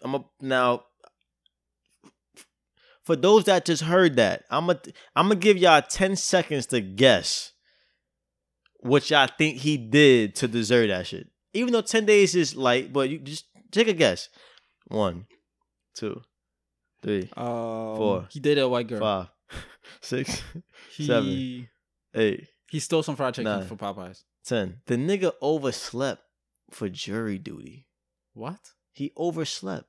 I'm 0.02 0.14
a, 0.14 0.24
now 0.40 0.84
for 3.02 3.16
those 3.16 3.44
that 3.44 3.66
just 3.66 3.82
heard 3.82 4.16
that, 4.16 4.44
I'm 4.50 4.70
a, 4.70 4.80
I'm 5.14 5.28
gonna 5.28 5.38
give 5.40 5.58
y'all 5.58 5.82
10 5.82 6.16
seconds 6.16 6.64
to 6.66 6.80
guess 6.80 7.49
what 8.80 9.08
y'all 9.10 9.28
think 9.38 9.58
he 9.58 9.76
did 9.76 10.34
to 10.36 10.48
deserve 10.48 10.88
that 10.88 11.06
shit. 11.06 11.28
Even 11.52 11.72
though 11.72 11.80
10 11.82 12.06
days 12.06 12.34
is 12.34 12.54
light, 12.56 12.92
but 12.92 13.08
you 13.10 13.18
just 13.18 13.46
take 13.70 13.88
a 13.88 13.92
guess. 13.92 14.28
One, 14.88 15.26
two, 15.94 16.22
three, 17.02 17.28
Um, 17.36 17.96
Four. 17.96 18.28
He 18.30 18.40
dated 18.40 18.64
a 18.64 18.68
white 18.68 18.86
girl. 18.88 19.00
five, 19.00 19.28
six, 20.00 20.42
he 20.96 21.06
seven. 21.06 21.68
eight, 22.14 22.46
he 22.70 22.78
stole 22.80 23.02
some 23.02 23.16
fried 23.16 23.34
chicken 23.34 23.50
Nine. 23.52 23.66
from 23.66 23.78
Popeyes. 23.78 24.22
ten. 24.44 24.80
The 24.86 24.96
nigga 24.96 25.32
overslept 25.42 26.22
for 26.70 26.88
jury 26.88 27.38
duty. 27.38 27.86
What? 28.34 28.60
He 28.92 29.12
overslept. 29.16 29.86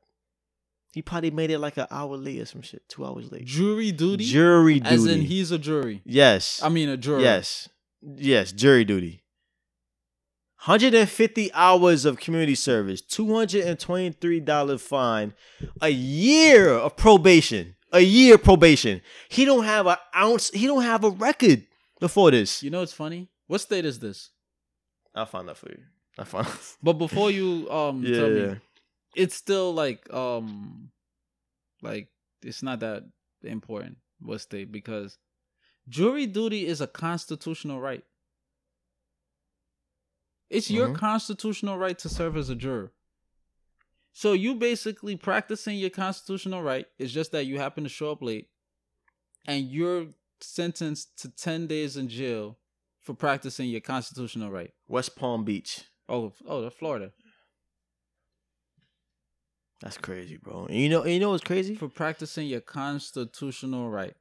He 0.94 1.02
probably 1.02 1.32
made 1.32 1.52
it 1.52 1.60
like 1.60 1.78
an 1.78 1.88
hour 1.90 2.18
late 2.18 2.42
or 2.42 2.46
some 2.46 2.62
shit, 2.62 2.84
two 2.90 3.06
hours 3.06 3.32
late. 3.32 3.46
Jury 3.46 3.92
duty? 3.92 4.26
Jury 4.26 4.80
duty. 4.80 4.94
As 4.96 5.06
in 5.06 5.22
he's 5.22 5.52
a 5.52 5.58
jury. 5.58 6.02
yes. 6.06 6.62
I 6.62 6.70
mean 6.70 6.90
a 6.90 6.98
juror. 6.98 7.22
yes. 7.22 7.70
Yes, 8.02 8.52
jury 8.52 8.84
duty. 8.86 9.24
150 10.66 11.52
hours 11.54 12.06
of 12.06 12.20
community 12.20 12.54
service, 12.54 13.02
$223 13.02 14.80
fine, 14.80 15.34
a 15.82 15.90
year 15.90 16.70
of 16.70 16.96
probation. 16.96 17.76
A 17.92 18.00
year 18.00 18.38
probation. 18.38 19.02
He 19.28 19.44
don't 19.44 19.66
have 19.66 19.88
an 19.88 19.98
ounce, 20.16 20.50
he 20.52 20.68
don't 20.68 20.84
have 20.84 21.04
a 21.04 21.10
record 21.10 21.66
before 22.00 22.32
this. 22.32 22.62
You 22.64 22.70
know 22.70 22.80
what's 22.82 22.94
funny? 22.94 23.30
What 23.48 23.60
state 23.62 23.86
is 23.86 24.00
this? 24.00 24.30
I'll 25.16 25.26
find 25.26 25.48
that 25.50 25.58
for 25.58 25.70
you. 25.70 25.80
I 26.18 26.24
found 26.24 26.48
But 26.84 26.94
before 26.94 27.32
you 27.32 27.70
um 27.70 28.04
Yeah, 28.04 28.16
tell 28.16 28.30
yeah. 28.30 28.54
me, 28.54 28.60
it's 29.16 29.36
still 29.36 29.74
like 29.74 30.12
um 30.14 30.92
like 31.82 32.08
it's 32.44 32.64
not 32.64 32.80
that 32.82 33.04
important 33.44 33.98
what 34.22 34.40
state 34.40 34.72
because 34.72 35.18
jury 35.90 36.26
duty 36.28 36.66
is 36.66 36.82
a 36.82 36.88
constitutional 36.88 37.80
right. 37.82 38.04
It's 40.50 40.70
your 40.70 40.90
Mhm. 40.90 40.96
constitutional 40.96 41.78
right 41.78 41.98
to 42.00 42.10
serve 42.10 42.36
as 42.36 42.50
a 42.50 42.56
juror. 42.56 42.92
So 44.14 44.34
you 44.34 44.56
basically 44.56 45.16
practicing 45.16 45.78
your 45.78 45.90
constitutional 45.90 46.62
right. 46.62 46.86
It's 47.00 47.14
just 47.14 47.32
that 47.32 47.46
you 47.46 47.58
happen 47.58 47.84
to 47.84 47.90
show 47.90 48.12
up 48.12 48.22
late 48.22 48.50
and 49.46 49.66
you're 49.72 50.08
sentenced 50.42 51.18
to 51.20 51.30
10 51.30 51.68
days 51.68 51.96
in 51.96 52.10
jail 52.10 52.60
for 53.00 53.14
practicing 53.14 53.70
your 53.70 53.80
constitutional 53.82 54.52
right. 54.52 54.74
West 54.88 55.16
Palm 55.16 55.46
Beach. 55.46 55.86
Oh, 56.10 56.34
oh, 56.46 56.62
the 56.62 56.70
Florida. 56.72 57.14
That's 59.80 59.98
crazy, 59.98 60.38
bro. 60.38 60.66
And 60.66 60.76
you 60.78 60.90
know, 60.90 61.06
you 61.06 61.20
know 61.20 61.32
what's 61.32 61.44
crazy? 61.44 61.76
for 61.76 61.88
practicing 61.90 62.48
your 62.48 62.62
constitutional 62.62 63.90
right. 63.90 64.16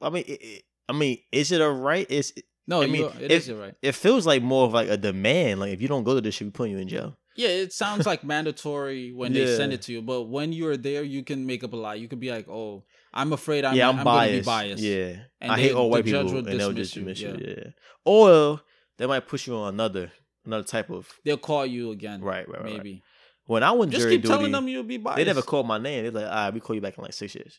I 0.00 0.10
mean, 0.10 0.24
it, 0.26 0.40
it- 0.42 0.64
I 0.88 0.92
mean, 0.92 1.18
is 1.32 1.50
it 1.52 1.60
a 1.60 1.68
right? 1.70 2.10
Is 2.10 2.32
No, 2.66 2.82
I 2.82 2.86
mean, 2.86 3.04
are- 3.04 3.12
it 3.20 3.30
if- 3.30 3.42
is 3.42 3.48
your 3.48 3.58
right. 3.58 3.74
it 3.82 3.92
feels 3.92 4.26
like 4.26 4.42
more 4.42 4.66
of 4.66 4.72
like 4.72 4.88
a 4.88 4.96
demand. 4.96 5.60
Like 5.60 5.72
if 5.72 5.80
you 5.82 5.88
don't 5.88 6.04
go 6.04 6.14
to 6.14 6.20
this 6.20 6.34
shit, 6.34 6.46
we 6.46 6.50
putting 6.50 6.72
you 6.72 6.78
in 6.78 6.88
jail. 6.88 7.16
Yeah, 7.36 7.48
it 7.48 7.72
sounds 7.82 8.06
like 8.06 8.22
mandatory 8.24 9.12
when 9.12 9.32
they 9.32 9.56
send 9.56 9.72
it 9.72 9.82
to 9.82 9.92
you, 9.92 10.02
but 10.02 10.22
when 10.24 10.52
you're 10.52 10.76
there, 10.76 11.02
you 11.02 11.24
can 11.24 11.46
make 11.46 11.64
up 11.64 11.72
a 11.72 11.76
lie. 11.76 11.94
You 11.94 12.06
could 12.08 12.20
be 12.20 12.30
like, 12.30 12.48
"Oh, 12.48 12.84
I'm 13.12 13.32
afraid 13.32 13.64
I'm, 13.64 13.74
yeah, 13.76 13.88
I'm, 13.88 13.98
I'm, 13.98 14.04
biased. 14.04 14.42
be 14.42 14.46
biased." 14.46 14.82
Yeah, 14.82 15.16
And 15.40 15.50
I 15.52 15.56
they- 15.56 15.62
hate 15.62 15.72
all 15.72 15.90
white 15.90 16.04
people, 16.04 16.20
and 16.36 16.46
they'll 16.46 16.72
dismiss 16.72 16.90
just 16.92 16.96
you, 16.96 17.04
dismiss 17.04 17.20
you. 17.20 17.54
Yeah. 17.64 17.70
or 18.04 18.60
they 18.98 19.06
might 19.06 19.26
push 19.26 19.46
you 19.48 19.56
on 19.56 19.74
another 19.74 20.12
another 20.46 20.64
type 20.64 20.90
of. 20.90 21.08
they'll 21.24 21.36
call 21.38 21.64
you 21.66 21.90
again. 21.90 22.20
Right, 22.20 22.48
right, 22.48 22.60
right, 22.60 22.64
right. 22.64 22.76
Maybe 22.76 23.02
When 23.46 23.62
I 23.64 23.72
went 23.72 23.90
just 23.90 24.02
jury 24.02 24.16
keep 24.18 24.26
telling 24.26 24.52
them 24.52 24.68
you'll 24.68 24.84
be 24.84 24.98
biased. 24.98 25.16
they 25.16 25.24
never 25.24 25.42
called 25.42 25.66
my 25.66 25.78
name. 25.78 26.04
They're 26.04 26.12
like, 26.22 26.30
"Ah, 26.30 26.50
we 26.54 26.60
call 26.60 26.76
you 26.76 26.82
back 26.82 26.96
in 26.98 27.02
like 27.02 27.12
six 27.14 27.34
years." 27.34 27.58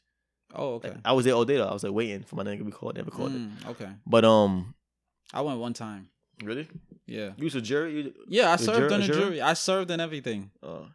Oh, 0.58 0.76
okay. 0.76 0.90
Like, 0.90 0.98
I 1.06 1.12
was 1.14 1.26
there 1.26 1.34
all 1.36 1.46
day 1.46 1.58
though. 1.58 1.68
I 1.68 1.74
was 1.74 1.84
like 1.84 1.94
waiting 1.94 2.24
for 2.24 2.36
my 2.36 2.44
name 2.44 2.58
to 2.60 2.66
be 2.66 2.72
called. 2.72 2.96
Never 2.96 3.12
called 3.12 3.34
it. 3.34 3.38
Mm, 3.42 3.68
okay. 3.72 3.90
But 4.06 4.26
um, 4.26 4.74
I 5.34 5.42
went 5.42 5.60
one 5.60 5.74
time. 5.74 6.10
really, 6.44 6.68
Yeah. 7.08 7.32
you 7.38 7.44
was 7.46 7.56
a 7.56 7.62
jury. 7.62 7.94
You, 7.98 8.14
Yeah, 8.28 8.52
I 8.52 8.56
served 8.58 8.92
in 8.92 9.02
a 9.02 9.06
juror? 9.06 9.20
jury. 9.20 9.42
I 9.42 9.54
served 9.54 9.90
in 9.92 10.00
everything. 10.00 10.52
uh, 10.64 10.86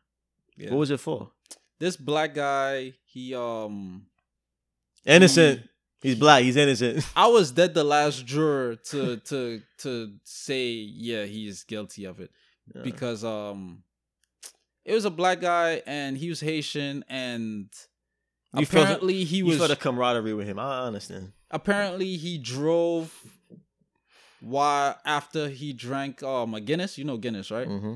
Yeah. 0.57 0.70
What 0.70 0.78
was 0.78 0.91
it 0.91 1.01
for? 1.01 1.31
this 1.78 1.97
black 1.97 2.35
guy? 2.35 2.93
He 3.07 3.35
um. 3.35 4.07
Innocent. 5.05 5.61
he- 5.61 5.66
He's 6.03 6.15
black. 6.19 6.43
He's 6.43 6.57
innocent. 6.57 7.05
I 7.16 7.27
was 7.27 7.53
dead 7.53 7.74
the 7.74 7.85
last 7.85 8.24
juror 8.24 8.77
to 8.77 9.19
to 9.19 9.61
to 9.78 10.12
say 10.24 10.69
yeah 10.73 11.24
he's 11.24 11.62
guilty 11.65 12.07
of 12.07 12.20
it 12.20 12.31
Yeah. 12.74 12.81
because 12.82 13.23
um 13.23 13.82
it 14.87 14.95
was 14.95 15.05
a 15.05 15.11
black 15.11 15.43
guy 15.43 15.82
and 15.87 16.16
he 16.16 16.31
was 16.31 16.41
Haitian 16.41 17.05
and 17.07 17.69
You 18.55 18.62
apparently 18.64 19.24
he 19.24 19.39
you 19.39 19.47
was 19.47 19.59
felt 19.59 19.70
a 19.70 19.77
camaraderie 19.77 20.35
with 20.35 20.47
him. 20.48 20.59
I 20.59 20.86
understand. 20.86 21.32
apparently 21.51 22.16
he 22.16 22.36
drove 22.39 23.14
while 24.40 24.98
after 25.05 25.48
he 25.48 25.72
drank 25.72 26.22
um 26.22 26.55
a 26.55 26.60
Guinness 26.60 26.97
you 26.98 27.05
know 27.05 27.16
Guinness 27.16 27.51
right 27.51 27.68
Mm-hmm. 27.68 27.94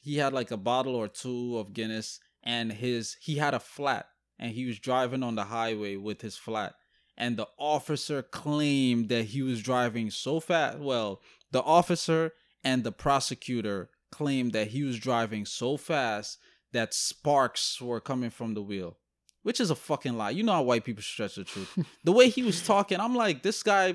he 0.00 0.16
had 0.16 0.32
like 0.32 0.50
a 0.50 0.56
bottle 0.56 0.94
or 0.96 1.08
two 1.08 1.58
of 1.58 1.72
Guinness 1.72 2.20
and 2.42 2.72
his 2.72 3.16
he 3.20 3.36
had 3.36 3.54
a 3.54 3.60
flat 3.60 4.06
and 4.38 4.50
he 4.52 4.66
was 4.66 4.78
driving 4.78 5.22
on 5.22 5.36
the 5.36 5.44
highway 5.44 5.96
with 5.96 6.20
his 6.22 6.36
flat 6.36 6.74
and 7.16 7.36
the 7.36 7.46
officer 7.58 8.22
claimed 8.22 9.08
that 9.08 9.26
he 9.26 9.42
was 9.42 9.62
driving 9.62 10.10
so 10.10 10.40
fast 10.40 10.78
well 10.78 11.20
the 11.52 11.62
officer 11.62 12.32
and 12.64 12.82
the 12.82 12.92
prosecutor 12.92 13.88
claimed 14.10 14.52
that 14.52 14.68
he 14.68 14.82
was 14.82 14.98
driving 14.98 15.44
so 15.46 15.76
fast 15.76 16.38
that 16.72 16.92
sparks 16.92 17.80
were 17.80 18.00
coming 18.00 18.30
from 18.30 18.54
the 18.54 18.62
wheel 18.62 18.96
which 19.44 19.60
is 19.60 19.70
a 19.70 19.74
fucking 19.76 20.16
lie 20.16 20.30
you 20.30 20.42
know 20.42 20.52
how 20.52 20.62
white 20.62 20.84
people 20.84 21.02
stretch 21.02 21.36
the 21.36 21.44
truth 21.44 21.78
the 22.02 22.12
way 22.12 22.28
he 22.28 22.42
was 22.42 22.60
talking 22.66 22.98
i'm 22.98 23.14
like 23.14 23.42
this 23.42 23.62
guy 23.62 23.94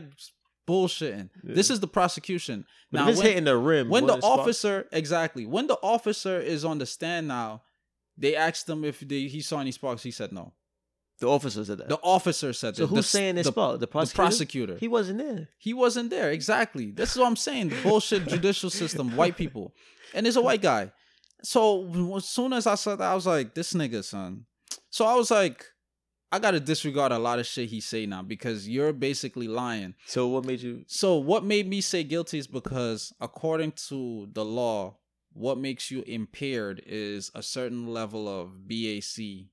bullshitting 0.68 1.30
this 1.44 1.70
is 1.70 1.80
the 1.80 1.88
prosecution 1.88 2.66
But 2.92 3.10
it's 3.10 3.18
when- 3.18 3.28
hitting 3.28 3.44
the 3.46 3.58
rim, 3.58 3.90
when 3.90 4.04
the 4.06 4.14
wasn't 4.14 4.24
spark- 4.24 4.40
officer 4.40 4.88
exactly 4.92 5.46
when 5.46 5.68
the 5.68 5.78
officer 5.82 6.40
is 6.40 6.64
on 6.64 6.78
the 6.78 6.86
stand 6.86 7.28
now 7.28 7.62
They 8.18 8.36
asked 8.36 8.68
him 8.70 8.84
if 8.84 9.00
they, 9.00 9.22
he 9.36 9.42
saw 9.42 9.62
any 9.62 9.72
sparks. 9.72 10.04
He 10.04 10.12
said 10.12 10.32
no. 10.34 10.52
The 11.22 11.28
officer 11.28 11.64
said 11.64 11.78
that. 11.80 11.88
The 11.88 12.02
officer 12.18 12.52
said 12.52 12.76
so 12.76 12.82
that. 12.84 12.90
So 12.90 12.96
who's 12.96 13.06
The- 13.06 13.18
saying 13.18 13.36
this 13.36 13.48
the? 13.48 13.54
The 13.54 13.78
the 13.78 13.88
prosecutor. 13.88 14.24
prosecutor. 14.24 14.76
He 14.86 14.90
wasn't 14.98 15.20
there. 15.24 15.48
He 15.58 15.74
wasn't 15.84 16.10
there. 16.10 16.30
Exactly. 16.40 16.92
This 16.92 17.12
is 17.14 17.18
what 17.18 17.28
I'm 17.32 17.38
saying. 17.48 17.70
The 17.70 17.80
bullshit 17.82 18.28
judicial 18.28 18.70
system, 18.82 19.16
white 19.16 19.38
people. 19.44 19.66
And 20.14 20.28
it's 20.28 20.36
a 20.36 20.42
white 20.50 20.62
guy. 20.62 20.92
So 21.44 21.64
as 22.18 22.26
soon 22.28 22.52
as 22.60 22.68
I 22.68 22.76
saw 22.76 22.98
that, 22.98 23.10
I 23.14 23.16
was 23.16 23.26
like, 23.36 23.48
this 23.56 23.72
nigga, 23.74 24.04
son. 24.04 24.32
So 24.90 25.06
I 25.06 25.16
was 25.16 25.32
like, 25.32 25.66
I 26.32 26.40
gotta 26.40 26.60
disregard 26.60 27.12
a 27.12 27.20
lot 27.20 27.40
of 27.40 27.48
shit 27.48 27.70
he 27.70 27.82
say 27.82 28.06
now 28.06 28.22
because 28.22 28.68
you're 28.70 28.94
basically 28.94 29.48
lying. 29.48 29.96
So 30.06 30.28
what 30.28 30.46
made 30.46 30.62
you? 30.62 30.84
So 30.88 31.16
what 31.18 31.44
made 31.44 31.68
me 31.68 31.82
say 31.82 32.04
guilty 32.04 32.38
is 32.38 32.48
because 32.48 33.14
according 33.20 33.74
to 33.88 34.30
the 34.32 34.46
law, 34.46 34.98
what 35.34 35.58
makes 35.58 35.90
you 35.90 36.04
impaired 36.04 36.84
is 36.86 37.32
a 37.34 37.42
certain 37.42 37.88
level 37.88 38.28
of 38.28 38.68
BAC 38.68 39.48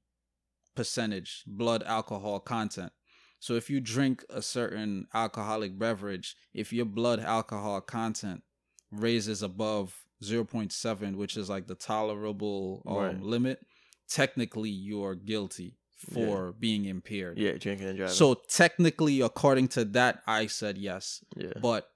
percentage, 0.74 1.44
blood 1.46 1.82
alcohol 1.84 2.40
content. 2.40 2.92
So 3.38 3.54
if 3.54 3.70
you 3.70 3.80
drink 3.80 4.24
a 4.30 4.42
certain 4.42 5.06
alcoholic 5.14 5.78
beverage, 5.78 6.36
if 6.54 6.72
your 6.72 6.86
blood 6.86 7.20
alcohol 7.20 7.80
content 7.80 8.42
raises 8.90 9.42
above 9.42 9.94
0.7, 10.22 11.16
which 11.16 11.36
is 11.36 11.48
like 11.48 11.66
the 11.66 11.74
tolerable 11.74 12.82
um, 12.86 12.94
Right. 12.94 13.20
limit, 13.20 13.64
technically 14.08 14.70
you're 14.70 15.14
guilty 15.14 15.76
for 16.12 16.52
being 16.52 16.84
impaired. 16.84 17.38
Yeah, 17.38 17.52
drinking 17.52 17.88
and 17.88 17.96
driving. 17.96 18.14
So 18.14 18.34
technically, 18.34 19.20
according 19.22 19.68
to 19.68 19.84
that, 19.86 20.22
I 20.26 20.46
said 20.46 20.78
yes. 20.78 21.24
yeah. 21.36 21.52
But 21.60 21.88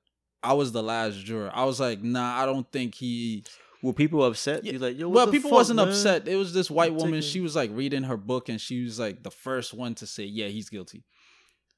I 0.42 0.54
was 0.54 0.72
the 0.72 0.82
last 0.82 1.16
juror. 1.24 1.50
I 1.52 1.64
was 1.64 1.78
like, 1.80 2.02
nah, 2.02 2.40
I 2.42 2.46
don't 2.46 2.70
think 2.72 2.94
he. 2.94 3.44
Were 3.82 3.92
people 3.94 4.22
upset? 4.24 4.62
Yeah. 4.64 4.72
You 4.72 4.78
like, 4.78 4.98
yo, 4.98 5.08
well, 5.08 5.26
people 5.30 5.48
fuck, 5.50 5.58
wasn't 5.58 5.78
man? 5.78 5.88
upset. 5.88 6.28
It 6.28 6.36
was 6.36 6.52
this 6.52 6.70
white 6.70 6.90
I'm 6.90 6.96
woman. 6.96 7.12
taking- 7.20 7.28
She 7.30 7.40
was 7.40 7.56
like 7.56 7.70
reading 7.72 8.02
her 8.04 8.16
book, 8.18 8.48
and 8.50 8.60
she 8.60 8.82
was 8.84 8.98
like 8.98 9.22
the 9.22 9.30
first 9.30 9.72
one 9.72 9.94
to 9.96 10.06
say, 10.06 10.24
yeah, 10.24 10.48
he's 10.48 10.68
guilty. 10.68 11.04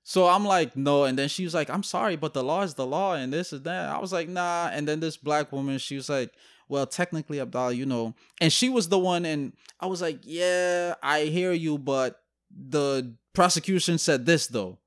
So 0.04 0.26
I'm 0.28 0.44
like, 0.44 0.76
no. 0.76 1.04
And 1.04 1.16
then 1.16 1.28
she 1.28 1.44
was 1.44 1.54
like, 1.54 1.70
I'm 1.70 1.84
sorry, 1.84 2.16
but 2.16 2.34
the 2.34 2.42
law 2.42 2.62
is 2.62 2.74
the 2.74 2.86
law, 2.86 3.14
and 3.14 3.32
this 3.32 3.52
is 3.52 3.62
that. 3.62 3.88
I 3.88 3.98
was 4.00 4.12
like, 4.12 4.28
nah. 4.28 4.68
And 4.72 4.86
then 4.88 4.98
this 4.98 5.16
black 5.16 5.52
woman, 5.52 5.78
she 5.78 5.94
was 5.94 6.08
like, 6.08 6.32
well, 6.68 6.86
technically, 6.86 7.40
Abdallah, 7.40 7.72
you 7.74 7.86
know. 7.86 8.14
And 8.40 8.52
she 8.52 8.68
was 8.68 8.88
the 8.88 8.98
one, 8.98 9.24
and 9.24 9.52
I 9.80 9.86
was 9.86 10.00
like, 10.02 10.20
yeah, 10.22 10.94
I 11.02 11.22
hear 11.24 11.52
you, 11.52 11.78
but 11.78 12.20
the 12.50 13.14
prosecution 13.34 13.98
said 13.98 14.26
this 14.26 14.46
though. 14.46 14.78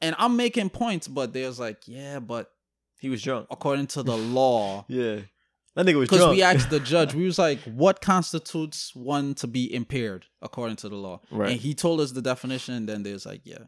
And 0.00 0.14
I'm 0.18 0.36
making 0.36 0.70
points, 0.70 1.08
but 1.08 1.32
they 1.32 1.44
was 1.46 1.58
like, 1.60 1.82
yeah, 1.86 2.20
but 2.20 2.50
He 3.00 3.08
was 3.08 3.22
drunk. 3.22 3.48
according 3.50 3.88
to 3.88 4.02
the 4.02 4.16
law, 4.38 4.84
Yeah. 4.88 5.20
That 5.76 5.86
nigga 5.86 5.98
was 6.00 6.08
because 6.08 6.30
we 6.30 6.42
asked 6.42 6.68
the 6.70 6.80
judge, 6.94 7.14
we 7.14 7.24
was 7.24 7.38
like, 7.38 7.60
what 7.60 8.00
constitutes 8.00 8.92
one 8.94 9.34
to 9.34 9.46
be 9.46 9.72
impaired 9.72 10.26
according 10.42 10.76
to 10.76 10.88
the 10.88 10.96
law? 10.96 11.20
Right. 11.30 11.52
And 11.52 11.60
he 11.60 11.74
told 11.74 12.00
us 12.00 12.10
the 12.10 12.20
definition, 12.22 12.74
and 12.74 12.88
then 12.88 13.02
there's 13.04 13.24
like, 13.24 13.42
yeah. 13.44 13.64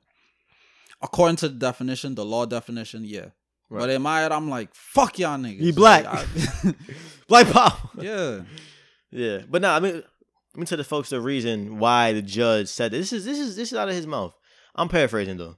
According 1.00 1.36
to 1.36 1.48
the 1.48 1.54
definition, 1.58 2.14
the 2.16 2.24
law 2.24 2.44
definition, 2.46 3.04
yeah. 3.04 3.26
Right. 3.72 3.80
But 3.80 3.90
in 3.90 4.02
my 4.02 4.20
head, 4.20 4.32
I'm 4.32 4.50
like, 4.50 4.74
fuck 4.74 5.18
y'all 5.18 5.38
niggas. 5.38 5.60
He 5.60 5.72
black. 5.72 6.04
Like, 6.04 6.26
I- 6.64 6.74
Black 7.28 7.46
power. 7.50 7.72
yeah. 8.00 8.40
Yeah, 9.10 9.42
but 9.48 9.62
now 9.62 9.74
I 9.76 9.80
mean, 9.80 9.94
let 9.94 10.56
me 10.56 10.66
tell 10.66 10.78
the 10.78 10.84
folks 10.84 11.08
the 11.10 11.20
reason 11.20 11.78
why 11.78 12.12
the 12.12 12.22
judge 12.22 12.68
said 12.68 12.90
this 12.92 13.12
is 13.12 13.24
this 13.24 13.38
is 13.38 13.56
this 13.56 13.72
is 13.72 13.78
out 13.78 13.88
of 13.88 13.94
his 13.94 14.06
mouth. 14.06 14.34
I'm 14.74 14.88
paraphrasing 14.88 15.36
though. 15.38 15.56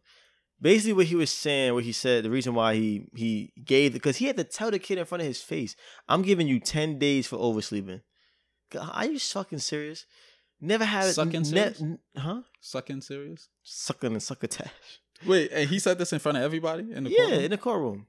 Basically, 0.61 0.93
what 0.93 1.07
he 1.07 1.15
was 1.17 1.31
saying, 1.31 1.75
what 1.75 1.85
he 1.85 1.93
said, 1.93 2.25
the 2.25 2.31
reason 2.31 2.55
why 2.55 2.75
he 2.75 3.07
he 3.17 3.53
gave 3.65 3.93
because 3.93 4.17
he 4.19 4.27
had 4.27 4.37
to 4.37 4.45
tell 4.45 4.71
the 4.71 4.79
kid 4.79 4.99
in 4.99 5.05
front 5.05 5.23
of 5.23 5.27
his 5.29 5.43
face, 5.43 5.75
"I'm 6.09 6.23
giving 6.23 6.47
you 6.49 6.59
ten 6.61 6.99
days 6.99 7.27
for 7.27 7.37
oversleeping." 7.37 8.01
God, 8.71 8.91
Are 8.93 9.07
you 9.07 9.19
fucking 9.19 9.59
serious? 9.59 10.07
Never 10.61 10.85
had 10.85 11.07
it. 11.07 11.15
Sucking 11.15 11.43
ne- 11.43 11.49
serious? 11.49 11.81
n- 11.83 11.99
huh? 12.17 12.43
Sucking 12.61 13.01
serious? 13.03 13.49
Sucking 13.63 14.13
and 14.13 14.23
succotash. 14.23 14.71
Wait, 15.27 15.51
and 15.53 15.69
he 15.69 15.79
said 15.79 15.99
this 15.99 16.13
in 16.13 16.19
front 16.19 16.39
of 16.39 16.45
everybody 16.45 16.93
in 16.93 17.05
the 17.05 17.11
Yeah, 17.11 17.17
courtroom? 17.19 17.41
in 17.45 17.51
the 17.51 17.59
courtroom. 17.59 18.07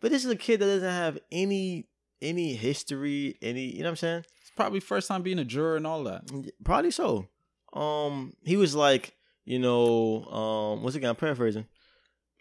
But 0.00 0.10
this 0.10 0.24
is 0.24 0.30
a 0.30 0.36
kid 0.36 0.60
that 0.60 0.66
doesn't 0.66 0.88
have 0.88 1.18
any 1.30 1.86
any 2.22 2.54
history, 2.54 3.36
any 3.40 3.64
you 3.66 3.78
know 3.78 3.84
what 3.84 3.90
I'm 3.90 3.96
saying? 3.96 4.24
It's 4.40 4.50
probably 4.56 4.80
first 4.80 5.08
time 5.08 5.22
being 5.22 5.38
a 5.38 5.44
juror 5.44 5.76
and 5.76 5.86
all 5.86 6.04
that. 6.04 6.24
Probably 6.64 6.90
so. 6.90 7.26
Um, 7.72 8.34
he 8.42 8.56
was 8.56 8.74
like, 8.74 9.14
you 9.44 9.58
know, 9.58 10.24
um, 10.24 10.82
what's 10.82 10.96
it? 10.96 11.04
I'm 11.04 11.16
paraphrasing. 11.16 11.66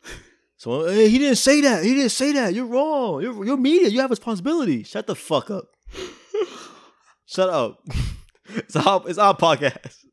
So 0.58 0.86
hey, 0.90 1.08
he 1.08 1.18
didn't 1.20 1.38
say 1.38 1.62
that. 1.62 1.86
He 1.86 1.94
didn't 1.96 2.10
say 2.10 2.34
that. 2.34 2.54
You're 2.54 2.66
wrong. 2.66 3.22
You're 3.22 3.46
you're 3.46 3.56
media. 3.56 3.88
You 3.88 4.02
have 4.02 4.10
responsibility. 4.10 4.84
Shut 4.84 5.08
the 5.08 5.16
fuck 5.16 5.50
up. 5.50 5.70
Shut 7.26 7.50
up. 7.50 7.80
it's 8.50 8.76
our 8.76 9.02
it's 9.08 9.18
our 9.18 9.38
podcast. 9.38 10.04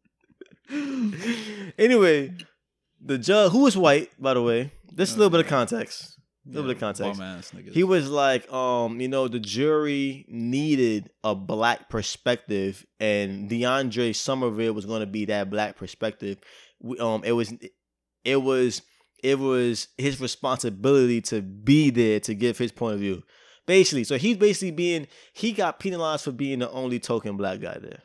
anyway, 1.76 2.32
the 3.06 3.18
judge 3.18 3.52
who 3.52 3.60
was 3.60 3.76
white, 3.76 4.10
by 4.20 4.34
the 4.34 4.42
way. 4.42 4.72
This 4.92 5.10
is 5.10 5.16
a 5.16 5.18
little 5.18 5.30
bit 5.30 5.40
of 5.40 5.46
context. 5.46 6.18
A 6.46 6.52
little 6.52 6.68
bit 6.68 6.76
of 6.76 6.80
context. 6.80 7.18
Bum 7.18 7.28
ass 7.28 7.52
niggas. 7.52 7.72
He 7.72 7.82
was 7.82 8.08
like, 8.08 8.50
um, 8.52 9.00
you 9.00 9.08
know, 9.08 9.28
the 9.28 9.40
jury 9.40 10.24
needed 10.28 11.10
a 11.24 11.34
black 11.34 11.88
perspective, 11.88 12.86
and 13.00 13.50
DeAndre 13.50 14.14
Somerville 14.14 14.72
was 14.72 14.86
going 14.86 15.00
to 15.00 15.06
be 15.06 15.24
that 15.26 15.50
black 15.50 15.76
perspective. 15.76 16.38
We, 16.80 16.98
um, 16.98 17.24
it 17.24 17.32
was, 17.32 17.52
it 18.24 18.36
was, 18.36 18.82
it 19.22 19.38
was 19.38 19.88
his 19.98 20.20
responsibility 20.20 21.20
to 21.22 21.42
be 21.42 21.90
there 21.90 22.20
to 22.20 22.34
give 22.34 22.58
his 22.58 22.72
point 22.72 22.94
of 22.94 23.00
view. 23.00 23.22
Basically, 23.66 24.04
so 24.04 24.16
he's 24.16 24.36
basically 24.36 24.70
being 24.70 25.08
he 25.32 25.50
got 25.50 25.80
penalized 25.80 26.22
for 26.22 26.30
being 26.30 26.60
the 26.60 26.70
only 26.70 27.00
token 27.00 27.36
black 27.36 27.60
guy 27.60 27.78
there. 27.80 28.02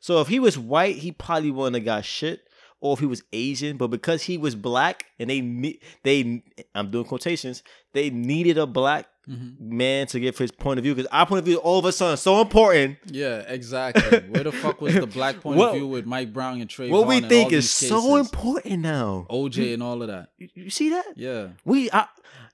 So 0.00 0.20
if 0.20 0.28
he 0.28 0.38
was 0.38 0.56
white, 0.56 0.96
he 0.96 1.10
probably 1.10 1.50
wouldn't 1.50 1.74
have 1.74 1.84
got 1.84 2.04
shit. 2.04 2.47
Or 2.80 2.92
if 2.92 3.00
he 3.00 3.06
was 3.06 3.24
Asian, 3.32 3.76
but 3.76 3.88
because 3.88 4.22
he 4.22 4.38
was 4.38 4.54
black 4.54 5.04
and 5.18 5.28
they 5.28 5.78
they 6.04 6.42
I'm 6.74 6.90
doing 6.90 7.04
quotations, 7.06 7.62
they 7.92 8.10
needed 8.10 8.56
a 8.58 8.66
black 8.66 9.06
Mhm. 9.28 9.60
man 9.60 10.06
to 10.06 10.20
give 10.20 10.38
his 10.38 10.50
point 10.50 10.78
of 10.78 10.84
view 10.84 10.94
because 10.94 11.08
our 11.12 11.26
point 11.26 11.40
of 11.40 11.44
view 11.44 11.58
all 11.58 11.78
of 11.78 11.84
a 11.84 11.92
sudden 11.92 12.16
so 12.16 12.40
important. 12.40 12.96
Yeah, 13.10 13.40
exactly. 13.46 14.20
Where 14.30 14.44
the 14.44 14.52
fuck 14.52 14.80
was 14.80 14.94
the 14.94 15.06
black 15.06 15.40
point 15.40 15.58
What- 15.58 15.70
of 15.70 15.74
view 15.74 15.86
with 15.86 16.06
Mike 16.06 16.32
Brown 16.32 16.60
and 16.62 16.70
Trayvon? 16.70 16.90
what 16.90 17.06
we 17.06 17.20
think 17.20 17.52
is 17.52 17.68
so 17.68 18.16
important 18.16 18.80
now. 18.80 19.26
OJ 19.28 19.74
and 19.74 19.82
all 19.82 20.00
of 20.00 20.08
that. 20.08 20.30
You, 20.38 20.48
you 20.54 20.70
see 20.70 20.88
that? 20.90 21.04
Yeah, 21.16 21.48
We 21.66 21.90
I, 21.90 22.06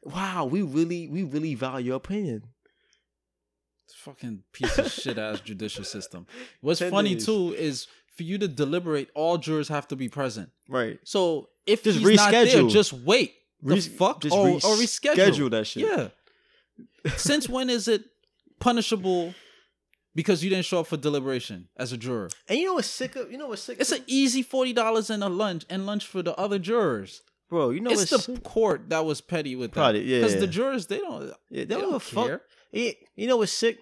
wow, 0.02 0.46
we 0.46 0.62
really 0.62 1.06
we 1.08 1.22
really 1.22 1.54
value 1.54 1.86
your 1.88 1.96
opinion. 1.96 2.42
fucking 3.94 4.42
piece 4.52 4.76
of 4.78 4.90
shit 4.90 5.16
ass 5.16 5.40
judicial 5.40 5.84
system. 5.84 6.26
What's 6.60 6.80
funny 6.90 7.16
too 7.16 7.54
is 7.56 7.86
for 8.16 8.22
you 8.22 8.38
to 8.38 8.48
deliberate, 8.48 9.08
all 9.14 9.38
jurors 9.38 9.68
have 9.68 9.88
to 9.88 9.96
be 9.96 10.08
present. 10.08 10.50
Right. 10.68 10.98
So 11.04 11.48
if 11.66 11.82
Just 11.82 11.98
he's 12.00 12.16
not 12.16 12.30
there, 12.30 12.62
just 12.68 12.92
wait. 12.92 13.34
The 13.62 13.74
Res- 13.74 13.88
fuck 13.88 14.20
just 14.20 14.34
or, 14.36 14.48
or 14.48 14.58
reschedule. 14.58 15.14
reschedule 15.16 15.50
that 15.52 15.66
shit. 15.66 15.84
Yeah. 15.88 16.08
Since 17.16 17.48
when 17.48 17.70
is 17.70 17.88
it 17.88 18.04
punishable 18.60 19.34
because 20.14 20.44
you 20.44 20.50
didn't 20.50 20.64
show 20.66 20.80
up 20.80 20.86
for 20.86 20.96
deliberation 20.96 21.68
as 21.76 21.92
a 21.92 21.96
juror? 21.96 22.28
And 22.48 22.58
you 22.58 22.66
know 22.66 22.74
what's 22.74 22.88
sick 22.88 23.16
of 23.16 23.30
you 23.32 23.38
know 23.38 23.48
what's 23.48 23.62
sick 23.62 23.78
It's 23.80 23.92
an 23.92 24.02
easy 24.06 24.42
forty 24.42 24.72
dollars 24.72 25.08
and 25.10 25.22
a 25.24 25.28
lunch 25.28 25.64
and 25.70 25.86
lunch 25.86 26.06
for 26.06 26.22
the 26.22 26.34
other 26.36 26.58
jurors. 26.58 27.22
bro, 27.48 27.70
you 27.70 27.80
know 27.80 27.90
it's 27.90 28.10
what's 28.12 28.26
the 28.26 28.38
court 28.40 28.90
that 28.90 29.04
was 29.06 29.20
petty 29.22 29.56
with 29.56 29.72
that. 29.72 29.94
Yeah, 29.94 30.18
Because 30.18 30.34
yeah. 30.34 30.40
the 30.40 30.46
jurors 30.46 30.86
they 30.86 30.98
don't 30.98 31.26
Yeah, 31.26 31.32
they, 31.50 31.64
they 31.64 31.74
don't 31.74 31.84
don't 31.84 31.94
a 31.94 32.00
fuck. 32.00 32.26
care. 32.26 32.42
You 33.16 33.26
know 33.28 33.38
what's 33.38 33.52
sick? 33.52 33.78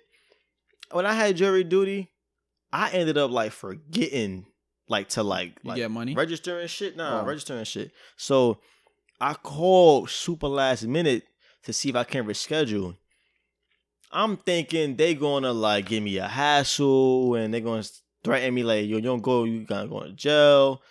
When 0.93 1.07
I 1.07 1.15
had 1.15 1.37
jury 1.37 1.65
duty, 1.65 2.12
I 2.73 2.91
ended 2.91 3.19
up 3.19 3.31
like 3.31 3.53
forgetting 3.53 4.47
like 4.89 5.09
to 5.11 5.23
like, 5.23 5.59
You 5.63 5.69
like 5.71 5.77
get 5.77 5.91
money? 5.91 6.15
registering 6.15 6.67
shit. 6.69 6.97
Nah, 6.97 7.21
Oh. 7.21 7.25
registering 7.25 7.65
shit. 7.65 7.93
So 8.17 8.59
I 9.21 9.35
called 9.35 10.11
super 10.11 10.49
last 10.49 10.85
minute 10.85 11.25
to 11.65 11.73
see 11.73 11.89
if 11.91 11.97
I 11.97 12.05
can 12.05 12.25
reschedule. 12.27 12.97
I'm 14.11 14.37
thinking 14.37 14.97
they 14.97 15.15
gonna 15.15 15.53
like 15.53 15.87
give 15.87 16.03
me 16.03 16.19
a 16.19 16.29
hassle 16.29 17.35
and 17.35 17.53
they're 17.53 17.61
gonna 17.63 17.85
threaten 18.25 18.55
me 18.55 18.63
like 18.63 18.87
yo, 18.87 18.97
you 18.97 19.01
don't 19.03 19.23
go, 19.23 19.45
you 19.45 19.65
gotta 19.65 19.89
go 19.89 20.01
to 20.01 20.13
jail. 20.13 20.83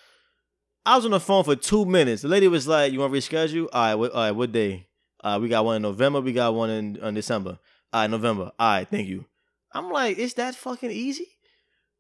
I 0.86 0.96
was 0.96 1.06
on 1.06 1.12
the 1.12 1.20
phone 1.20 1.44
for 1.44 1.56
two 1.56 1.86
minutes. 1.86 2.24
The 2.24 2.28
lady 2.28 2.48
was 2.48 2.68
like, 2.68 2.92
"You 2.92 3.00
want 3.00 3.14
to 3.14 3.20
reschedule? 3.20 3.68
All 3.72 3.82
right, 3.82 3.96
what, 3.96 4.12
all 4.14 4.22
right, 4.24 4.32
what 4.32 4.52
day? 4.52 4.88
Uh, 5.24 5.38
we 5.40 5.48
got 5.48 5.64
one 5.64 5.76
in 5.76 5.82
November. 5.84 6.20
We 6.22 6.34
got 6.34 6.56
one 6.56 6.72
in, 6.72 6.96
in 6.96 7.14
December. 7.14 7.60
All 7.94 8.02
right, 8.02 8.10
November. 8.10 8.52
All 8.58 8.70
right, 8.78 8.88
thank 8.90 9.08
you." 9.08 9.26
I'm 9.74 9.92
like, 9.92 10.18
"Is 10.18 10.34
that 10.36 10.56
fucking 10.56 10.90
easy?" 10.90 11.28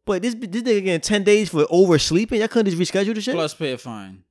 But 0.05 0.21
this 0.21 0.33
this 0.35 0.63
nigga 0.63 0.83
getting 0.83 1.01
ten 1.01 1.23
days 1.23 1.49
for 1.49 1.65
oversleeping. 1.65 2.39
Y'all 2.39 2.47
couldn't 2.47 2.71
just 2.75 2.91
reschedule 2.91 3.13
the 3.15 3.21
shit. 3.21 3.35
Plus 3.35 3.53
pay 3.53 3.73
a 3.73 3.77
fine. 3.77 4.23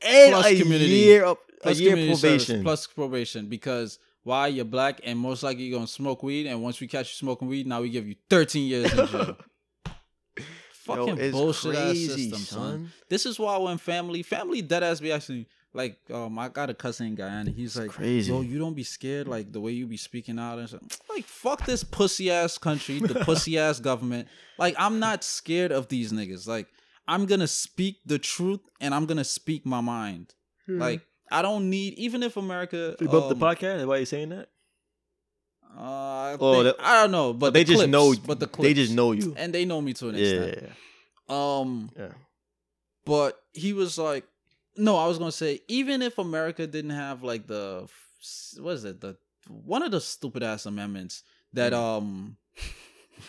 and 0.00 0.32
plus 0.32 0.46
a 0.46 0.58
community- 0.60 0.90
year 0.90 1.24
of 1.24 1.38
Plus 1.62 1.78
a 1.78 1.82
year 1.82 1.90
community 1.92 2.16
service, 2.18 2.44
probation. 2.46 2.62
plus 2.64 2.86
probation. 2.88 3.46
Because 3.48 3.98
why 4.24 4.48
you're 4.48 4.64
black 4.64 5.00
and 5.04 5.18
most 5.18 5.42
likely 5.44 5.64
you're 5.64 5.76
gonna 5.78 5.86
smoke 5.86 6.22
weed, 6.24 6.46
and 6.46 6.60
once 6.62 6.80
we 6.80 6.88
catch 6.88 7.06
you 7.10 7.14
smoking 7.14 7.46
weed, 7.48 7.66
now 7.68 7.80
we 7.82 7.90
give 7.90 8.06
you 8.06 8.16
13 8.30 8.66
years 8.66 8.90
in 8.92 9.06
jail. 9.06 9.36
Fucking 10.72 11.16
Yo, 11.16 11.30
bullshit 11.30 11.74
crazy, 11.76 12.06
ass 12.10 12.16
system, 12.16 12.38
son. 12.40 12.58
son. 12.72 12.92
This 13.08 13.24
is 13.26 13.38
why 13.38 13.56
when 13.58 13.78
family, 13.78 14.24
family 14.24 14.62
dead 14.62 14.82
ass 14.82 14.98
be 14.98 15.12
actually, 15.12 15.46
like 15.74 15.98
um 16.12 16.38
I 16.38 16.48
got 16.48 16.70
a 16.70 16.74
cousin 16.74 17.06
in 17.08 17.14
Guyana. 17.14 17.50
He's 17.50 17.76
like 17.76 17.90
crazy. 17.90 18.30
Yo, 18.32 18.40
you 18.42 18.58
don't 18.58 18.74
be 18.74 18.82
scared 18.84 19.26
like 19.28 19.52
the 19.52 19.60
way 19.60 19.72
you 19.72 19.86
be 19.86 19.96
speaking 19.96 20.38
out 20.38 20.58
and 20.58 20.68
stuff. 20.68 20.82
Like 21.08 21.24
fuck 21.24 21.64
this 21.66 21.82
pussy 21.84 22.30
ass 22.30 22.58
country, 22.58 22.98
the 22.98 23.14
pussy 23.24 23.58
ass 23.58 23.80
government. 23.80 24.28
Like 24.58 24.74
I'm 24.78 24.98
not 24.98 25.24
scared 25.24 25.72
of 25.72 25.88
these 25.88 26.12
niggas. 26.12 26.46
Like 26.46 26.68
I'm 27.08 27.26
gonna 27.26 27.46
speak 27.48 27.96
the 28.06 28.18
truth 28.18 28.60
and 28.80 28.94
I'm 28.94 29.06
gonna 29.06 29.24
speak 29.24 29.64
my 29.66 29.80
mind. 29.80 30.34
Like 30.68 31.02
I 31.30 31.42
don't 31.42 31.70
need 31.70 31.94
even 31.94 32.22
if 32.22 32.36
America 32.36 32.94
You 33.00 33.08
bump 33.08 33.28
the 33.28 33.34
um, 33.34 33.40
podcast. 33.40 33.80
Is 33.80 33.86
why 33.86 33.96
you 33.98 34.04
saying 34.06 34.28
that? 34.30 34.48
Uh, 35.76 35.82
I, 35.82 36.36
Oh, 36.38 36.62
think- 36.62 36.76
that- 36.76 36.84
I 36.86 37.00
don't 37.02 37.10
know, 37.12 37.32
but 37.32 37.54
they 37.54 37.64
the 37.64 37.72
just 37.72 37.78
clips, 37.78 37.90
know. 37.90 38.14
But 38.26 38.40
the 38.40 38.48
they 38.60 38.74
just 38.74 38.92
know 38.92 39.12
you. 39.12 39.34
and 39.38 39.52
they 39.54 39.64
know 39.64 39.80
me 39.80 39.94
to 39.94 40.08
an 40.10 40.14
extent. 40.16 40.40
Yeah, 40.40 40.46
extent. 40.52 40.72
Um, 41.28 41.90
yeah. 41.98 42.08
but 43.06 43.40
he 43.54 43.72
was 43.72 43.96
like, 43.96 44.24
no, 44.76 44.96
I 44.96 45.06
was 45.06 45.18
gonna 45.18 45.32
say 45.32 45.60
even 45.68 46.02
if 46.02 46.18
America 46.18 46.66
didn't 46.66 46.90
have 46.92 47.22
like 47.22 47.46
the 47.46 47.88
what 48.58 48.72
is 48.74 48.84
it 48.84 49.00
the 49.00 49.16
one 49.48 49.82
of 49.82 49.90
the 49.90 50.00
stupid 50.00 50.42
ass 50.42 50.66
amendments 50.66 51.22
that 51.52 51.72
um 51.74 52.36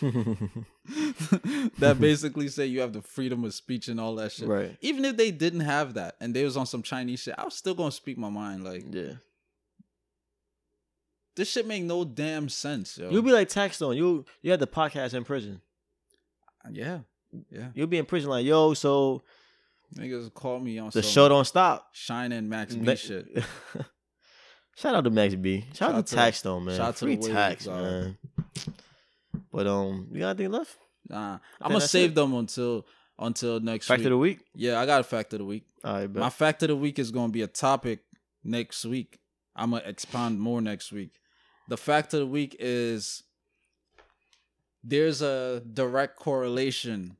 that 1.78 1.96
basically 2.00 2.48
say 2.48 2.66
you 2.66 2.80
have 2.80 2.92
the 2.92 3.02
freedom 3.02 3.44
of 3.44 3.54
speech 3.54 3.88
and 3.88 4.00
all 4.00 4.14
that 4.16 4.32
shit. 4.32 4.48
right. 4.48 4.76
Even 4.80 5.04
if 5.04 5.16
they 5.16 5.30
didn't 5.30 5.60
have 5.60 5.94
that 5.94 6.16
and 6.20 6.34
they 6.34 6.44
was 6.44 6.56
on 6.56 6.66
some 6.66 6.82
Chinese 6.82 7.20
shit, 7.20 7.34
I 7.38 7.44
was 7.44 7.54
still 7.54 7.74
gonna 7.74 7.90
speak 7.92 8.18
my 8.18 8.28
mind. 8.28 8.64
Like 8.64 8.84
Yeah. 8.90 9.14
this 11.36 11.50
shit 11.50 11.66
make 11.66 11.82
no 11.82 12.04
damn 12.04 12.48
sense, 12.48 12.98
yo. 12.98 13.10
You'll 13.10 13.22
be 13.22 13.32
like 13.32 13.48
taxed 13.48 13.82
on 13.82 13.96
You 13.96 14.24
you 14.42 14.50
had 14.50 14.60
the 14.60 14.66
podcast 14.66 15.14
in 15.14 15.24
prison. 15.24 15.60
yeah, 16.70 17.00
yeah. 17.50 17.68
You'll 17.74 17.86
be 17.88 17.98
in 17.98 18.06
prison 18.06 18.30
like, 18.30 18.46
yo, 18.46 18.74
so 18.74 19.22
Niggas 19.96 20.32
call 20.34 20.58
me 20.58 20.78
on 20.78 20.90
the 20.92 21.02
show 21.02 21.28
don't 21.28 21.44
stop. 21.44 21.88
shining 21.92 22.48
Max 22.48 22.74
B 22.74 22.96
shit. 22.96 23.26
Shout 24.76 24.94
out 24.96 25.04
to 25.04 25.10
Max 25.10 25.34
B. 25.36 25.64
Shout, 25.72 25.90
out 25.90 25.94
Shout 25.94 26.06
to 26.08 26.14
to- 26.16 26.20
Taxstone, 26.20 26.64
man. 26.64 26.76
shout 26.76 26.88
out 26.88 26.96
to 26.96 27.04
Free 27.04 27.16
tax, 27.16 27.66
man. 27.68 28.18
But 29.52 29.68
um, 29.68 30.08
you 30.10 30.18
got 30.20 30.30
anything 30.30 30.50
left? 30.50 30.76
Nah, 31.08 31.38
I'm 31.60 31.70
gonna 31.72 31.80
save 31.80 32.10
it. 32.10 32.14
them 32.16 32.34
until 32.34 32.84
until 33.18 33.60
next 33.60 33.86
Fact 33.86 34.00
week. 34.00 34.06
of 34.06 34.10
the 34.10 34.18
week. 34.18 34.40
yeah, 34.56 34.80
I 34.80 34.86
got 34.86 35.00
a 35.00 35.04
fact 35.04 35.32
of 35.32 35.38
the 35.38 35.44
week. 35.44 35.64
All 35.84 35.92
right, 35.94 36.12
bet. 36.12 36.20
My 36.20 36.30
fact 36.30 36.62
of 36.64 36.68
the 36.70 36.76
week 36.76 36.98
is 36.98 37.12
gonna 37.12 37.32
be 37.32 37.42
a 37.42 37.46
topic 37.46 38.00
next 38.42 38.84
week. 38.84 39.20
I'm 39.54 39.70
gonna 39.70 39.84
expound 39.86 40.40
more 40.40 40.60
next 40.60 40.90
week. 40.90 41.12
The 41.68 41.76
fact 41.76 42.12
of 42.14 42.20
the 42.20 42.26
week 42.26 42.56
is 42.58 43.22
there's 44.82 45.22
a 45.22 45.60
direct 45.72 46.16
correlation 46.16 47.16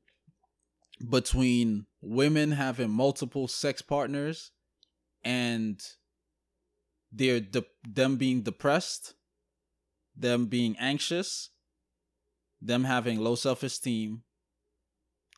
between 1.09 1.86
women 2.05 2.52
having 2.52 2.90
multiple 2.90 3.48
sex 3.48 3.82
partners 3.82 4.51
and 5.24 5.81
their 7.12 7.40
de- 7.40 7.64
them 7.89 8.16
being 8.16 8.43
depressed, 8.43 9.14
them 10.16 10.47
being 10.47 10.76
anxious, 10.78 11.51
them 12.60 12.85
having 12.85 13.18
low 13.20 13.35
self-esteem 13.35 14.22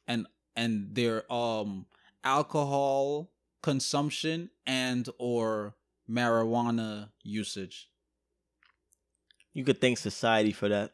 and 0.06 0.26
and 0.54 0.94
their 0.94 1.30
um 1.32 1.86
alcohol 2.24 3.30
consumption 3.62 4.50
and 4.66 5.08
or 5.18 5.74
marijuana 6.08 7.10
usage. 7.22 7.88
you 9.52 9.64
could 9.64 9.80
thank 9.80 9.98
society 9.98 10.52
for 10.52 10.68
that, 10.68 10.92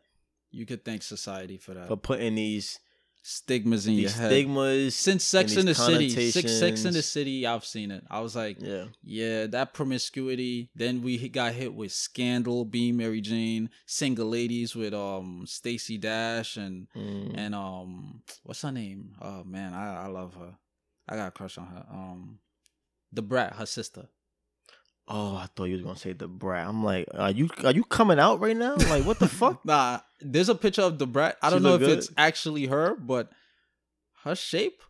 You 0.51 0.65
could 0.67 0.85
thank 0.85 1.03
society 1.03 1.59
for 1.59 1.75
that. 1.75 1.89
for 1.89 1.97
putting 1.97 2.35
these 2.35 2.79
Stigmas 3.25 3.87
in 3.87 3.95
your 3.95 4.11
head. 4.11 4.31
stigmas. 4.31 4.97
Since 4.97 5.23
Sex 5.23 5.57
in 5.57 5.67
the 5.67 5.75
City, 5.75 6.09
Sex, 6.31 6.53
Sex 6.59 6.85
in 6.85 6.93
the. 6.93 7.03
City, 7.03 7.47
I've 7.47 7.65
seen 7.65 7.93
it. 7.93 8.03
I 8.11 8.19
was 8.21 8.35
like, 8.35 8.57
Yeah, 8.61 8.87
yeah, 9.05 9.47
that 9.47 9.73
promiscuity. 9.75 10.71
Then 10.75 11.03
we 11.03 11.29
got 11.29 11.53
hit 11.53 11.73
with 11.73 11.93
Scandal, 11.93 12.65
Being 12.65 12.97
Mary 12.97 13.21
Jane, 13.21 13.71
Single 13.87 14.29
Ladies 14.29 14.75
with 14.75 14.93
um 14.93 15.45
Stacey 15.47 15.99
Dash 15.99 16.57
and 16.57 16.89
Mm. 16.97 17.35
and 17.37 17.55
um 17.55 18.23
what's 18.43 18.63
her 18.63 18.73
name? 18.73 19.15
Oh 19.21 19.45
man, 19.45 19.73
I 19.73 20.05
I 20.05 20.07
love 20.09 20.35
her. 20.35 20.57
I 21.09 21.17
got 21.17 21.29
a 21.29 21.31
crush 21.33 21.59
on 21.59 21.67
her. 21.67 21.87
Um, 21.91 22.39
the 23.13 23.23
brat, 23.23 23.55
her 23.55 23.67
sister. 23.67 24.09
Oh, 25.15 25.37
I 25.37 25.47
thought 25.55 25.65
you 25.65 25.75
was 25.75 25.83
gonna 25.83 25.97
say 25.97 26.15
the 26.15 26.27
brat. 26.27 26.67
I'm 26.67 26.83
like, 26.83 27.07
are 27.15 27.31
you 27.31 27.51
are 27.65 27.73
you 27.73 27.85
coming 27.85 28.19
out 28.19 28.41
right 28.41 28.57
now? 28.57 28.77
Like, 28.77 29.05
what 29.05 29.19
the 29.19 29.29
fuck? 29.41 29.63
Nah, 29.63 30.01
there's 30.23 30.49
a 30.49 30.55
picture 30.55 30.81
of 30.81 30.99
the 30.99 31.07
brat. 31.07 31.37
I 31.43 31.49
She 31.49 31.55
don't 31.55 31.63
know 31.63 31.75
if 31.75 31.83
look 31.83 31.91
it's 31.91 32.11
actually 32.17 32.65
her, 32.67 32.95
but 32.95 33.31
her 34.25 34.35
shape. 34.35 34.81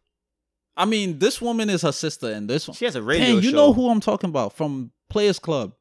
I 0.77 0.85
mean, 0.85 1.19
this 1.19 1.43
woman 1.43 1.69
is 1.69 1.83
her 1.83 1.91
sister, 1.91 2.31
and 2.33 2.49
this 2.49 2.69
one. 2.69 2.77
She 2.77 2.85
has 2.85 2.95
a 2.95 3.03
radio 3.03 3.27
Dang, 3.27 3.35
you 3.43 3.51
show. 3.51 3.57
know 3.57 3.73
who 3.73 3.91
I'm 3.91 3.99
talking 4.01 4.31
about 4.31 4.53
from 4.53 4.93
Players 5.11 5.41
Club. 5.41 5.73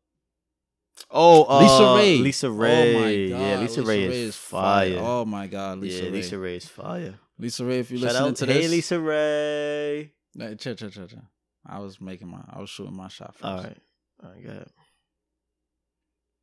Oh, 1.09 1.43
uh, 1.43 1.61
LisaRaye. 1.61 2.21
Lisa 2.21 2.49
Ray. 2.49 2.95
Oh 2.95 2.99
my 2.99 3.39
god. 3.39 3.41
Yeah, 3.47 3.59
Lisa, 3.59 3.83
Ray, 3.83 4.03
is, 4.03 4.35
fire. 4.35 4.97
Oh 4.99 5.23
my 5.25 5.47
god, 5.47 5.79
Lisa 5.79 6.05
yeah, 6.05 6.09
Ray. 6.11 6.19
LisaRaye 6.21 6.57
is 6.57 6.65
fire. 6.67 7.13
LisaRaye, 7.39 7.79
if 7.79 7.91
you're 7.91 7.99
Shout 7.99 8.09
listening 8.09 8.29
out 8.29 8.35
to 8.37 8.45
hey 8.47 8.67
this, 8.67 8.91
LisaRaye. 8.91 10.09
Nah, 10.35 10.53
chill, 10.55 10.75
chill, 10.75 10.89
chill, 10.89 11.07
chill. 11.07 11.21
I 11.65 11.79
was 11.79 12.01
making 12.01 12.27
my, 12.27 12.41
I 12.49 12.59
was 12.59 12.69
shooting 12.69 12.95
my 12.95 13.07
shot 13.07 13.35
first. 13.35 13.45
All 13.45 13.57
right, 13.63 13.77
all 14.23 14.31
right, 14.31 14.43
go 14.43 14.51
ahead. 14.51 14.67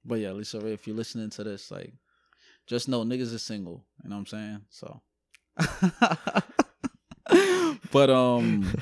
But 0.04 0.20
yeah, 0.20 0.28
LisaRaye, 0.28 0.74
if 0.74 0.86
you're 0.86 0.96
listening 0.96 1.30
to 1.30 1.44
this, 1.44 1.70
like, 1.70 1.92
just 2.66 2.88
know 2.88 3.04
niggas 3.04 3.32
is 3.32 3.42
single. 3.42 3.84
You 4.02 4.10
know 4.10 4.16
what 4.16 4.20
I'm 4.20 4.26
saying? 4.26 4.60
So. 4.70 5.00
but 7.92 8.10
um, 8.10 8.72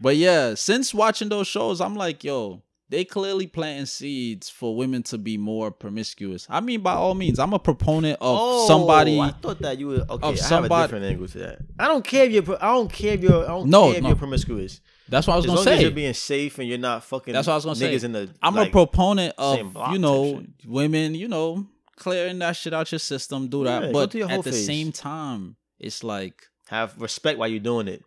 but 0.00 0.16
yeah, 0.16 0.54
since 0.54 0.94
watching 0.94 1.28
those 1.28 1.48
shows, 1.48 1.80
I'm 1.80 1.96
like, 1.96 2.24
yo, 2.24 2.62
they 2.90 3.04
clearly 3.04 3.46
planting 3.46 3.86
seeds 3.86 4.48
for 4.48 4.74
women 4.76 5.02
to 5.04 5.18
be 5.18 5.36
more 5.36 5.70
promiscuous. 5.70 6.46
I 6.48 6.60
mean, 6.60 6.80
by 6.80 6.94
all 6.94 7.14
means, 7.14 7.38
I'm 7.38 7.52
a 7.52 7.58
proponent 7.58 8.14
of 8.14 8.38
oh, 8.40 8.66
somebody. 8.66 9.18
Oh, 9.18 9.22
I 9.22 9.30
thought 9.30 9.58
that 9.60 9.78
you 9.78 9.88
were 9.88 10.06
okay. 10.08 10.22
I 10.22 10.26
have 10.28 10.34
a 10.34 10.38
somebody- 10.38 10.84
different 10.84 11.04
angle 11.04 11.28
to 11.28 11.38
that. 11.38 11.58
I 11.78 11.86
don't 11.88 12.04
care 12.04 12.24
if 12.24 12.32
you're. 12.32 12.56
I 12.64 12.72
don't 12.74 12.92
care 12.92 13.14
if 13.14 13.22
you're. 13.22 13.44
I 13.44 13.48
don't 13.48 13.68
No, 13.68 13.88
care 13.88 13.96
if 13.96 14.02
no. 14.02 14.08
you're 14.08 14.16
promiscuous. 14.16 14.80
That's 15.10 15.26
what 15.26 15.34
I 15.34 15.36
was 15.36 15.44
As 15.46 15.48
gonna 15.48 15.60
long 15.60 15.68
as 15.68 15.78
say. 15.78 15.82
you're 15.82 15.90
being 15.90 16.12
safe 16.14 16.58
and 16.58 16.68
you're 16.68 16.76
not 16.78 17.02
fucking. 17.04 17.32
That's 17.34 17.46
what 17.46 17.54
I 17.54 17.56
was 17.56 17.64
gonna 17.64 17.76
say. 17.76 17.94
niggas 17.94 18.04
In 18.04 18.12
the, 18.12 18.30
I'm 18.42 18.54
like, 18.54 18.68
a 18.68 18.70
proponent 18.72 19.34
of 19.38 19.58
you 19.92 19.98
know 19.98 20.42
women, 20.66 21.14
you 21.14 21.28
know, 21.28 21.66
clearing 21.96 22.38
that 22.40 22.56
shit 22.56 22.74
out 22.74 22.90
your 22.92 22.98
system, 22.98 23.48
do 23.48 23.64
that. 23.64 23.84
Yeah, 23.84 23.92
but 23.92 24.10
to 24.12 24.18
your 24.18 24.28
whole 24.28 24.38
at 24.40 24.44
the 24.44 24.52
same 24.52 24.92
time, 24.92 25.56
it's 25.78 26.04
like 26.04 26.42
have 26.68 26.94
respect 27.00 27.38
while 27.38 27.48
you're 27.48 27.58
doing 27.60 27.88
it. 27.88 28.02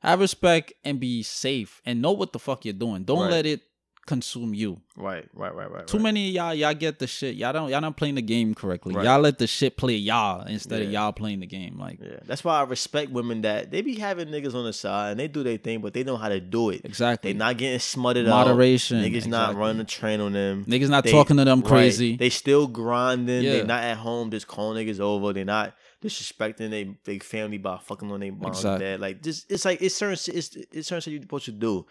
have 0.00 0.20
respect 0.20 0.72
and 0.84 1.00
be 1.00 1.22
safe 1.22 1.80
and 1.86 2.02
know 2.02 2.12
what 2.12 2.32
the 2.32 2.38
fuck 2.38 2.64
you're 2.66 2.74
doing. 2.74 3.04
Don't 3.04 3.20
Right. 3.20 3.30
let 3.30 3.46
it 3.46 3.60
consume 4.06 4.52
you. 4.52 4.80
Right, 4.96 5.26
right, 5.32 5.54
right, 5.54 5.70
right. 5.70 5.86
Too 5.86 5.96
right. 5.96 6.02
many 6.02 6.28
of 6.28 6.34
y'all, 6.34 6.54
y'all 6.54 6.74
get 6.74 6.98
the 6.98 7.06
shit. 7.06 7.36
Y'all 7.36 7.52
don't 7.52 7.70
y'all 7.70 7.80
not 7.80 7.96
playing 7.96 8.16
the 8.16 8.22
game 8.22 8.54
correctly. 8.54 8.94
Right. 8.94 9.04
Y'all 9.04 9.20
let 9.20 9.38
the 9.38 9.46
shit 9.46 9.76
play 9.76 9.94
y'all 9.94 10.44
instead 10.46 10.82
of 10.82 10.90
y'all 10.90 11.12
playing 11.12 11.40
the 11.40 11.46
game. 11.46 11.78
Like 11.78 11.98
Yeah, 12.02 12.18
that's 12.26 12.42
why 12.44 12.58
I 12.58 12.64
respect 12.64 13.10
women 13.10 13.42
that 13.42 13.70
they 13.70 13.80
be 13.80 13.94
having 13.94 14.28
niggas 14.28 14.54
on 14.54 14.64
the 14.64 14.72
side 14.72 15.12
and 15.12 15.20
they 15.20 15.28
do 15.28 15.42
their 15.42 15.56
thing, 15.56 15.80
but 15.80 15.94
they 15.94 16.02
know 16.04 16.16
how 16.16 16.28
to 16.28 16.40
do 16.40 16.70
it. 16.70 16.82
exactly. 16.84 17.32
They 17.32 17.38
not 17.38 17.56
getting 17.58 17.78
smutted 17.78 18.26
Moderation. 18.26 18.98
out. 18.98 19.04
Niggas 19.04 19.26
not 19.26 19.54
running 19.54 19.78
the 19.78 19.84
train 19.84 20.20
on 20.20 20.32
them. 20.32 20.64
Niggas 20.66 20.88
not 20.90 21.04
They- 21.04 21.12
talking 21.12 21.36
to 21.36 21.44
them 21.44 21.60
Right. 21.60 21.68
crazy. 21.68 22.16
They 22.16 22.28
still 22.30 22.66
grinding. 22.66 23.44
Yeah. 23.44 23.52
They 23.52 23.64
not 23.64 23.82
at 23.84 23.96
home 23.98 24.30
just 24.30 24.46
calling 24.48 24.84
niggas 24.84 25.00
over. 25.00 25.32
They 25.32 25.44
not 25.44 25.74
disrespecting 26.02 26.70
they 26.70 26.96
they 27.04 27.18
family 27.20 27.58
by 27.58 27.78
fucking 27.78 28.10
on 28.10 28.20
their 28.20 28.32
mom 28.32 28.48
Exactly. 28.50 28.72
and 28.72 28.80
dad. 28.80 29.00
Like 29.00 29.22
just 29.22 29.50
it's 29.50 29.64
like 29.64 29.80
it's 29.80 29.94
certain 29.94 30.18
it's 30.34 30.56
it's 30.72 30.88
certain 30.88 31.00
shit 31.00 31.12
you're 31.12 31.22
supposed 31.22 31.44
to 31.46 31.52
do. 31.52 31.86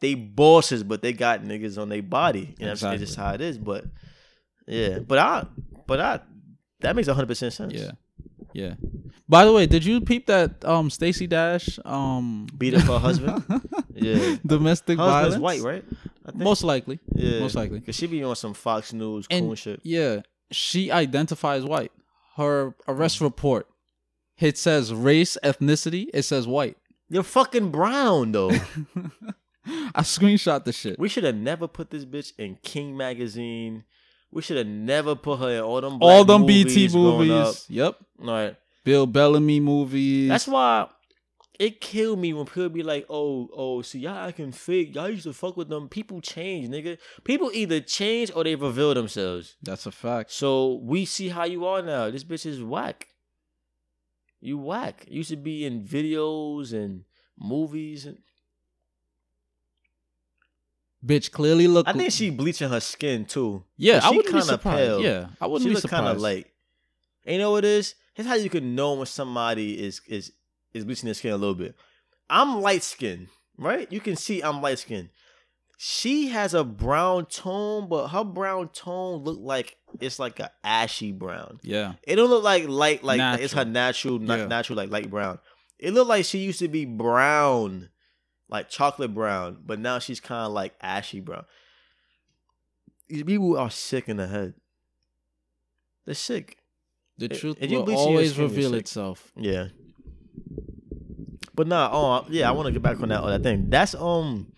They 0.00 0.14
bosses, 0.14 0.82
but 0.82 1.02
they 1.02 1.12
got 1.12 1.42
niggas 1.42 1.80
on 1.80 1.88
their 1.88 2.02
body. 2.02 2.54
You 2.58 2.66
know 2.66 2.66
what 2.66 2.70
I'm 2.70 2.76
saying? 2.76 2.94
It's 2.94 3.02
just 3.04 3.16
how 3.18 3.32
it 3.34 3.40
is. 3.40 3.58
But 3.58 3.84
yeah. 4.66 4.98
But 4.98 5.18
I 5.18 5.46
but 5.86 6.00
I 6.00 6.20
that 6.80 6.94
makes 6.96 7.08
hundred 7.08 7.26
percent 7.28 7.52
sense. 7.52 7.72
yeah. 7.74 7.92
Yeah. 8.52 8.74
By 9.28 9.44
the 9.46 9.52
way, 9.52 9.66
did 9.66 9.84
you 9.84 10.00
peep 10.00 10.26
that 10.26 10.64
um 10.64 10.90
Stacey 10.90 11.26
Dash 11.26 11.78
um 11.84 12.46
Beat 12.56 12.74
up 12.74 12.82
her 12.82 12.98
husband. 12.98 13.42
Yeah. 13.96 14.36
domestic 14.44 14.98
Husband's 14.98 15.36
violence? 15.36 15.40
white, 15.40 15.60
right? 15.62 15.84
I 16.26 16.30
think. 16.32 16.42
Most 16.42 16.64
likely. 16.64 16.98
yeah. 17.14 17.38
most 17.40 17.54
likely. 17.54 17.80
Cause 17.80 17.94
she 17.94 18.06
be 18.08 18.22
on 18.24 18.34
some 18.36 18.52
Fox 18.54 18.92
News 18.92 19.26
And 19.30 19.46
cool 19.46 19.54
shit. 19.54 19.80
yeah, 19.84 20.22
she 20.50 20.90
identifies 20.90 21.64
white. 21.64 21.92
Her 22.36 22.74
arrest 22.88 23.20
report, 23.20 23.68
it 24.38 24.58
says 24.58 24.92
race, 24.92 25.38
ethnicity. 25.44 26.06
It 26.12 26.22
says 26.24 26.46
white. 26.48 26.76
You're 27.08 27.22
fucking 27.22 27.70
brown 27.70 28.32
though. 28.32 28.50
I 29.94 30.02
screenshot 30.02 30.64
the 30.64 30.72
shit. 30.72 30.98
We 30.98 31.08
should 31.08 31.24
have 31.24 31.36
never 31.36 31.66
put 31.66 31.90
this 31.90 32.04
bitch 32.04 32.32
in 32.38 32.56
King 32.62 32.96
magazine. 32.96 33.84
We 34.30 34.42
should 34.42 34.56
have 34.56 34.66
never 34.66 35.14
put 35.14 35.38
her 35.38 35.50
in 35.50 35.62
all 35.62 35.80
them 35.80 35.98
All 36.00 36.24
them 36.24 36.42
movies 36.42 36.74
BT 36.74 36.96
movies. 36.96 37.66
Yep. 37.68 37.96
All 38.20 38.26
right. 38.26 38.56
Bill 38.84 39.06
Bellamy 39.06 39.60
movies. 39.60 40.28
That's 40.28 40.46
why 40.46 40.88
it 41.58 41.80
killed 41.80 42.18
me 42.18 42.32
when 42.32 42.46
people 42.46 42.68
be 42.68 42.82
like, 42.82 43.06
"Oh, 43.08 43.48
oh, 43.54 43.82
see, 43.82 44.00
y'all 44.00 44.28
acting 44.28 44.52
fake. 44.52 44.94
Y'all 44.94 45.08
used 45.08 45.22
to 45.24 45.32
fuck 45.32 45.56
with 45.56 45.68
them. 45.68 45.88
People 45.88 46.20
change, 46.20 46.68
nigga. 46.68 46.98
People 47.22 47.50
either 47.54 47.80
change 47.80 48.32
or 48.34 48.44
they 48.44 48.56
reveal 48.56 48.92
themselves. 48.92 49.56
That's 49.62 49.86
a 49.86 49.92
fact. 49.92 50.32
So 50.32 50.80
we 50.82 51.04
see 51.04 51.28
how 51.28 51.44
you 51.44 51.64
are 51.66 51.80
now. 51.80 52.10
This 52.10 52.24
bitch 52.24 52.44
is 52.44 52.62
whack. 52.62 53.08
You 54.40 54.58
whack. 54.58 55.06
You 55.08 55.22
should 55.22 55.44
be 55.44 55.64
in 55.64 55.84
videos 55.84 56.72
and 56.72 57.04
movies 57.38 58.04
and 58.04 58.18
Bitch 61.04 61.30
clearly 61.30 61.66
look. 61.68 61.86
I 61.86 61.92
think 61.92 62.12
she 62.12 62.30
bleaching 62.30 62.70
her 62.70 62.80
skin 62.80 63.24
too. 63.26 63.64
Yeah, 63.76 64.00
I 64.02 64.10
she 64.10 64.16
wouldn't 64.16 64.34
be 64.34 64.40
surprised. 64.40 64.78
pale. 64.78 65.00
Yeah, 65.02 65.26
I 65.40 65.46
wouldn't 65.46 65.62
she 65.68 65.68
be 65.68 65.74
look 65.74 65.90
kind 65.90 66.06
of 66.06 66.20
light. 66.20 66.46
And 67.26 67.34
you 67.34 67.40
know 67.40 67.50
what 67.50 67.64
it 67.64 67.68
is? 67.70 67.94
Here's 68.14 68.28
how 68.28 68.34
you 68.34 68.48
can 68.50 68.74
know 68.74 68.94
when 68.94 69.06
somebody 69.06 69.84
is 69.84 70.00
is 70.08 70.32
is 70.72 70.84
bleaching 70.84 71.06
their 71.06 71.14
skin 71.14 71.32
a 71.32 71.36
little 71.36 71.54
bit. 71.54 71.74
I'm 72.30 72.62
light 72.62 72.82
skinned, 72.82 73.28
right? 73.58 73.90
You 73.92 74.00
can 74.00 74.16
see 74.16 74.40
I'm 74.42 74.62
light 74.62 74.78
skinned. 74.78 75.10
She 75.76 76.28
has 76.28 76.54
a 76.54 76.64
brown 76.64 77.26
tone, 77.26 77.88
but 77.88 78.08
her 78.08 78.24
brown 78.24 78.68
tone 78.68 79.22
look 79.24 79.38
like 79.40 79.76
it's 80.00 80.18
like 80.18 80.38
a 80.40 80.50
ashy 80.62 81.12
brown. 81.12 81.58
Yeah, 81.62 81.94
It 82.04 82.16
don't 82.16 82.30
look 82.30 82.44
like 82.44 82.66
light, 82.68 83.02
like 83.04 83.20
it's 83.40 83.52
her 83.52 83.64
Natural. 83.64 84.18
natural, 84.18 84.18
na- 84.20 84.34
Yeah. 84.36 84.46
natural 84.46 84.76
like 84.78 84.90
light 84.90 85.10
brown. 85.10 85.38
It 85.78 85.92
looked 85.92 86.08
like 86.08 86.24
she 86.24 86.38
used 86.38 86.60
to 86.60 86.68
be 86.68 86.84
brown, 86.86 87.90
like 88.48 88.68
chocolate 88.68 89.14
brown, 89.14 89.58
but 89.64 89.78
now 89.78 89.98
she's 89.98 90.20
kind 90.20 90.46
of 90.46 90.52
like 90.52 90.74
ashy 90.80 91.20
brown. 91.20 91.44
These 93.08 93.22
people 93.24 93.56
are 93.58 93.70
sick 93.70 94.08
in 94.08 94.16
the 94.16 94.26
head. 94.26 94.54
They're 96.06 96.14
sick. 96.14 96.58
the 97.18 97.26
If- 97.26 97.40
truth 97.40 97.58
will 97.60 97.96
always 97.96 98.38
reveal 98.38 98.74
itself. 98.74 99.30
Yeah. 99.36 99.68
But 101.54 101.68
nah, 101.68 101.88
oh 101.92 102.26
yeah, 102.28 102.48
I 102.48 102.52
want 102.52 102.66
to 102.66 102.72
get 102.72 102.82
back 102.82 103.00
on 103.00 103.08
that 103.10 103.22
other 103.22 103.38
thing. 103.38 103.70
That's 103.70 103.94
um, 103.94 104.52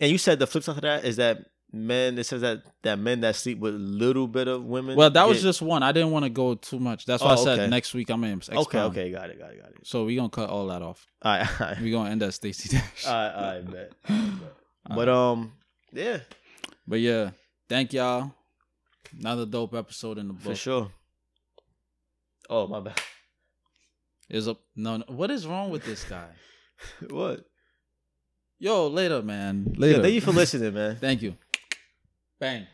and 0.00 0.10
you 0.10 0.18
said 0.18 0.38
the 0.40 0.46
flip 0.48 0.64
side 0.64 0.76
of 0.76 0.82
that 0.82 1.04
is 1.04 1.16
that 1.16 1.38
men. 1.72 2.18
It 2.18 2.24
says 2.24 2.40
that 2.42 2.62
that 2.82 2.98
men 2.98 3.20
that 3.20 3.36
sleep 3.36 3.58
with 3.58 3.74
little 3.74 4.26
bit 4.26 4.48
of 4.48 4.64
women. 4.64 4.96
Well, 4.96 5.10
that 5.10 5.28
was 5.28 5.38
get- 5.38 5.42
just 5.44 5.62
one. 5.62 5.82
I 5.82 5.92
didn't 5.92 6.10
want 6.10 6.24
to 6.24 6.30
go 6.30 6.54
too 6.54 6.78
much. 6.78 7.04
That's 7.06 7.22
why 7.22 7.30
Oh, 7.30 7.32
I 7.32 7.36
said 7.44 7.58
okay. 7.60 7.68
next 7.70 7.94
week 7.94 8.10
I'm 8.10 8.24
expound. 8.24 8.58
okay. 8.66 8.80
Okay, 8.80 9.10
got 9.10 9.30
it, 9.30 9.38
got 9.38 9.50
it, 9.52 9.60
got 9.60 9.70
it. 9.70 9.78
So 9.86 10.04
we're 10.04 10.16
gonna 10.16 10.28
cut 10.30 10.50
all 10.50 10.66
that 10.68 10.82
off. 10.82 11.06
All 11.22 11.36
right, 11.36 11.48
all 11.60 11.66
right. 11.68 11.80
We 11.80 11.90
gonna 11.90 12.10
end 12.10 12.22
at 12.22 12.34
stacey 12.34 12.68
Dash. 12.70 13.06
All 13.06 13.12
right, 13.12 13.32
all 13.34 13.42
right, 13.54 13.70
bet. 13.70 13.92
But 14.94 15.08
um, 15.10 15.52
yeah, 15.92 16.20
But 16.86 17.00
yeah, 17.00 17.30
thank 17.68 17.92
y'all. 17.92 18.32
Another 19.18 19.44
dope 19.44 19.74
episode 19.74 20.16
in 20.18 20.28
the 20.28 20.32
book. 20.34 20.42
for 20.44 20.54
sure. 20.54 20.90
Oh 22.48 22.66
my 22.66 22.80
bad. 22.80 22.98
Is 24.30 24.46
a 24.48 24.56
no, 24.76 24.98
no. 24.98 25.04
What 25.08 25.30
is 25.30 25.46
wrong 25.46 25.70
with 25.70 25.84
this 25.84 26.04
guy? 26.04 26.28
What? 27.10 27.44
Yo, 28.58 28.86
later, 28.88 29.22
man. 29.22 29.66
Yeah, 29.74 29.78
Later. 29.78 30.02
thank 30.02 30.14
you 30.14 30.20
for 30.20 30.32
listening, 30.32 30.74
man. 30.74 30.96
Thank 30.96 31.22
you. 31.22 31.34
Bang. 32.40 32.66